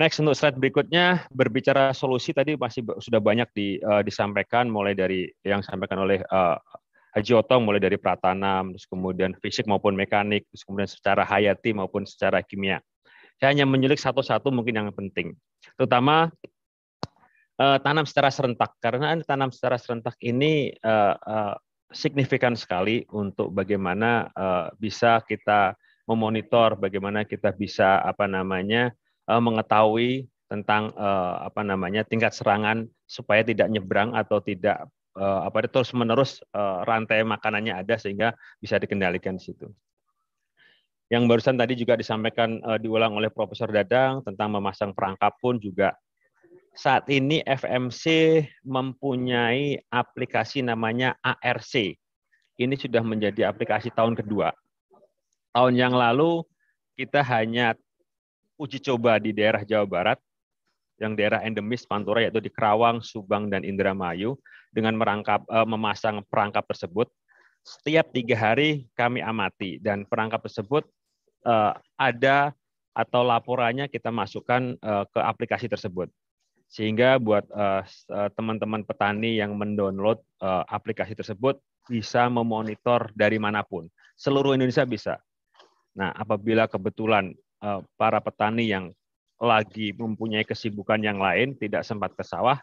next 0.00 0.22
untuk 0.22 0.36
slide 0.38 0.56
berikutnya 0.56 1.28
berbicara 1.28 1.92
solusi 1.92 2.32
tadi 2.32 2.56
masih 2.56 2.86
sudah 3.00 3.20
banyak 3.20 3.48
di, 3.52 3.76
uh, 3.84 4.00
disampaikan 4.00 4.72
mulai 4.72 4.96
dari 4.96 5.28
yang 5.44 5.60
disampaikan 5.60 6.00
oleh 6.00 6.24
uh, 6.32 6.56
Haji 7.16 7.32
Otong 7.32 7.64
mulai 7.64 7.80
dari 7.80 7.96
pratanam, 7.96 8.76
terus 8.76 8.84
kemudian 8.84 9.32
fisik 9.40 9.64
maupun 9.64 9.96
mekanik, 9.96 10.44
terus 10.52 10.68
kemudian 10.68 10.84
secara 10.84 11.24
hayati 11.24 11.72
maupun 11.72 12.04
secara 12.04 12.44
kimia. 12.44 12.84
Saya 13.40 13.56
hanya 13.56 13.64
menyulik 13.64 13.96
satu-satu 13.96 14.52
mungkin 14.52 14.76
yang 14.76 14.92
penting. 14.92 15.32
Terutama 15.80 16.28
eh, 17.56 17.78
tanam 17.80 18.04
secara 18.04 18.28
serentak 18.28 18.76
karena 18.84 19.16
tanam 19.24 19.48
secara 19.48 19.80
serentak 19.80 20.12
ini 20.20 20.76
eh, 20.76 21.14
eh, 21.16 21.54
signifikan 21.88 22.52
sekali 22.52 23.08
untuk 23.08 23.48
bagaimana 23.48 24.28
eh, 24.36 24.66
bisa 24.76 25.24
kita 25.24 25.72
memonitor, 26.04 26.76
bagaimana 26.76 27.24
kita 27.24 27.56
bisa 27.56 28.04
apa 28.04 28.28
namanya 28.28 28.92
eh, 29.24 29.40
mengetahui 29.40 30.28
tentang 30.52 30.92
eh, 30.92 31.34
apa 31.48 31.64
namanya 31.64 32.04
tingkat 32.04 32.36
serangan 32.36 32.84
supaya 33.08 33.40
tidak 33.40 33.72
nyebrang 33.72 34.12
atau 34.12 34.44
tidak 34.44 34.84
uh, 35.16 35.48
apa 35.48 35.64
terus 35.66 35.90
menerus 35.96 36.38
uh, 36.52 36.84
rantai 36.84 37.24
makanannya 37.24 37.72
ada 37.72 37.96
sehingga 37.96 38.36
bisa 38.60 38.76
dikendalikan 38.76 39.40
di 39.40 39.42
situ. 39.50 39.66
Yang 41.06 41.22
barusan 41.30 41.56
tadi 41.56 41.78
juga 41.78 41.94
disampaikan 41.96 42.60
uh, 42.62 42.78
diulang 42.78 43.14
oleh 43.14 43.30
Profesor 43.30 43.70
Dadang 43.70 44.22
tentang 44.26 44.52
memasang 44.52 44.92
perangkap 44.92 45.38
pun 45.38 45.56
juga 45.56 45.94
saat 46.76 47.08
ini 47.08 47.40
FMC 47.40 48.04
mempunyai 48.66 49.80
aplikasi 49.88 50.60
namanya 50.60 51.16
ARC. 51.24 51.96
Ini 52.56 52.74
sudah 52.76 53.00
menjadi 53.00 53.48
aplikasi 53.48 53.88
tahun 53.92 54.12
kedua. 54.16 54.52
Tahun 55.56 55.72
yang 55.72 55.96
lalu 55.96 56.44
kita 56.96 57.24
hanya 57.24 57.72
uji 58.60 58.80
coba 58.80 59.16
di 59.20 59.32
daerah 59.32 59.64
Jawa 59.64 59.84
Barat 59.88 60.18
yang 61.00 61.12
daerah 61.16 61.44
endemis 61.44 61.84
Pantura 61.84 62.24
yaitu 62.24 62.40
di 62.40 62.48
Kerawang, 62.48 63.04
Subang, 63.04 63.52
dan 63.52 63.62
Indramayu 63.64 64.36
dengan 64.72 64.96
merangkap 64.96 65.44
uh, 65.48 65.64
memasang 65.68 66.24
perangkap 66.28 66.64
tersebut. 66.68 67.08
Setiap 67.66 68.14
tiga 68.14 68.36
hari 68.38 68.86
kami 68.94 69.18
amati 69.20 69.82
dan 69.82 70.06
perangkap 70.06 70.44
tersebut 70.46 70.86
uh, 71.44 71.74
ada 71.98 72.54
atau 72.96 73.20
laporannya 73.20 73.92
kita 73.92 74.08
masukkan 74.08 74.78
uh, 74.80 75.04
ke 75.10 75.20
aplikasi 75.20 75.68
tersebut. 75.68 76.08
Sehingga 76.66 77.22
buat 77.22 77.46
teman-teman 78.34 78.82
uh, 78.82 78.86
petani 78.90 79.38
yang 79.38 79.54
mendownload 79.54 80.18
uh, 80.42 80.66
aplikasi 80.66 81.14
tersebut 81.14 81.62
bisa 81.86 82.26
memonitor 82.26 83.06
dari 83.14 83.38
mana 83.38 83.62
pun. 83.62 83.86
Seluruh 84.18 84.58
Indonesia 84.58 84.82
bisa. 84.82 85.14
Nah, 85.94 86.10
apabila 86.10 86.66
kebetulan 86.66 87.32
para 87.94 88.18
petani 88.18 88.68
yang 88.68 88.90
lagi 89.36 89.92
mempunyai 89.92 90.44
kesibukan 90.44 91.00
yang 91.00 91.20
lain, 91.20 91.52
tidak 91.56 91.84
sempat 91.84 92.16
ke 92.16 92.24
sawah, 92.24 92.56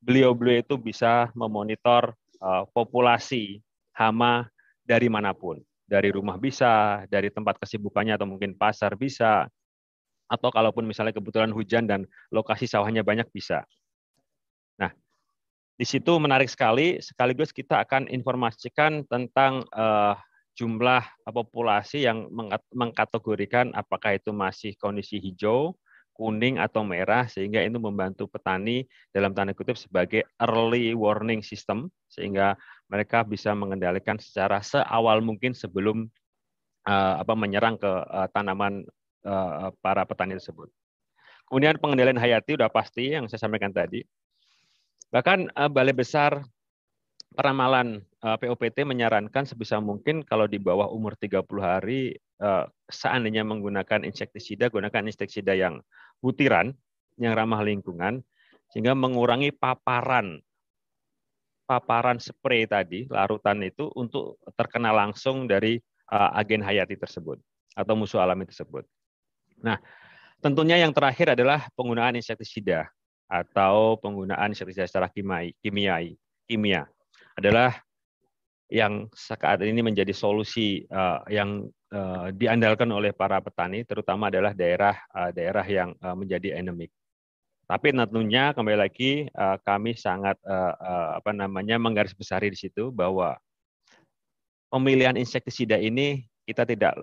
beliau-beliau 0.00 0.64
itu 0.64 0.80
bisa 0.80 1.28
memonitor 1.36 2.16
uh, 2.40 2.64
populasi 2.72 3.60
hama 3.92 4.48
dari 4.84 5.12
mana 5.12 5.36
pun. 5.36 5.60
Dari 5.90 6.08
rumah 6.14 6.38
bisa, 6.38 7.04
dari 7.10 7.28
tempat 7.28 7.58
kesibukannya 7.58 8.14
atau 8.14 8.24
mungkin 8.24 8.54
pasar 8.54 8.94
bisa, 8.94 9.50
atau 10.30 10.48
kalaupun 10.48 10.86
misalnya 10.86 11.10
kebetulan 11.10 11.50
hujan 11.50 11.90
dan 11.90 12.06
lokasi 12.30 12.70
sawahnya 12.70 13.02
banyak 13.02 13.26
bisa. 13.34 13.66
Nah, 14.78 14.94
di 15.74 15.82
situ 15.82 16.14
menarik 16.22 16.46
sekali, 16.46 17.02
sekaligus 17.02 17.50
kita 17.50 17.82
akan 17.82 18.06
informasikan 18.06 19.02
tentang 19.10 19.66
uh, 19.74 20.14
jumlah 20.60 21.00
populasi 21.24 22.04
yang 22.04 22.28
mengkategorikan 22.76 23.72
apakah 23.72 24.20
itu 24.20 24.28
masih 24.28 24.76
kondisi 24.76 25.16
hijau, 25.16 25.72
kuning 26.12 26.60
atau 26.60 26.84
merah 26.84 27.24
sehingga 27.24 27.64
itu 27.64 27.80
membantu 27.80 28.28
petani 28.28 28.84
dalam 29.08 29.32
tanda 29.32 29.56
kutip 29.56 29.80
sebagai 29.80 30.28
early 30.36 30.92
warning 30.92 31.40
system 31.40 31.88
sehingga 32.12 32.60
mereka 32.92 33.24
bisa 33.24 33.56
mengendalikan 33.56 34.20
secara 34.20 34.60
seawal 34.60 35.24
mungkin 35.24 35.56
sebelum 35.56 36.12
uh, 36.84 37.14
apa 37.24 37.32
menyerang 37.32 37.80
ke 37.80 37.88
uh, 37.88 38.28
tanaman 38.36 38.84
uh, 39.24 39.72
para 39.80 40.04
petani 40.04 40.36
tersebut. 40.36 40.68
Kemudian 41.48 41.80
pengendalian 41.80 42.20
hayati 42.20 42.60
sudah 42.60 42.68
pasti 42.68 43.16
yang 43.16 43.24
saya 43.24 43.40
sampaikan 43.40 43.72
tadi. 43.72 44.04
Bahkan 45.08 45.56
uh, 45.56 45.72
Balai 45.72 45.96
Besar 45.96 46.44
Peramalan 47.30 48.02
uh, 48.26 48.34
POPT 48.34 48.82
menyarankan 48.82 49.46
sebisa 49.46 49.78
mungkin 49.78 50.26
kalau 50.26 50.50
di 50.50 50.58
bawah 50.58 50.90
umur 50.90 51.14
30 51.14 51.46
hari 51.62 52.18
uh, 52.42 52.66
seandainya 52.90 53.46
menggunakan 53.46 54.02
insektisida, 54.02 54.66
gunakan 54.66 55.06
insektisida 55.06 55.54
yang 55.54 55.78
butiran, 56.18 56.74
yang 57.22 57.38
ramah 57.38 57.62
lingkungan, 57.62 58.26
sehingga 58.74 58.98
mengurangi 58.98 59.54
paparan 59.54 60.42
paparan 61.70 62.18
spray 62.18 62.66
tadi, 62.66 63.06
larutan 63.06 63.62
itu 63.62 63.86
untuk 63.94 64.42
terkena 64.58 64.90
langsung 64.90 65.46
dari 65.46 65.78
uh, 66.10 66.34
agen 66.34 66.66
hayati 66.66 66.98
tersebut 66.98 67.38
atau 67.78 67.94
musuh 67.94 68.18
alami 68.18 68.42
tersebut. 68.42 68.82
Nah, 69.62 69.78
tentunya 70.42 70.82
yang 70.82 70.90
terakhir 70.90 71.38
adalah 71.38 71.70
penggunaan 71.78 72.18
insektisida 72.18 72.90
atau 73.30 73.94
penggunaan 74.02 74.50
insektisida 74.50 74.90
secara 74.90 75.06
kimia, 75.06 76.02
kimia 76.50 76.90
adalah 77.40 77.72
yang 78.70 79.10
saat 79.10 79.58
ini 79.66 79.82
menjadi 79.82 80.14
solusi 80.14 80.86
uh, 80.94 81.26
yang 81.26 81.66
uh, 81.90 82.30
diandalkan 82.30 82.86
oleh 82.94 83.10
para 83.10 83.42
petani, 83.42 83.82
terutama 83.82 84.30
adalah 84.30 84.54
daerah 84.54 84.94
uh, 85.10 85.34
daerah 85.34 85.66
yang 85.66 85.90
uh, 85.98 86.14
menjadi 86.14 86.54
endemik. 86.60 86.94
Tapi 87.66 87.94
tentunya 87.94 88.54
kembali 88.54 88.78
lagi 88.78 89.26
uh, 89.34 89.58
kami 89.62 89.98
sangat 89.98 90.38
uh, 90.46 90.74
uh, 90.74 91.10
apa 91.18 91.34
namanya 91.34 91.82
menggarisbesari 91.82 92.50
di 92.50 92.58
situ 92.58 92.94
bahwa 92.94 93.34
pemilihan 94.70 95.18
insektisida 95.18 95.78
ini 95.78 96.26
kita 96.46 96.62
tidak 96.62 96.94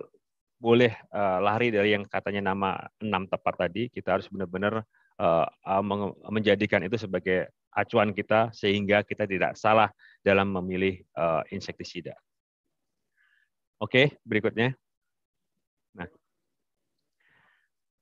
boleh 0.60 0.92
uh, 1.12 1.38
lari 1.40 1.68
dari 1.72 1.96
yang 1.96 2.04
katanya 2.08 2.52
nama 2.52 2.80
enam 3.00 3.28
tepat 3.28 3.68
tadi. 3.68 3.92
Kita 3.92 4.16
harus 4.16 4.28
benar-benar 4.28 4.84
uh, 5.20 5.46
menjadikan 6.32 6.80
itu 6.84 6.96
sebagai 6.96 7.48
acuan 7.72 8.12
kita 8.12 8.52
sehingga 8.52 9.04
kita 9.04 9.28
tidak 9.28 9.54
salah 9.56 9.88
dalam 10.22 10.50
memilih 10.50 11.02
uh, 11.14 11.42
insektisida. 11.54 12.14
Oke, 13.78 14.18
berikutnya. 14.26 14.74
Nah, 15.94 16.08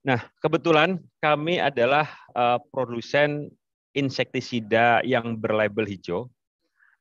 nah 0.00 0.20
kebetulan 0.40 0.96
kami 1.20 1.60
adalah 1.60 2.08
uh, 2.32 2.56
produsen 2.72 3.52
insektisida 3.92 5.04
yang 5.04 5.36
berlabel 5.36 5.84
hijau 5.84 6.32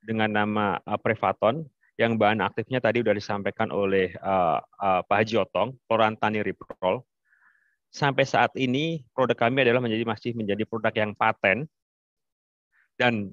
dengan 0.04 0.32
nama 0.32 0.80
uh, 0.84 1.00
Prevaton 1.00 1.64
yang 1.96 2.20
bahan 2.20 2.44
aktifnya 2.44 2.84
tadi 2.84 3.00
sudah 3.00 3.16
disampaikan 3.16 3.72
oleh 3.72 4.12
uh, 4.20 4.60
uh, 4.60 5.02
Pak 5.08 5.18
Haji 5.24 5.36
Otong, 5.40 5.80
Riprol. 6.44 7.00
Sampai 7.88 8.28
saat 8.28 8.52
ini 8.60 9.08
produk 9.16 9.48
kami 9.48 9.64
adalah 9.64 9.80
menjadi 9.80 10.04
masih 10.04 10.36
menjadi 10.36 10.68
produk 10.68 10.92
yang 10.92 11.16
paten 11.16 11.64
dan 13.00 13.32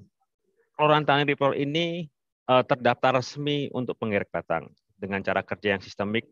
Riprol 0.77 1.53
ini 1.57 2.09
uh, 2.49 2.63
terdaftar 2.65 3.21
resmi 3.21 3.69
untuk 3.71 3.97
pengerek 4.01 4.33
batang 4.33 4.69
dengan 4.97 5.21
cara 5.21 5.45
kerja 5.45 5.77
yang 5.77 5.83
sistemik, 5.83 6.25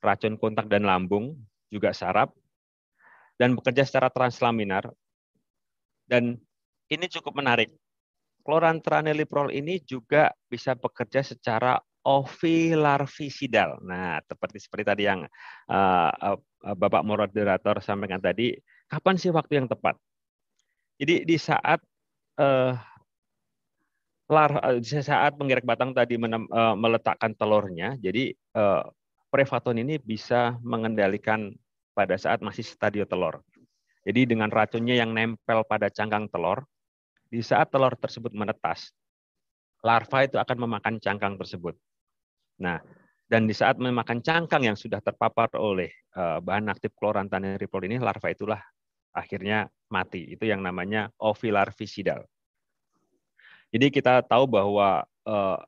racun 0.00 0.38
kontak 0.40 0.70
dan 0.70 0.86
lambung, 0.86 1.36
juga 1.68 1.92
saraf, 1.92 2.32
dan 3.36 3.52
bekerja 3.58 3.84
secara 3.84 4.08
translaminar. 4.08 4.88
Dan 6.08 6.36
ini 6.88 7.06
cukup 7.08 7.36
menarik 7.40 7.72
klorantraniliprol 8.42 9.54
ini 9.54 9.78
juga 9.86 10.34
bisa 10.50 10.74
bekerja 10.74 11.22
secara 11.22 11.78
ovilarvisidal. 12.02 13.78
Nah, 13.86 14.18
seperti 14.26 14.58
seperti 14.58 14.84
tadi 14.84 15.02
yang 15.06 15.22
uh, 15.70 16.10
uh, 16.10 16.38
Bapak 16.74 17.06
moderator 17.06 17.78
sampaikan 17.78 18.18
tadi, 18.18 18.58
kapan 18.90 19.14
sih 19.14 19.30
waktu 19.30 19.62
yang 19.62 19.70
tepat? 19.70 19.94
Jadi 20.98 21.26
di 21.26 21.36
saat 21.38 21.78
uh, 22.38 22.74
lar 24.30 24.78
di 24.78 25.02
saat 25.02 25.34
penggerak 25.34 25.66
batang 25.66 25.90
tadi 25.90 26.14
menem, 26.20 26.46
uh, 26.50 26.76
meletakkan 26.78 27.34
telurnya, 27.34 27.98
jadi 27.98 28.32
uh, 28.54 28.86
prevaton 29.32 29.80
ini 29.80 29.98
bisa 29.98 30.56
mengendalikan 30.60 31.52
pada 31.92 32.16
saat 32.16 32.40
masih 32.44 32.64
stadium 32.64 33.08
telur. 33.08 33.40
Jadi 34.02 34.34
dengan 34.34 34.50
racunnya 34.50 34.98
yang 34.98 35.14
nempel 35.14 35.62
pada 35.66 35.86
cangkang 35.88 36.26
telur, 36.30 36.66
di 37.30 37.40
saat 37.40 37.70
telur 37.70 37.94
tersebut 37.94 38.34
menetas, 38.34 38.90
larva 39.80 40.26
itu 40.26 40.36
akan 40.36 40.56
memakan 40.68 40.98
cangkang 40.98 41.38
tersebut. 41.38 41.78
Nah, 42.60 42.82
dan 43.30 43.48
di 43.48 43.54
saat 43.56 43.80
memakan 43.80 44.20
cangkang 44.20 44.68
yang 44.68 44.76
sudah 44.76 45.00
terpapar 45.00 45.48
oleh 45.56 45.88
uh, 46.18 46.42
bahan 46.44 46.68
aktif 46.68 46.92
klorantaniripol 46.98 47.80
ini, 47.88 47.96
larva 47.96 48.28
itulah 48.28 48.60
akhirnya 49.16 49.70
mati. 49.88 50.36
Itu 50.36 50.44
yang 50.44 50.60
namanya 50.60 51.08
ovilarvisidal. 51.16 52.26
Jadi 53.72 53.88
kita 53.88 54.20
tahu 54.28 54.44
bahwa 54.44 55.02
uh, 55.24 55.58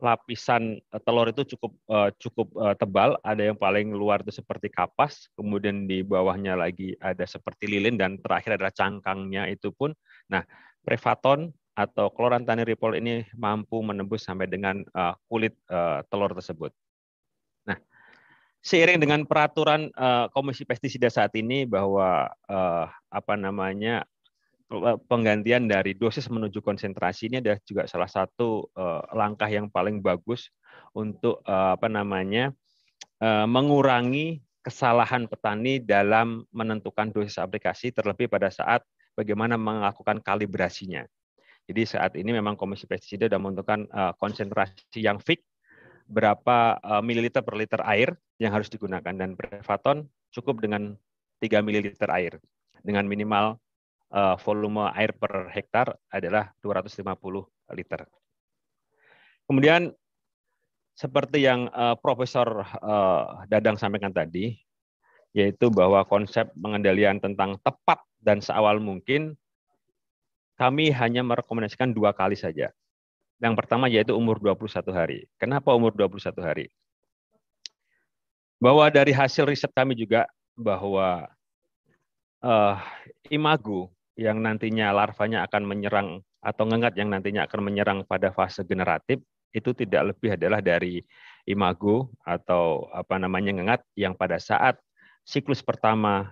lapisan 0.00 0.80
telur 1.04 1.28
itu 1.28 1.44
cukup 1.54 1.72
uh, 1.92 2.08
cukup 2.16 2.48
uh, 2.56 2.72
tebal, 2.72 3.20
ada 3.20 3.52
yang 3.52 3.56
paling 3.60 3.92
luar 3.92 4.24
itu 4.24 4.32
seperti 4.32 4.72
kapas, 4.72 5.28
kemudian 5.36 5.84
di 5.84 6.00
bawahnya 6.00 6.56
lagi 6.56 6.96
ada 7.04 7.28
seperti 7.28 7.68
lilin 7.68 8.00
dan 8.00 8.16
terakhir 8.16 8.56
adalah 8.56 8.72
cangkangnya 8.72 9.46
itu 9.52 9.68
pun. 9.76 9.92
Nah, 10.32 10.40
Prevaton 10.80 11.52
atau 11.76 12.08
klorantaniripol 12.08 12.96
ini 12.96 13.28
mampu 13.36 13.84
menembus 13.84 14.24
sampai 14.24 14.48
dengan 14.48 14.80
uh, 14.96 15.12
kulit 15.28 15.52
uh, 15.68 16.00
telur 16.08 16.32
tersebut. 16.32 16.72
Nah, 17.68 17.76
seiring 18.64 19.00
dengan 19.00 19.28
peraturan 19.28 19.92
uh, 20.00 20.32
Komisi 20.32 20.64
Pestisida 20.64 21.12
saat 21.12 21.36
ini 21.36 21.68
bahwa 21.68 22.32
uh, 22.48 22.88
apa 23.12 23.34
namanya 23.36 24.08
penggantian 25.10 25.66
dari 25.66 25.98
dosis 25.98 26.30
menuju 26.30 26.62
konsentrasi 26.62 27.26
ini 27.26 27.42
adalah 27.42 27.58
juga 27.66 27.82
salah 27.90 28.06
satu 28.06 28.70
uh, 28.78 29.02
langkah 29.18 29.50
yang 29.50 29.66
paling 29.66 29.98
bagus 29.98 30.54
untuk 30.94 31.42
uh, 31.42 31.74
apa 31.74 31.90
namanya 31.90 32.54
uh, 33.18 33.50
mengurangi 33.50 34.38
kesalahan 34.62 35.26
petani 35.26 35.82
dalam 35.82 36.46
menentukan 36.54 37.10
dosis 37.10 37.42
aplikasi 37.42 37.90
terlebih 37.90 38.30
pada 38.30 38.46
saat 38.52 38.86
bagaimana 39.18 39.58
melakukan 39.58 40.22
kalibrasinya. 40.22 41.02
Jadi 41.66 41.82
saat 41.86 42.12
ini 42.14 42.30
memang 42.34 42.54
Komisi 42.54 42.86
Pestisida 42.86 43.26
sudah 43.26 43.40
menentukan 43.42 43.86
uh, 43.90 44.12
konsentrasi 44.18 45.02
yang 45.02 45.18
fix 45.18 45.42
berapa 46.10 46.78
uh, 46.82 47.02
mililiter 47.02 47.42
per 47.42 47.54
liter 47.54 47.82
air 47.86 48.14
yang 48.42 48.50
harus 48.50 48.66
digunakan 48.66 49.14
dan 49.14 49.38
Prevaton 49.38 50.06
cukup 50.34 50.58
dengan 50.62 50.98
3 51.38 51.62
mililiter 51.62 52.10
air 52.10 52.38
dengan 52.82 53.06
minimal 53.06 53.58
uh, 54.10 54.36
volume 54.42 54.90
air 54.94 55.14
per 55.14 55.48
hektar 55.50 55.94
adalah 56.10 56.50
250 56.62 57.06
liter. 57.74 58.02
Kemudian 59.46 59.90
seperti 60.94 61.46
yang 61.46 61.70
uh, 61.72 61.96
Profesor 61.98 62.62
uh, 62.62 63.42
Dadang 63.48 63.80
sampaikan 63.80 64.12
tadi, 64.12 64.58
yaitu 65.32 65.70
bahwa 65.70 66.04
konsep 66.06 66.50
pengendalian 66.58 67.22
tentang 67.22 67.56
tepat 67.62 68.02
dan 68.20 68.42
seawal 68.42 68.82
mungkin 68.82 69.38
kami 70.60 70.92
hanya 70.92 71.24
merekomendasikan 71.24 71.96
dua 71.96 72.12
kali 72.12 72.36
saja. 72.36 72.68
Yang 73.40 73.54
pertama 73.56 73.88
yaitu 73.88 74.12
umur 74.12 74.36
21 74.36 74.92
hari. 74.92 75.24
Kenapa 75.40 75.72
umur 75.72 75.96
21 75.96 76.36
hari? 76.44 76.68
Bahwa 78.60 78.84
dari 78.92 79.16
hasil 79.16 79.48
riset 79.48 79.72
kami 79.72 79.96
juga 79.96 80.28
bahwa 80.52 81.24
uh, 82.44 82.76
imago 83.32 83.88
yang 84.18 84.42
nantinya 84.42 84.90
larvanya 84.90 85.46
akan 85.46 85.62
menyerang 85.66 86.08
atau 86.40 86.64
ngengat 86.66 86.96
yang 86.96 87.12
nantinya 87.12 87.46
akan 87.46 87.60
menyerang 87.60 87.98
pada 88.08 88.32
fase 88.32 88.64
generatif 88.64 89.20
itu 89.50 89.74
tidak 89.74 90.14
lebih 90.14 90.38
adalah 90.38 90.62
dari 90.62 91.02
imago 91.46 92.10
atau 92.22 92.86
apa 92.94 93.18
namanya 93.18 93.50
ngengat 93.50 93.80
yang 93.98 94.14
pada 94.14 94.38
saat 94.38 94.78
siklus 95.26 95.60
pertama 95.60 96.30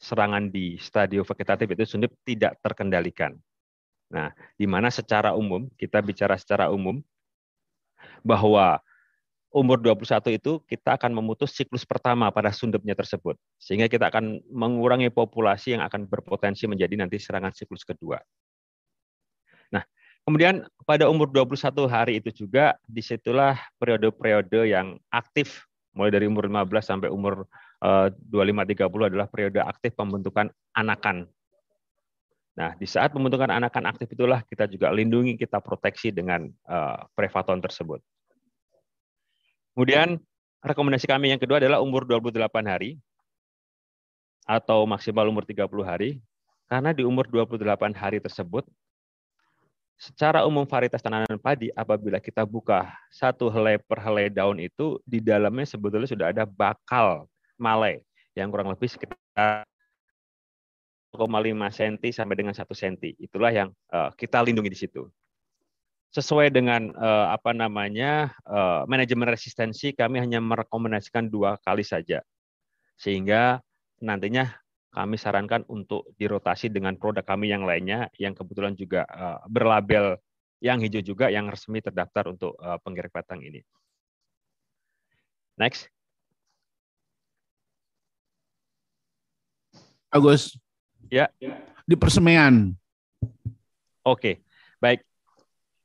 serangan 0.00 0.48
di 0.48 0.80
stadio 0.80 1.24
vegetatif 1.24 1.76
itu 1.76 1.84
sundip 1.84 2.12
tidak 2.24 2.56
terkendalikan. 2.64 3.36
Nah, 4.10 4.32
di 4.56 4.66
mana 4.66 4.88
secara 4.90 5.36
umum, 5.36 5.68
kita 5.76 6.02
bicara 6.02 6.34
secara 6.34 6.72
umum, 6.72 6.98
bahwa 8.24 8.80
umur 9.50 9.82
21 9.82 10.38
itu 10.38 10.62
kita 10.70 10.94
akan 10.94 11.10
memutus 11.10 11.50
siklus 11.50 11.82
pertama 11.82 12.30
pada 12.30 12.54
sundepnya 12.54 12.94
tersebut. 12.94 13.34
Sehingga 13.58 13.90
kita 13.90 14.06
akan 14.06 14.38
mengurangi 14.46 15.10
populasi 15.10 15.74
yang 15.74 15.82
akan 15.82 16.06
berpotensi 16.06 16.70
menjadi 16.70 16.94
nanti 16.94 17.18
serangan 17.18 17.50
siklus 17.50 17.82
kedua. 17.82 18.22
Nah, 19.74 19.82
kemudian 20.22 20.66
pada 20.86 21.10
umur 21.10 21.26
21 21.34 21.90
hari 21.90 22.22
itu 22.22 22.46
juga, 22.46 22.78
di 22.86 23.02
situlah 23.02 23.58
periode-periode 23.82 24.70
yang 24.70 24.94
aktif, 25.10 25.66
mulai 25.98 26.14
dari 26.14 26.30
umur 26.30 26.46
15 26.46 26.70
sampai 26.86 27.10
umur 27.10 27.50
25-30 27.82 28.86
eh, 28.86 29.08
adalah 29.10 29.26
periode 29.26 29.60
aktif 29.66 29.98
pembentukan 29.98 30.46
anakan. 30.78 31.26
Nah, 32.54 32.76
di 32.76 32.86
saat 32.86 33.10
pembentukan 33.10 33.50
anakan 33.50 33.88
aktif 33.88 34.14
itulah 34.14 34.44
kita 34.46 34.68
juga 34.70 34.92
lindungi, 34.92 35.34
kita 35.40 35.64
proteksi 35.64 36.12
dengan 36.12 36.44
uh, 36.68 37.08
prevaton 37.16 37.56
tersebut. 37.56 38.04
Kemudian 39.80 40.20
rekomendasi 40.60 41.08
kami 41.08 41.32
yang 41.32 41.40
kedua 41.40 41.56
adalah 41.56 41.80
umur 41.80 42.04
28 42.04 42.36
hari 42.68 43.00
atau 44.44 44.84
maksimal 44.84 45.24
umur 45.24 45.48
30 45.48 45.64
hari. 45.80 46.20
Karena 46.68 46.92
di 46.92 47.00
umur 47.00 47.24
28 47.24 47.96
hari 47.96 48.20
tersebut, 48.20 48.68
secara 49.96 50.44
umum 50.44 50.68
varietas 50.68 51.00
tanaman 51.00 51.40
padi 51.40 51.72
apabila 51.72 52.20
kita 52.20 52.44
buka 52.44 52.92
satu 53.08 53.48
helai 53.48 53.80
per 53.80 54.04
helai 54.04 54.28
daun 54.28 54.60
itu, 54.60 55.00
di 55.08 55.16
dalamnya 55.16 55.64
sebetulnya 55.64 56.12
sudah 56.12 56.28
ada 56.28 56.44
bakal 56.44 57.24
Malay 57.56 58.04
yang 58.36 58.52
kurang 58.52 58.68
lebih 58.68 58.84
sekitar 58.84 59.64
0,5 61.16 61.24
cm 61.72 61.96
sampai 62.12 62.36
dengan 62.36 62.52
1 62.52 62.68
cm. 62.68 63.16
Itulah 63.16 63.48
yang 63.48 63.72
uh, 63.96 64.12
kita 64.12 64.44
lindungi 64.44 64.76
di 64.76 64.76
situ. 64.76 65.08
Sesuai 66.10 66.50
dengan 66.50 66.90
uh, 66.98 67.30
apa 67.30 67.54
namanya 67.54 68.34
uh, 68.42 68.82
manajemen 68.90 69.30
resistensi, 69.30 69.94
kami 69.94 70.18
hanya 70.18 70.42
merekomendasikan 70.42 71.30
dua 71.30 71.54
kali 71.62 71.86
saja, 71.86 72.18
sehingga 72.98 73.62
nantinya 74.02 74.50
kami 74.90 75.14
sarankan 75.14 75.62
untuk 75.70 76.10
dirotasi 76.18 76.66
dengan 76.66 76.98
produk 76.98 77.22
kami 77.22 77.54
yang 77.54 77.62
lainnya, 77.62 78.10
yang 78.18 78.34
kebetulan 78.34 78.74
juga 78.74 79.06
uh, 79.06 79.38
berlabel 79.46 80.18
yang 80.58 80.82
hijau 80.82 80.98
juga, 80.98 81.30
yang 81.30 81.46
resmi 81.46 81.78
terdaftar 81.78 82.34
untuk 82.34 82.58
uh, 82.58 82.82
penggerak 82.82 83.14
batang 83.14 83.38
ini. 83.46 83.62
Next. 85.54 85.86
Agus. 90.10 90.58
Ya. 91.06 91.30
Di 91.86 91.94
persemaian. 91.94 92.74
Oke, 94.02 94.42
baik. 94.82 95.06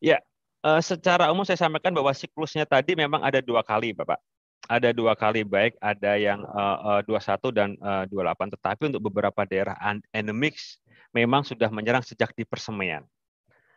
Ya, 0.06 0.22
uh, 0.62 0.78
secara 0.86 1.34
umum 1.34 1.42
saya 1.42 1.58
sampaikan 1.58 1.90
bahwa 1.90 2.14
siklusnya 2.14 2.70
tadi 2.70 2.94
memang 2.94 3.26
ada 3.26 3.42
dua 3.42 3.66
kali, 3.66 3.90
Bapak. 3.90 4.22
Ada 4.70 4.94
dua 4.94 5.18
kali 5.18 5.42
baik, 5.42 5.82
ada 5.82 6.14
yang 6.14 6.46
uh, 6.46 7.02
uh, 7.02 7.10
21 7.10 7.54
dan 7.54 7.70
uh, 7.82 8.06
28. 8.10 8.54
Tetapi 8.54 8.82
untuk 8.94 9.02
beberapa 9.10 9.46
daerah 9.46 9.74
endemix 10.14 10.78
memang 11.10 11.42
sudah 11.42 11.70
menyerang 11.74 12.06
sejak 12.06 12.34
di 12.38 12.46
persemaian. 12.46 13.02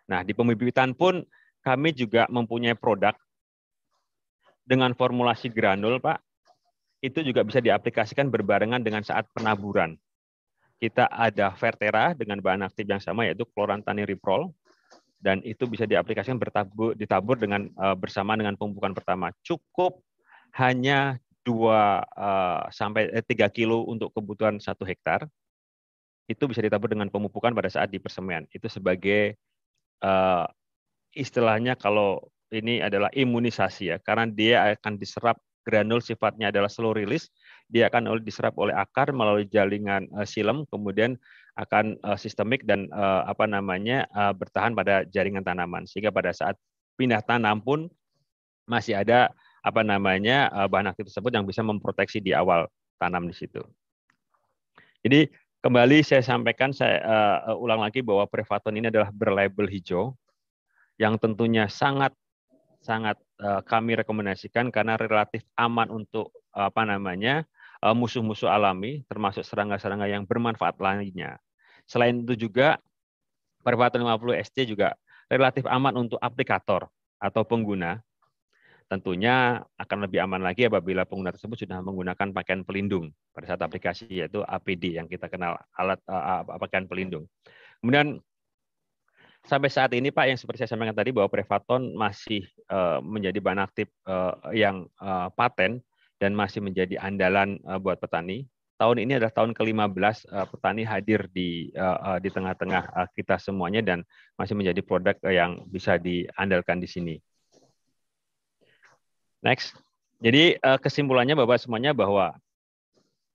Nah, 0.08 0.20
di 0.24 0.32
pembibitan 0.32 0.96
pun 0.96 1.24
kami 1.64 1.92
juga 1.92 2.24
mempunyai 2.32 2.76
produk 2.76 3.12
dengan 4.64 4.92
formulasi 4.96 5.48
granul, 5.48 6.00
Pak. 6.00 6.20
Itu 7.04 7.24
juga 7.24 7.44
bisa 7.44 7.60
diaplikasikan 7.60 8.28
berbarengan 8.28 8.84
dengan 8.84 9.00
saat 9.00 9.24
penaburan. 9.32 9.96
kita 10.78 11.10
ada 11.10 11.50
Vertera 11.58 12.14
dengan 12.14 12.38
bahan 12.38 12.62
aktif 12.62 12.86
yang 12.86 13.02
sama 13.02 13.26
yaitu 13.26 13.42
chlorantraniliprol 13.50 14.54
dan 15.18 15.42
itu 15.42 15.66
bisa 15.66 15.84
diaplikasikan 15.84 16.38
bertabur 16.38 16.94
ditabur 16.94 17.34
dengan 17.34 17.66
uh, 17.74 17.98
bersama 17.98 18.38
dengan 18.38 18.54
pemupukan 18.54 18.94
pertama. 18.94 19.34
Cukup 19.42 19.98
hanya 20.54 21.18
2 21.42 21.48
uh, 21.48 22.02
eh, 22.04 22.62
sampai 22.68 23.08
3 23.08 23.24
eh, 23.24 23.50
kilo 23.52 23.88
untuk 23.88 24.12
kebutuhan 24.12 24.60
satu 24.60 24.84
hektar. 24.84 25.24
Itu 26.28 26.44
bisa 26.44 26.60
ditabur 26.60 26.92
dengan 26.92 27.08
pemupukan 27.08 27.56
pada 27.56 27.72
saat 27.72 27.88
di 27.88 27.96
persemaian. 27.96 28.44
Itu 28.52 28.68
sebagai 28.68 29.40
uh, 30.04 30.44
istilahnya 31.16 31.72
kalau 31.80 32.20
ini 32.52 32.84
adalah 32.84 33.08
imunisasi 33.16 33.92
ya, 33.92 33.96
karena 33.96 34.28
dia 34.28 34.76
akan 34.76 35.00
diserap 35.00 35.40
granul 35.64 36.04
sifatnya 36.04 36.52
adalah 36.52 36.68
slow 36.68 36.92
release, 36.92 37.32
dia 37.68 37.88
akan 37.88 38.12
diserap 38.20 38.56
oleh 38.60 38.76
akar 38.76 39.12
melalui 39.12 39.48
jaringan 39.48 40.04
uh, 40.16 40.28
silem, 40.28 40.68
kemudian 40.68 41.16
akan 41.58 41.98
uh, 42.06 42.14
sistemik 42.14 42.62
dan 42.62 42.86
uh, 42.94 43.26
apa 43.26 43.50
namanya 43.50 44.06
uh, 44.14 44.30
bertahan 44.30 44.78
pada 44.78 45.02
jaringan 45.10 45.42
tanaman, 45.42 45.90
sehingga 45.90 46.14
pada 46.14 46.30
saat 46.30 46.54
pindah 46.94 47.18
tanam 47.26 47.58
pun 47.58 47.90
masih 48.70 48.94
ada 48.94 49.34
apa 49.66 49.82
namanya 49.82 50.46
uh, 50.54 50.70
bahan 50.70 50.94
aktif 50.94 51.10
tersebut 51.10 51.34
yang 51.34 51.42
bisa 51.42 51.66
memproteksi 51.66 52.22
di 52.22 52.30
awal 52.30 52.70
tanam 53.02 53.26
di 53.26 53.34
situ. 53.34 53.58
Jadi 55.02 55.26
kembali 55.58 55.98
saya 56.06 56.22
sampaikan, 56.22 56.70
saya 56.70 57.02
uh, 57.02 57.58
ulang 57.58 57.82
lagi 57.82 58.06
bahwa 58.06 58.30
Prevaton 58.30 58.78
ini 58.78 58.86
adalah 58.94 59.10
berlabel 59.10 59.66
hijau, 59.66 60.14
yang 60.94 61.18
tentunya 61.18 61.66
sangat 61.66 62.14
sangat 62.78 63.18
uh, 63.42 63.66
kami 63.66 63.98
rekomendasikan 63.98 64.70
karena 64.70 64.94
relatif 64.94 65.42
aman 65.58 65.90
untuk 65.90 66.30
apa 66.54 66.86
namanya 66.86 67.42
musuh-musuh 67.78 68.50
alami, 68.50 69.06
termasuk 69.06 69.46
serangga-serangga 69.46 70.10
yang 70.10 70.26
bermanfaat 70.26 70.82
lainnya. 70.82 71.38
Selain 71.88 72.12
itu 72.20 72.36
juga, 72.36 72.76
Perpatan 73.64 74.00
50 74.00 74.38
SC 74.48 74.70
juga 74.70 74.94
relatif 75.28 75.66
aman 75.68 75.92
untuk 76.06 76.16
aplikator 76.22 76.88
atau 77.20 77.42
pengguna. 77.44 78.00
Tentunya 78.88 79.60
akan 79.76 80.08
lebih 80.08 80.24
aman 80.24 80.40
lagi 80.40 80.64
apabila 80.64 81.04
pengguna 81.04 81.28
tersebut 81.28 81.68
sudah 81.68 81.84
menggunakan 81.84 82.32
pakaian 82.32 82.64
pelindung 82.64 83.12
pada 83.36 83.52
saat 83.52 83.60
aplikasi 83.60 84.08
yaitu 84.08 84.40
APD 84.40 84.96
yang 84.96 85.04
kita 85.04 85.28
kenal 85.28 85.60
alat 85.76 86.00
uh, 86.08 86.40
pakaian 86.56 86.88
pelindung. 86.88 87.28
Kemudian 87.84 88.16
sampai 89.44 89.68
saat 89.68 89.92
ini 89.92 90.08
Pak 90.08 90.32
yang 90.32 90.38
seperti 90.40 90.64
saya 90.64 90.72
sampaikan 90.72 90.96
tadi 90.96 91.12
bahwa 91.12 91.28
Prevaton 91.28 91.92
masih 91.92 92.48
uh, 92.72 93.04
menjadi 93.04 93.36
bahan 93.44 93.60
aktif 93.60 93.92
uh, 94.08 94.32
yang 94.56 94.88
uh, 95.04 95.28
paten 95.36 95.84
dan 96.16 96.32
masih 96.32 96.64
menjadi 96.64 96.96
andalan 96.96 97.60
uh, 97.68 97.76
buat 97.76 98.00
petani. 98.00 98.48
Tahun 98.78 98.94
ini 98.94 99.18
adalah 99.18 99.34
tahun 99.34 99.58
ke-15 99.58 100.30
uh, 100.30 100.46
petani 100.54 100.86
hadir 100.86 101.26
di 101.34 101.74
uh, 101.74 102.14
uh, 102.14 102.18
di 102.22 102.30
tengah-tengah 102.30 103.10
kita 103.10 103.34
semuanya 103.42 103.82
dan 103.82 104.06
masih 104.38 104.54
menjadi 104.54 104.78
produk 104.86 105.18
yang 105.26 105.66
bisa 105.66 105.98
diandalkan 105.98 106.78
di 106.78 106.86
sini. 106.86 107.14
Next. 109.42 109.74
Jadi 110.18 110.58
kesimpulannya 110.58 111.38
Bapak 111.38 111.62
semuanya 111.62 111.94
bahwa 111.94 112.34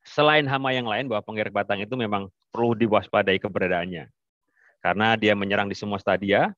selain 0.04 0.44
hama 0.44 0.76
yang 0.76 0.84
lain 0.84 1.08
bahwa 1.08 1.24
penggerak 1.24 1.56
batang 1.56 1.80
itu 1.80 1.96
memang 1.96 2.28
perlu 2.52 2.76
diwaspadai 2.76 3.40
keberadaannya. 3.40 4.12
Karena 4.84 5.16
dia 5.16 5.32
menyerang 5.32 5.72
di 5.72 5.80
semua 5.80 6.04
stadia, 6.04 6.52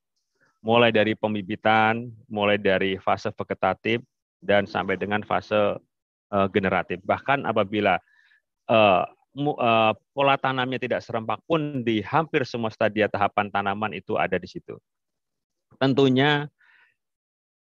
mulai 0.66 0.90
dari 0.90 1.14
pembibitan, 1.14 2.10
mulai 2.26 2.58
dari 2.58 2.98
fase 2.98 3.30
vegetatif 3.30 4.02
dan 4.42 4.66
sampai 4.66 4.98
dengan 4.98 5.22
fase 5.22 5.78
generatif. 6.50 7.06
Bahkan 7.06 7.46
apabila 7.46 8.02
uh, 8.70 9.04
uh, 9.36 9.94
pola 10.16 10.36
tanamnya 10.40 10.80
tidak 10.80 11.04
serempak 11.04 11.44
pun 11.44 11.84
di 11.84 12.00
hampir 12.02 12.48
semua 12.48 12.72
stadia 12.72 13.12
tahapan 13.12 13.52
tanaman 13.52 13.92
itu 13.92 14.16
ada 14.16 14.40
di 14.40 14.48
situ. 14.48 14.80
Tentunya 15.76 16.48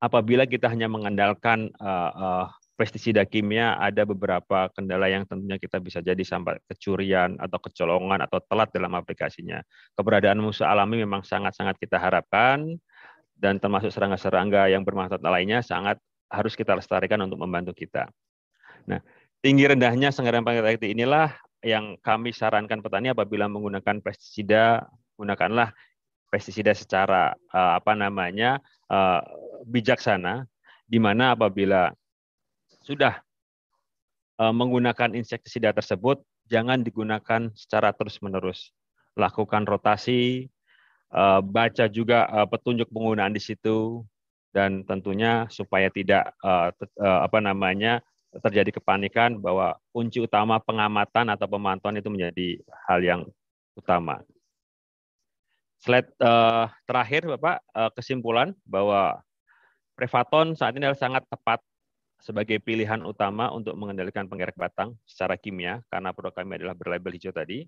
apabila 0.03 0.43
kita 0.43 0.67
hanya 0.67 0.91
mengandalkan 0.91 1.71
uh, 1.79 2.11
uh, 2.11 2.47
pestisida 2.75 3.21
kimia, 3.29 3.77
ada 3.77 4.03
beberapa 4.09 4.65
kendala 4.73 5.05
yang 5.05 5.23
tentunya 5.29 5.61
kita 5.61 5.77
bisa 5.77 6.01
jadi 6.01 6.19
sampai 6.25 6.57
kecurian 6.65 7.37
atau 7.37 7.61
kecolongan 7.61 8.25
atau 8.25 8.41
telat 8.49 8.73
dalam 8.73 8.97
aplikasinya. 8.97 9.61
Keberadaan 9.93 10.41
musuh 10.41 10.65
alami 10.65 11.05
memang 11.05 11.21
sangat-sangat 11.21 11.77
kita 11.77 12.01
harapkan 12.01 12.81
dan 13.37 13.61
termasuk 13.61 13.93
serangga-serangga 13.93 14.73
yang 14.73 14.81
bermanfaat 14.81 15.21
lainnya 15.21 15.61
sangat 15.61 16.01
harus 16.33 16.57
kita 16.57 16.73
lestarikan 16.73 17.21
untuk 17.21 17.37
membantu 17.37 17.77
kita. 17.77 18.09
Nah, 18.89 18.97
tinggi 19.41 19.65
rendahnya 19.65 20.13
senggarang 20.13 20.45
penggerak 20.45 20.81
inilah 20.85 21.33
yang 21.61 21.97
kami 22.01 22.33
sarankan 22.33 22.81
petani 22.81 23.13
apabila 23.13 23.45
menggunakan 23.45 24.01
pestisida, 24.01 24.85
gunakanlah 25.17 25.73
pestisida 26.33 26.73
secara 26.73 27.37
uh, 27.53 27.77
apa 27.77 27.93
namanya 27.93 28.57
uh, 28.89 29.21
bijaksana, 29.69 30.49
di 30.89 30.97
mana 30.97 31.37
apabila 31.37 31.93
sudah 32.81 33.21
uh, 34.41 34.53
menggunakan 34.53 35.13
insektisida 35.13 35.69
tersebut, 35.73 36.21
jangan 36.49 36.81
digunakan 36.81 37.53
secara 37.53 37.93
terus-menerus. 37.93 38.73
Lakukan 39.13 39.69
rotasi, 39.69 40.49
uh, 41.13 41.45
baca 41.45 41.85
juga 41.91 42.25
uh, 42.25 42.47
petunjuk 42.49 42.89
penggunaan 42.89 43.37
di 43.37 43.41
situ, 43.43 44.01
dan 44.49 44.81
tentunya 44.83 45.45
supaya 45.53 45.93
tidak 45.93 46.33
uh, 46.41 46.73
apa 46.99 47.37
namanya 47.37 48.01
terjadi 48.39 48.79
kepanikan 48.79 49.35
bahwa 49.43 49.75
kunci 49.91 50.23
utama 50.23 50.55
pengamatan 50.63 51.27
atau 51.35 51.51
pemantauan 51.51 51.99
itu 51.99 52.07
menjadi 52.07 52.47
hal 52.87 52.99
yang 53.03 53.21
utama. 53.75 54.23
Slide 55.83 56.13
uh, 56.23 56.71
terakhir, 56.87 57.27
Bapak, 57.27 57.59
uh, 57.75 57.91
kesimpulan 57.91 58.55
bahwa 58.63 59.19
Prevaton 59.97 60.55
saat 60.55 60.77
ini 60.77 60.87
adalah 60.87 61.01
sangat 61.01 61.23
tepat 61.27 61.59
sebagai 62.21 62.61
pilihan 62.61 63.01
utama 63.01 63.49
untuk 63.49 63.73
mengendalikan 63.73 64.29
penggerak 64.29 64.53
batang 64.55 64.93
secara 65.09 65.35
kimia, 65.35 65.81
karena 65.89 66.13
produk 66.13 66.37
kami 66.37 66.61
adalah 66.61 66.77
berlabel 66.77 67.17
hijau 67.17 67.33
tadi, 67.33 67.65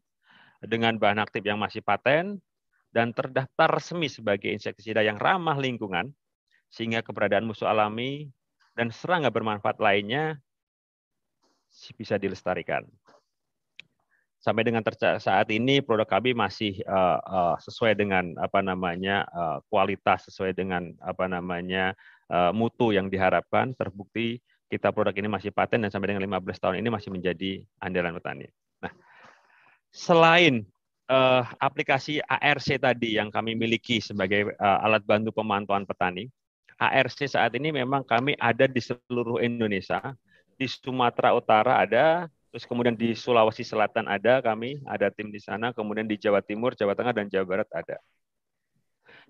dengan 0.62 0.96
bahan 0.96 1.20
aktif 1.20 1.42
yang 1.42 1.58
masih 1.58 1.82
paten, 1.82 2.38
dan 2.94 3.10
terdaftar 3.12 3.66
resmi 3.74 4.06
sebagai 4.06 4.54
insektisida 4.54 5.02
yang 5.02 5.18
ramah 5.18 5.58
lingkungan, 5.58 6.14
sehingga 6.70 7.02
keberadaan 7.02 7.50
musuh 7.50 7.66
alami 7.66 8.30
dan 8.78 8.94
serangga 8.94 9.34
bermanfaat 9.34 9.82
lainnya 9.82 10.38
bisa 11.98 12.22
dilestarikan. 12.22 12.86
Sampai 14.44 14.68
dengan 14.68 14.84
saat 15.24 15.48
ini 15.56 15.80
produk 15.80 16.20
kami 16.20 16.36
masih 16.36 16.84
uh, 16.84 17.20
uh, 17.24 17.56
sesuai 17.64 17.96
dengan 17.96 18.36
apa 18.36 18.60
namanya 18.60 19.24
uh, 19.32 19.64
kualitas, 19.72 20.28
sesuai 20.28 20.52
dengan 20.52 20.92
apa 21.00 21.32
namanya 21.32 21.96
uh, 22.28 22.52
mutu 22.52 22.92
yang 22.92 23.08
diharapkan. 23.08 23.72
Terbukti 23.72 24.44
kita 24.68 24.92
produk 24.92 25.16
ini 25.16 25.32
masih 25.32 25.56
paten 25.56 25.80
dan 25.88 25.90
sampai 25.94 26.12
dengan 26.12 26.28
15 26.28 26.60
tahun 26.60 26.76
ini 26.84 26.90
masih 26.92 27.10
menjadi 27.16 27.64
andalan 27.80 28.20
petani. 28.20 28.52
Nah, 28.84 28.92
selain 29.96 30.68
uh, 31.08 31.48
aplikasi 31.64 32.20
ARC 32.28 32.68
tadi 32.84 33.16
yang 33.16 33.32
kami 33.32 33.56
miliki 33.56 34.04
sebagai 34.04 34.52
uh, 34.60 34.84
alat 34.84 35.08
bantu 35.08 35.32
pemantauan 35.32 35.88
petani, 35.88 36.28
ARC 36.84 37.32
saat 37.32 37.56
ini 37.56 37.72
memang 37.72 38.04
kami 38.04 38.36
ada 38.36 38.68
di 38.68 38.84
seluruh 38.84 39.40
Indonesia 39.40 40.04
di 40.56 40.68
Sumatera 40.70 41.34
Utara 41.34 41.82
ada, 41.82 42.30
terus 42.54 42.64
kemudian 42.70 42.94
di 42.94 43.18
Sulawesi 43.18 43.66
Selatan 43.66 44.06
ada 44.06 44.40
kami, 44.40 44.82
ada 44.86 45.10
tim 45.10 45.34
di 45.34 45.42
sana, 45.42 45.74
kemudian 45.74 46.06
di 46.06 46.16
Jawa 46.16 46.40
Timur, 46.42 46.78
Jawa 46.78 46.94
Tengah, 46.94 47.14
dan 47.14 47.26
Jawa 47.28 47.46
Barat 47.46 47.70
ada. 47.74 47.98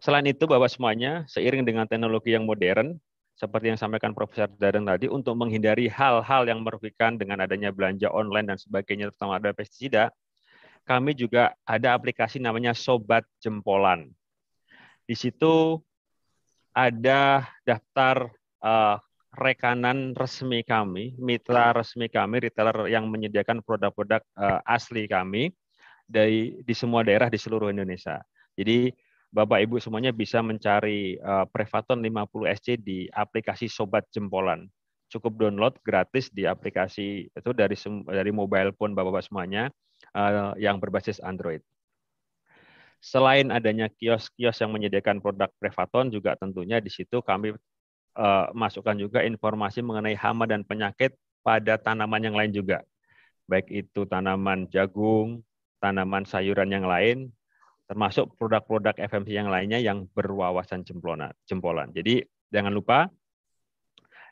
Selain 0.03 0.25
itu, 0.27 0.43
Bapak 0.43 0.67
semuanya, 0.67 1.23
seiring 1.31 1.63
dengan 1.63 1.87
teknologi 1.87 2.35
yang 2.35 2.43
modern, 2.43 2.99
seperti 3.33 3.73
yang 3.73 3.79
sampaikan 3.79 4.11
Profesor 4.11 4.51
Darren 4.59 4.83
tadi, 4.83 5.07
untuk 5.07 5.33
menghindari 5.39 5.87
hal-hal 5.87 6.43
yang 6.45 6.61
merugikan 6.61 7.15
dengan 7.15 7.41
adanya 7.41 7.71
belanja 7.71 8.11
online 8.11 8.51
dan 8.51 8.57
sebagainya, 8.59 9.09
terutama 9.09 9.39
ada 9.39 9.55
pestisida, 9.55 10.11
kami 10.83 11.15
juga 11.15 11.55
ada 11.63 11.95
aplikasi 11.95 12.43
namanya 12.43 12.75
Sobat 12.75 13.23
Jempolan. 13.39 14.11
Di 15.07 15.15
situ 15.15 15.79
ada 16.75 17.47
daftar 17.63 18.27
uh, 18.59 18.99
rekanan 19.34 20.14
resmi 20.14 20.61
kami, 20.61 21.18
mitra 21.18 21.73
resmi 21.73 22.05
kami, 22.05 22.45
retailer 22.45 22.85
yang 22.85 23.10
menyediakan 23.10 23.65
produk-produk 23.65 24.22
uh, 24.38 24.61
asli 24.69 25.10
kami 25.10 25.49
dari 26.05 26.61
di 26.61 26.73
semua 26.77 27.01
daerah 27.01 27.34
di 27.34 27.41
seluruh 27.41 27.73
Indonesia. 27.73 28.22
Jadi 28.53 28.93
Bapak 29.34 29.65
Ibu 29.65 29.81
semuanya 29.81 30.14
bisa 30.14 30.45
mencari 30.45 31.18
uh, 31.18 31.49
Prevaton 31.49 31.97
50 32.05 32.53
SC 32.53 32.68
di 32.77 33.10
aplikasi 33.10 33.65
Sobat 33.65 34.05
Jempolan. 34.14 34.69
Cukup 35.10 35.41
download 35.41 35.73
gratis 35.81 36.30
di 36.30 36.45
aplikasi 36.45 37.34
itu 37.34 37.51
dari 37.57 37.73
dari 38.05 38.30
mobile 38.30 38.69
phone 38.77 38.93
Bapak-bapak 38.93 39.26
semuanya 39.26 39.73
uh, 40.14 40.53
yang 40.61 40.77
berbasis 40.77 41.18
Android. 41.26 41.65
Selain 43.01 43.49
adanya 43.49 43.89
kios-kios 43.89 44.61
yang 44.61 44.72
menyediakan 44.72 45.19
produk 45.19 45.49
Prevaton 45.57 46.14
juga 46.14 46.38
tentunya 46.38 46.77
di 46.77 46.93
situ 46.93 47.19
kami 47.19 47.51
uh, 48.18 48.49
masukkan 48.53 48.95
juga 48.98 49.22
informasi 49.26 49.81
mengenai 49.81 50.18
hama 50.18 50.49
dan 50.49 50.65
penyakit 50.65 51.14
pada 51.44 51.77
tanaman 51.77 52.23
yang 52.23 52.35
lain 52.38 52.52
juga. 52.53 52.81
Baik 53.45 53.68
itu 53.69 54.07
tanaman 54.07 54.72
jagung, 54.72 55.44
tanaman 55.84 56.23
sayuran 56.23 56.72
yang 56.72 56.88
lain, 56.88 57.30
termasuk 57.91 58.31
produk-produk 58.40 58.95
FMC 58.95 59.30
yang 59.35 59.52
lainnya 59.52 59.77
yang 59.84 60.07
berwawasan 60.15 60.88
jempolan. 60.88 61.91
Jadi 61.91 62.23
jangan 62.49 62.72
lupa 62.72 63.11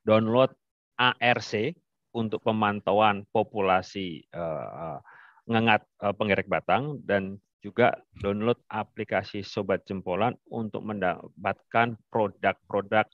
download 0.07 0.55
ARC 0.95 1.75
untuk 2.15 2.39
pemantauan 2.43 3.27
populasi 3.31 4.23
uh, 4.35 4.99
ngengat 5.47 5.81
uh, 6.03 6.13
penggerek 6.15 6.47
batang 6.47 6.99
dan 7.03 7.39
juga 7.61 7.93
download 8.17 8.57
aplikasi 8.67 9.45
Sobat 9.45 9.85
Jempolan 9.85 10.33
untuk 10.49 10.81
mendapatkan 10.81 11.93
produk-produk 12.09 13.05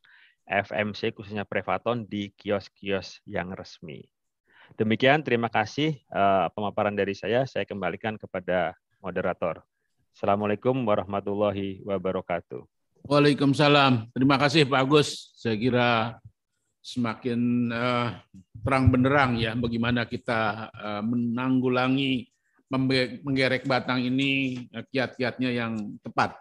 FMC 0.48 1.11
khususnya 1.11 1.44
Prevaton 1.44 2.07
di 2.07 2.32
kios-kios 2.34 3.19
yang 3.28 3.52
resmi. 3.52 4.07
Demikian, 4.76 5.24
terima 5.24 5.48
kasih 5.48 5.95
uh, 6.11 6.52
pemaparan 6.52 6.95
dari 6.95 7.15
saya. 7.15 7.48
Saya 7.48 7.64
kembalikan 7.64 8.19
kepada 8.19 8.76
moderator. 8.99 9.64
Assalamualaikum 10.11 10.74
warahmatullahi 10.84 11.84
wabarakatuh. 11.86 12.65
Waalaikumsalam. 13.07 14.11
Terima 14.11 14.36
kasih 14.36 14.68
Pak 14.68 14.82
Agus. 14.84 15.32
Saya 15.40 15.56
kira 15.56 15.90
semakin 16.84 17.72
uh, 17.72 18.19
terang 18.64 18.91
benderang 18.91 19.36
ya 19.40 19.56
bagaimana 19.56 20.07
kita 20.07 20.72
uh, 20.72 21.03
menanggulangi 21.03 22.28
menggerek 23.24 23.64
batang 23.64 24.03
ini 24.03 24.64
kiat-kiatnya 24.91 25.56
yang 25.56 25.95
tepat. 26.03 26.36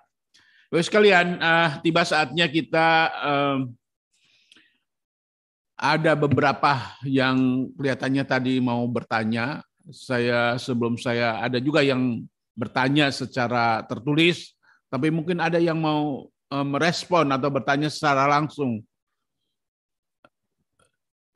Baik 0.67 0.83
sekalian, 0.91 1.39
uh, 1.39 1.79
tiba 1.79 2.03
saatnya 2.03 2.51
kita 2.51 2.89
uh, 3.23 3.59
ada 5.77 6.17
beberapa 6.17 6.97
yang 7.05 7.69
kelihatannya 7.77 8.25
tadi 8.25 8.55
mau 8.65 8.83
bertanya. 8.89 9.61
Saya 9.87 10.59
sebelum 10.59 10.99
saya 10.99 11.39
ada 11.39 11.63
juga 11.63 11.85
yang 11.85 12.27
bertanya 12.57 13.13
secara 13.13 13.85
tertulis, 13.87 14.57
tapi 14.91 15.13
mungkin 15.13 15.39
ada 15.39 15.61
yang 15.63 15.79
mau 15.79 16.27
merespon 16.51 17.29
atau 17.31 17.53
bertanya 17.53 17.93
secara 17.93 18.27
langsung. 18.27 18.83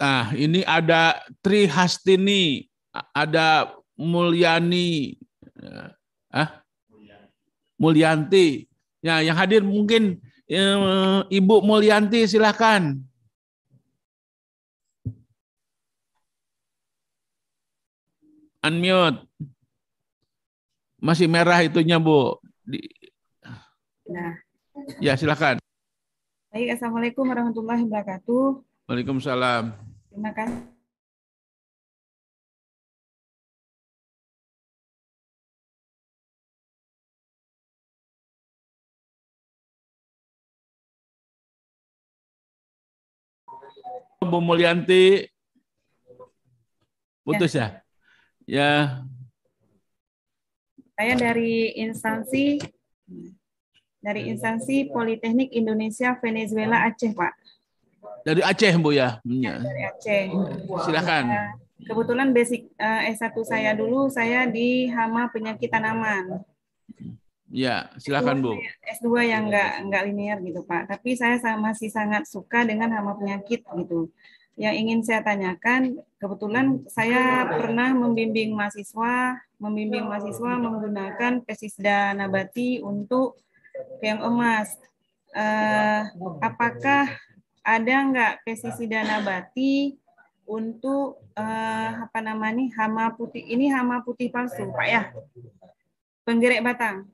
Nah, 0.00 0.32
ini 0.32 0.64
ada 0.64 1.20
Tri 1.44 1.68
Hastini, 1.68 2.64
ada 3.12 3.68
Mulyani, 4.00 5.20
ah, 6.32 6.64
Mulyanti. 7.76 8.64
Ya, 9.00 9.20
yang 9.24 9.36
hadir 9.36 9.60
mungkin 9.64 10.20
eh, 10.48 11.20
Ibu 11.28 11.60
Mulyanti, 11.60 12.24
silahkan. 12.24 12.96
Unmute. 18.60 19.24
Masih 21.00 21.24
merah 21.32 21.64
itunya, 21.64 21.96
Bu. 21.96 22.36
Di... 22.68 22.84
Nah. 24.04 24.36
Ya, 25.00 25.16
silakan. 25.16 25.56
Baik, 26.52 26.76
Assalamualaikum 26.76 27.24
warahmatullahi 27.24 27.88
wabarakatuh. 27.88 28.60
Waalaikumsalam. 28.84 29.72
Terima 30.12 30.32
kasih. 30.36 30.60
Bu 44.30 44.38
Mulyanti 44.38 45.26
putus 47.26 47.56
ya? 47.56 47.82
Ya. 48.50 48.58
ya. 48.58 48.74
Saya 50.98 51.14
dari 51.14 51.70
instansi 51.78 52.58
dari 54.02 54.26
instansi 54.26 54.90
Politeknik 54.90 55.54
Indonesia 55.54 56.18
Venezuela 56.18 56.82
Aceh, 56.82 57.14
Pak. 57.14 57.32
Dari 58.26 58.42
Aceh, 58.42 58.74
Bu 58.74 58.90
ya? 58.90 59.22
ya 59.22 59.54
dari 59.62 59.82
Aceh. 59.86 60.34
Silakan. 60.82 61.54
Kebetulan 61.80 62.34
basic 62.34 62.74
uh, 62.74 63.06
eh, 63.06 63.14
S1 63.14 63.38
saya 63.46 63.70
dulu 63.72 64.10
saya 64.10 64.50
di 64.50 64.90
hama 64.90 65.30
penyakit 65.30 65.70
tanaman. 65.70 66.42
Ya, 67.54 67.86
silakan 68.02 68.42
Bu. 68.42 68.58
S2 68.98 69.30
yang 69.30 69.46
enggak 69.46 69.78
enggak 69.78 70.02
linear 70.10 70.38
gitu, 70.42 70.66
Pak. 70.66 70.90
Tapi 70.90 71.14
saya 71.14 71.38
masih 71.54 71.86
sangat 71.86 72.26
suka 72.26 72.66
dengan 72.66 72.90
hama 72.98 73.14
penyakit 73.14 73.62
gitu 73.62 74.10
yang 74.58 74.74
ingin 74.76 75.00
saya 75.06 75.22
tanyakan, 75.22 76.02
kebetulan 76.18 76.84
saya 76.90 77.46
pernah 77.48 77.94
membimbing 77.94 78.52
mahasiswa, 78.52 79.40
membimbing 79.56 80.08
mahasiswa 80.08 80.52
menggunakan 80.58 81.32
pesisda 81.46 82.12
nabati 82.16 82.82
untuk 82.82 83.38
yang 84.02 84.20
emas. 84.20 84.76
Eh, 85.30 86.02
apakah 86.42 87.06
ada 87.62 87.96
nggak 88.10 88.32
pesisida 88.42 89.06
nabati 89.06 89.94
untuk 90.48 91.22
eh, 91.38 91.90
apa 92.04 92.18
namanya 92.18 92.66
hama 92.80 93.14
putih? 93.14 93.46
Ini 93.46 93.70
hama 93.70 94.02
putih 94.02 94.28
palsu, 94.28 94.66
Pak 94.74 94.88
ya? 94.88 95.02
Penggerek 96.26 96.60
batang 96.66 97.08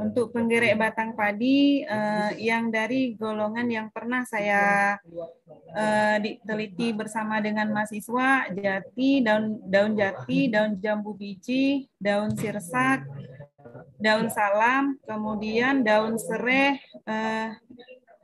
untuk 0.00 0.34
penggerek 0.34 0.78
batang 0.78 1.14
padi 1.14 1.82
uh, 1.86 2.30
yang 2.38 2.70
dari 2.70 3.14
golongan 3.14 3.66
yang 3.70 3.86
pernah 3.90 4.22
saya 4.26 4.96
uh, 5.74 6.16
diteliti 6.22 6.94
bersama 6.94 7.38
dengan 7.42 7.70
mahasiswa 7.70 8.50
jati 8.52 9.22
daun 9.22 9.58
daun 9.66 9.92
jati 9.98 10.50
daun 10.50 10.78
jambu 10.78 11.14
biji 11.14 11.86
daun 11.98 12.34
sirsak 12.34 13.06
daun 14.02 14.26
salam 14.30 14.98
kemudian 15.06 15.86
daun 15.86 16.18
sereh 16.18 16.78
uh, 17.06 17.54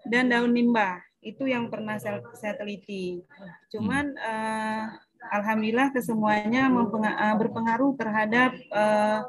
dan 0.08 0.32
daun 0.32 0.50
nimba. 0.50 0.98
Itu 1.20 1.44
yang 1.44 1.68
pernah 1.68 2.00
saya, 2.00 2.24
saya 2.38 2.56
teliti. 2.56 3.20
Cuman 3.68 4.16
uh, 4.16 4.82
alhamdulillah 5.34 5.92
kesemuanya 5.92 6.70
berpengaruh 7.36 7.92
terhadap 7.98 8.56
uh, 8.72 9.26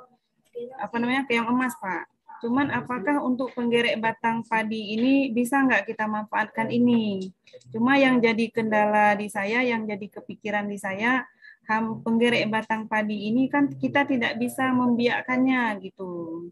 apa 0.80 0.96
namanya 1.00 1.24
keong 1.28 1.48
emas 1.56 1.72
pak 1.80 2.04
Cuman 2.40 2.72
apakah 2.72 3.20
untuk 3.20 3.52
penggerek 3.52 4.00
batang 4.00 4.48
padi 4.48 4.96
ini 4.96 5.30
bisa 5.36 5.60
nggak 5.60 5.88
kita 5.92 6.08
manfaatkan 6.08 6.72
ini? 6.72 7.32
Cuma 7.72 8.00
yang 8.00 8.24
jadi 8.24 8.48
kendala 8.48 9.16
di 9.20 9.28
saya, 9.28 9.60
yang 9.64 9.84
jadi 9.84 10.08
kepikiran 10.08 10.72
di 10.72 10.80
saya, 10.80 11.28
ham 11.68 12.00
penggerek 12.02 12.48
batang 12.48 12.88
padi 12.88 13.30
ini 13.30 13.52
kan 13.52 13.68
kita 13.70 14.08
tidak 14.08 14.40
bisa 14.40 14.72
membiarkannya 14.72 15.78
gitu. 15.84 16.48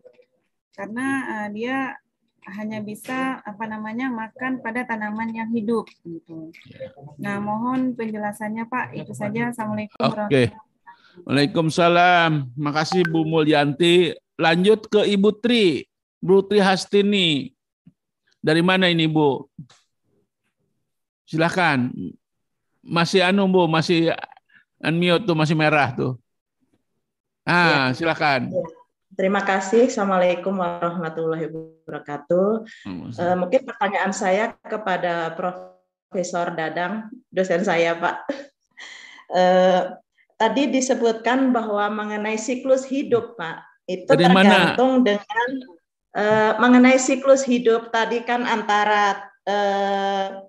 Karena 0.76 1.08
uh, 1.26 1.48
dia 1.50 1.98
hanya 2.48 2.80
bisa 2.80 3.44
apa 3.44 3.68
namanya 3.68 4.08
makan 4.08 4.64
pada 4.64 4.88
tanaman 4.88 5.36
yang 5.36 5.50
hidup 5.52 5.88
gitu. 6.06 6.52
Nah, 7.20 7.44
mohon 7.44 7.92
penjelasannya 7.98 8.68
Pak. 8.72 8.96
Itu 8.96 9.12
saja. 9.12 9.52
Assalamualaikum. 9.52 10.00
Oke. 10.00 10.16
Okay. 10.32 10.46
Waalaikumsalam. 11.28 12.54
Makasih 12.56 13.04
Bu 13.10 13.26
Mulyanti 13.26 14.16
lanjut 14.38 14.86
ke 14.88 15.02
Ibu 15.04 15.30
Tri, 15.42 15.84
Bu 16.22 16.46
Tri 16.46 16.62
Hastini. 16.62 17.52
Dari 18.38 18.62
mana 18.62 18.88
ini 18.88 19.10
Bu? 19.10 19.50
Silahkan. 21.28 21.92
Masih 22.86 23.26
anu 23.26 23.50
Bu, 23.50 23.68
masih 23.68 24.14
unmute 24.80 25.26
tuh, 25.28 25.36
masih 25.36 25.58
merah 25.58 25.92
tuh. 25.92 26.16
Ah, 27.44 27.92
ya. 27.92 27.98
silakan. 27.98 28.52
Terima 29.18 29.42
kasih. 29.42 29.90
Assalamualaikum 29.90 30.54
warahmatullahi 30.62 31.50
wabarakatuh. 31.50 32.48
Uh, 33.18 33.36
mungkin 33.40 33.66
pertanyaan 33.66 34.14
saya 34.14 34.54
kepada 34.62 35.34
Profesor 35.34 36.54
Dadang, 36.54 37.10
dosen 37.34 37.66
saya, 37.66 37.98
Pak. 37.98 38.16
Uh, 39.28 39.98
tadi 40.38 40.70
disebutkan 40.70 41.50
bahwa 41.50 41.90
mengenai 41.90 42.38
siklus 42.38 42.86
hidup, 42.86 43.40
Pak. 43.40 43.67
Itu 43.88 44.12
Dari 44.12 44.28
tergantung 44.28 45.02
mana? 45.02 45.06
dengan 45.16 45.50
uh, 46.20 46.52
mengenai 46.60 47.00
siklus 47.00 47.48
hidup 47.48 47.90
tadi 47.90 48.20
kan 48.28 48.44
antara 48.44 49.32
uh, 49.48 50.44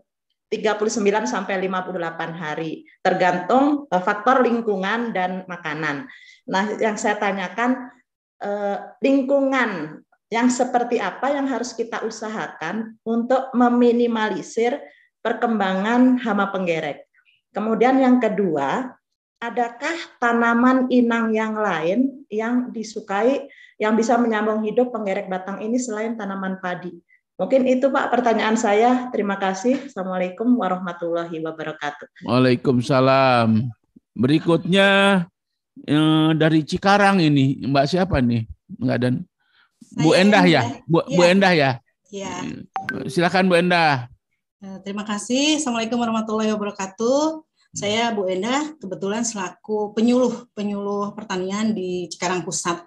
39 0.51 1.05
sampai 1.28 1.60
58 1.60 1.94
hari, 2.35 2.82
tergantung 2.98 3.86
uh, 3.86 4.02
faktor 4.02 4.43
lingkungan 4.43 5.15
dan 5.15 5.47
makanan. 5.47 6.10
Nah, 6.51 6.65
yang 6.82 6.98
saya 6.98 7.20
tanyakan 7.20 7.94
uh, 8.43 8.98
lingkungan 8.98 10.02
yang 10.28 10.48
seperti 10.52 11.01
apa 11.01 11.32
yang 11.32 11.48
harus 11.48 11.73
kita 11.73 12.05
usahakan 12.05 13.01
untuk 13.05 13.48
meminimalisir 13.56 14.77
perkembangan 15.24 16.20
hama 16.20 16.52
penggerek. 16.52 17.09
Kemudian 17.52 18.01
yang 18.01 18.20
kedua, 18.20 18.98
adakah 19.39 19.97
tanaman 20.19 20.90
inang 20.90 21.31
yang 21.31 21.55
lain 21.55 22.27
yang 22.28 22.74
disukai 22.74 23.47
yang 23.78 23.94
bisa 23.94 24.19
menyambung 24.19 24.66
hidup 24.66 24.90
penggerek 24.90 25.31
batang 25.31 25.62
ini 25.62 25.78
selain 25.78 26.19
tanaman 26.19 26.59
padi? 26.59 26.94
Mungkin 27.39 27.70
itu 27.70 27.86
Pak 27.86 28.10
pertanyaan 28.10 28.59
saya. 28.59 29.06
Terima 29.15 29.39
kasih. 29.39 29.86
Assalamualaikum 29.86 30.59
warahmatullahi 30.59 31.39
wabarakatuh. 31.39 32.27
Waalaikumsalam. 32.27 33.62
Berikutnya 34.19 35.23
eh, 35.86 36.31
dari 36.35 36.66
Cikarang 36.66 37.23
ini, 37.23 37.62
Mbak 37.62 37.86
siapa 37.86 38.19
nih? 38.19 38.43
Enggak 38.82 38.98
dan 38.98 39.15
Bu 40.02 40.19
Endah 40.19 40.43
ya? 40.43 40.66
Bu, 40.90 41.06
Bu 41.06 41.23
Ya. 41.23 41.31
Endah 41.31 41.52
ya? 41.55 41.70
Ya, 42.10 42.35
Silakan 43.06 43.47
Bu 43.47 43.55
Endah. 43.55 44.10
eh, 44.59 44.78
terima 44.82 45.06
kasih. 45.06 45.62
Assalamualaikum 45.62 46.02
warahmatullahi 46.02 46.51
wabarakatuh. 46.51 47.48
Saya 47.77 48.11
Bu 48.16 48.24
Endah, 48.24 48.73
kebetulan 48.81 49.28
selaku 49.28 49.93
penyuluh 49.93 50.49
penyuluh 50.57 51.12
pertanian 51.12 51.77
di 51.77 52.09
Cikarang 52.09 52.40
Pusat. 52.40 52.81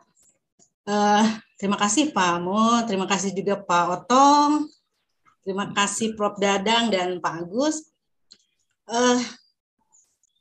Eh, 0.90 1.26
terima 1.62 1.78
kasih 1.78 2.10
Pak 2.10 2.42
Mo, 2.42 2.82
terima 2.90 3.06
kasih 3.06 3.30
juga 3.38 3.62
Pak 3.62 3.86
Otong, 4.02 4.66
terima 5.46 5.70
kasih 5.70 6.18
Prof 6.18 6.42
Dadang 6.42 6.90
dan 6.90 7.22
Pak 7.22 7.46
Agus. 7.46 7.94
Eh, 8.90 9.22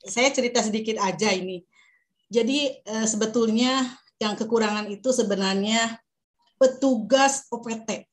saya 0.09 0.33
cerita 0.33 0.65
sedikit 0.65 0.97
aja 0.97 1.29
ini. 1.29 1.61
Jadi 2.25 2.81
eh, 2.81 3.05
sebetulnya 3.05 3.85
yang 4.17 4.33
kekurangan 4.33 4.89
itu 4.89 5.13
sebenarnya 5.13 6.01
petugas 6.57 7.45
OPT 7.53 8.11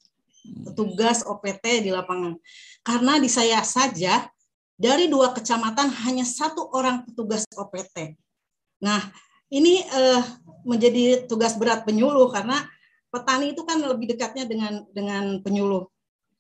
petugas 0.65 1.25
OPT 1.27 1.85
di 1.85 1.91
lapangan. 1.93 2.37
Karena 2.81 3.21
di 3.21 3.29
saya 3.29 3.61
saja 3.65 4.29
dari 4.79 5.11
dua 5.11 5.35
kecamatan 5.35 5.91
hanya 6.07 6.23
satu 6.23 6.71
orang 6.71 7.03
petugas 7.03 7.43
OPT. 7.59 8.15
Nah, 8.79 9.03
ini 9.51 9.83
eh, 9.83 10.23
menjadi 10.63 11.27
tugas 11.27 11.59
berat 11.59 11.83
penyuluh 11.83 12.31
karena 12.31 12.63
petani 13.11 13.53
itu 13.53 13.67
kan 13.67 13.83
lebih 13.83 14.15
dekatnya 14.15 14.47
dengan 14.47 14.87
dengan 14.95 15.43
penyuluh. 15.43 15.91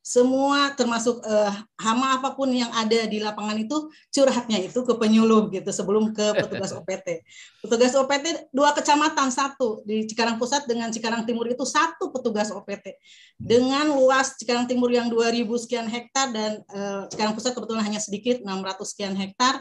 Semua 0.08 0.72
termasuk 0.72 1.20
eh, 1.20 1.52
hama 1.84 2.16
apa 2.16 2.32
pun 2.32 2.48
yang 2.48 2.72
ada 2.72 3.04
di 3.04 3.20
lapangan 3.20 3.60
itu 3.60 3.92
curhatnya 4.08 4.56
itu 4.56 4.80
ke 4.80 4.96
penyuluh 4.96 5.52
gitu 5.52 5.68
sebelum 5.68 6.16
ke 6.16 6.32
petugas 6.32 6.72
OPT. 6.80 7.28
Petugas 7.60 7.92
OPT 7.92 8.48
dua 8.48 8.72
kecamatan 8.72 9.28
satu 9.28 9.84
di 9.84 10.08
Cikarang 10.08 10.40
Pusat 10.40 10.64
dengan 10.64 10.88
Cikarang 10.88 11.28
Timur 11.28 11.44
itu 11.44 11.60
satu 11.68 12.08
petugas 12.08 12.48
OPT 12.48 12.96
dengan 13.36 13.92
luas 13.92 14.32
Cikarang 14.40 14.64
Timur 14.64 14.88
yang 14.88 15.12
2000 15.12 15.44
sekian 15.60 15.84
hektar 15.84 16.32
dan 16.32 16.64
eh, 16.64 17.02
Cikarang 17.12 17.36
Pusat 17.36 17.52
kebetulan 17.60 17.84
hanya 17.84 18.00
sedikit 18.00 18.40
600 18.40 18.80
sekian 18.88 19.12
hektar 19.12 19.60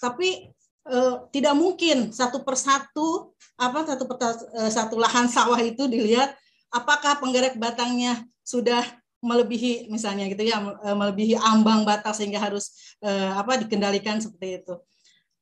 tapi 0.00 0.48
eh, 0.88 1.16
tidak 1.36 1.52
mungkin 1.52 2.16
satu 2.16 2.40
persatu 2.40 3.36
apa 3.60 3.84
satu 3.84 4.08
perta- 4.08 4.40
eh, 4.56 4.72
satu 4.72 4.96
lahan 4.96 5.28
sawah 5.28 5.60
itu 5.60 5.84
dilihat 5.84 6.32
apakah 6.72 7.20
penggerak 7.20 7.60
batangnya 7.60 8.24
sudah 8.40 8.80
melebihi 9.22 9.86
misalnya 9.86 10.26
gitu 10.26 10.42
ya 10.42 10.58
eh, 10.82 10.96
melebihi 10.98 11.38
ambang 11.38 11.86
batas 11.86 12.18
sehingga 12.18 12.42
harus 12.42 12.98
eh, 13.00 13.30
apa 13.30 13.62
dikendalikan 13.62 14.18
seperti 14.18 14.60
itu. 14.60 14.74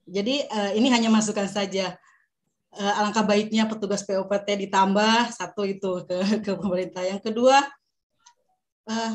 Jadi 0.05 0.35
eh, 0.45 0.71
ini 0.77 0.93
hanya 0.93 1.09
masukan 1.09 1.49
saja. 1.49 1.97
Eh, 2.71 2.93
alangkah 3.03 3.27
baiknya 3.27 3.67
petugas 3.67 4.07
POPT 4.07 4.69
ditambah 4.69 5.35
satu 5.35 5.67
itu 5.67 6.07
ke, 6.07 6.17
ke 6.45 6.53
pemerintah. 6.55 7.03
Yang 7.03 7.33
kedua, 7.33 7.57
eh, 8.87 9.13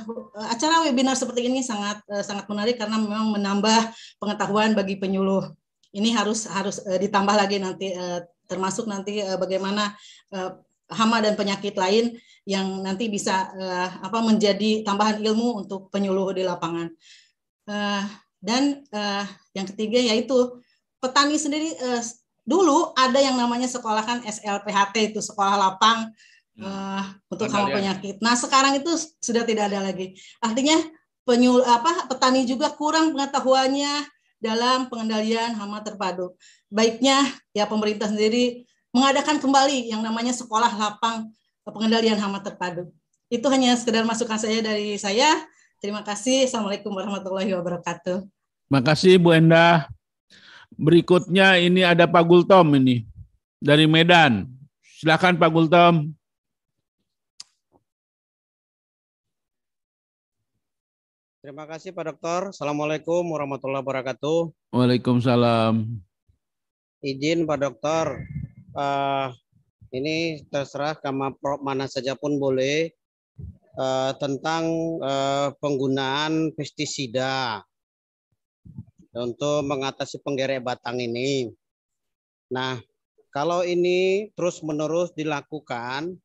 acara 0.49 0.83
webinar 0.83 1.15
seperti 1.15 1.45
ini 1.45 1.61
sangat 1.61 2.01
eh, 2.09 2.25
sangat 2.25 2.49
menarik 2.49 2.81
karena 2.81 2.97
memang 2.97 3.37
menambah 3.37 3.93
pengetahuan 4.17 4.73
bagi 4.73 4.97
penyuluh. 4.97 5.45
Ini 5.95 6.11
harus 6.11 6.49
harus 6.49 6.81
eh, 6.89 6.99
ditambah 6.99 7.35
lagi 7.37 7.61
nanti 7.61 7.93
eh, 7.93 8.19
termasuk 8.49 8.89
nanti 8.89 9.21
eh, 9.21 9.37
bagaimana 9.37 9.93
eh, 10.33 10.51
hama 10.89 11.21
dan 11.21 11.33
penyakit 11.33 11.73
lain 11.73 12.17
yang 12.45 12.85
nanti 12.85 13.09
bisa 13.09 13.49
eh, 13.57 13.89
apa 14.05 14.21
menjadi 14.21 14.85
tambahan 14.85 15.17
ilmu 15.17 15.65
untuk 15.65 15.89
penyuluh 15.89 16.29
di 16.33 16.45
lapangan. 16.45 16.93
Eh, 17.65 18.03
dan 18.37 18.85
eh, 18.85 19.25
yang 19.57 19.65
ketiga 19.65 19.97
yaitu 19.97 20.61
petani 21.01 21.41
sendiri 21.41 21.73
eh, 21.73 22.01
dulu 22.45 22.93
ada 22.93 23.17
yang 23.17 23.33
namanya 23.33 23.65
sekolahan 23.65 24.21
SLPHT 24.21 25.17
itu 25.17 25.19
sekolah 25.25 25.57
lapang 25.57 26.13
eh, 26.61 27.03
untuk 27.33 27.49
hama 27.49 27.73
Pengendalian. 27.73 27.77
penyakit. 27.97 28.15
Nah 28.21 28.37
sekarang 28.37 28.77
itu 28.77 28.93
sudah 29.17 29.41
tidak 29.41 29.73
ada 29.73 29.81
lagi. 29.81 30.13
Artinya 30.37 30.77
penyul 31.25 31.65
apa 31.65 32.05
petani 32.05 32.45
juga 32.45 32.69
kurang 32.77 33.17
pengetahuannya 33.17 34.05
dalam 34.37 34.85
pengendalian 34.93 35.57
hama 35.57 35.81
terpadu. 35.81 36.37
Baiknya 36.69 37.25
ya 37.49 37.65
pemerintah 37.65 38.05
sendiri 38.05 38.69
mengadakan 38.95 39.43
kembali 39.43 39.91
yang 39.91 39.99
namanya 39.99 40.31
sekolah 40.31 40.71
lapang 40.71 41.27
pengendalian 41.67 42.15
hama 42.15 42.39
terpadu. 42.39 42.87
Itu 43.27 43.51
hanya 43.51 43.75
sekedar 43.75 44.07
masukan 44.07 44.39
saya 44.39 44.63
dari 44.63 44.95
saya. 44.95 45.27
Terima 45.83 45.99
kasih. 45.99 46.47
Assalamualaikum 46.47 46.95
warahmatullahi 46.95 47.51
wabarakatuh. 47.51 48.23
Makasih 48.71 49.19
Bu 49.19 49.35
Endah. 49.35 49.91
Berikutnya 50.79 51.59
ini 51.59 51.83
ada 51.83 52.07
Pak 52.07 52.23
Gultom 52.23 52.71
ini 52.79 53.03
dari 53.59 53.83
Medan. 53.83 54.47
Silakan 54.79 55.35
Pak 55.35 55.51
Gultom. 55.51 56.15
Terima 61.43 61.67
kasih 61.67 61.91
Pak 61.91 62.15
Dokter. 62.15 62.41
Assalamualaikum 62.55 63.21
warahmatullahi 63.27 63.83
wabarakatuh. 63.83 64.71
Waalaikumsalam. 64.71 65.83
Izin 67.05 67.45
Pak 67.45 67.59
Dokter, 67.61 68.25
eh, 68.75 69.27
ini 69.95 70.43
terserah 70.51 70.99
kama 70.99 71.31
pro- 71.39 71.63
mana 71.63 71.87
saja 71.87 72.13
pun 72.19 72.35
boleh 72.35 72.91
eh, 73.75 74.11
tentang 74.19 74.63
eh, 74.99 75.49
penggunaan 75.57 76.51
pestisida 76.53 77.63
untuk 79.15 79.63
mengatasi 79.63 80.19
penggerek 80.19 80.59
batang 80.59 80.99
ini. 80.99 81.47
Nah, 82.51 82.77
kalau 83.31 83.63
ini 83.63 84.31
terus-menerus 84.35 85.15
dilakukan, 85.15 86.19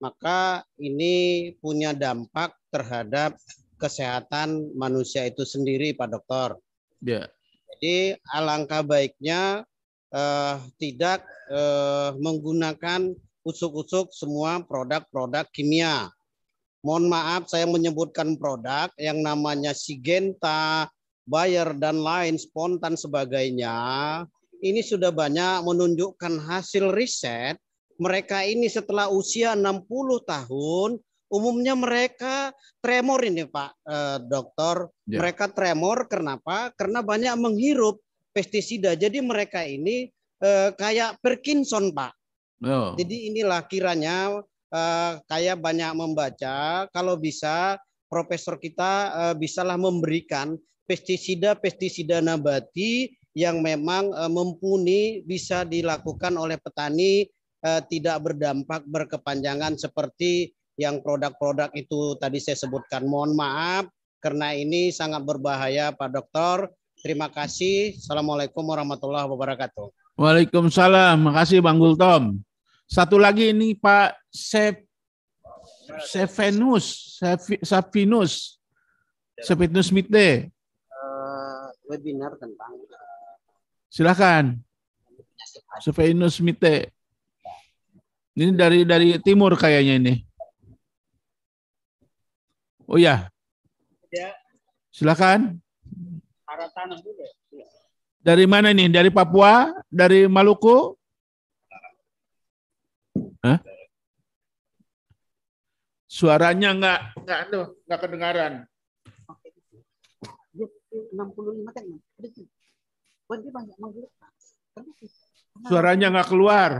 maka 0.00 0.64
ini 0.80 1.52
punya 1.60 1.92
dampak 1.92 2.52
terhadap 2.68 3.36
kesehatan 3.76 4.72
manusia 4.76 5.28
itu 5.28 5.44
sendiri, 5.44 5.92
Pak 5.92 6.08
Dokter. 6.12 6.56
Ya. 7.04 7.28
Jadi 7.76 8.16
alangkah 8.32 8.80
baiknya 8.80 9.68
eh, 10.14 10.56
tidak 10.78 11.26
eh, 11.50 12.10
menggunakan 12.14 13.10
usuk-usuk 13.42 14.14
semua 14.14 14.62
produk-produk 14.62 15.44
kimia. 15.50 16.08
Mohon 16.86 17.16
maaf 17.16 17.42
saya 17.50 17.66
menyebutkan 17.66 18.36
produk 18.38 18.92
yang 19.00 19.20
namanya 19.24 19.74
Sigenta, 19.74 20.88
Bayer 21.24 21.72
dan 21.80 22.00
lain 22.04 22.36
spontan 22.36 22.94
sebagainya. 22.94 23.74
Ini 24.64 24.80
sudah 24.80 25.12
banyak 25.12 25.64
menunjukkan 25.64 26.44
hasil 26.44 26.92
riset 26.92 27.56
mereka 27.98 28.42
ini 28.42 28.66
setelah 28.66 29.06
usia 29.10 29.54
60 29.54 29.86
tahun 30.26 30.90
umumnya 31.30 31.74
mereka 31.74 32.50
tremor 32.78 33.22
ini 33.26 33.46
Pak 33.46 33.70
eh, 33.86 34.18
Dokter. 34.26 34.90
Ya. 35.06 35.18
Mereka 35.22 35.50
tremor 35.54 36.06
kenapa? 36.10 36.70
Karena 36.74 37.02
banyak 37.02 37.34
menghirup 37.38 37.98
pestisida. 38.34 38.98
Jadi 38.98 39.22
mereka 39.22 39.62
ini 39.62 40.10
eh, 40.42 40.70
kayak 40.74 41.22
Parkinson 41.22 41.94
Pak. 41.94 42.12
Oh. 42.66 42.98
Jadi 42.98 43.30
inilah 43.30 43.62
kiranya 43.70 44.42
eh, 44.74 45.12
kayak 45.30 45.62
banyak 45.62 45.94
membaca 45.94 46.90
kalau 46.90 47.14
bisa 47.14 47.78
profesor 48.10 48.58
kita 48.58 48.92
eh, 49.14 49.34
bisalah 49.38 49.78
memberikan 49.78 50.58
pestisida-pestisida 50.84 52.20
nabati 52.20 53.14
yang 53.38 53.62
memang 53.62 54.10
eh, 54.10 54.30
mumpuni 54.30 55.22
bisa 55.22 55.62
dilakukan 55.62 56.34
oleh 56.34 56.58
petani 56.58 57.24
eh, 57.62 57.82
tidak 57.86 58.26
berdampak 58.26 58.82
berkepanjangan 58.90 59.78
seperti 59.78 60.50
yang 60.74 60.98
produk-produk 61.02 61.70
itu 61.78 62.18
tadi 62.18 62.42
saya 62.42 62.58
sebutkan. 62.58 63.06
Mohon 63.06 63.38
maaf 63.38 63.84
karena 64.18 64.56
ini 64.56 64.90
sangat 64.90 65.22
berbahaya 65.22 65.94
Pak 65.94 66.10
Dokter. 66.10 66.70
Terima 67.04 67.28
kasih. 67.28 68.00
Assalamualaikum 68.00 68.64
warahmatullahi 68.64 69.28
wabarakatuh. 69.28 69.92
Waalaikumsalam. 70.16 71.20
Makasih 71.20 71.60
Bang 71.60 71.76
Gultom. 71.76 72.40
Satu 72.88 73.20
lagi 73.20 73.52
ini 73.52 73.76
Pak 73.76 74.16
Sep 74.32 74.88
Sevenus, 76.08 77.20
Sevi- 77.20 77.60
Safinus, 77.60 78.56
Sevinus 79.36 79.92
Mite. 79.92 80.48
Eh, 80.48 81.64
webinar 81.92 82.40
tentang 82.40 82.72
Silakan. 83.92 84.64
Sevenus 85.84 86.40
Mite. 86.40 86.88
Ini 88.32 88.56
dari 88.56 88.80
dari 88.88 89.20
timur 89.20 89.60
kayaknya 89.60 90.00
ini. 90.00 90.14
Oh 92.88 92.96
ya, 92.96 93.28
ya, 94.08 94.32
silakan. 94.88 95.63
Arah 96.54 96.70
tanah 96.70 96.98
dulu. 97.02 97.26
Dari 98.24 98.46
mana 98.46 98.70
nih? 98.70 98.88
Dari 98.88 99.10
Papua? 99.10 99.74
Dari 99.90 100.30
Maluku? 100.30 100.94
Hah? 103.44 103.58
Suaranya 106.06 106.70
nggak 106.78 107.00
nggak 107.26 107.38
aduh, 107.50 107.66
nggak 107.90 108.00
kedengaran. 108.00 108.52
65 110.94 111.74
kan. 111.74 111.84
Banyak. 113.26 113.52
Suaranya 115.66 116.06
nggak 116.14 116.28
keluar, 116.30 116.70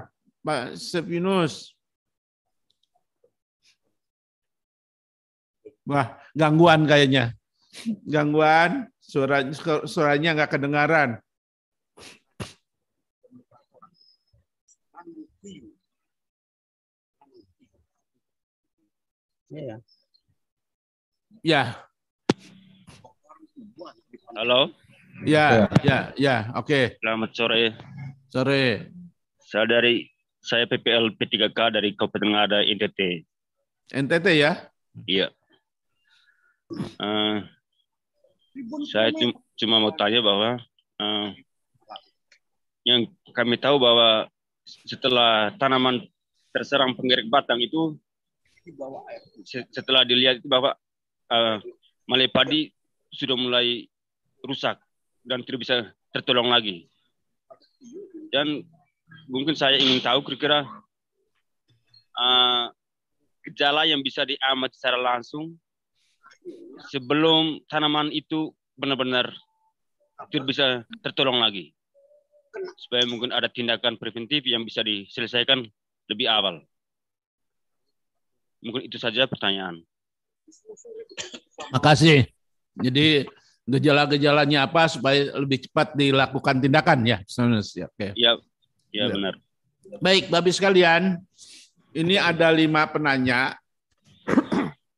Pak 0.46 0.78
Sepinus. 0.78 1.74
Wah, 5.84 6.16
gangguan 6.32 6.86
kayaknya. 6.88 7.34
Gangguan, 8.06 8.88
suara 9.04 9.44
suaranya 9.84 10.32
nggak 10.32 10.52
kedengaran. 10.56 11.20
Ya. 19.52 19.76
Ya. 21.44 21.62
Halo. 24.34 24.74
Ya, 25.22 25.70
ya, 25.86 26.10
ya. 26.18 26.50
Oke. 26.58 26.98
Selamat 26.98 27.30
sore. 27.38 27.78
Sore. 28.34 28.90
Saya 29.38 29.78
dari 29.78 30.10
saya 30.42 30.66
PPL 30.66 31.14
P3K 31.14 31.58
dari 31.70 31.94
Kabupaten 31.94 32.34
Ngada 32.34 32.58
NTT. 32.66 33.22
NTT 33.94 34.26
ya? 34.34 34.52
Iya. 35.06 35.30
Uh, 36.98 37.46
saya 38.90 39.10
cuma 39.58 39.82
mau 39.82 39.90
tanya 39.94 40.22
bahwa 40.22 40.62
uh, 41.02 41.28
yang 42.86 43.10
kami 43.34 43.58
tahu 43.58 43.80
bahwa 43.82 44.30
setelah 44.64 45.50
tanaman 45.58 46.06
terserang 46.54 46.94
penggerak 46.94 47.26
batang 47.26 47.58
itu 47.60 47.98
setelah 49.74 50.06
dilihat 50.06 50.40
itu 50.40 50.48
bahwa 50.48 50.72
uh, 51.28 51.58
malai 52.08 52.30
padi 52.30 52.70
sudah 53.12 53.36
mulai 53.36 53.88
rusak 54.44 54.78
dan 55.24 55.42
tidak 55.42 55.64
bisa 55.64 55.76
tertolong 56.12 56.48
lagi. 56.52 56.88
Dan 58.32 58.64
mungkin 59.28 59.56
saya 59.56 59.76
ingin 59.76 60.00
tahu 60.00 60.24
kira-kira 60.24 60.64
uh, 62.16 62.64
gejala 63.44 63.84
yang 63.84 64.00
bisa 64.00 64.24
diamati 64.24 64.76
secara 64.76 64.96
langsung 65.00 65.56
sebelum 66.92 67.62
tanaman 67.68 68.12
itu 68.12 68.52
benar-benar 68.76 69.32
tidak 70.30 70.46
bisa 70.48 70.66
tertolong 71.02 71.40
lagi. 71.42 71.72
Supaya 72.78 73.02
mungkin 73.10 73.34
ada 73.34 73.50
tindakan 73.50 73.98
preventif 73.98 74.46
yang 74.46 74.62
bisa 74.62 74.80
diselesaikan 74.86 75.66
lebih 76.06 76.30
awal. 76.30 76.62
Mungkin 78.62 78.86
itu 78.88 78.96
saja 78.96 79.26
pertanyaan. 79.26 79.82
Makasih. 81.74 82.30
Jadi 82.78 83.26
gejala-gejalanya 83.64 84.68
apa 84.68 84.86
supaya 84.86 85.32
lebih 85.40 85.66
cepat 85.68 85.96
dilakukan 85.96 86.60
tindakan 86.60 87.00
ya, 87.04 87.18
ya 87.24 87.86
Oke. 87.88 88.08
Iya, 88.12 88.32
ya 88.92 89.04
benar. 89.08 89.34
Baik, 90.00 90.28
Babi 90.28 90.50
sekalian, 90.52 91.20
ini 91.96 92.16
ada 92.20 92.52
lima 92.52 92.88
penanya. 92.88 93.56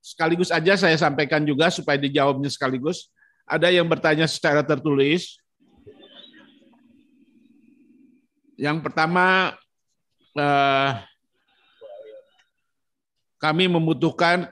Sekaligus 0.07 0.55
aja 0.55 0.78
saya 0.78 0.95
sampaikan 0.95 1.43
juga 1.43 1.66
supaya 1.66 1.99
dijawabnya 1.99 2.47
sekaligus. 2.47 3.11
Ada 3.43 3.74
yang 3.74 3.91
bertanya 3.91 4.31
secara 4.31 4.62
tertulis. 4.62 5.43
Yang 8.55 8.87
pertama, 8.87 9.51
eh, 10.39 10.91
kami 13.43 13.66
membutuhkan 13.66 14.47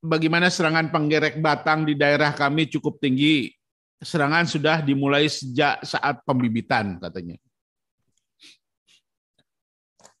bagaimana 0.00 0.48
serangan 0.48 0.88
penggerek 0.88 1.36
batang 1.36 1.84
di 1.84 1.92
daerah 1.92 2.32
kami 2.32 2.72
cukup 2.72 2.96
tinggi. 2.96 3.52
Serangan 4.00 4.48
sudah 4.48 4.80
dimulai 4.80 5.28
sejak 5.28 5.84
saat 5.84 6.24
pembibitan 6.24 6.96
katanya. 6.96 7.36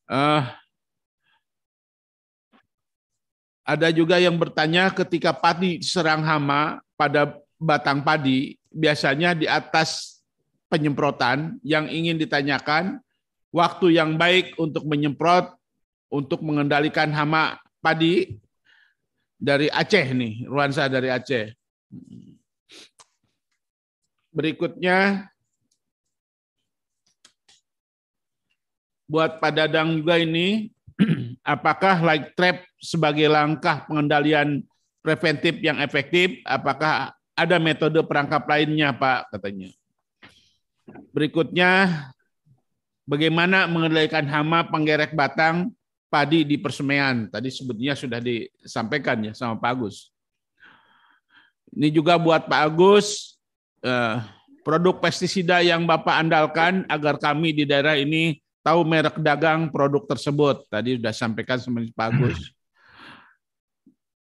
Uh, 0.08 0.40
ada 3.68 3.92
juga 3.92 4.16
yang 4.16 4.40
bertanya 4.40 4.88
ketika 4.88 5.36
padi 5.36 5.84
serang 5.84 6.24
hama 6.24 6.80
pada 6.96 7.36
batang 7.60 8.00
padi, 8.00 8.56
biasanya 8.72 9.36
di 9.36 9.44
atas 9.44 10.24
penyemprotan 10.72 11.60
yang 11.60 11.84
ingin 11.84 12.16
ditanyakan 12.16 12.96
waktu 13.52 14.00
yang 14.00 14.16
baik 14.16 14.56
untuk 14.56 14.88
menyemprot 14.88 15.52
untuk 16.08 16.40
mengendalikan 16.40 17.12
hama 17.12 17.60
padi 17.84 18.40
dari 19.36 19.68
Aceh 19.68 20.16
nih, 20.16 20.48
Ruansa 20.48 20.88
dari 20.88 21.12
Aceh. 21.12 21.52
Berikutnya 24.32 25.28
buat 29.04 29.36
Pak 29.40 29.52
Dadang 29.52 30.00
juga 30.00 30.16
ini, 30.16 30.72
apakah 31.48 32.04
light 32.04 32.36
trap 32.36 32.60
sebagai 32.76 33.24
langkah 33.32 33.88
pengendalian 33.88 34.60
preventif 35.00 35.56
yang 35.64 35.80
efektif? 35.80 36.44
Apakah 36.44 37.16
ada 37.32 37.56
metode 37.56 37.96
perangkap 38.04 38.44
lainnya, 38.44 38.92
Pak? 38.92 39.32
Katanya. 39.32 39.72
Berikutnya, 41.16 42.04
bagaimana 43.08 43.64
mengendalikan 43.64 44.28
hama 44.28 44.68
penggerek 44.68 45.16
batang 45.16 45.72
padi 46.12 46.44
di 46.44 46.60
persemaian. 46.60 47.24
Tadi 47.32 47.48
sebetulnya 47.48 47.96
sudah 47.96 48.20
disampaikan 48.20 49.16
ya 49.24 49.32
sama 49.32 49.56
Pak 49.56 49.70
Agus. 49.72 50.12
Ini 51.72 51.88
juga 51.92 52.16
buat 52.16 52.48
Pak 52.48 52.60
Agus, 52.64 53.36
eh, 53.84 54.16
produk 54.64 55.00
pestisida 55.00 55.64
yang 55.64 55.84
Bapak 55.88 56.16
andalkan 56.20 56.84
agar 56.88 57.16
kami 57.20 57.56
di 57.56 57.64
daerah 57.68 57.96
ini 57.96 58.40
tahu 58.68 58.84
merek 58.84 59.16
dagang 59.24 59.72
produk 59.72 60.04
tersebut. 60.04 60.68
Tadi 60.68 61.00
sudah 61.00 61.14
sampaikan 61.16 61.56
sama 61.56 61.80
Pak 61.88 62.08
Agus. 62.12 62.52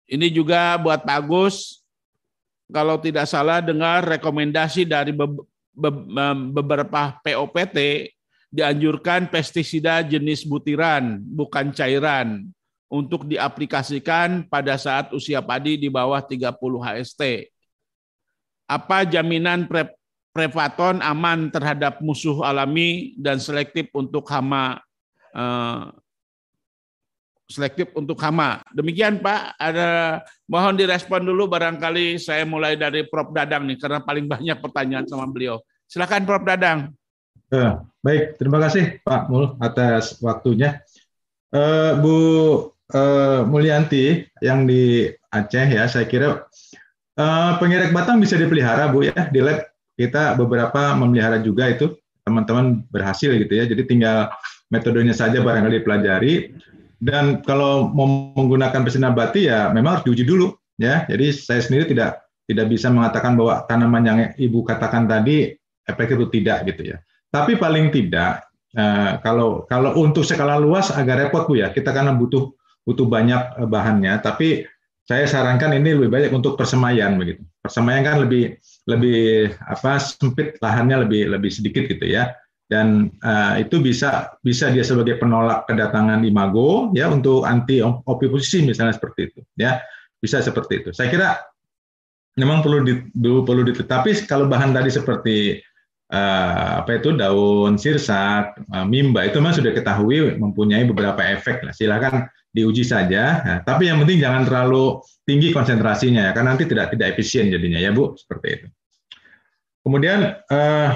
Ini 0.09 0.33
juga 0.33 0.81
buat 0.81 1.05
Pak 1.05 1.17
Agus, 1.21 1.85
kalau 2.73 2.97
tidak 2.97 3.29
salah 3.29 3.61
dengar 3.61 4.01
rekomendasi 4.17 4.81
dari 4.89 5.13
beberapa 6.51 7.01
POPT 7.21 8.09
dianjurkan 8.51 9.29
pestisida 9.29 10.01
jenis 10.01 10.43
butiran, 10.43 11.21
bukan 11.21 11.71
cairan, 11.71 12.49
untuk 12.91 13.23
diaplikasikan 13.23 14.43
pada 14.51 14.75
saat 14.75 15.15
usia 15.15 15.39
padi 15.39 15.79
di 15.79 15.87
bawah 15.87 16.19
30 16.19 16.59
HST. 16.59 17.47
Apa 18.67 19.07
jaminan 19.07 19.63
prevaton 20.31 21.03
aman 21.03 21.51
terhadap 21.51 21.99
musuh 21.99 22.43
alami 22.43 23.15
dan 23.19 23.37
selektif 23.37 23.91
untuk 23.91 24.27
hama 24.31 24.79
eh, 25.35 25.83
selektif 27.51 27.91
untuk 27.93 28.15
hama. 28.23 28.63
Demikian 28.71 29.19
Pak, 29.19 29.59
ada 29.59 30.23
mohon 30.47 30.79
direspon 30.79 31.27
dulu 31.27 31.51
barangkali 31.51 32.15
saya 32.15 32.47
mulai 32.47 32.79
dari 32.79 33.03
Prof 33.03 33.35
Dadang 33.35 33.67
nih 33.67 33.75
karena 33.75 33.99
paling 33.99 34.25
banyak 34.25 34.57
pertanyaan 34.63 35.05
sama 35.05 35.27
beliau. 35.27 35.59
Silakan 35.91 36.23
Prof 36.23 36.47
Dadang. 36.47 36.95
Ya, 37.51 37.83
baik, 37.99 38.39
terima 38.39 38.63
kasih 38.63 39.03
Pak 39.03 39.27
Mul 39.27 39.59
atas 39.59 40.15
waktunya. 40.23 40.79
Uh, 41.51 41.99
Bu 41.99 42.15
uh, 42.95 43.43
Mulyanti 43.43 44.23
yang 44.39 44.63
di 44.63 45.11
Aceh 45.27 45.67
ya, 45.67 45.83
saya 45.91 46.07
kira 46.07 46.47
uh, 47.19 47.91
batang 47.91 48.23
bisa 48.23 48.39
dipelihara 48.39 48.87
Bu 48.87 49.03
ya 49.03 49.27
di 49.27 49.43
lab 49.43 49.70
kita 49.95 50.35
beberapa 50.39 50.95
memelihara 50.95 51.39
juga 51.43 51.71
itu 51.71 51.95
teman-teman 52.23 52.85
berhasil 52.89 53.33
gitu 53.33 53.53
ya. 53.53 53.65
Jadi 53.65 53.83
tinggal 53.87 54.31
metodenya 54.71 55.11
saja 55.11 55.43
barangkali 55.43 55.83
dipelajari 55.83 56.33
dan 57.01 57.41
kalau 57.41 57.89
mau 57.89 58.31
menggunakan 58.37 58.85
mesin 58.85 59.01
nabati 59.01 59.49
ya 59.49 59.73
memang 59.73 59.99
harus 59.99 60.05
diuji 60.05 60.23
dulu 60.23 60.53
ya. 60.77 61.03
Jadi 61.09 61.33
saya 61.33 61.61
sendiri 61.65 61.89
tidak 61.89 62.21
tidak 62.45 62.67
bisa 62.69 62.93
mengatakan 62.93 63.33
bahwa 63.35 63.65
tanaman 63.65 64.03
yang 64.05 64.17
ibu 64.37 64.61
katakan 64.61 65.09
tadi 65.09 65.55
efektif 65.89 66.21
itu 66.21 66.27
tidak 66.41 66.69
gitu 66.69 66.93
ya. 66.95 66.97
Tapi 67.31 67.57
paling 67.57 67.89
tidak 67.89 68.45
uh, 68.77 69.17
kalau 69.23 69.65
kalau 69.65 69.97
untuk 69.97 70.21
skala 70.27 70.61
luas 70.61 70.93
agak 70.93 71.27
repot 71.27 71.49
bu 71.49 71.59
ya. 71.59 71.73
Kita 71.73 71.89
karena 71.89 72.13
butuh 72.13 72.53
butuh 72.85 73.05
banyak 73.09 73.61
eh, 73.61 73.67
bahannya. 73.69 74.13
Tapi 74.21 74.65
saya 75.05 75.25
sarankan 75.25 75.73
ini 75.75 75.97
lebih 75.97 76.13
banyak 76.13 76.31
untuk 76.31 76.55
persemaian 76.55 77.17
begitu. 77.17 77.41
Persemaian 77.65 78.05
kan 78.05 78.21
lebih 78.21 78.61
lebih 78.89 79.53
apa 79.61 80.01
sempit 80.01 80.57
lahannya 80.61 81.05
lebih 81.05 81.29
lebih 81.33 81.51
sedikit 81.53 81.85
gitu 81.89 82.05
ya. 82.05 82.33
Dan 82.71 83.11
uh, 83.19 83.59
itu 83.59 83.83
bisa 83.83 84.31
bisa 84.39 84.71
dia 84.71 84.87
sebagai 84.87 85.19
penolak 85.19 85.67
kedatangan 85.67 86.23
imago 86.23 86.87
ya 86.95 87.11
untuk 87.11 87.43
anti 87.43 87.83
oposisi 87.83 88.63
misalnya 88.63 88.95
seperti 88.95 89.27
itu 89.27 89.39
ya 89.59 89.83
bisa 90.23 90.39
seperti 90.39 90.79
itu. 90.79 90.89
Saya 90.95 91.11
kira 91.11 91.29
memang 92.39 92.63
perlu 92.63 92.87
di, 92.87 92.93
perlu 93.19 93.67
ditetapi 93.67 94.23
kalau 94.23 94.47
bahan 94.47 94.71
tadi 94.71 94.87
seperti 94.87 95.59
uh, 96.13 96.79
apa 96.85 97.01
itu 97.01 97.11
daun 97.11 97.75
sirsak, 97.75 98.55
uh, 98.71 98.85
mimba 98.87 99.27
itu 99.27 99.43
memang 99.43 99.57
sudah 99.57 99.75
ketahui 99.75 100.39
mempunyai 100.39 100.87
beberapa 100.87 101.19
efek. 101.19 101.65
Nah, 101.65 101.73
silakan 101.75 102.29
diuji 102.51 102.83
saja. 102.83 103.39
Nah, 103.47 103.57
tapi 103.63 103.87
yang 103.87 104.03
penting 104.03 104.19
jangan 104.19 104.43
terlalu 104.43 104.99
tinggi 105.23 105.55
konsentrasinya 105.55 106.29
ya, 106.29 106.31
karena 106.35 106.51
nanti 106.53 106.67
tidak 106.67 106.91
tidak 106.91 107.15
efisien 107.15 107.47
jadinya 107.47 107.79
ya 107.79 107.95
Bu, 107.95 108.15
seperti 108.19 108.47
itu. 108.59 108.67
Kemudian 109.81 110.35
uh, 110.51 110.89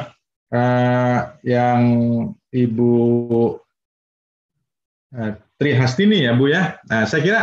uh, 0.52 1.19
yang 1.41 1.80
Ibu 2.52 2.95
uh, 5.15 5.32
Tri 5.56 5.72
Hastini 5.73 6.27
ya 6.27 6.36
Bu 6.36 6.52
ya. 6.52 6.76
Nah, 6.91 7.07
saya 7.07 7.22
kira 7.23 7.41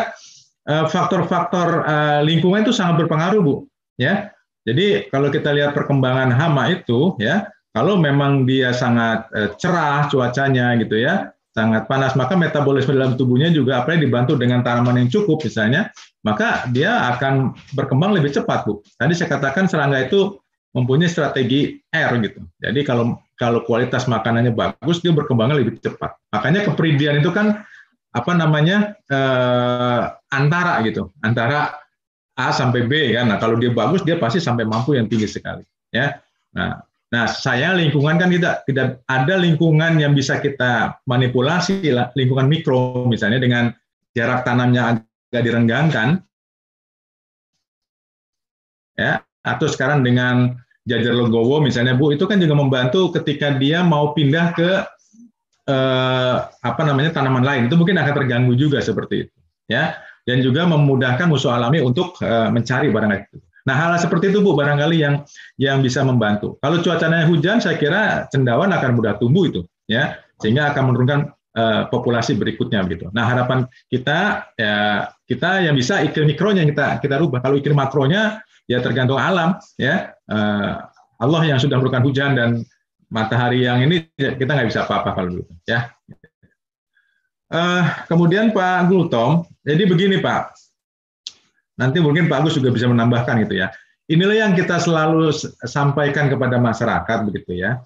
faktor-faktor 0.63 1.83
uh, 1.83 2.21
lingkungan 2.23 2.63
itu 2.63 2.71
sangat 2.71 3.03
berpengaruh 3.03 3.43
Bu 3.43 3.57
ya. 3.99 4.31
Jadi 4.63 5.11
kalau 5.11 5.27
kita 5.27 5.51
lihat 5.51 5.75
perkembangan 5.75 6.31
hama 6.31 6.71
itu 6.71 7.19
ya, 7.19 7.51
kalau 7.75 7.99
memang 7.99 8.47
dia 8.47 8.71
sangat 8.71 9.27
uh, 9.35 9.51
cerah 9.59 10.07
cuacanya 10.07 10.79
gitu 10.79 11.03
ya, 11.03 11.35
sangat 11.53 11.85
panas, 11.85 12.17
maka 12.17 12.33
metabolisme 12.33 12.97
dalam 12.97 13.15
tubuhnya 13.15 13.53
juga 13.53 13.85
apa 13.85 13.97
dibantu 13.97 14.41
dengan 14.41 14.65
tanaman 14.65 15.05
yang 15.05 15.09
cukup 15.13 15.45
misalnya, 15.45 15.93
maka 16.25 16.65
dia 16.73 17.13
akan 17.13 17.53
berkembang 17.77 18.17
lebih 18.17 18.33
cepat, 18.33 18.65
Bu. 18.65 18.81
Tadi 18.97 19.13
saya 19.13 19.29
katakan 19.37 19.69
serangga 19.69 20.01
itu 20.01 20.41
mempunyai 20.73 21.13
strategi 21.13 21.77
R 21.93 22.13
gitu. 22.25 22.41
Jadi 22.57 22.81
kalau 22.83 23.21
kalau 23.37 23.61
kualitas 23.69 24.09
makanannya 24.09 24.57
bagus, 24.57 25.05
dia 25.05 25.13
berkembangnya 25.13 25.61
lebih 25.61 25.77
cepat. 25.85 26.17
Makanya 26.33 26.65
kepridian 26.73 27.21
itu 27.21 27.29
kan 27.29 27.61
apa 28.13 28.33
namanya 28.33 28.97
eh, 29.13 30.03
antara 30.33 30.81
gitu, 30.89 31.13
antara 31.21 31.77
A 32.33 32.49
sampai 32.49 32.89
B 32.89 33.13
kan. 33.13 33.29
Nah, 33.29 33.37
kalau 33.37 33.61
dia 33.61 33.69
bagus 33.69 34.01
dia 34.09 34.17
pasti 34.17 34.41
sampai 34.41 34.65
mampu 34.65 34.97
yang 34.97 35.05
tinggi 35.05 35.29
sekali, 35.29 35.69
ya. 35.93 36.17
Nah, 36.57 36.81
nah 37.13 37.29
saya 37.29 37.77
lingkungan 37.77 38.17
kan 38.17 38.33
tidak 38.33 38.65
tidak 38.65 39.05
ada 39.05 39.35
lingkungan 39.37 40.01
yang 40.01 40.17
bisa 40.17 40.41
kita 40.41 40.97
manipulasi 41.05 41.93
lingkungan 42.17 42.49
mikro 42.49 43.05
misalnya 43.05 43.37
dengan 43.37 43.69
jarak 44.17 44.49
tanamnya 44.49 45.05
agak 45.29 45.43
direnggangkan, 45.45 46.09
ya. 48.97 49.21
Atau 49.43 49.67
sekarang 49.67 50.07
dengan 50.07 50.55
jajar 50.89 51.13
legowo 51.13 51.59
misalnya 51.59 51.99
Bu 51.99 52.17
itu 52.17 52.25
kan 52.25 52.39
juga 52.39 52.55
membantu 52.57 53.13
ketika 53.17 53.53
dia 53.61 53.85
mau 53.85 54.17
pindah 54.17 54.47
ke 54.57 54.71
eh, 55.69 56.37
apa 56.49 56.83
namanya 56.87 57.13
tanaman 57.13 57.45
lain 57.45 57.63
itu 57.69 57.77
mungkin 57.77 58.01
akan 58.01 58.15
terganggu 58.17 58.57
juga 58.57 58.81
seperti 58.81 59.29
itu, 59.29 59.37
ya 59.69 60.01
dan 60.23 60.39
juga 60.39 60.67
memudahkan 60.71 61.27
musuh 61.27 61.51
alami 61.51 61.83
untuk 61.83 62.15
uh, 62.23 62.47
mencari 62.51 62.95
barang 62.95 63.13
itu. 63.19 63.37
Nah, 63.63 63.75
hal 63.79 63.95
seperti 63.99 64.35
itu 64.35 64.43
Bu 64.43 64.59
barangkali 64.59 64.97
yang 64.99 65.15
yang 65.59 65.79
bisa 65.81 66.03
membantu. 66.03 66.59
Kalau 66.59 66.83
cuacanya 66.83 67.27
hujan 67.27 67.63
saya 67.63 67.79
kira 67.79 68.27
cendawan 68.33 68.71
akan 68.75 68.91
mudah 68.99 69.17
tumbuh 69.23 69.47
itu 69.47 69.63
ya, 69.87 70.19
sehingga 70.43 70.75
akan 70.75 70.83
menurunkan 70.91 71.21
uh, 71.55 71.83
populasi 71.89 72.35
berikutnya 72.35 72.83
begitu. 72.83 73.09
Nah, 73.15 73.29
harapan 73.29 73.67
kita 73.87 74.51
ya 74.59 75.07
kita 75.27 75.65
yang 75.65 75.79
bisa 75.79 76.03
iklim 76.03 76.35
mikronya 76.35 76.67
kita 76.67 76.99
kita 76.99 77.23
rubah. 77.23 77.39
Kalau 77.45 77.57
iklim 77.59 77.79
makronya 77.79 78.43
ya 78.67 78.79
tergantung 78.83 79.19
alam 79.19 79.59
ya. 79.79 80.11
Uh, 80.27 80.83
Allah 81.23 81.43
yang 81.47 81.63
sudah 81.63 81.79
memberikan 81.79 82.03
hujan 82.03 82.35
dan 82.35 82.51
matahari 83.07 83.63
yang 83.63 83.79
ini 83.85 84.11
kita 84.19 84.51
nggak 84.51 84.69
bisa 84.75 84.83
apa-apa 84.89 85.15
kalau 85.15 85.39
gitu 85.39 85.53
ya. 85.71 85.93
Uh, 87.53 87.85
kemudian 88.09 88.49
Pak 88.51 88.89
Gultom, 88.89 89.45
jadi 89.61 89.85
begini 89.85 90.25
Pak, 90.25 90.57
nanti 91.77 91.99
mungkin 92.01 92.29
Pak 92.29 92.45
Agus 92.45 92.57
juga 92.59 92.73
bisa 92.75 92.89
menambahkan 92.89 93.45
gitu 93.47 93.61
ya. 93.61 93.73
Inilah 94.11 94.37
yang 94.49 94.53
kita 94.53 94.83
selalu 94.83 95.31
sampaikan 95.65 96.29
kepada 96.29 96.59
masyarakat 96.59 97.19
begitu 97.31 97.63
ya. 97.63 97.81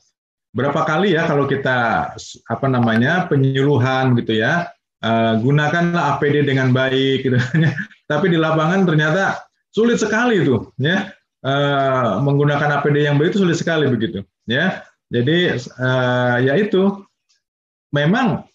Berapa 0.56 0.88
kali 0.88 1.12
ya 1.12 1.28
kalau 1.28 1.44
kita 1.44 2.10
apa 2.48 2.66
namanya 2.66 3.28
penyuluhan 3.28 4.16
gitu 4.16 4.40
ya, 4.40 4.72
uh, 5.04 5.36
gunakanlah 5.38 6.16
APD 6.16 6.48
dengan 6.48 6.72
baik 6.72 7.28
gitu. 7.28 7.36
Tapi 8.10 8.26
di 8.32 8.38
lapangan 8.40 8.88
ternyata 8.88 9.44
sulit 9.70 10.00
sekali 10.00 10.40
itu 10.40 10.72
ya. 10.80 11.12
Uh, 11.46 12.18
menggunakan 12.26 12.80
APD 12.80 13.06
yang 13.06 13.20
baik 13.20 13.36
itu 13.36 13.44
sulit 13.44 13.60
sekali 13.60 13.86
begitu 13.86 14.24
ya. 14.48 14.82
Jadi 15.12 15.54
uh, 15.78 16.36
ya 16.42 16.58
itu 16.58 17.06
memang 17.94 18.48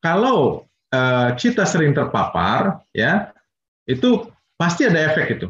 kalau 0.00 0.66
kita 1.40 1.64
sering 1.64 1.96
terpapar, 1.96 2.84
ya 2.92 3.31
itu 3.88 4.26
pasti 4.58 4.86
ada 4.86 5.12
efek 5.12 5.38
itu, 5.38 5.48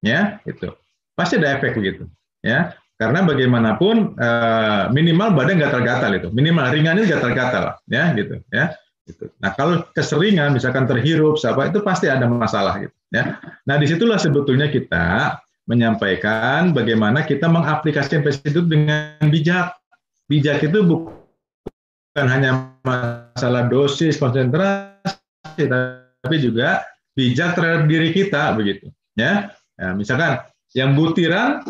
ya 0.00 0.40
itu 0.48 0.72
pasti 1.14 1.38
ada 1.38 1.58
efek 1.58 1.76
begitu, 1.76 2.08
ya 2.40 2.74
karena 2.94 3.26
bagaimanapun 3.26 4.14
uh, 4.16 4.86
minimal 4.94 5.34
badan 5.34 5.58
nggak 5.58 5.74
tergatal 5.74 6.10
itu, 6.14 6.28
minimal 6.30 6.70
ringannya 6.70 7.04
nggak 7.10 7.22
tergatal, 7.22 7.74
ya 7.90 8.14
gitu, 8.14 8.38
ya. 8.54 8.70
Gitu. 9.04 9.28
Nah 9.42 9.52
kalau 9.52 9.84
keseringan, 9.92 10.56
misalkan 10.56 10.88
terhirup, 10.88 11.36
apa 11.44 11.68
itu 11.68 11.84
pasti 11.84 12.08
ada 12.08 12.24
masalah 12.24 12.80
gitu, 12.80 12.94
ya. 13.12 13.36
Nah 13.68 13.76
di 13.76 13.84
situlah 13.90 14.16
sebetulnya 14.16 14.70
kita 14.72 15.36
menyampaikan 15.68 16.72
bagaimana 16.72 17.26
kita 17.26 17.50
mengaplikasikan 17.50 18.24
pestisida 18.24 18.60
itu 18.60 18.62
dengan 18.64 19.20
bijak. 19.28 19.76
Bijak 20.24 20.64
itu 20.64 20.78
bukan 20.80 22.26
hanya 22.30 22.72
masalah 22.80 23.68
dosis, 23.68 24.16
konsentrasi, 24.16 25.68
tapi 25.68 26.36
juga 26.40 26.80
bijak 27.14 27.54
terhadap 27.54 27.86
diri 27.86 28.10
kita 28.10 28.52
begitu. 28.58 28.90
Ya, 29.14 29.54
ya 29.78 29.94
misalkan 29.94 30.42
yang 30.74 30.98
butiran 30.98 31.62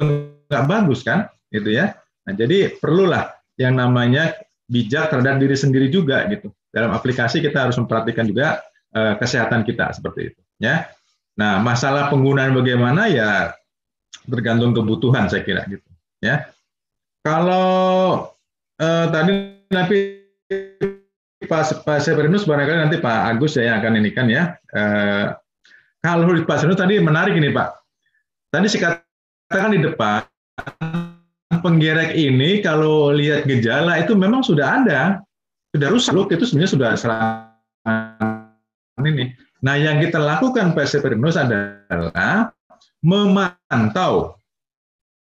nggak 0.00 0.64
bagus 0.66 1.02
kan, 1.02 1.28
gitu 1.50 1.70
ya. 1.74 1.98
Nah, 2.26 2.32
jadi 2.38 2.78
perlulah 2.78 3.34
yang 3.58 3.76
namanya 3.76 4.34
bijak 4.70 5.10
terhadap 5.10 5.42
diri 5.42 5.58
sendiri 5.58 5.90
juga 5.90 6.24
gitu. 6.30 6.54
Dalam 6.70 6.94
aplikasi 6.94 7.42
kita 7.42 7.66
harus 7.66 7.74
memperhatikan 7.76 8.24
juga 8.30 8.62
uh, 8.94 9.18
kesehatan 9.18 9.66
kita 9.66 9.90
seperti 9.90 10.30
itu. 10.30 10.40
Ya. 10.62 10.86
Nah, 11.34 11.58
masalah 11.58 12.12
penggunaan 12.12 12.54
bagaimana 12.54 13.10
ya 13.10 13.50
tergantung 14.28 14.76
kebutuhan 14.76 15.26
saya 15.26 15.42
kira 15.42 15.66
gitu. 15.66 15.86
Ya. 16.20 16.52
Kalau 17.20 18.32
eh, 18.80 19.06
tadi 19.12 19.32
nanti 19.68 19.98
Pak 21.50 21.82
Pak 21.82 21.98
Severinus 21.98 22.46
barangkali 22.46 22.78
nanti 22.78 23.02
Pak 23.02 23.34
Agus 23.34 23.58
ya 23.58 23.74
yang 23.74 23.82
akan 23.82 23.98
ini 23.98 24.10
kan 24.14 24.30
ya. 24.30 24.54
Eh, 24.70 25.26
kalau 25.98 26.30
Pak 26.46 26.62
Severinus 26.62 26.78
tadi 26.78 27.02
menarik 27.02 27.34
ini 27.34 27.50
Pak. 27.50 27.74
Tadi 28.54 28.66
saya 28.70 29.02
katakan 29.50 29.74
di 29.74 29.82
depan 29.82 30.22
penggerek 31.58 32.14
ini 32.14 32.62
kalau 32.62 33.10
lihat 33.10 33.50
gejala 33.50 33.98
itu 33.98 34.14
memang 34.14 34.46
sudah 34.46 34.82
ada, 34.82 35.18
sudah 35.74 35.88
rusak, 35.90 36.14
itu 36.30 36.46
sebenarnya 36.46 36.70
sudah 36.70 36.90
serangan 36.94 38.54
ini. 39.02 39.34
Nah, 39.60 39.74
yang 39.74 39.98
kita 39.98 40.22
lakukan 40.22 40.72
Pak 40.72 40.86
Severinus 40.86 41.34
adalah 41.34 42.54
memantau 43.02 44.38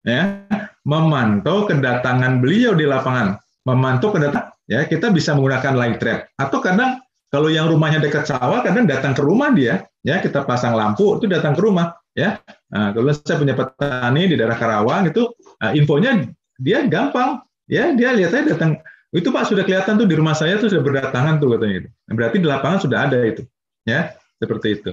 ya 0.06 0.44
memantau 0.82 1.70
kedatangan 1.70 2.42
beliau 2.42 2.74
di 2.74 2.90
lapangan, 2.90 3.38
memantau 3.70 4.10
kedatangan 4.14 4.50
ya 4.72 4.88
kita 4.88 5.12
bisa 5.12 5.36
menggunakan 5.36 5.76
light 5.76 6.00
trap. 6.00 6.32
Atau 6.40 6.64
kadang 6.64 7.04
kalau 7.28 7.52
yang 7.52 7.68
rumahnya 7.68 8.00
dekat 8.00 8.24
sawah 8.24 8.64
kadang 8.64 8.88
datang 8.88 9.12
ke 9.12 9.20
rumah 9.20 9.52
dia. 9.52 9.84
Ya 10.08 10.24
kita 10.24 10.48
pasang 10.48 10.74
lampu 10.74 11.20
itu 11.20 11.28
datang 11.28 11.52
ke 11.52 11.62
rumah. 11.62 11.92
Ya 12.16 12.40
nah, 12.72 12.96
kalau 12.96 13.12
saya 13.12 13.36
punya 13.36 13.56
petani 13.56 14.32
di 14.32 14.36
daerah 14.40 14.56
Karawang 14.56 15.12
itu 15.12 15.28
nah, 15.60 15.76
infonya 15.76 16.24
dia 16.56 16.88
gampang. 16.88 17.44
Ya 17.68 17.92
dia 17.92 18.16
lihat 18.16 18.32
saya 18.32 18.48
datang. 18.56 18.80
Itu 19.12 19.28
pak 19.36 19.52
sudah 19.52 19.68
kelihatan 19.68 20.00
tuh 20.00 20.08
di 20.08 20.16
rumah 20.16 20.32
saya 20.32 20.56
tuh 20.56 20.72
sudah 20.72 20.88
berdatangan 20.88 21.44
tuh 21.44 21.60
katanya 21.60 21.84
itu 21.84 21.90
nah, 22.08 22.14
berarti 22.16 22.38
di 22.40 22.48
lapangan 22.48 22.80
sudah 22.80 23.00
ada 23.12 23.20
itu. 23.28 23.44
Ya 23.84 24.16
seperti 24.40 24.68
itu. 24.80 24.92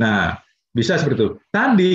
Nah 0.00 0.40
bisa 0.72 0.96
seperti 0.96 1.20
itu. 1.20 1.30
Tadi 1.52 1.90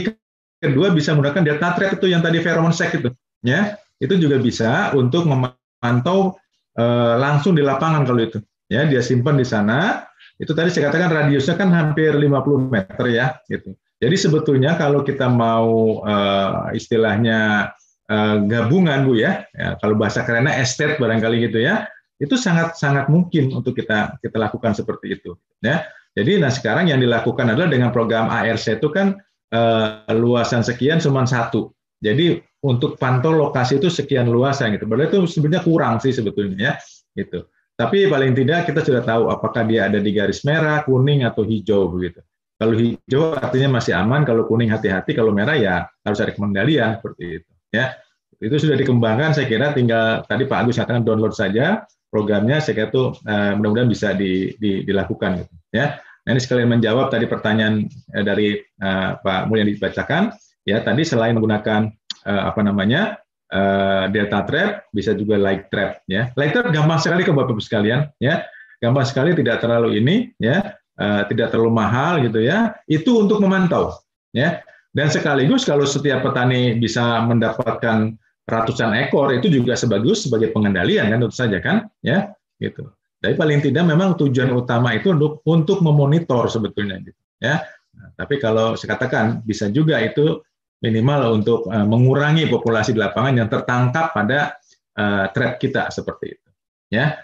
kedua 0.61 0.93
bisa 0.93 1.17
menggunakan 1.17 1.43
data 1.43 1.67
trap 1.73 1.91
itu 1.97 2.05
yang 2.13 2.21
tadi 2.21 2.37
pheromone 2.45 2.77
sec 2.77 2.93
itu. 2.93 3.09
Ya 3.41 3.81
itu 3.97 4.15
juga 4.21 4.37
bisa 4.37 4.93
untuk 4.93 5.25
memantau 5.25 6.37
uh, 6.77 7.15
langsung 7.19 7.53
di 7.57 7.63
lapangan 7.65 8.05
kalau 8.05 8.21
itu. 8.23 8.39
Ya 8.71 8.87
dia 8.87 9.03
simpan 9.03 9.37
di 9.37 9.45
sana. 9.45 10.07
Itu 10.39 10.57
tadi 10.57 10.73
saya 10.73 10.89
katakan 10.89 11.13
radiusnya 11.13 11.55
kan 11.55 11.69
hampir 11.69 12.13
50 12.15 12.73
meter 12.73 13.05
ya 13.13 13.37
gitu. 13.45 13.77
Jadi 14.01 14.15
sebetulnya 14.19 14.75
kalau 14.75 15.05
kita 15.05 15.31
mau 15.31 16.01
uh, 16.03 16.73
istilahnya 16.75 17.71
uh, 18.11 18.35
gabungan 18.43 19.07
bu 19.07 19.15
ya, 19.15 19.47
ya 19.55 19.79
kalau 19.79 19.95
bahasa 19.95 20.25
kerennya 20.27 20.59
estate 20.59 20.99
barangkali 20.99 21.47
gitu 21.47 21.63
ya 21.63 21.87
itu 22.21 22.39
sangat 22.39 22.79
sangat 22.79 23.11
mungkin 23.11 23.51
untuk 23.51 23.75
kita 23.75 24.15
kita 24.23 24.37
lakukan 24.39 24.71
seperti 24.71 25.19
itu 25.19 25.35
ya. 25.59 25.83
Jadi 26.13 26.37
nah 26.37 26.53
sekarang 26.53 26.93
yang 26.93 27.01
dilakukan 27.01 27.51
adalah 27.51 27.73
dengan 27.73 27.89
program 27.89 28.29
ARC 28.29 28.77
itu 28.77 28.87
kan 28.93 29.17
uh, 29.49 30.05
luasan 30.13 30.61
sekian 30.61 31.01
cuma 31.01 31.25
satu. 31.25 31.73
Jadi 31.99 32.37
untuk 32.63 32.95
pantau 32.95 33.35
lokasi 33.35 33.77
itu 33.77 33.91
sekian 33.91 34.31
luas 34.31 34.63
gitu. 34.63 34.87
Berarti 34.87 35.19
itu 35.19 35.19
sebenarnya 35.27 35.61
kurang 35.67 35.99
sih 35.99 36.15
sebetulnya 36.15 36.57
ya 36.57 36.73
gitu. 37.13 37.45
Tapi 37.75 38.07
paling 38.07 38.31
tidak 38.37 38.69
kita 38.69 38.85
sudah 38.85 39.03
tahu 39.03 39.27
apakah 39.27 39.65
dia 39.67 39.89
ada 39.89 39.99
di 39.99 40.13
garis 40.15 40.45
merah, 40.47 40.85
kuning 40.87 41.27
atau 41.27 41.43
hijau 41.43 41.91
begitu. 41.91 42.23
Kalau 42.55 42.73
hijau 42.77 43.35
artinya 43.35 43.81
masih 43.81 43.97
aman, 43.97 44.23
kalau 44.23 44.47
kuning 44.47 44.71
hati-hati, 44.71 45.11
kalau 45.11 45.35
merah 45.35 45.57
ya 45.57 45.83
harus 46.05 46.19
ada 46.23 46.31
pengendalian 46.31 47.01
seperti 47.01 47.43
itu 47.43 47.51
ya. 47.73 47.91
Itu 48.39 48.55
sudah 48.59 48.79
dikembangkan 48.79 49.35
saya 49.35 49.47
kira 49.49 49.75
tinggal 49.75 50.23
tadi 50.27 50.47
Pak 50.47 50.57
Agus 50.63 50.79
katakan 50.79 51.03
download 51.03 51.35
saja 51.35 51.83
programnya 52.13 52.61
saya 52.61 52.75
kira 52.77 52.87
itu 52.93 53.03
uh, 53.25 53.51
mudah-mudahan 53.57 53.89
bisa 53.89 54.13
di, 54.13 54.53
di, 54.61 54.85
dilakukan 54.85 55.43
gitu 55.43 55.53
ya. 55.73 55.97
Nah, 56.23 56.29
ini 56.31 56.39
sekalian 56.39 56.69
menjawab 56.71 57.11
tadi 57.11 57.25
pertanyaan 57.27 57.89
uh, 58.15 58.23
dari 58.23 58.61
uh, 58.79 59.19
Pak 59.19 59.49
Mulya 59.49 59.67
dibacakan 59.67 60.31
ya 60.63 60.79
tadi 60.79 61.03
selain 61.03 61.35
menggunakan 61.35 61.91
uh, 62.25 62.41
apa 62.49 62.61
namanya 62.65 63.21
uh, 63.53 64.09
delta 64.09 64.43
trap, 64.47 64.71
bisa 64.89 65.13
juga 65.13 65.37
light 65.37 65.69
trap 65.69 66.03
ya. 66.09 66.33
Light 66.35 66.51
trap 66.55 66.73
gampang 66.73 66.99
sekali 66.99 67.21
ke 67.23 67.31
Bapak 67.31 67.53
Ibu 67.53 67.61
sekalian 67.61 68.09
ya. 68.17 68.43
Gampang 68.83 69.07
sekali 69.07 69.31
tidak 69.31 69.63
terlalu 69.63 69.95
ini 70.03 70.35
ya, 70.41 70.75
uh, 70.99 71.23
tidak 71.31 71.55
terlalu 71.55 71.71
mahal 71.71 72.19
gitu 72.19 72.43
ya. 72.43 72.75
Itu 72.89 73.23
untuk 73.23 73.39
memantau 73.39 73.95
ya. 74.35 74.59
Dan 74.93 75.09
sekaligus 75.09 75.65
kalau 75.65 75.89
setiap 75.89 76.21
petani 76.21 76.77
bisa 76.77 77.23
mendapatkan 77.25 78.13
ratusan 78.43 78.91
ekor 79.07 79.31
itu 79.31 79.47
juga 79.47 79.73
sebagus 79.73 80.27
sebagai 80.27 80.51
pengendalian 80.51 81.09
kan 81.09 81.17
tentu 81.23 81.35
saja 81.35 81.57
kan 81.63 81.87
ya 82.03 82.29
gitu. 82.59 82.91
Tapi 83.23 83.39
paling 83.39 83.63
tidak 83.63 83.87
memang 83.87 84.19
tujuan 84.19 84.51
utama 84.51 84.91
itu 84.99 85.15
untuk 85.15 85.39
untuk 85.47 85.79
memonitor 85.79 86.51
sebetulnya 86.51 86.99
gitu 86.99 87.17
ya. 87.39 87.63
Nah, 87.95 88.09
tapi 88.19 88.35
kalau 88.37 88.75
saya 88.75 88.99
katakan 88.99 89.39
bisa 89.47 89.71
juga 89.71 89.97
itu 90.03 90.43
minimal 90.83 91.39
untuk 91.39 91.65
uh, 91.71 91.87
mengurangi 91.87 92.51
populasi 92.51 92.91
di 92.91 92.99
lapangan 92.99 93.39
yang 93.39 93.47
tertangkap 93.49 94.11
pada 94.11 94.59
uh, 94.99 95.31
trap 95.31 95.57
kita 95.57 95.87
seperti 95.89 96.35
itu 96.35 96.49
ya. 96.91 97.15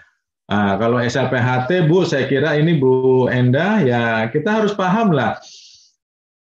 Uh, 0.50 0.74
kalau 0.82 0.98
SLPHT 0.98 1.86
Bu 1.86 2.02
saya 2.02 2.26
kira 2.26 2.58
ini 2.58 2.74
Bu 2.74 3.30
Enda 3.30 3.78
ya 3.86 4.26
kita 4.26 4.58
harus 4.58 4.74
paham 4.74 5.14
lah 5.14 5.38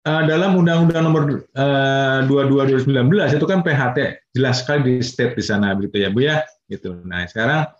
uh, 0.08 0.22
dalam 0.26 0.58
Undang-Undang 0.58 1.04
Nomor 1.06 1.22
uh, 1.54 2.26
22 2.26 2.82
2019 2.82 3.38
itu 3.38 3.46
kan 3.46 3.62
PHT 3.62 3.98
jelas 4.34 4.66
sekali 4.66 4.80
di 4.82 4.94
state 5.04 5.38
di 5.38 5.44
sana 5.44 5.76
begitu 5.78 6.02
ya 6.02 6.08
Bu 6.10 6.20
ya 6.26 6.42
gitu. 6.66 6.98
Nah 7.06 7.28
sekarang 7.30 7.70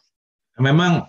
memang 0.63 1.09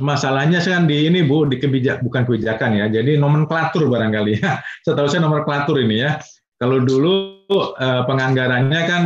masalahnya 0.00 0.60
kan 0.60 0.84
di 0.84 1.08
ini 1.08 1.24
Bu 1.24 1.48
di 1.48 1.60
kebijak 1.60 2.00
bukan 2.04 2.24
kebijakan 2.24 2.80
ya. 2.80 2.86
Jadi 2.88 3.16
nomenklatur 3.20 3.88
barangkali 3.88 4.40
ya. 4.40 4.60
Setahu 4.84 5.08
saya 5.08 5.24
nomenklatur 5.24 5.80
ini 5.80 6.00
ya. 6.04 6.20
Kalau 6.56 6.80
dulu 6.80 7.44
uh, 7.52 8.02
penganggarannya 8.08 8.80
kan 8.88 9.02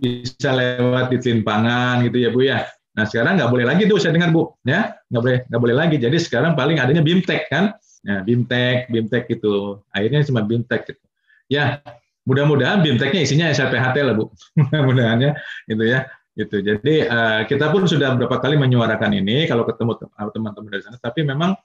bisa 0.00 0.50
lewat 0.56 1.12
di 1.12 1.40
Pangan 1.44 2.00
gitu 2.08 2.16
ya 2.16 2.30
Bu 2.32 2.40
ya. 2.48 2.64
Nah 2.96 3.04
sekarang 3.04 3.36
nggak 3.36 3.52
boleh 3.52 3.66
lagi 3.68 3.84
tuh 3.84 4.00
saya 4.00 4.16
dengar 4.16 4.32
Bu 4.32 4.56
ya 4.64 4.96
nggak 5.12 5.22
boleh 5.22 5.38
nggak 5.52 5.60
boleh 5.60 5.76
lagi. 5.76 5.96
Jadi 6.00 6.16
sekarang 6.16 6.56
paling 6.56 6.80
adanya 6.80 7.04
BIMTEK 7.04 7.52
kan 7.52 7.76
Nah, 8.06 8.22
BIMTEK, 8.22 8.88
BIMTEK 8.92 9.24
itu 9.34 9.82
akhirnya 9.90 10.22
cuma 10.24 10.40
BIMTEK 10.46 10.82
gitu. 10.94 11.04
Ya, 11.50 11.82
mudah-mudahan 12.28 12.84
BIMTEKnya 12.84 13.20
isinya 13.24 13.46
SLPHT 13.50 13.96
lah 14.04 14.14
Bu, 14.14 14.30
mudah-mudahan 14.60 15.18
ya, 15.18 15.32
itu 15.66 15.84
ya. 15.84 16.00
Gitu. 16.38 16.62
Jadi 16.62 17.02
uh, 17.02 17.42
kita 17.50 17.66
pun 17.74 17.90
sudah 17.90 18.14
beberapa 18.14 18.38
kali 18.38 18.54
menyuarakan 18.54 19.10
ini 19.10 19.50
kalau 19.50 19.66
ketemu 19.66 19.98
teman-teman 20.06 20.70
dari 20.70 20.82
sana, 20.86 20.94
tapi 21.02 21.26
memang 21.26 21.58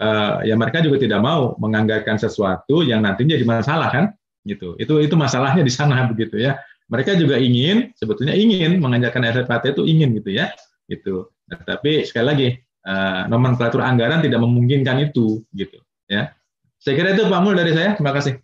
uh, 0.00 0.40
ya 0.40 0.56
mereka 0.56 0.80
juga 0.80 1.04
tidak 1.04 1.20
mau 1.20 1.52
menganggarkan 1.60 2.16
sesuatu 2.16 2.80
yang 2.80 3.04
nantinya 3.04 3.36
jadi 3.36 3.44
masalah 3.44 3.92
kan, 3.92 4.04
gitu. 4.46 4.78
Itu 4.78 5.02
itu 5.02 5.18
masalahnya 5.18 5.66
di 5.66 5.72
sana 5.74 6.06
begitu 6.06 6.38
ya. 6.38 6.56
Mereka 6.86 7.18
juga 7.18 7.34
ingin, 7.42 7.90
sebetulnya 7.98 8.38
ingin 8.38 8.78
menganjarkan 8.78 9.26
SLPHT 9.26 9.74
itu 9.74 9.82
ingin 9.90 10.14
gitu 10.22 10.30
ya, 10.30 10.54
gitu. 10.86 11.34
Nah, 11.50 11.58
tapi 11.66 12.06
sekali 12.06 12.26
lagi 12.26 12.48
uh, 12.86 13.26
nomenklatur 13.26 13.82
anggaran 13.82 14.22
tidak 14.22 14.38
memungkinkan 14.38 15.10
itu 15.10 15.42
gitu 15.50 15.82
ya. 16.06 16.30
Saya 16.78 16.94
kira 16.94 17.18
itu 17.18 17.26
Pak 17.26 17.40
Mul 17.42 17.58
dari 17.58 17.74
saya. 17.74 17.98
Terima 17.98 18.14
kasih. 18.14 18.38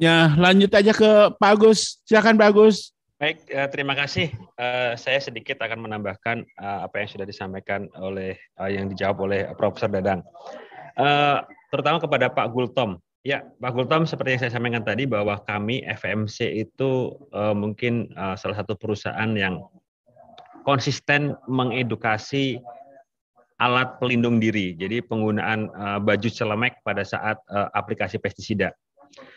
Ya, 0.00 0.34
lanjut 0.34 0.72
aja 0.74 0.90
ke 0.90 1.10
Pak 1.38 1.50
Agus. 1.54 2.02
Silakan 2.08 2.34
Pak 2.34 2.48
Agus. 2.50 2.90
Baik, 3.20 3.46
uh, 3.52 3.68
terima 3.68 3.92
kasih. 3.94 4.32
Uh, 4.56 4.96
saya 4.96 5.20
sedikit 5.20 5.60
akan 5.60 5.86
menambahkan 5.86 6.42
uh, 6.58 6.88
apa 6.88 7.04
yang 7.04 7.08
sudah 7.12 7.26
disampaikan 7.28 7.86
oleh 8.00 8.34
uh, 8.58 8.66
yang 8.66 8.88
dijawab 8.90 9.30
oleh 9.30 9.46
Profesor 9.54 9.92
Dadang. 9.92 10.24
Uh, 10.96 11.44
terutama 11.70 12.00
kepada 12.00 12.32
Pak 12.32 12.48
Gultom. 12.50 12.98
Ya, 13.20 13.44
Pak 13.60 13.76
Gultom 13.76 14.08
seperti 14.08 14.32
yang 14.32 14.40
saya 14.40 14.52
sampaikan 14.56 14.80
tadi 14.80 15.04
bahwa 15.04 15.36
kami 15.44 15.84
FMC 15.84 16.56
itu 16.56 17.12
uh, 17.36 17.52
mungkin 17.52 18.08
uh, 18.16 18.32
salah 18.32 18.56
satu 18.64 18.72
perusahaan 18.80 19.28
yang 19.36 19.60
konsisten 20.64 21.36
mengedukasi 21.44 22.64
alat 23.60 24.00
pelindung 24.00 24.40
diri. 24.40 24.72
Jadi 24.72 25.04
penggunaan 25.04 25.68
uh, 25.68 26.00
baju 26.00 26.28
celemek 26.32 26.80
pada 26.80 27.04
saat 27.04 27.36
uh, 27.52 27.68
aplikasi 27.76 28.16
pestisida. 28.16 28.72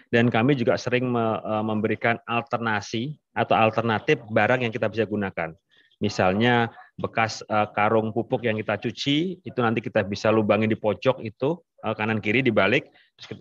Dan 0.08 0.32
kami 0.32 0.56
juga 0.56 0.80
sering 0.80 1.10
me, 1.10 1.42
memberikan 1.66 2.22
alternasi 2.30 3.18
atau 3.34 3.58
alternatif 3.58 4.22
barang 4.32 4.62
yang 4.64 4.72
kita 4.72 4.86
bisa 4.86 5.04
gunakan. 5.04 5.52
Misalnya 6.00 6.72
bekas 6.96 7.42
uh, 7.50 7.68
karung 7.74 8.14
pupuk 8.14 8.46
yang 8.46 8.56
kita 8.62 8.78
cuci 8.78 9.42
itu 9.42 9.60
nanti 9.60 9.82
kita 9.82 10.06
bisa 10.06 10.30
lubangin 10.30 10.70
di 10.70 10.78
pojok 10.78 11.26
itu 11.26 11.58
uh, 11.84 11.94
kanan 11.98 12.22
kiri 12.22 12.46
dibalik 12.46 12.88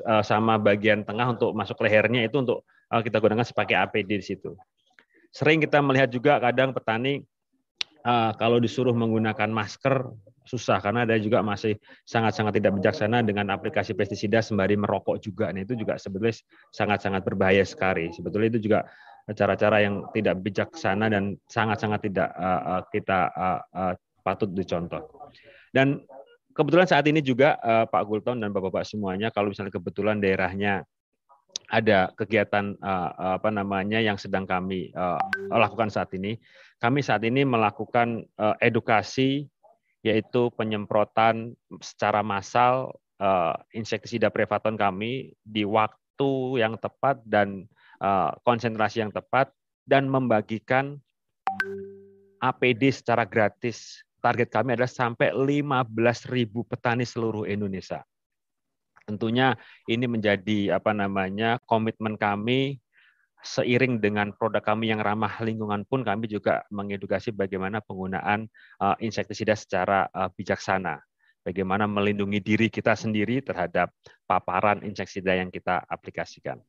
uh, 0.06 0.22
sama 0.24 0.60
bagian 0.60 1.02
tengah 1.02 1.34
untuk 1.34 1.56
masuk 1.56 1.80
lehernya 1.82 2.26
itu 2.26 2.40
untuk 2.40 2.64
uh, 2.92 3.00
kita 3.00 3.18
gunakan 3.18 3.44
sebagai 3.44 3.76
APD 3.76 4.20
di 4.20 4.24
situ. 4.24 4.52
Sering 5.32 5.64
kita 5.64 5.80
melihat 5.80 6.12
juga 6.12 6.36
kadang 6.38 6.76
petani 6.76 7.24
uh, 8.04 8.36
kalau 8.36 8.60
disuruh 8.60 8.92
menggunakan 8.92 9.48
masker 9.48 10.12
susah 10.42 10.82
karena 10.82 11.06
ada 11.06 11.16
juga 11.22 11.38
masih 11.40 11.78
sangat-sangat 12.02 12.58
tidak 12.58 12.74
bijaksana 12.82 13.22
dengan 13.22 13.48
aplikasi 13.54 13.94
pestisida 13.94 14.42
sembari 14.42 14.74
merokok 14.74 15.22
juga. 15.22 15.48
Nah 15.54 15.62
itu 15.62 15.78
juga 15.78 15.96
sebetulnya 15.96 16.34
sangat-sangat 16.74 17.22
berbahaya 17.22 17.62
sekali. 17.62 18.10
Sebetulnya 18.10 18.58
itu 18.58 18.60
juga 18.68 18.84
cara-cara 19.38 19.86
yang 19.86 20.10
tidak 20.10 20.42
bijaksana 20.42 21.06
dan 21.06 21.38
sangat-sangat 21.46 22.10
tidak 22.10 22.34
kita 22.90 23.30
patut 24.26 24.50
dicontoh. 24.50 25.30
Dan 25.70 26.02
kebetulan 26.52 26.88
saat 26.88 27.04
ini 27.08 27.20
juga 27.24 27.56
uh, 27.60 27.84
Pak 27.88 28.02
Gulton 28.06 28.40
dan 28.40 28.52
Bapak-bapak 28.52 28.86
semuanya 28.86 29.28
kalau 29.32 29.50
misalnya 29.50 29.72
kebetulan 29.72 30.20
daerahnya 30.20 30.84
ada 31.72 32.12
kegiatan 32.16 32.76
uh, 32.84 33.40
apa 33.40 33.48
namanya 33.48 33.96
yang 34.00 34.20
sedang 34.20 34.44
kami 34.44 34.92
uh, 34.92 35.16
lakukan 35.48 35.88
saat 35.88 36.12
ini. 36.12 36.36
Kami 36.76 37.00
saat 37.00 37.24
ini 37.24 37.48
melakukan 37.48 38.28
uh, 38.36 38.56
edukasi 38.60 39.48
yaitu 40.02 40.50
penyemprotan 40.58 41.54
secara 41.78 42.20
massal 42.20 42.92
uh, 43.22 43.54
insektisida 43.70 44.28
prevaton 44.28 44.74
kami 44.74 45.32
di 45.46 45.62
waktu 45.62 46.60
yang 46.60 46.74
tepat 46.76 47.22
dan 47.22 47.70
uh, 48.02 48.34
konsentrasi 48.42 49.00
yang 49.00 49.14
tepat 49.14 49.48
dan 49.86 50.10
membagikan 50.10 50.98
APD 52.42 52.90
secara 52.90 53.22
gratis. 53.22 54.02
Target 54.22 54.54
kami 54.54 54.78
adalah 54.78 54.86
sampai 54.86 55.34
15.000 55.34 56.46
petani 56.62 57.02
seluruh 57.02 57.42
Indonesia. 57.42 58.06
Tentunya 59.02 59.58
ini 59.90 60.06
menjadi 60.06 60.78
apa 60.78 60.94
namanya 60.94 61.58
komitmen 61.66 62.14
kami 62.14 62.78
seiring 63.42 63.98
dengan 63.98 64.30
produk 64.30 64.62
kami 64.62 64.94
yang 64.94 65.02
ramah 65.02 65.42
lingkungan 65.42 65.82
pun 65.82 66.06
kami 66.06 66.30
juga 66.30 66.62
mengedukasi 66.70 67.34
bagaimana 67.34 67.82
penggunaan 67.82 68.46
uh, 68.78 68.94
insektisida 69.02 69.58
secara 69.58 70.06
uh, 70.14 70.30
bijaksana. 70.30 71.02
Bagaimana 71.42 71.90
melindungi 71.90 72.38
diri 72.38 72.70
kita 72.70 72.94
sendiri 72.94 73.42
terhadap 73.42 73.90
paparan 74.30 74.86
insektisida 74.86 75.34
yang 75.34 75.50
kita 75.50 75.82
aplikasikan. 75.90 76.62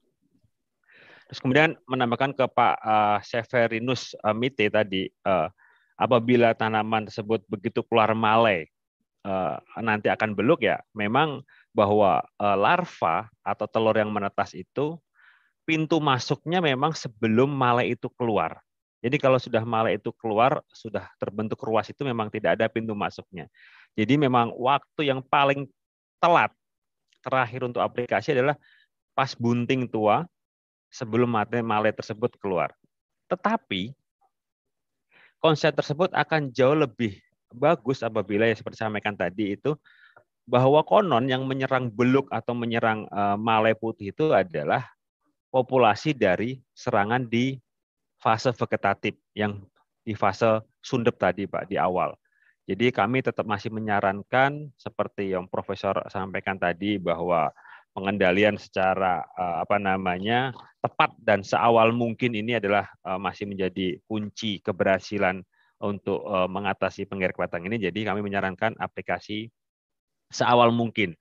Terus 1.30 1.38
kemudian 1.38 1.78
menambahkan 1.86 2.34
ke 2.34 2.46
Pak 2.50 2.76
uh, 2.82 3.22
Severinus 3.22 4.18
uh, 4.26 4.34
Mite 4.34 4.66
tadi, 4.74 5.06
apabila 6.00 6.54
tanaman 6.58 7.08
tersebut 7.10 7.46
begitu 7.50 7.86
keluar 7.86 8.12
malai, 8.18 8.70
uh, 9.26 9.58
nanti 9.80 10.10
akan 10.10 10.36
beluk 10.36 10.66
ya, 10.66 10.82
memang 10.94 11.42
bahwa 11.74 12.22
uh, 12.38 12.58
larva 12.58 13.30
atau 13.42 13.66
telur 13.66 13.96
yang 13.98 14.12
menetas 14.14 14.54
itu 14.54 15.00
pintu 15.64 15.98
masuknya 16.04 16.60
memang 16.60 16.92
sebelum 16.92 17.50
male 17.50 17.88
itu 17.88 18.12
keluar. 18.20 18.60
Jadi 19.04 19.20
kalau 19.20 19.36
sudah 19.36 19.68
male 19.68 20.00
itu 20.00 20.16
keluar, 20.16 20.64
sudah 20.72 21.12
terbentuk 21.20 21.60
ruas 21.60 21.92
itu 21.92 22.08
memang 22.08 22.32
tidak 22.32 22.56
ada 22.56 22.72
pintu 22.72 22.96
masuknya. 22.96 23.52
Jadi 24.00 24.16
memang 24.16 24.56
waktu 24.56 25.12
yang 25.12 25.20
paling 25.20 25.68
telat 26.24 26.56
terakhir 27.20 27.68
untuk 27.68 27.84
aplikasi 27.84 28.32
adalah 28.32 28.56
pas 29.12 29.36
bunting 29.36 29.92
tua 29.92 30.24
sebelum 30.88 31.36
male 31.68 31.92
tersebut 31.92 32.40
keluar. 32.40 32.72
Tetapi 33.28 33.92
konsep 35.44 35.76
tersebut 35.76 36.08
akan 36.16 36.56
jauh 36.56 36.80
lebih 36.80 37.20
bagus 37.52 38.00
apabila 38.00 38.48
yang 38.48 38.56
seperti 38.56 38.80
saya 38.80 38.88
sampaikan 38.88 39.20
tadi 39.20 39.60
itu 39.60 39.76
bahwa 40.48 40.80
konon 40.88 41.28
yang 41.28 41.44
menyerang 41.44 41.92
beluk 41.92 42.32
atau 42.32 42.56
menyerang 42.56 43.04
uh, 43.12 43.36
malai 43.36 43.76
putih 43.76 44.16
itu 44.16 44.32
adalah 44.32 44.88
populasi 45.52 46.16
dari 46.16 46.64
serangan 46.72 47.28
di 47.28 47.60
fase 48.24 48.56
vegetatif 48.56 49.20
yang 49.36 49.60
di 50.08 50.16
fase 50.16 50.64
sundep 50.80 51.20
tadi 51.20 51.44
Pak 51.44 51.68
di 51.68 51.76
awal. 51.76 52.16
Jadi 52.64 52.96
kami 52.96 53.20
tetap 53.20 53.44
masih 53.44 53.68
menyarankan 53.76 54.72
seperti 54.80 55.36
yang 55.36 55.52
Profesor 55.52 56.00
sampaikan 56.08 56.56
tadi 56.56 56.96
bahwa 56.96 57.52
pengendalian 57.94 58.58
secara 58.58 59.22
uh, 59.38 59.62
apa 59.62 59.78
namanya 59.78 60.52
tepat 60.82 61.14
dan 61.22 61.46
seawal 61.46 61.94
mungkin 61.94 62.34
ini 62.34 62.58
adalah 62.58 62.90
uh, 63.06 63.22
masih 63.22 63.46
menjadi 63.48 64.02
kunci 64.10 64.60
keberhasilan 64.66 65.46
untuk 65.80 66.26
uh, 66.26 66.50
mengatasi 66.50 67.06
penggerak 67.06 67.38
batang 67.38 67.64
ini. 67.70 67.78
Jadi 67.78 68.04
kami 68.04 68.26
menyarankan 68.26 68.76
aplikasi 68.82 69.54
seawal 70.34 70.74
mungkin. 70.74 71.14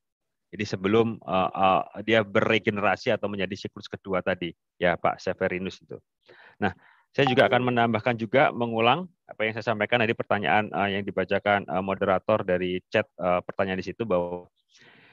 Jadi 0.52 0.64
sebelum 0.68 1.20
uh, 1.24 1.50
uh, 1.52 1.82
dia 2.04 2.20
beregenerasi 2.24 3.12
atau 3.12 3.28
menjadi 3.28 3.56
siklus 3.56 3.88
kedua 3.88 4.20
tadi, 4.20 4.52
ya 4.76 5.00
Pak 5.00 5.20
Severinus 5.20 5.80
itu. 5.80 5.96
Nah, 6.60 6.72
Saya 7.12 7.28
juga 7.28 7.44
akan 7.44 7.68
menambahkan 7.68 8.16
juga 8.16 8.48
mengulang 8.56 9.04
apa 9.28 9.44
yang 9.44 9.52
saya 9.52 9.76
sampaikan 9.76 10.00
dari 10.00 10.16
pertanyaan 10.16 10.72
uh, 10.72 10.88
yang 10.88 11.04
dibacakan 11.04 11.68
uh, 11.68 11.84
moderator 11.84 12.40
dari 12.40 12.80
chat 12.88 13.04
uh, 13.20 13.44
pertanyaan 13.44 13.84
di 13.84 13.86
situ 13.92 14.08
bahwa 14.08 14.48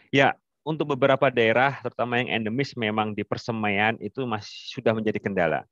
ya 0.08 0.32
untuk 0.70 0.94
beberapa 0.94 1.34
daerah 1.34 1.82
terutama 1.82 2.22
yang 2.22 2.30
endemis 2.30 2.78
memang 2.78 3.18
di 3.18 3.26
persemaian 3.26 3.98
itu 3.98 4.22
masih 4.30 4.78
sudah 4.78 4.94
menjadi 4.94 5.18
kendala. 5.18 5.66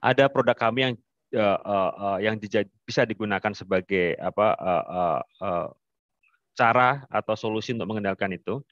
Ada 0.00 0.32
produk 0.32 0.56
kami 0.56 0.80
yang 0.80 0.94
uh, 1.36 1.60
uh, 1.60 1.92
uh, 1.92 2.18
yang 2.24 2.40
bisa 2.88 3.04
digunakan 3.04 3.52
sebagai 3.52 4.16
apa 4.16 4.56
uh, 4.56 4.84
uh, 4.88 5.20
uh, 5.44 5.68
cara 6.56 7.04
atau 7.12 7.36
solusi 7.36 7.76
untuk 7.76 7.92
mengendalikan 7.92 8.32
itu 8.32 8.64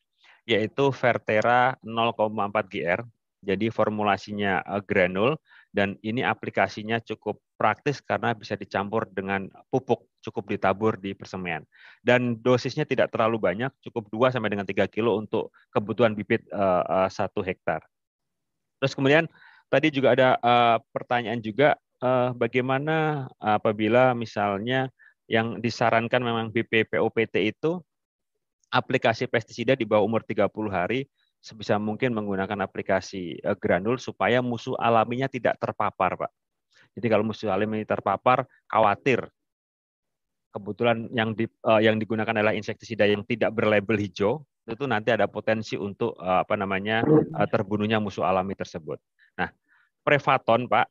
yaitu 0.48 0.89
Vertera 0.93 1.76
0,4 1.85 2.72
GR. 2.72 3.01
Jadi 3.44 3.68
formulasinya 3.68 4.64
granul 4.89 5.36
dan 5.74 5.98
ini 6.06 6.22
aplikasinya 6.22 7.02
cukup 7.02 7.42
praktis 7.59 7.98
karena 7.98 8.30
bisa 8.30 8.55
dicampur 8.55 9.10
dengan 9.10 9.51
pupuk 9.74 10.06
cukup 10.22 10.55
ditabur 10.55 10.94
di 10.94 11.18
persemaian 11.18 11.66
dan 12.06 12.38
dosisnya 12.38 12.86
tidak 12.86 13.10
terlalu 13.10 13.42
banyak 13.42 13.74
cukup 13.82 14.06
2 14.14 14.38
sampai 14.38 14.55
dengan 14.55 14.62
3 14.62 14.86
kilo 14.86 15.18
untuk 15.18 15.51
kebutuhan 15.74 16.14
bibit 16.14 16.46
uh, 16.55 17.10
uh, 17.10 17.10
1 17.10 17.26
hektar. 17.42 17.82
Terus 18.78 18.94
kemudian 18.94 19.26
tadi 19.66 19.90
juga 19.90 20.14
ada 20.14 20.28
uh, 20.38 20.78
pertanyaan 20.94 21.42
juga 21.42 21.74
uh, 21.98 22.30
bagaimana 22.38 23.26
apabila 23.42 24.14
misalnya 24.14 24.86
yang 25.26 25.59
disarankan 25.59 26.22
memang 26.22 26.55
BPPOPT 26.55 27.51
itu 27.51 27.82
aplikasi 28.70 29.26
pestisida 29.26 29.74
di 29.74 29.82
bawah 29.82 30.06
umur 30.06 30.22
30 30.22 30.46
hari 30.70 31.10
sebisa 31.44 31.76
mungkin 31.76 32.16
menggunakan 32.16 32.56
aplikasi 32.64 33.36
uh, 33.44 33.52
granul 33.52 34.00
supaya 34.00 34.40
musuh 34.40 34.72
alaminya 34.80 35.28
tidak 35.28 35.60
terpapar, 35.60 36.16
Pak. 36.16 36.32
Jadi 36.96 37.06
kalau 37.12 37.28
musuh 37.28 37.52
alami 37.52 37.84
terpapar, 37.84 38.48
khawatir 38.64 39.28
kebetulan 40.54 41.10
yang 41.12 41.36
di, 41.36 41.44
uh, 41.68 41.82
yang 41.84 42.00
digunakan 42.00 42.32
adalah 42.32 42.56
insektisida 42.56 43.04
yang 43.04 43.26
tidak 43.28 43.52
berlabel 43.52 44.00
hijau, 44.00 44.40
itu 44.64 44.88
nanti 44.88 45.12
ada 45.12 45.28
potensi 45.28 45.76
untuk 45.76 46.16
uh, 46.16 46.40
apa 46.40 46.56
namanya 46.56 47.04
uh, 47.36 47.44
terbunuhnya 47.44 48.00
musuh 48.00 48.24
alami 48.24 48.56
tersebut. 48.56 48.96
Nah, 49.36 49.52
Prevaton, 50.00 50.64
Pak, 50.64 50.86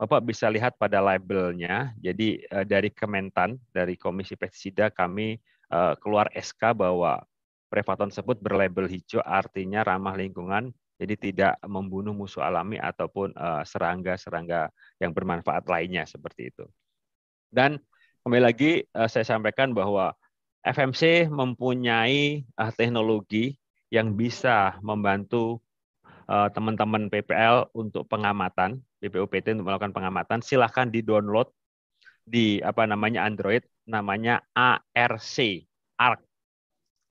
Bapak 0.00 0.20
bisa 0.24 0.48
lihat 0.48 0.80
pada 0.80 1.04
labelnya. 1.04 1.92
Jadi 2.00 2.40
uh, 2.48 2.64
dari 2.64 2.88
Kementan, 2.88 3.60
dari 3.74 4.00
Komisi 4.00 4.38
Pestisida 4.38 4.88
kami 4.88 5.36
uh, 5.68 5.98
keluar 6.00 6.32
SK 6.32 6.72
bahwa 6.72 7.20
Prevaton 7.66 8.14
tersebut 8.14 8.38
berlabel 8.38 8.86
hijau 8.86 9.18
artinya 9.26 9.82
ramah 9.82 10.14
lingkungan, 10.14 10.70
jadi 10.96 11.14
tidak 11.18 11.52
membunuh 11.66 12.16
musuh 12.16 12.46
alami 12.46 12.80
ataupun 12.80 13.34
eh, 13.36 13.62
serangga-serangga 13.66 14.72
yang 15.02 15.12
bermanfaat 15.12 15.68
lainnya 15.68 16.08
seperti 16.08 16.54
itu. 16.54 16.64
Dan 17.50 17.76
kembali 18.22 18.42
lagi 18.42 18.86
eh, 18.86 19.08
saya 19.10 19.26
sampaikan 19.26 19.76
bahwa 19.76 20.14
FMC 20.62 21.28
mempunyai 21.28 22.46
eh, 22.46 22.72
teknologi 22.74 23.58
yang 23.92 24.14
bisa 24.18 24.78
membantu 24.82 25.62
teman-teman 26.26 27.06
PPL 27.06 27.70
untuk 27.70 28.10
pengamatan, 28.10 28.82
BPUPT 28.98 29.54
untuk 29.54 29.70
melakukan 29.70 29.94
pengamatan, 29.94 30.42
silahkan 30.42 30.90
di-download 30.90 31.46
di 32.26 32.58
apa 32.66 32.82
namanya 32.82 33.22
Android, 33.22 33.62
namanya 33.86 34.42
ARC, 34.50 35.38
ARC 35.94 36.25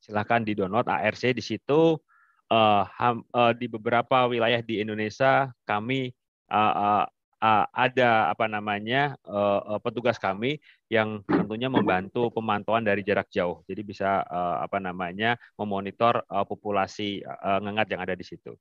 silahkan 0.05 0.45
di 0.45 0.53
download 0.53 0.85
ARC 0.85 1.33
di 1.33 1.41
situ. 1.41 1.97
Uh, 2.45 2.85
ham, 2.93 3.25
uh, 3.33 3.57
di 3.57 3.65
beberapa 3.65 4.29
wilayah 4.29 4.61
di 4.61 4.77
Indonesia 4.77 5.49
kami 5.65 6.13
uh, 6.53 6.73
uh, 6.77 7.05
uh, 7.41 7.65
ada 7.73 8.29
apa 8.29 8.45
namanya 8.45 9.17
uh, 9.25 9.75
uh, 9.75 9.79
petugas 9.81 10.21
kami 10.21 10.61
yang 10.85 11.25
tentunya 11.25 11.73
membantu 11.73 12.29
pemantauan 12.29 12.85
dari 12.85 13.01
jarak 13.01 13.33
jauh. 13.33 13.65
Jadi 13.65 13.81
bisa 13.81 14.21
uh, 14.29 14.61
apa 14.61 14.77
namanya 14.77 15.41
memonitor 15.57 16.21
uh, 16.29 16.45
populasi 16.45 17.25
uh, 17.25 17.57
ngengat 17.65 17.89
yang 17.89 18.05
ada 18.05 18.13
di 18.13 18.21
situ. 18.21 18.53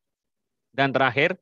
Dan 0.72 0.88
terakhir 0.88 1.36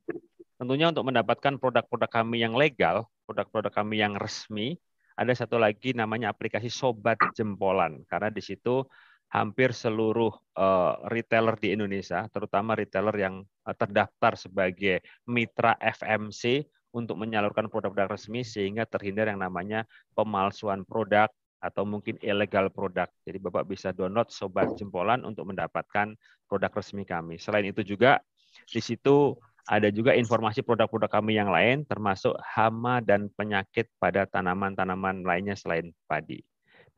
tentunya 0.58 0.90
untuk 0.90 1.06
mendapatkan 1.06 1.62
produk-produk 1.62 2.10
kami 2.10 2.42
yang 2.42 2.58
legal 2.58 3.06
produk-produk 3.26 3.72
kami 3.72 4.02
yang 4.02 4.18
resmi 4.18 4.76
ada 5.16 5.32
satu 5.36 5.60
lagi 5.60 5.92
namanya 5.92 6.32
aplikasi 6.32 6.72
Sobat 6.72 7.20
Jempolan. 7.36 8.02
Karena 8.08 8.32
di 8.32 8.42
situ 8.42 8.84
hampir 9.32 9.72
seluruh 9.72 10.28
uh, 10.60 11.00
retailer 11.08 11.56
di 11.56 11.72
Indonesia, 11.72 12.28
terutama 12.28 12.76
retailer 12.76 13.16
yang 13.16 13.34
uh, 13.64 13.72
terdaftar 13.72 14.36
sebagai 14.36 15.00
mitra 15.24 15.72
FMC 15.80 16.68
untuk 16.92 17.16
menyalurkan 17.16 17.72
produk-produk 17.72 18.12
resmi 18.12 18.44
sehingga 18.44 18.84
terhindar 18.84 19.32
yang 19.32 19.40
namanya 19.40 19.88
pemalsuan 20.12 20.84
produk 20.84 21.32
atau 21.64 21.88
mungkin 21.88 22.20
ilegal 22.20 22.68
produk. 22.68 23.08
Jadi 23.24 23.38
Bapak 23.40 23.64
bisa 23.64 23.96
download 23.96 24.28
Sobat 24.28 24.76
Jempolan 24.76 25.24
untuk 25.24 25.48
mendapatkan 25.48 26.12
produk 26.44 26.70
resmi 26.76 27.08
kami. 27.08 27.40
Selain 27.40 27.64
itu 27.64 27.80
juga 27.80 28.20
di 28.68 28.84
situ 28.84 29.32
ada 29.64 29.88
juga 29.88 30.12
informasi 30.12 30.60
produk-produk 30.60 31.08
kami 31.08 31.38
yang 31.38 31.48
lain 31.48 31.86
termasuk 31.86 32.34
hama 32.42 32.98
dan 33.00 33.30
penyakit 33.32 33.88
pada 33.96 34.26
tanaman-tanaman 34.28 35.22
lainnya 35.24 35.54
selain 35.54 35.94
padi. 36.04 36.42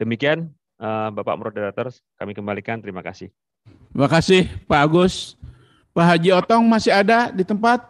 Demikian 0.00 0.50
Bapak 0.80 1.38
Moderator, 1.38 1.90
kami 2.18 2.32
kembalikan. 2.34 2.82
Terima 2.82 3.00
kasih. 3.00 3.30
Terima 3.94 4.08
kasih 4.10 4.50
Pak 4.66 4.80
Agus. 4.80 5.38
Pak 5.94 6.04
Haji 6.04 6.30
Otong 6.34 6.66
masih 6.66 6.90
ada 6.90 7.30
di 7.30 7.46
tempat? 7.46 7.86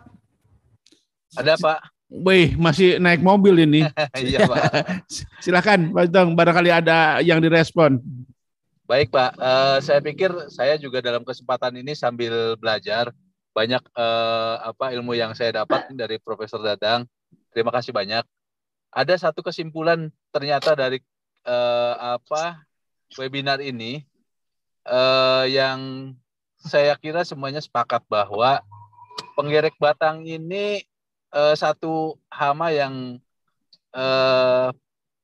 Ada 1.33 1.57
Pak. 1.57 1.81
Wih, 2.13 2.55
masih 2.61 3.01
naik 3.01 3.25
mobil 3.25 3.65
ini. 3.65 3.89
iya 4.21 4.45
Pak. 4.45 4.63
Silakan 5.45 5.91
Pak 5.97 6.13
Otong, 6.13 6.37
barangkali 6.37 6.71
ada 6.71 7.19
yang 7.25 7.41
direspon. 7.41 7.99
Baik 8.85 9.09
Pak, 9.09 9.41
uh, 9.41 9.79
saya 9.81 10.05
pikir 10.05 10.29
saya 10.53 10.77
juga 10.77 11.01
dalam 11.01 11.25
kesempatan 11.25 11.73
ini 11.81 11.97
sambil 11.97 12.53
belajar 12.61 13.09
banyak 13.57 13.81
uh, 13.97 14.61
apa 14.61 14.93
ilmu 14.93 15.17
yang 15.17 15.33
saya 15.33 15.65
dapat 15.65 15.89
dari 15.97 16.21
Profesor 16.21 16.61
Dadang. 16.61 17.09
Terima 17.57 17.73
kasih 17.73 17.97
banyak. 17.97 18.29
Ada 18.93 19.31
satu 19.31 19.41
kesimpulan 19.41 20.13
ternyata 20.29 20.77
dari 20.77 21.01
uh, 21.49 22.21
apa 22.21 22.61
webinar 23.15 23.61
ini 23.61 24.05
uh, 24.89 25.45
yang 25.49 26.13
saya 26.61 26.97
kira 26.97 27.23
semuanya 27.29 27.61
sepakat 27.61 28.01
bahwa 28.09 28.65
penggerek 29.37 29.77
batang 29.77 30.25
ini 30.25 30.85
uh, 31.35 31.53
satu 31.53 32.17
hama 32.33 32.73
yang 32.73 33.21
uh, 33.93 34.73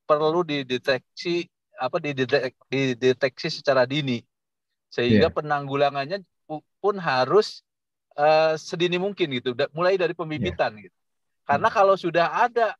perlu 0.05 0.43
dideteksi 0.45 1.47
apa 1.81 1.97
didetek, 1.97 2.53
dideteksi 2.69 3.49
secara 3.49 3.89
dini 3.89 4.21
sehingga 4.91 5.31
yeah. 5.31 5.33
penanggulangannya 5.33 6.21
pun 6.77 6.95
harus 6.99 7.63
uh, 8.19 8.53
sedini 8.59 9.01
mungkin 9.01 9.33
gitu 9.33 9.55
mulai 9.73 9.97
dari 9.97 10.13
pembibitan 10.13 10.77
yeah. 10.77 10.91
gitu 10.91 10.97
karena 11.47 11.67
hmm. 11.71 11.75
kalau 11.81 11.95
sudah 11.97 12.27
ada 12.27 12.75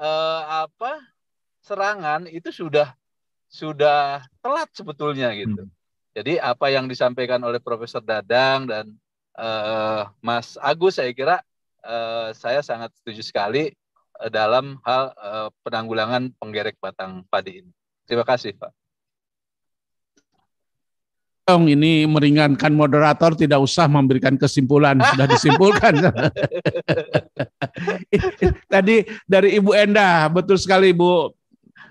uh, 0.00 0.64
apa 0.64 1.04
serangan 1.60 2.30
itu 2.30 2.48
sudah 2.48 2.94
sudah 3.46 4.22
telat 4.42 4.68
sebetulnya 4.74 5.32
gitu. 5.34 5.66
Hmm. 5.66 5.72
Jadi 6.16 6.40
apa 6.40 6.72
yang 6.72 6.88
disampaikan 6.88 7.44
oleh 7.44 7.60
Profesor 7.60 8.00
Dadang 8.00 8.64
dan 8.64 8.96
uh, 9.36 10.08
Mas 10.24 10.56
Agus 10.60 10.96
saya 10.96 11.12
kira 11.12 11.44
uh, 11.84 12.32
saya 12.32 12.64
sangat 12.64 12.92
setuju 12.96 13.20
sekali 13.20 13.64
uh, 14.18 14.30
dalam 14.32 14.80
hal 14.82 15.12
uh, 15.20 15.48
penanggulangan 15.60 16.32
penggerek 16.40 16.80
batang 16.80 17.20
padi 17.28 17.60
ini. 17.60 17.72
Terima 18.08 18.24
kasih 18.24 18.56
Pak. 18.56 18.72
Ini 21.46 22.10
meringankan 22.10 22.74
moderator 22.74 23.38
tidak 23.38 23.62
usah 23.62 23.86
memberikan 23.86 24.34
kesimpulan 24.34 24.98
sudah 24.98 25.30
disimpulkan. 25.30 25.94
Tadi 28.74 29.06
dari 29.30 29.54
Ibu 29.54 29.70
Enda 29.70 30.26
betul 30.26 30.58
sekali 30.58 30.90
Bu 30.90 31.30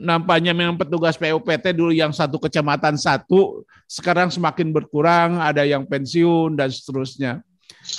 nampaknya 0.01 0.51
memang 0.51 0.76
petugas 0.76 1.15
PUPT 1.15 1.76
dulu 1.76 1.91
yang 1.91 2.11
satu 2.11 2.39
kecamatan 2.41 2.95
satu, 2.95 3.65
sekarang 3.85 4.31
semakin 4.34 4.72
berkurang, 4.73 5.41
ada 5.41 5.63
yang 5.63 5.85
pensiun 5.85 6.57
dan 6.57 6.69
seterusnya. 6.72 7.43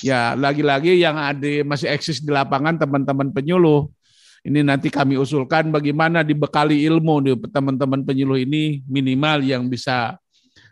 Ya, 0.03 0.35
lagi-lagi 0.35 0.99
yang 0.99 1.15
ada 1.15 1.63
masih 1.63 1.91
eksis 1.91 2.19
di 2.19 2.31
lapangan 2.31 2.79
teman-teman 2.79 3.31
penyuluh. 3.31 3.87
Ini 4.47 4.63
nanti 4.63 4.95
kami 4.95 5.19
usulkan 5.19 5.75
bagaimana 5.75 6.23
dibekali 6.23 6.87
ilmu 6.87 7.15
di 7.19 7.33
teman-teman 7.51 8.07
penyuluh 8.07 8.39
ini 8.39 8.83
minimal 8.87 9.43
yang 9.43 9.67
bisa 9.67 10.15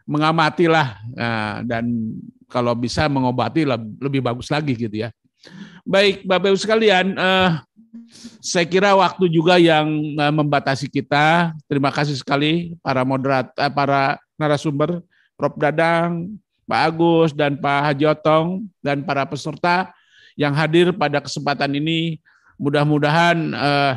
mengamati 0.06 0.70
lah 0.70 1.01
nah, 1.16 1.64
dan 1.66 1.90
kalau 2.46 2.76
bisa 2.78 3.10
mengobati 3.10 3.66
lebih 3.98 4.22
bagus 4.22 4.46
lagi 4.52 4.78
gitu 4.78 5.02
ya. 5.02 5.10
Baik, 5.84 6.24
Bapak 6.24 6.55
Ibu 6.55 6.59
sekalian, 6.60 7.18
eh, 7.18 7.51
saya 8.42 8.66
kira 8.68 8.92
waktu 8.94 9.30
juga 9.30 9.56
yang 9.58 9.86
eh, 10.18 10.32
membatasi 10.34 10.90
kita. 10.90 11.54
Terima 11.66 11.90
kasih 11.94 12.18
sekali 12.18 12.74
para 12.82 13.02
moderat, 13.06 13.50
eh, 13.56 13.72
para 13.72 14.18
narasumber, 14.38 15.00
Prof. 15.34 15.54
Dadang, 15.58 16.34
Pak 16.64 16.80
Agus, 16.90 17.30
dan 17.34 17.58
Pak 17.58 17.78
Haji 17.90 18.04
Otong, 18.08 18.48
dan 18.80 19.02
para 19.02 19.26
peserta 19.26 19.92
yang 20.34 20.54
hadir 20.54 20.90
pada 20.94 21.22
kesempatan 21.22 21.70
ini. 21.74 22.18
Mudah-mudahan 22.54 23.36
uh, 23.50 23.92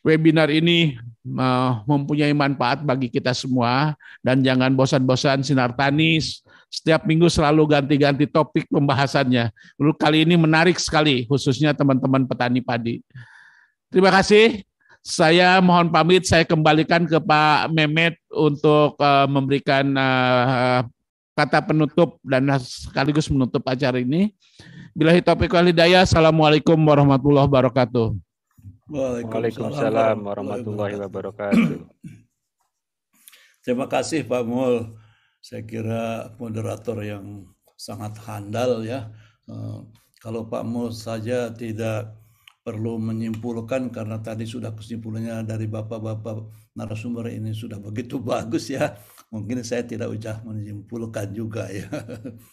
webinar 0.00 0.48
ini 0.48 0.96
uh, 1.36 1.84
mempunyai 1.84 2.32
manfaat 2.32 2.80
bagi 2.80 3.12
kita 3.12 3.36
semua 3.36 3.92
dan 4.24 4.40
jangan 4.40 4.72
bosan-bosan 4.72 5.44
sinar 5.44 5.76
tanis. 5.76 6.40
Setiap 6.70 7.02
minggu 7.02 7.26
selalu 7.26 7.66
ganti-ganti 7.66 8.30
topik 8.30 8.70
pembahasannya. 8.70 9.50
Lalu 9.74 9.92
kali 9.98 10.18
ini 10.22 10.38
menarik 10.38 10.78
sekali, 10.78 11.26
khususnya 11.26 11.74
teman-teman 11.74 12.22
petani 12.30 12.62
padi. 12.62 13.02
Terima 13.90 14.14
kasih. 14.14 14.62
Saya 15.02 15.58
mohon 15.58 15.90
pamit, 15.90 16.30
saya 16.30 16.46
kembalikan 16.46 17.08
ke 17.10 17.18
Pak 17.18 17.74
Mehmet 17.74 18.14
untuk 18.30 18.94
uh, 19.02 19.26
memberikan 19.26 19.82
uh, 19.98 20.86
kata 21.34 21.64
penutup 21.64 22.20
dan 22.22 22.46
sekaligus 22.60 23.26
menutup 23.32 23.64
acara 23.66 23.98
ini. 23.98 24.30
Bila 24.92 25.16
topik 25.18 25.50
wal 25.50 25.72
hidayah, 25.72 26.04
Assalamualaikum 26.04 26.76
warahmatullahi 26.76 27.48
wabarakatuh. 27.48 28.14
Waalaikumsalam 28.92 30.20
warahmatullahi 30.20 30.94
wabarakatuh. 31.00 31.86
Terima 33.64 33.88
kasih 33.88 34.22
Pak 34.22 34.42
Mul. 34.44 34.99
Saya 35.40 35.64
kira 35.64 36.32
moderator 36.36 37.00
yang 37.00 37.48
sangat 37.80 38.20
handal 38.28 38.84
ya. 38.84 39.08
Eh, 39.48 39.80
kalau 40.20 40.44
Pak 40.46 40.64
Mul 40.68 40.92
saja 40.92 41.48
tidak 41.48 42.12
perlu 42.60 43.00
menyimpulkan 43.00 43.88
karena 43.88 44.20
tadi 44.20 44.44
sudah 44.44 44.76
kesimpulannya 44.76 45.48
dari 45.48 45.64
bapak-bapak 45.64 46.52
narasumber 46.76 47.32
ini 47.32 47.56
sudah 47.56 47.80
begitu 47.80 48.20
bagus 48.30 48.68
ya. 48.68 49.00
Mungkin 49.32 49.64
saya 49.64 49.82
tidak 49.88 50.12
usah 50.12 50.44
menyimpulkan 50.44 51.32
juga 51.32 51.72
ya. 51.72 51.88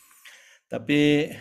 Tapi 0.72 1.32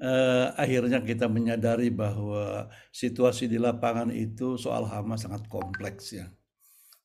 eh, 0.00 0.46
akhirnya 0.56 1.04
kita 1.04 1.28
menyadari 1.28 1.92
bahwa 1.92 2.72
situasi 2.88 3.52
di 3.52 3.60
lapangan 3.60 4.08
itu 4.12 4.56
soal 4.56 4.88
hama 4.88 5.20
sangat 5.20 5.44
kompleks 5.52 6.16
ya. 6.16 6.26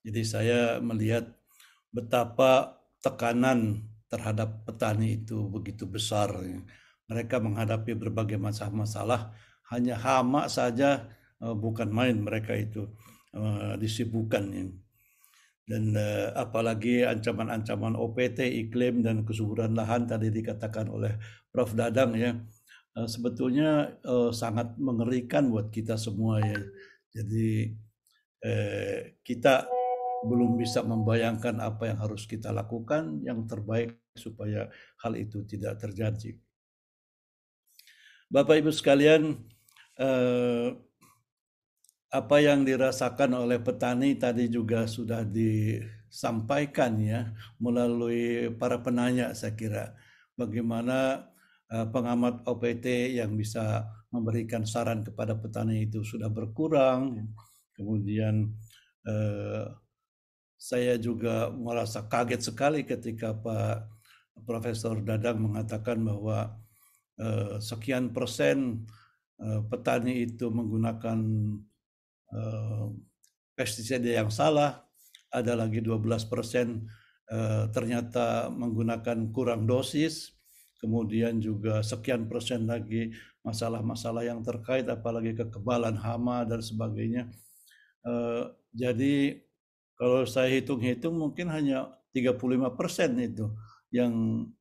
Jadi 0.01 0.21
saya 0.25 0.59
melihat 0.81 1.27
betapa 1.93 2.80
tekanan 3.01 3.89
terhadap 4.11 4.67
petani 4.67 5.23
itu 5.23 5.47
begitu 5.47 5.87
besar. 5.87 6.35
Mereka 7.07 7.39
menghadapi 7.39 7.95
berbagai 7.95 8.35
masalah-masalah, 8.39 9.35
hanya 9.71 9.95
hama 9.95 10.51
saja 10.51 11.07
eh, 11.39 11.55
bukan 11.55 11.87
main 11.91 12.19
mereka 12.19 12.55
itu 12.55 12.91
eh, 13.35 13.75
disibukkan. 13.79 14.43
Dan 15.71 15.95
uh, 15.95 16.35
apalagi 16.35 17.07
ancaman-ancaman 17.07 17.95
OPT, 17.95 18.43
iklim 18.43 19.07
dan 19.07 19.23
kesuburan 19.23 19.71
lahan 19.71 20.03
tadi 20.03 20.27
dikatakan 20.27 20.91
oleh 20.91 21.15
Prof. 21.47 21.71
Dadang 21.71 22.11
ya 22.19 22.35
sebetulnya 23.07 23.95
sangat 24.35 24.75
mengerikan 24.75 25.47
buat 25.47 25.71
kita 25.71 25.95
semua 25.95 26.43
ya. 26.43 26.59
Jadi 27.15 27.71
kita 29.23 29.63
belum 30.21 30.57
bisa 30.59 30.85
membayangkan 30.85 31.57
apa 31.61 31.91
yang 31.91 31.99
harus 32.01 32.29
kita 32.29 32.53
lakukan 32.53 33.21
yang 33.25 33.45
terbaik 33.49 33.97
supaya 34.13 34.69
hal 35.01 35.13
itu 35.17 35.41
tidak 35.47 35.81
terjadi. 35.81 36.37
Bapak 38.31 38.63
Ibu 38.63 38.71
sekalian, 38.71 39.35
uh, 39.99 40.67
apa 42.11 42.37
yang 42.43 42.63
dirasakan 42.67 43.35
oleh 43.35 43.59
petani 43.59 44.15
tadi 44.19 44.51
juga 44.51 44.87
sudah 44.87 45.23
disampaikan 45.23 46.99
ya 46.99 47.31
melalui 47.59 48.51
para 48.55 48.79
penanya 48.83 49.31
saya 49.31 49.55
kira 49.55 49.95
bagaimana 50.35 51.31
Eh, 51.71 51.87
pengamat 51.87 52.43
OPT 52.43 53.15
yang 53.15 53.39
bisa 53.39 53.87
memberikan 54.11 54.67
saran 54.67 55.07
kepada 55.07 55.39
petani 55.39 55.87
itu 55.87 56.03
sudah 56.03 56.27
berkurang. 56.27 57.31
Kemudian 57.71 58.51
eh, 59.07 59.65
saya 60.61 60.93
juga 61.01 61.49
merasa 61.49 62.05
kaget 62.05 62.53
sekali 62.53 62.85
ketika 62.85 63.33
Pak 63.33 63.89
Profesor 64.45 64.93
Dadang 65.01 65.41
mengatakan 65.41 65.97
bahwa 66.05 66.53
eh, 67.17 67.57
sekian 67.57 68.13
persen 68.13 68.85
eh, 69.41 69.61
petani 69.65 70.29
itu 70.29 70.53
menggunakan 70.53 71.17
eh, 72.29 72.85
pestisida 73.57 74.21
yang 74.21 74.29
salah, 74.29 74.85
ada 75.33 75.57
lagi 75.57 75.81
12 75.81 76.29
persen 76.29 76.85
eh, 77.25 77.65
ternyata 77.73 78.53
menggunakan 78.53 79.33
kurang 79.33 79.65
dosis, 79.65 80.29
kemudian 80.77 81.41
juga 81.41 81.81
sekian 81.81 82.29
persen 82.29 82.69
lagi 82.69 83.09
masalah-masalah 83.41 84.29
yang 84.29 84.45
terkait 84.45 84.85
apalagi 84.85 85.33
kekebalan 85.33 85.97
hama 85.97 86.45
dan 86.45 86.61
sebagainya. 86.61 87.25
Jadi 88.73 89.41
kalau 90.01 90.25
saya 90.25 90.49
hitung-hitung 90.57 91.13
mungkin 91.13 91.53
hanya 91.53 91.93
35 92.09 92.41
persen 92.73 93.13
itu 93.21 93.53
yang 93.93 94.09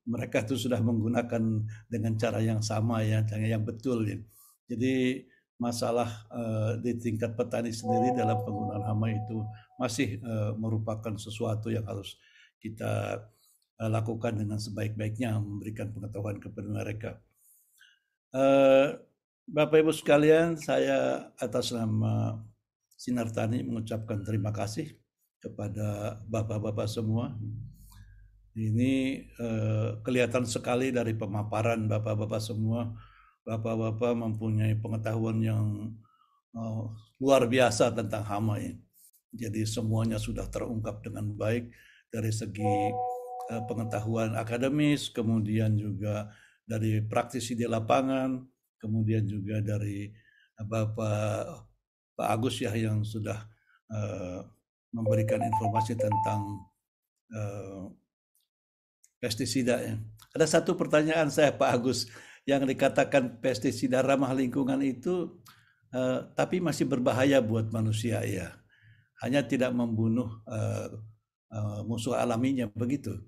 mereka 0.05 0.45
itu 0.45 0.61
sudah 0.61 0.85
menggunakan 0.85 1.65
dengan 1.89 2.13
cara 2.21 2.45
yang 2.45 2.61
sama 2.61 3.01
ya, 3.01 3.25
yang 3.41 3.65
betul 3.65 4.05
ya. 4.05 4.21
Jadi 4.69 5.25
masalah 5.57 6.29
uh, 6.29 6.77
di 6.77 6.93
tingkat 7.01 7.33
petani 7.33 7.73
sendiri 7.73 8.13
dalam 8.13 8.37
penggunaan 8.45 8.85
hama 8.85 9.09
itu 9.17 9.41
masih 9.81 10.21
uh, 10.21 10.53
merupakan 10.61 11.17
sesuatu 11.17 11.73
yang 11.73 11.89
harus 11.89 12.21
kita 12.61 13.25
Eh, 13.81 13.89
lakukan 13.89 14.37
dengan 14.37 14.61
sebaik-baiknya 14.61 15.41
memberikan 15.41 15.89
pengetahuan 15.89 16.37
kepada 16.37 16.69
mereka. 16.69 17.11
Uh, 18.29 19.01
Bapak 19.49 19.81
Ibu 19.81 19.91
sekalian, 19.97 20.61
saya 20.61 21.33
atas 21.41 21.73
nama 21.73 22.45
Sinar 22.93 23.33
Tani 23.33 23.65
mengucapkan 23.65 24.21
terima 24.21 24.53
kasih 24.53 25.01
kepada 25.41 26.21
bapak-bapak 26.29 26.87
semua. 26.87 27.35
Ini 28.55 29.25
uh, 29.41 29.99
kelihatan 30.05 30.45
sekali 30.45 30.93
dari 30.93 31.17
pemaparan 31.17 31.89
bapak-bapak 31.89 32.43
semua. 32.43 32.93
Bapak-bapak 33.43 34.13
mempunyai 34.15 34.77
pengetahuan 34.77 35.41
yang 35.41 35.97
uh, 36.53 36.93
luar 37.19 37.49
biasa 37.49 37.91
tentang 37.97 38.23
hama 38.29 38.61
ini. 38.61 38.79
Jadi 39.33 39.65
semuanya 39.65 40.21
sudah 40.21 40.45
terungkap 40.51 41.01
dengan 41.01 41.33
baik 41.33 41.73
dari 42.11 42.35
segi 42.35 42.91
Eh, 43.51 43.63
pengetahuan 43.67 44.39
akademis, 44.39 45.11
kemudian 45.11 45.75
juga 45.75 46.31
dari 46.63 47.03
praktisi 47.03 47.59
di 47.59 47.67
lapangan, 47.67 48.39
kemudian 48.79 49.27
juga 49.27 49.59
dari 49.59 50.07
eh, 50.55 50.67
Bapak 50.71 51.67
Pak 52.15 52.29
Agus 52.31 52.63
ya 52.63 52.71
yang 52.77 53.03
sudah 53.03 53.43
uh, 53.91 54.45
memberikan 54.91 55.41
informasi 55.43 55.95
tentang 55.95 56.67
uh, 57.35 57.91
pestisida 59.23 59.79
ya. 59.81 59.95
Ada 60.31 60.61
satu 60.61 60.79
pertanyaan 60.79 61.31
saya 61.31 61.51
Pak 61.51 61.71
Agus 61.71 62.07
yang 62.47 62.63
dikatakan 62.67 63.43
pestisida 63.43 64.03
ramah 64.03 64.31
lingkungan 64.35 64.79
itu 64.83 65.39
uh, 65.95 66.27
tapi 66.35 66.63
masih 66.63 66.87
berbahaya 66.87 67.43
buat 67.43 67.71
manusia 67.71 68.23
ya. 68.23 68.55
Hanya 69.23 69.45
tidak 69.45 69.75
membunuh 69.77 70.41
uh, 70.49 70.89
uh, 71.53 71.81
musuh 71.85 72.17
alaminya 72.17 72.67
begitu 72.73 73.21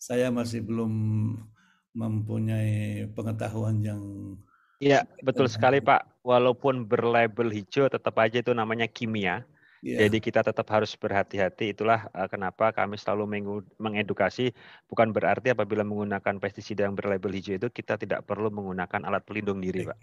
saya 0.00 0.32
masih 0.32 0.64
belum 0.64 0.92
mempunyai 1.92 3.04
pengetahuan 3.12 3.84
yang 3.84 4.00
Iya, 4.80 5.04
betul 5.20 5.44
sekali 5.44 5.84
Pak. 5.84 6.24
Walaupun 6.24 6.88
berlabel 6.88 7.52
hijau 7.52 7.92
tetap 7.92 8.16
aja 8.16 8.40
itu 8.40 8.56
namanya 8.56 8.88
kimia. 8.88 9.44
Yeah. 9.84 10.08
Jadi 10.08 10.20
kita 10.24 10.40
tetap 10.40 10.64
harus 10.72 10.92
berhati-hati. 10.96 11.76
Itulah 11.76 12.08
uh, 12.16 12.28
kenapa 12.28 12.72
kami 12.72 12.96
selalu 12.96 13.28
mengedukasi. 13.76 14.56
Bukan 14.88 15.12
berarti 15.12 15.52
apabila 15.52 15.84
menggunakan 15.84 16.40
pestisida 16.40 16.88
yang 16.88 16.96
berlabel 16.96 17.32
hijau 17.32 17.60
itu 17.60 17.68
kita 17.68 18.00
tidak 18.00 18.24
perlu 18.24 18.48
menggunakan 18.48 19.04
alat 19.04 19.24
pelindung 19.24 19.60
diri, 19.60 19.84
Pak. 19.84 19.96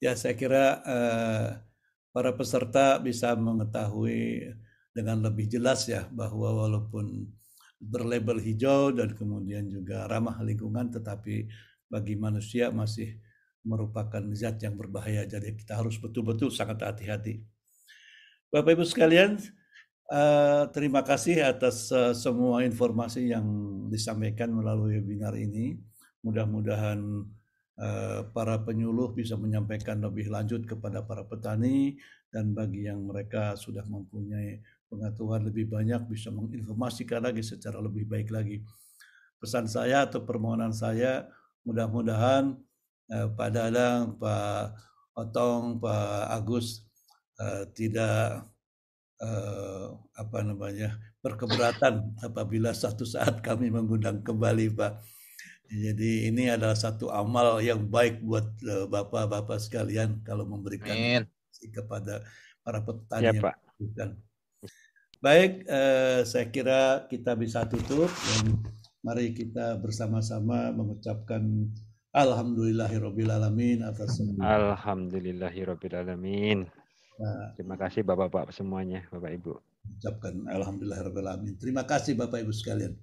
Ya, 0.00 0.16
saya 0.16 0.32
kira 0.36 0.80
uh, 0.84 1.48
para 2.12 2.32
peserta 2.32 3.00
bisa 3.00 3.36
mengetahui 3.36 4.52
dengan 4.92 5.24
lebih 5.24 5.48
jelas 5.48 5.88
ya 5.88 6.08
bahwa 6.12 6.68
walaupun 6.68 7.28
berlabel 7.80 8.40
hijau 8.40 8.92
dan 8.92 9.16
kemudian 9.16 9.68
juga 9.68 10.04
ramah 10.08 10.40
lingkungan 10.44 10.92
tetapi 10.92 11.48
bagi 11.88 12.14
manusia 12.14 12.68
masih 12.68 13.16
merupakan 13.62 14.22
zat 14.34 14.58
yang 14.62 14.74
berbahaya 14.74 15.22
jadi 15.26 15.54
kita 15.54 15.78
harus 15.78 15.98
betul-betul 15.98 16.50
sangat 16.50 16.82
hati-hati. 16.82 17.42
Bapak 18.52 18.76
Ibu 18.76 18.84
sekalian, 18.84 19.40
uh, 20.12 20.68
terima 20.74 21.00
kasih 21.00 21.40
atas 21.40 21.88
uh, 21.88 22.12
semua 22.12 22.66
informasi 22.66 23.32
yang 23.32 23.46
disampaikan 23.88 24.52
melalui 24.52 25.00
webinar 25.00 25.32
ini. 25.38 25.80
Mudah-mudahan 26.20 27.00
uh, 27.80 28.20
para 28.30 28.60
penyuluh 28.60 29.14
bisa 29.16 29.34
menyampaikan 29.40 30.04
lebih 30.04 30.28
lanjut 30.28 30.68
kepada 30.68 31.00
para 31.00 31.24
petani 31.24 31.96
dan 32.28 32.52
bagi 32.52 32.86
yang 32.86 33.02
mereka 33.08 33.56
sudah 33.56 33.82
mempunyai 33.88 34.60
pengetahuan 34.92 35.48
lebih 35.48 35.72
banyak 35.72 36.04
bisa 36.04 36.28
menginformasikan 36.28 37.24
lagi 37.24 37.40
secara 37.40 37.80
lebih 37.80 38.04
baik 38.04 38.28
lagi. 38.28 38.60
Pesan 39.40 39.64
saya 39.64 40.04
atau 40.04 40.22
permohonan 40.22 40.70
saya 40.76 41.24
mudah-mudahan 41.64 42.52
Pak 43.12 43.50
Dadang, 43.52 44.16
Pak 44.16 44.76
Otong, 45.12 45.76
Pak 45.76 46.32
Agus 46.32 46.88
uh, 47.36 47.68
tidak 47.76 48.48
uh, 49.20 50.00
apa 50.16 50.38
namanya 50.40 50.96
berkeberatan 51.20 52.16
apabila 52.24 52.72
satu 52.72 53.04
saat 53.04 53.44
kami 53.44 53.68
mengundang 53.68 54.24
kembali 54.24 54.72
Pak. 54.72 54.92
Jadi 55.72 56.28
ini 56.28 56.52
adalah 56.52 56.76
satu 56.76 57.08
amal 57.08 57.64
yang 57.64 57.88
baik 57.88 58.20
buat 58.20 58.44
bapak-bapak 58.92 59.56
sekalian 59.56 60.20
kalau 60.20 60.44
memberikan 60.44 60.92
Amin. 60.92 61.24
kepada 61.72 62.20
para 62.60 62.84
petani 62.84 63.24
ya, 63.24 63.32
yang 63.32 63.40
Pak. 63.40 63.56
Baik, 65.22 65.64
eh, 65.70 66.26
saya 66.26 66.46
kira 66.50 67.06
kita 67.06 67.38
bisa 67.38 67.64
tutup 67.70 68.10
dan 68.10 68.58
mari 69.06 69.30
kita 69.32 69.78
bersama-sama 69.78 70.74
mengucapkan 70.74 71.70
Alhamdulillahirobbilalamin 72.12 73.88
atas 73.88 74.20
semua. 74.20 74.44
Alhamdulillahirobbilalamin. 74.44 76.68
Nah, 77.16 77.56
Terima 77.56 77.80
kasih 77.80 78.04
Bapak-bapak 78.04 78.52
semuanya, 78.52 79.08
Bapak 79.08 79.32
Ibu. 79.32 79.56
Ucapkan 79.96 80.44
Alhamdulillahirobbilalamin. 80.44 81.56
Terima 81.56 81.88
kasih 81.88 82.12
Bapak 82.12 82.44
Ibu 82.44 82.52
sekalian. 82.52 83.00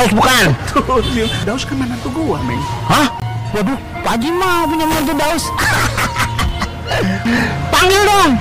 Daus 0.00 0.16
bukan? 0.16 0.46
Daus 1.44 1.62
kan 1.68 1.76
menantu 1.76 2.08
gua, 2.08 2.40
Meng. 2.48 2.56
Hah? 2.88 3.12
Waduh, 3.52 3.76
Pak 4.00 4.16
Haji 4.16 4.32
mah 4.32 4.64
punya 4.64 4.88
menantu 4.88 5.12
Daus. 5.12 5.44
Panggil 7.76 8.00
dong. 8.08 8.32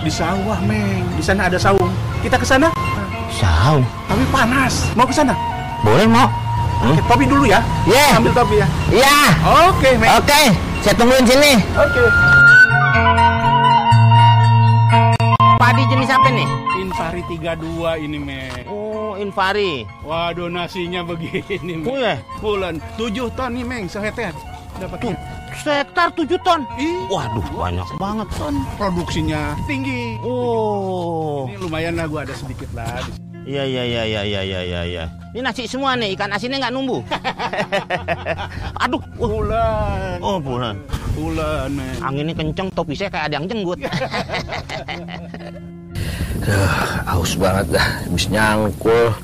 Di 0.00 0.08
sawah, 0.08 0.56
Meng. 0.64 1.04
Di 1.12 1.20
sana 1.20 1.52
ada 1.52 1.60
saung. 1.60 1.92
Kita 2.24 2.40
ke 2.40 2.48
sana? 2.48 2.72
Saung. 3.36 3.84
Tapi 4.08 4.24
panas. 4.32 4.88
Mau 4.96 5.04
ke 5.04 5.12
sana? 5.12 5.36
Boleh, 5.84 6.08
mau. 6.08 6.24
Hmm? 6.80 6.96
Oke, 6.96 7.04
topi 7.04 7.28
dulu 7.28 7.44
ya. 7.44 7.60
Iya. 7.84 8.08
Yeah. 8.08 8.16
Ambil 8.16 8.32
topi 8.32 8.56
ya. 8.56 8.66
Iya. 8.88 9.04
Yeah. 9.04 9.28
Oke, 9.68 9.90
Meng. 10.00 10.08
Oke, 10.16 10.24
okay. 10.24 10.46
saya 10.80 10.96
tungguin 10.96 11.28
sini. 11.28 11.60
Oke. 11.76 12.00
Okay. 12.00 12.08
Padi 15.60 15.84
jenis 15.84 16.08
apa 16.08 16.32
nih? 16.32 16.48
Invari 16.80 17.20
32 17.28 18.08
ini, 18.08 18.16
Meng. 18.16 18.71
Oh, 19.22 19.30
Invari. 19.30 19.86
Waduh, 20.02 20.50
nasinya 20.50 21.06
begini, 21.06 21.78
ya? 21.86 22.18
Bulan 22.42 22.82
7 22.98 23.30
ton 23.38 23.54
nih, 23.54 23.62
Meng, 23.62 23.86
seheter. 23.86 24.34
Dapatnya. 24.82 25.14
Sehetar 25.62 26.10
7 26.10 26.26
ton? 26.42 26.66
Ih. 26.74 27.06
Waduh, 27.06 27.46
banyak 27.54 27.86
banget. 28.02 28.26
Ton 28.34 28.66
produksinya 28.74 29.54
tinggi. 29.70 30.18
Oh. 30.26 31.46
Ini 31.46 31.62
lumayan 31.62 31.94
lah, 31.94 32.10
gua 32.10 32.26
ada 32.26 32.34
sedikit 32.34 32.66
lah. 32.74 32.98
Iya, 33.46 33.62
iya, 33.62 33.82
iya, 33.86 34.02
iya, 34.10 34.22
iya, 34.26 34.42
iya, 34.42 34.60
iya, 34.66 34.80
iya. 34.90 35.04
Ini 35.30 35.46
nasi 35.46 35.70
semua 35.70 35.94
nih, 35.94 36.18
ikan 36.18 36.34
asinnya 36.34 36.58
nggak 36.58 36.74
numbuh. 36.74 37.06
Aduh. 38.82 38.98
Uh. 39.22 39.38
Bulan. 39.38 40.18
Oh, 40.18 40.42
bulan. 40.42 40.82
Bulan, 41.14 41.70
Meng. 41.78 42.02
Anginnya 42.02 42.34
kenceng, 42.34 42.74
topi 42.74 42.98
saya 42.98 43.06
kayak 43.14 43.30
ada 43.30 43.38
yang 43.38 43.46
jenggut. 43.46 43.78
Duh, 46.42 46.74
haus 47.06 47.38
banget 47.38 47.78
dah, 47.78 47.86
habis 48.02 48.26
nyangkul. 48.26 49.14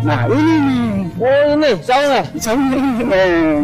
Nah 0.00 0.26
ini 0.26 0.54
nih. 0.58 1.06
Oh 1.22 1.54
ini, 1.54 1.70
saung 1.86 2.10
ya? 2.10 2.24
Saung 2.42 2.66
ini. 2.66 3.14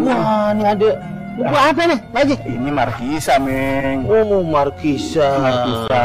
Wah, 0.06 0.54
ini 0.54 0.62
ada 0.62 1.15
Buku 1.36 1.52
apa 1.52 1.82
nih, 1.84 2.00
lagi? 2.16 2.34
Ini 2.48 2.70
Markisa, 2.72 3.36
Meng. 3.36 4.08
Oh, 4.08 4.40
Markisa. 4.40 5.36
Markisa. 5.36 6.04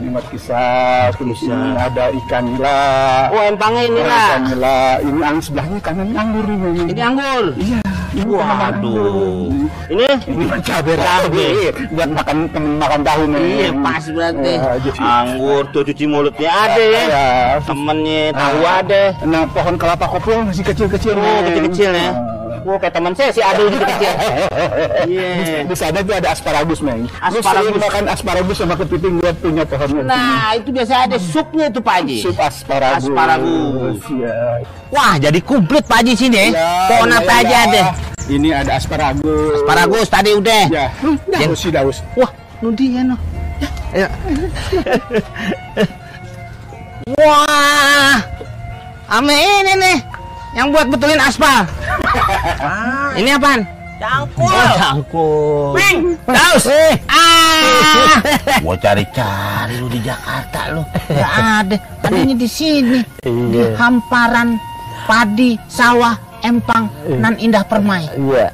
Ini 0.00 0.08
Markisa. 0.08 0.64
Markisa. 1.12 1.52
Ini 1.52 1.76
ada 1.76 2.04
ikan 2.24 2.42
nila. 2.48 2.78
Oh, 3.28 3.44
empangnya 3.44 3.82
ini 3.84 4.00
lah. 4.00 4.28
Ikan 4.32 4.42
nila. 4.48 4.76
Ini 5.04 5.20
ang 5.20 5.36
sebelahnya 5.44 5.78
kanan 5.84 6.16
anggur 6.16 6.48
nih, 6.48 6.56
Meng. 6.56 6.88
Ini 6.96 7.02
anggur? 7.04 7.44
Iya. 7.60 7.78
Ini 8.10 8.24
Waduh. 8.24 9.52
Ini? 9.92 10.08
Ini 10.32 10.44
cabai 10.64 10.96
cabai. 10.96 11.48
Buat 11.92 12.10
makan 12.16 12.36
temen 12.48 12.72
makan 12.80 13.00
tahu, 13.04 13.22
Meng. 13.28 13.44
Iya, 13.44 13.70
pas 13.84 14.04
berarti. 14.08 14.54
Ya, 14.56 14.92
anggur 14.96 15.62
tuh 15.76 15.82
cuci 15.84 16.04
mulutnya 16.08 16.48
ada 16.48 16.80
ya. 16.80 17.02
Ya. 17.04 17.28
Temennya 17.68 18.32
tahu 18.32 18.60
ada. 18.64 19.02
Nah, 19.28 19.44
pohon 19.44 19.76
kelapa 19.76 20.08
kopi 20.08 20.32
yang 20.32 20.48
masih 20.48 20.64
kecil-kecil. 20.64 21.20
Oh, 21.20 21.40
kecil-kecil 21.52 21.92
ya. 21.92 22.39
Wah, 22.60 22.76
kayak 22.76 22.92
teman 22.92 23.12
saya 23.16 23.30
si 23.32 23.40
Adul 23.40 23.66
gitu 23.72 23.84
kecil. 23.84 24.12
Iya. 25.00 25.64
Di 25.64 25.76
sana 25.76 26.04
tuh 26.04 26.12
ada 26.12 26.28
asparagus, 26.36 26.78
Meng. 26.84 27.08
Lu 27.08 27.40
Asparagus. 27.40 27.72
sering 27.72 27.76
makan 27.80 28.04
asparagus 28.12 28.56
sama 28.60 28.74
kepiting 28.76 29.16
lihat 29.24 29.36
punya 29.40 29.64
pohonnya. 29.64 30.02
Nah, 30.04 30.52
itu 30.60 30.68
biasa 30.70 31.08
ada 31.08 31.16
supnya 31.16 31.72
itu 31.72 31.80
Pak 31.80 31.94
Haji. 32.04 32.18
Sup 32.20 32.36
asparagus. 32.36 33.08
Asparagus. 33.08 33.96
Iya. 34.12 34.36
Wah, 34.92 35.14
jadi 35.16 35.40
komplit 35.40 35.84
Pak 35.88 36.04
Haji 36.04 36.12
sini. 36.14 36.52
Ya, 36.52 36.68
Pohon 36.92 37.10
apa 37.10 37.24
lumayan 37.24 37.40
aja 37.48 37.56
ada? 37.64 37.82
Ini 38.28 38.48
ada 38.54 38.72
asparagus. 38.76 39.52
Asparagus 39.64 40.06
tadi 40.12 40.30
udah. 40.36 40.62
Ya, 40.68 40.86
daus 41.32 41.58
sih 41.58 41.72
daus. 41.72 42.04
Wah, 42.14 42.30
nudi 42.60 42.94
ya 42.94 43.02
no. 43.02 43.16
Ya. 43.90 44.08
Wah, 47.18 48.16
ame 49.10 49.34
ini 49.34 49.72
nih 49.80 49.98
yang 50.54 50.74
buat 50.74 50.86
betulin 50.90 51.20
aspal. 51.20 51.66
ini 53.14 53.30
apaan? 53.34 53.62
Cangkul. 54.00 54.48
Oh, 54.48 54.72
cangkul. 54.80 55.76
Ping, 55.76 55.98
daus. 56.24 56.64
Ah. 57.04 58.16
Gua 58.64 58.76
cari-cari 58.80 59.76
lu 59.76 59.92
di 59.92 60.00
Jakarta 60.00 60.72
lu. 60.72 60.82
Gak 61.12 61.32
ada. 61.36 61.76
Adanya 62.08 62.34
di 62.34 62.48
sini. 62.48 63.04
Di 63.20 63.60
hamparan 63.76 64.56
padi, 65.04 65.60
sawah, 65.68 66.16
empang, 66.40 66.88
nan 67.20 67.36
indah 67.36 67.60
permai. 67.68 68.08
Iya. 68.16 68.48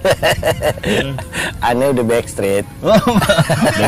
Aneh 1.71 1.95
udah 1.95 2.05
backstreet. 2.05 2.67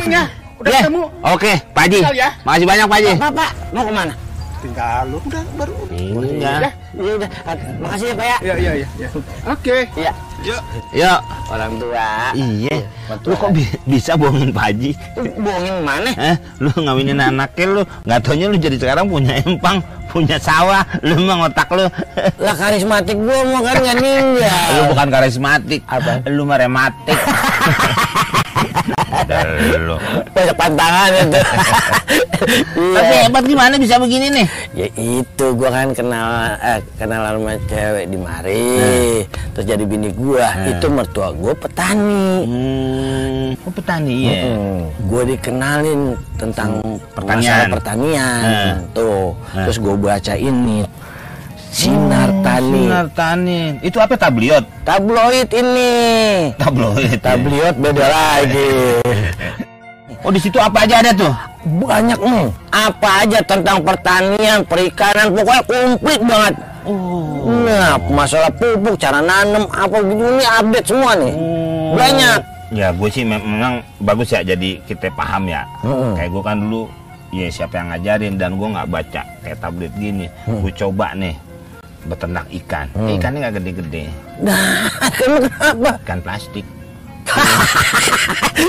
Ya, 0.06 0.30
udah 0.62 0.70
ketemu. 0.78 1.02
Oke, 1.26 1.52
Pak 1.74 1.82
Haji. 1.90 2.00
Ya. 2.14 2.30
Makasih 2.46 2.66
banyak 2.70 2.86
Pak 2.86 2.96
Haji. 3.02 3.12
Pak, 3.18 3.30
Pak, 3.34 3.50
mau 3.74 3.82
ke 3.82 3.92
mana? 3.92 4.14
Tinggal 4.58 5.06
lu 5.06 5.18
udah 5.22 5.42
baru. 5.54 5.74
Iya. 5.88 6.70
Iya 6.92 7.12
udah. 7.14 7.30
Makasih 7.78 8.06
ya, 8.06 8.14
Pak 8.14 8.26
ya. 8.26 8.36
Iya, 8.38 8.54
iya, 8.56 8.72
iya. 8.74 8.88
iya. 8.96 9.08
Oke. 9.46 9.76
Iya. 9.94 10.12
Yuk. 10.38 10.62
Yuk. 10.92 11.20
Orang 11.48 11.72
tua. 11.78 12.10
Iya. 12.32 12.76
Lu 13.20 13.34
kok 13.34 13.50
bi- 13.50 13.78
bisa 13.86 14.12
bohongin 14.14 14.50
Pak 14.50 14.64
Haji? 14.68 14.90
Bohongin 15.36 15.74
mana? 15.80 16.10
Eh, 16.12 16.36
lu 16.58 16.70
ngawinin 16.70 17.18
anaknya 17.18 17.66
lu, 17.66 17.82
nggak 18.04 18.18
taunya 18.20 18.46
lu 18.46 18.56
jadi 18.56 18.76
sekarang 18.76 19.06
punya 19.06 19.40
empang, 19.40 19.80
punya 20.06 20.36
sawah, 20.36 20.84
lu 21.00 21.16
mah 21.22 21.42
ngotak 21.42 21.68
lu. 21.72 21.86
Lah 22.36 22.54
karismatik 22.54 23.16
gua 23.16 23.38
mau 23.46 23.62
kan 23.62 23.78
nggak 23.78 23.96
ninja. 23.96 24.52
lu 24.74 24.82
bukan 24.92 25.08
karismatik, 25.08 25.80
Apa? 25.86 26.20
Lu 26.28 26.44
mah 26.44 26.58
rematik. 26.58 27.16
Udah 27.16 27.78
lu. 27.88 28.47
Banyak 30.34 30.56
pantangan 30.56 31.10
itu. 31.14 31.40
Tapi 32.96 33.14
hebat 33.26 33.44
gimana 33.44 33.74
bisa 33.76 33.98
begini 33.98 34.30
nih? 34.30 34.46
Ya 34.74 34.86
itu 34.94 35.46
gua 35.58 35.70
kan 35.74 35.90
kenal 35.90 36.54
eh, 36.62 36.80
kenal 36.96 37.22
sama 37.26 37.58
cewek 37.66 38.04
di 38.08 38.18
mari. 38.18 38.66
Terus 39.54 39.66
jadi 39.66 39.84
bini 39.84 40.14
gua. 40.14 40.46
Itu 40.70 40.86
mertua 40.88 41.34
gua 41.34 41.52
petani. 41.54 42.28
Hmm, 42.46 43.66
oh 43.66 43.72
petani 43.74 44.16
ya. 44.28 44.34
Gue 45.08 45.22
dikenalin 45.34 46.14
tentang 46.38 46.78
Pertanian. 47.16 47.38
masalah 47.42 47.66
pertanian. 47.72 48.42
Hmm. 48.44 48.74
Tuh. 48.94 49.28
Hmm. 49.52 49.64
Terus 49.66 49.76
gue 49.82 49.94
baca 49.98 50.34
ini. 50.38 50.78
Sinar 51.68 52.30
Tani. 52.40 52.82
Sinar 52.84 53.06
Tani. 53.12 53.60
Itu 53.80 53.98
apa 54.00 54.14
tabliot? 54.16 54.64
Tabloid 54.82 55.48
ini. 55.52 55.92
Tabloid. 56.56 57.18
Tabloid 57.20 57.74
beda 57.78 58.06
lagi. 58.08 58.70
Oh 60.18 60.34
di 60.34 60.42
situ 60.42 60.58
apa 60.58 60.82
aja 60.82 60.98
ada 60.98 61.14
tuh? 61.14 61.30
Banyak 61.62 62.18
nih. 62.18 62.50
Apa 62.74 63.22
aja 63.22 63.38
tentang 63.38 63.78
pertanian, 63.86 64.66
perikanan, 64.66 65.30
pokoknya 65.30 65.62
komplit 65.62 66.20
banget. 66.26 66.54
Oh. 66.82 67.46
Nah, 67.62 67.94
masalah 68.10 68.50
pupuk, 68.50 68.98
cara 68.98 69.22
nanam, 69.22 69.70
apa 69.70 70.02
gitu 70.02 70.18
ini 70.18 70.42
update 70.42 70.88
semua 70.90 71.14
nih. 71.14 71.32
Banyak. 71.94 72.40
Ya 72.74 72.90
gue 72.90 73.08
sih 73.08 73.22
mem- 73.22 73.46
memang 73.46 73.74
bagus 74.02 74.34
ya 74.34 74.42
jadi 74.42 74.82
kita 74.84 75.06
paham 75.14 75.46
ya. 75.46 75.62
Kayak 75.86 76.30
gue 76.34 76.42
kan 76.42 76.56
dulu 76.66 76.82
ya 77.30 77.46
siapa 77.48 77.78
yang 77.78 77.88
ngajarin 77.94 78.34
dan 78.36 78.50
gue 78.58 78.68
nggak 78.74 78.88
baca 78.90 79.22
kayak 79.22 79.58
tablet 79.62 79.92
gini. 79.94 80.26
Gue 80.50 80.74
coba 80.74 81.14
nih 81.14 81.32
beternak 82.06 82.46
ikan. 82.62 82.86
Mm. 82.94 83.18
Ikannya 83.18 83.38
nggak 83.42 83.54
gede-gede. 83.58 84.04
Nah, 84.44 84.86
kenapa? 85.18 85.90
Ikan 86.04 86.20
plastik. 86.22 86.66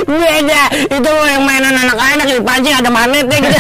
Beda. 0.06 0.64
Itu 1.00 1.12
yang 1.12 1.44
mainan 1.48 1.76
anak-anak 1.76 2.26
di 2.28 2.42
pancing 2.44 2.76
ada 2.76 2.90
magnetnya 2.92 3.38
gitu. 3.40 3.60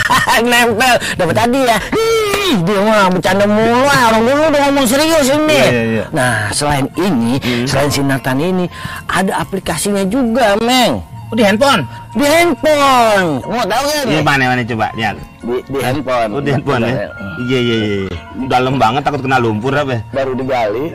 Nempel. 0.50 0.94
Dapat 1.16 1.36
tadi 1.36 1.60
ya. 1.64 1.78
Ih, 1.94 2.54
dia 2.60 2.80
mah 2.84 3.08
bercanda 3.08 3.44
mulu. 3.48 3.88
ah. 3.88 4.02
Orang 4.12 4.22
dulu 4.28 4.42
udah 4.52 4.60
ngomong 4.68 4.86
serius 4.86 5.26
ini. 5.32 5.56
Iya, 5.56 5.70
iya, 5.70 5.82
iya. 5.84 6.04
Nah, 6.12 6.34
selain 6.52 6.86
ini, 7.00 7.40
selain 7.64 7.88
sinar 7.88 8.20
tani 8.20 8.52
ini, 8.52 8.66
ada 9.08 9.40
aplikasinya 9.40 10.04
juga, 10.04 10.58
Meng. 10.60 11.13
Oh, 11.34 11.36
di 11.36 11.42
handphone? 11.42 11.82
Di 12.14 12.22
handphone. 12.30 13.42
Mau 13.42 13.66
tahu 13.66 13.82
nggak? 13.90 14.06
Ini 14.06 14.22
mana 14.22 14.54
mana 14.54 14.62
coba 14.62 14.86
lihat. 14.94 15.18
Di, 15.42 15.56
di 15.66 15.78
handphone. 15.82 16.30
Oh 16.30 16.38
di 16.38 16.50
handphone 16.54 16.86
ya? 16.86 17.10
Iya 17.42 17.58
iya 17.58 17.76
iya. 17.82 18.06
Dalam 18.46 18.78
banget 18.78 19.02
takut 19.02 19.18
kena 19.18 19.42
lumpur 19.42 19.74
apa? 19.74 19.98
ya? 19.98 20.00
Baru 20.14 20.38
digali. 20.38 20.94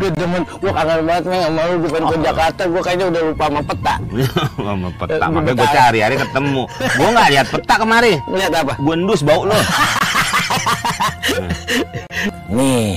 gue 0.00 0.10
demen, 0.16 0.48
gue 0.48 0.72
kangen 0.72 1.00
banget 1.04 1.24
Meng 1.28 1.40
sama 1.44 1.60
lu 1.68 1.76
bukan 1.84 2.02
ke 2.08 2.16
Jakarta, 2.24 2.62
gue 2.64 2.80
kayaknya 2.80 3.06
udah 3.12 3.22
lupa 3.28 3.44
sama 3.44 3.60
peta. 3.68 3.94
Sama 4.56 4.88
peta, 4.96 5.12
Eh, 5.12 5.28
makanya 5.28 5.52
gue 5.52 5.60
peta. 5.60 5.76
cari 5.76 5.98
hari 6.00 6.16
ketemu. 6.16 6.62
Gue 6.72 7.08
nggak 7.12 7.28
lihat 7.36 7.46
peta 7.52 7.74
kemari. 7.76 8.12
Lihat 8.32 8.52
apa? 8.56 8.72
Gue 8.80 8.94
endus 8.96 9.20
bau 9.20 9.44
lo. 9.44 9.58
Nih, 12.48 12.96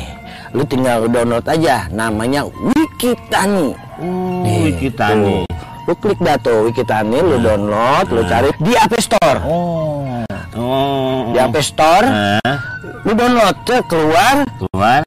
lu 0.51 0.63
tinggal 0.65 1.05
download 1.05 1.45
aja, 1.45 1.85
namanya 1.89 2.45
Wikitani. 2.45 3.75
Oh, 3.99 4.41
Nih, 4.41 4.73
Wikitani. 4.73 5.45
tuh. 5.45 5.57
Lu 5.85 5.93
klik 5.95 6.19
dah 6.19 6.37
tuh 6.37 6.65
Wikitani, 6.65 7.17
lu 7.17 7.37
download, 7.37 8.05
lu 8.09 8.21
cari 8.25 8.49
di 8.57 8.73
App 8.73 8.93
Store. 8.97 9.39
Oh. 9.45 10.25
Oh. 10.53 11.29
Di 11.31 11.37
App 11.37 11.55
Store, 11.61 12.07
Eh, 12.41 12.55
lu 13.05 13.11
download, 13.13 13.55
tuh 13.63 13.79
keluar, 13.85 14.41
keluar. 14.57 14.97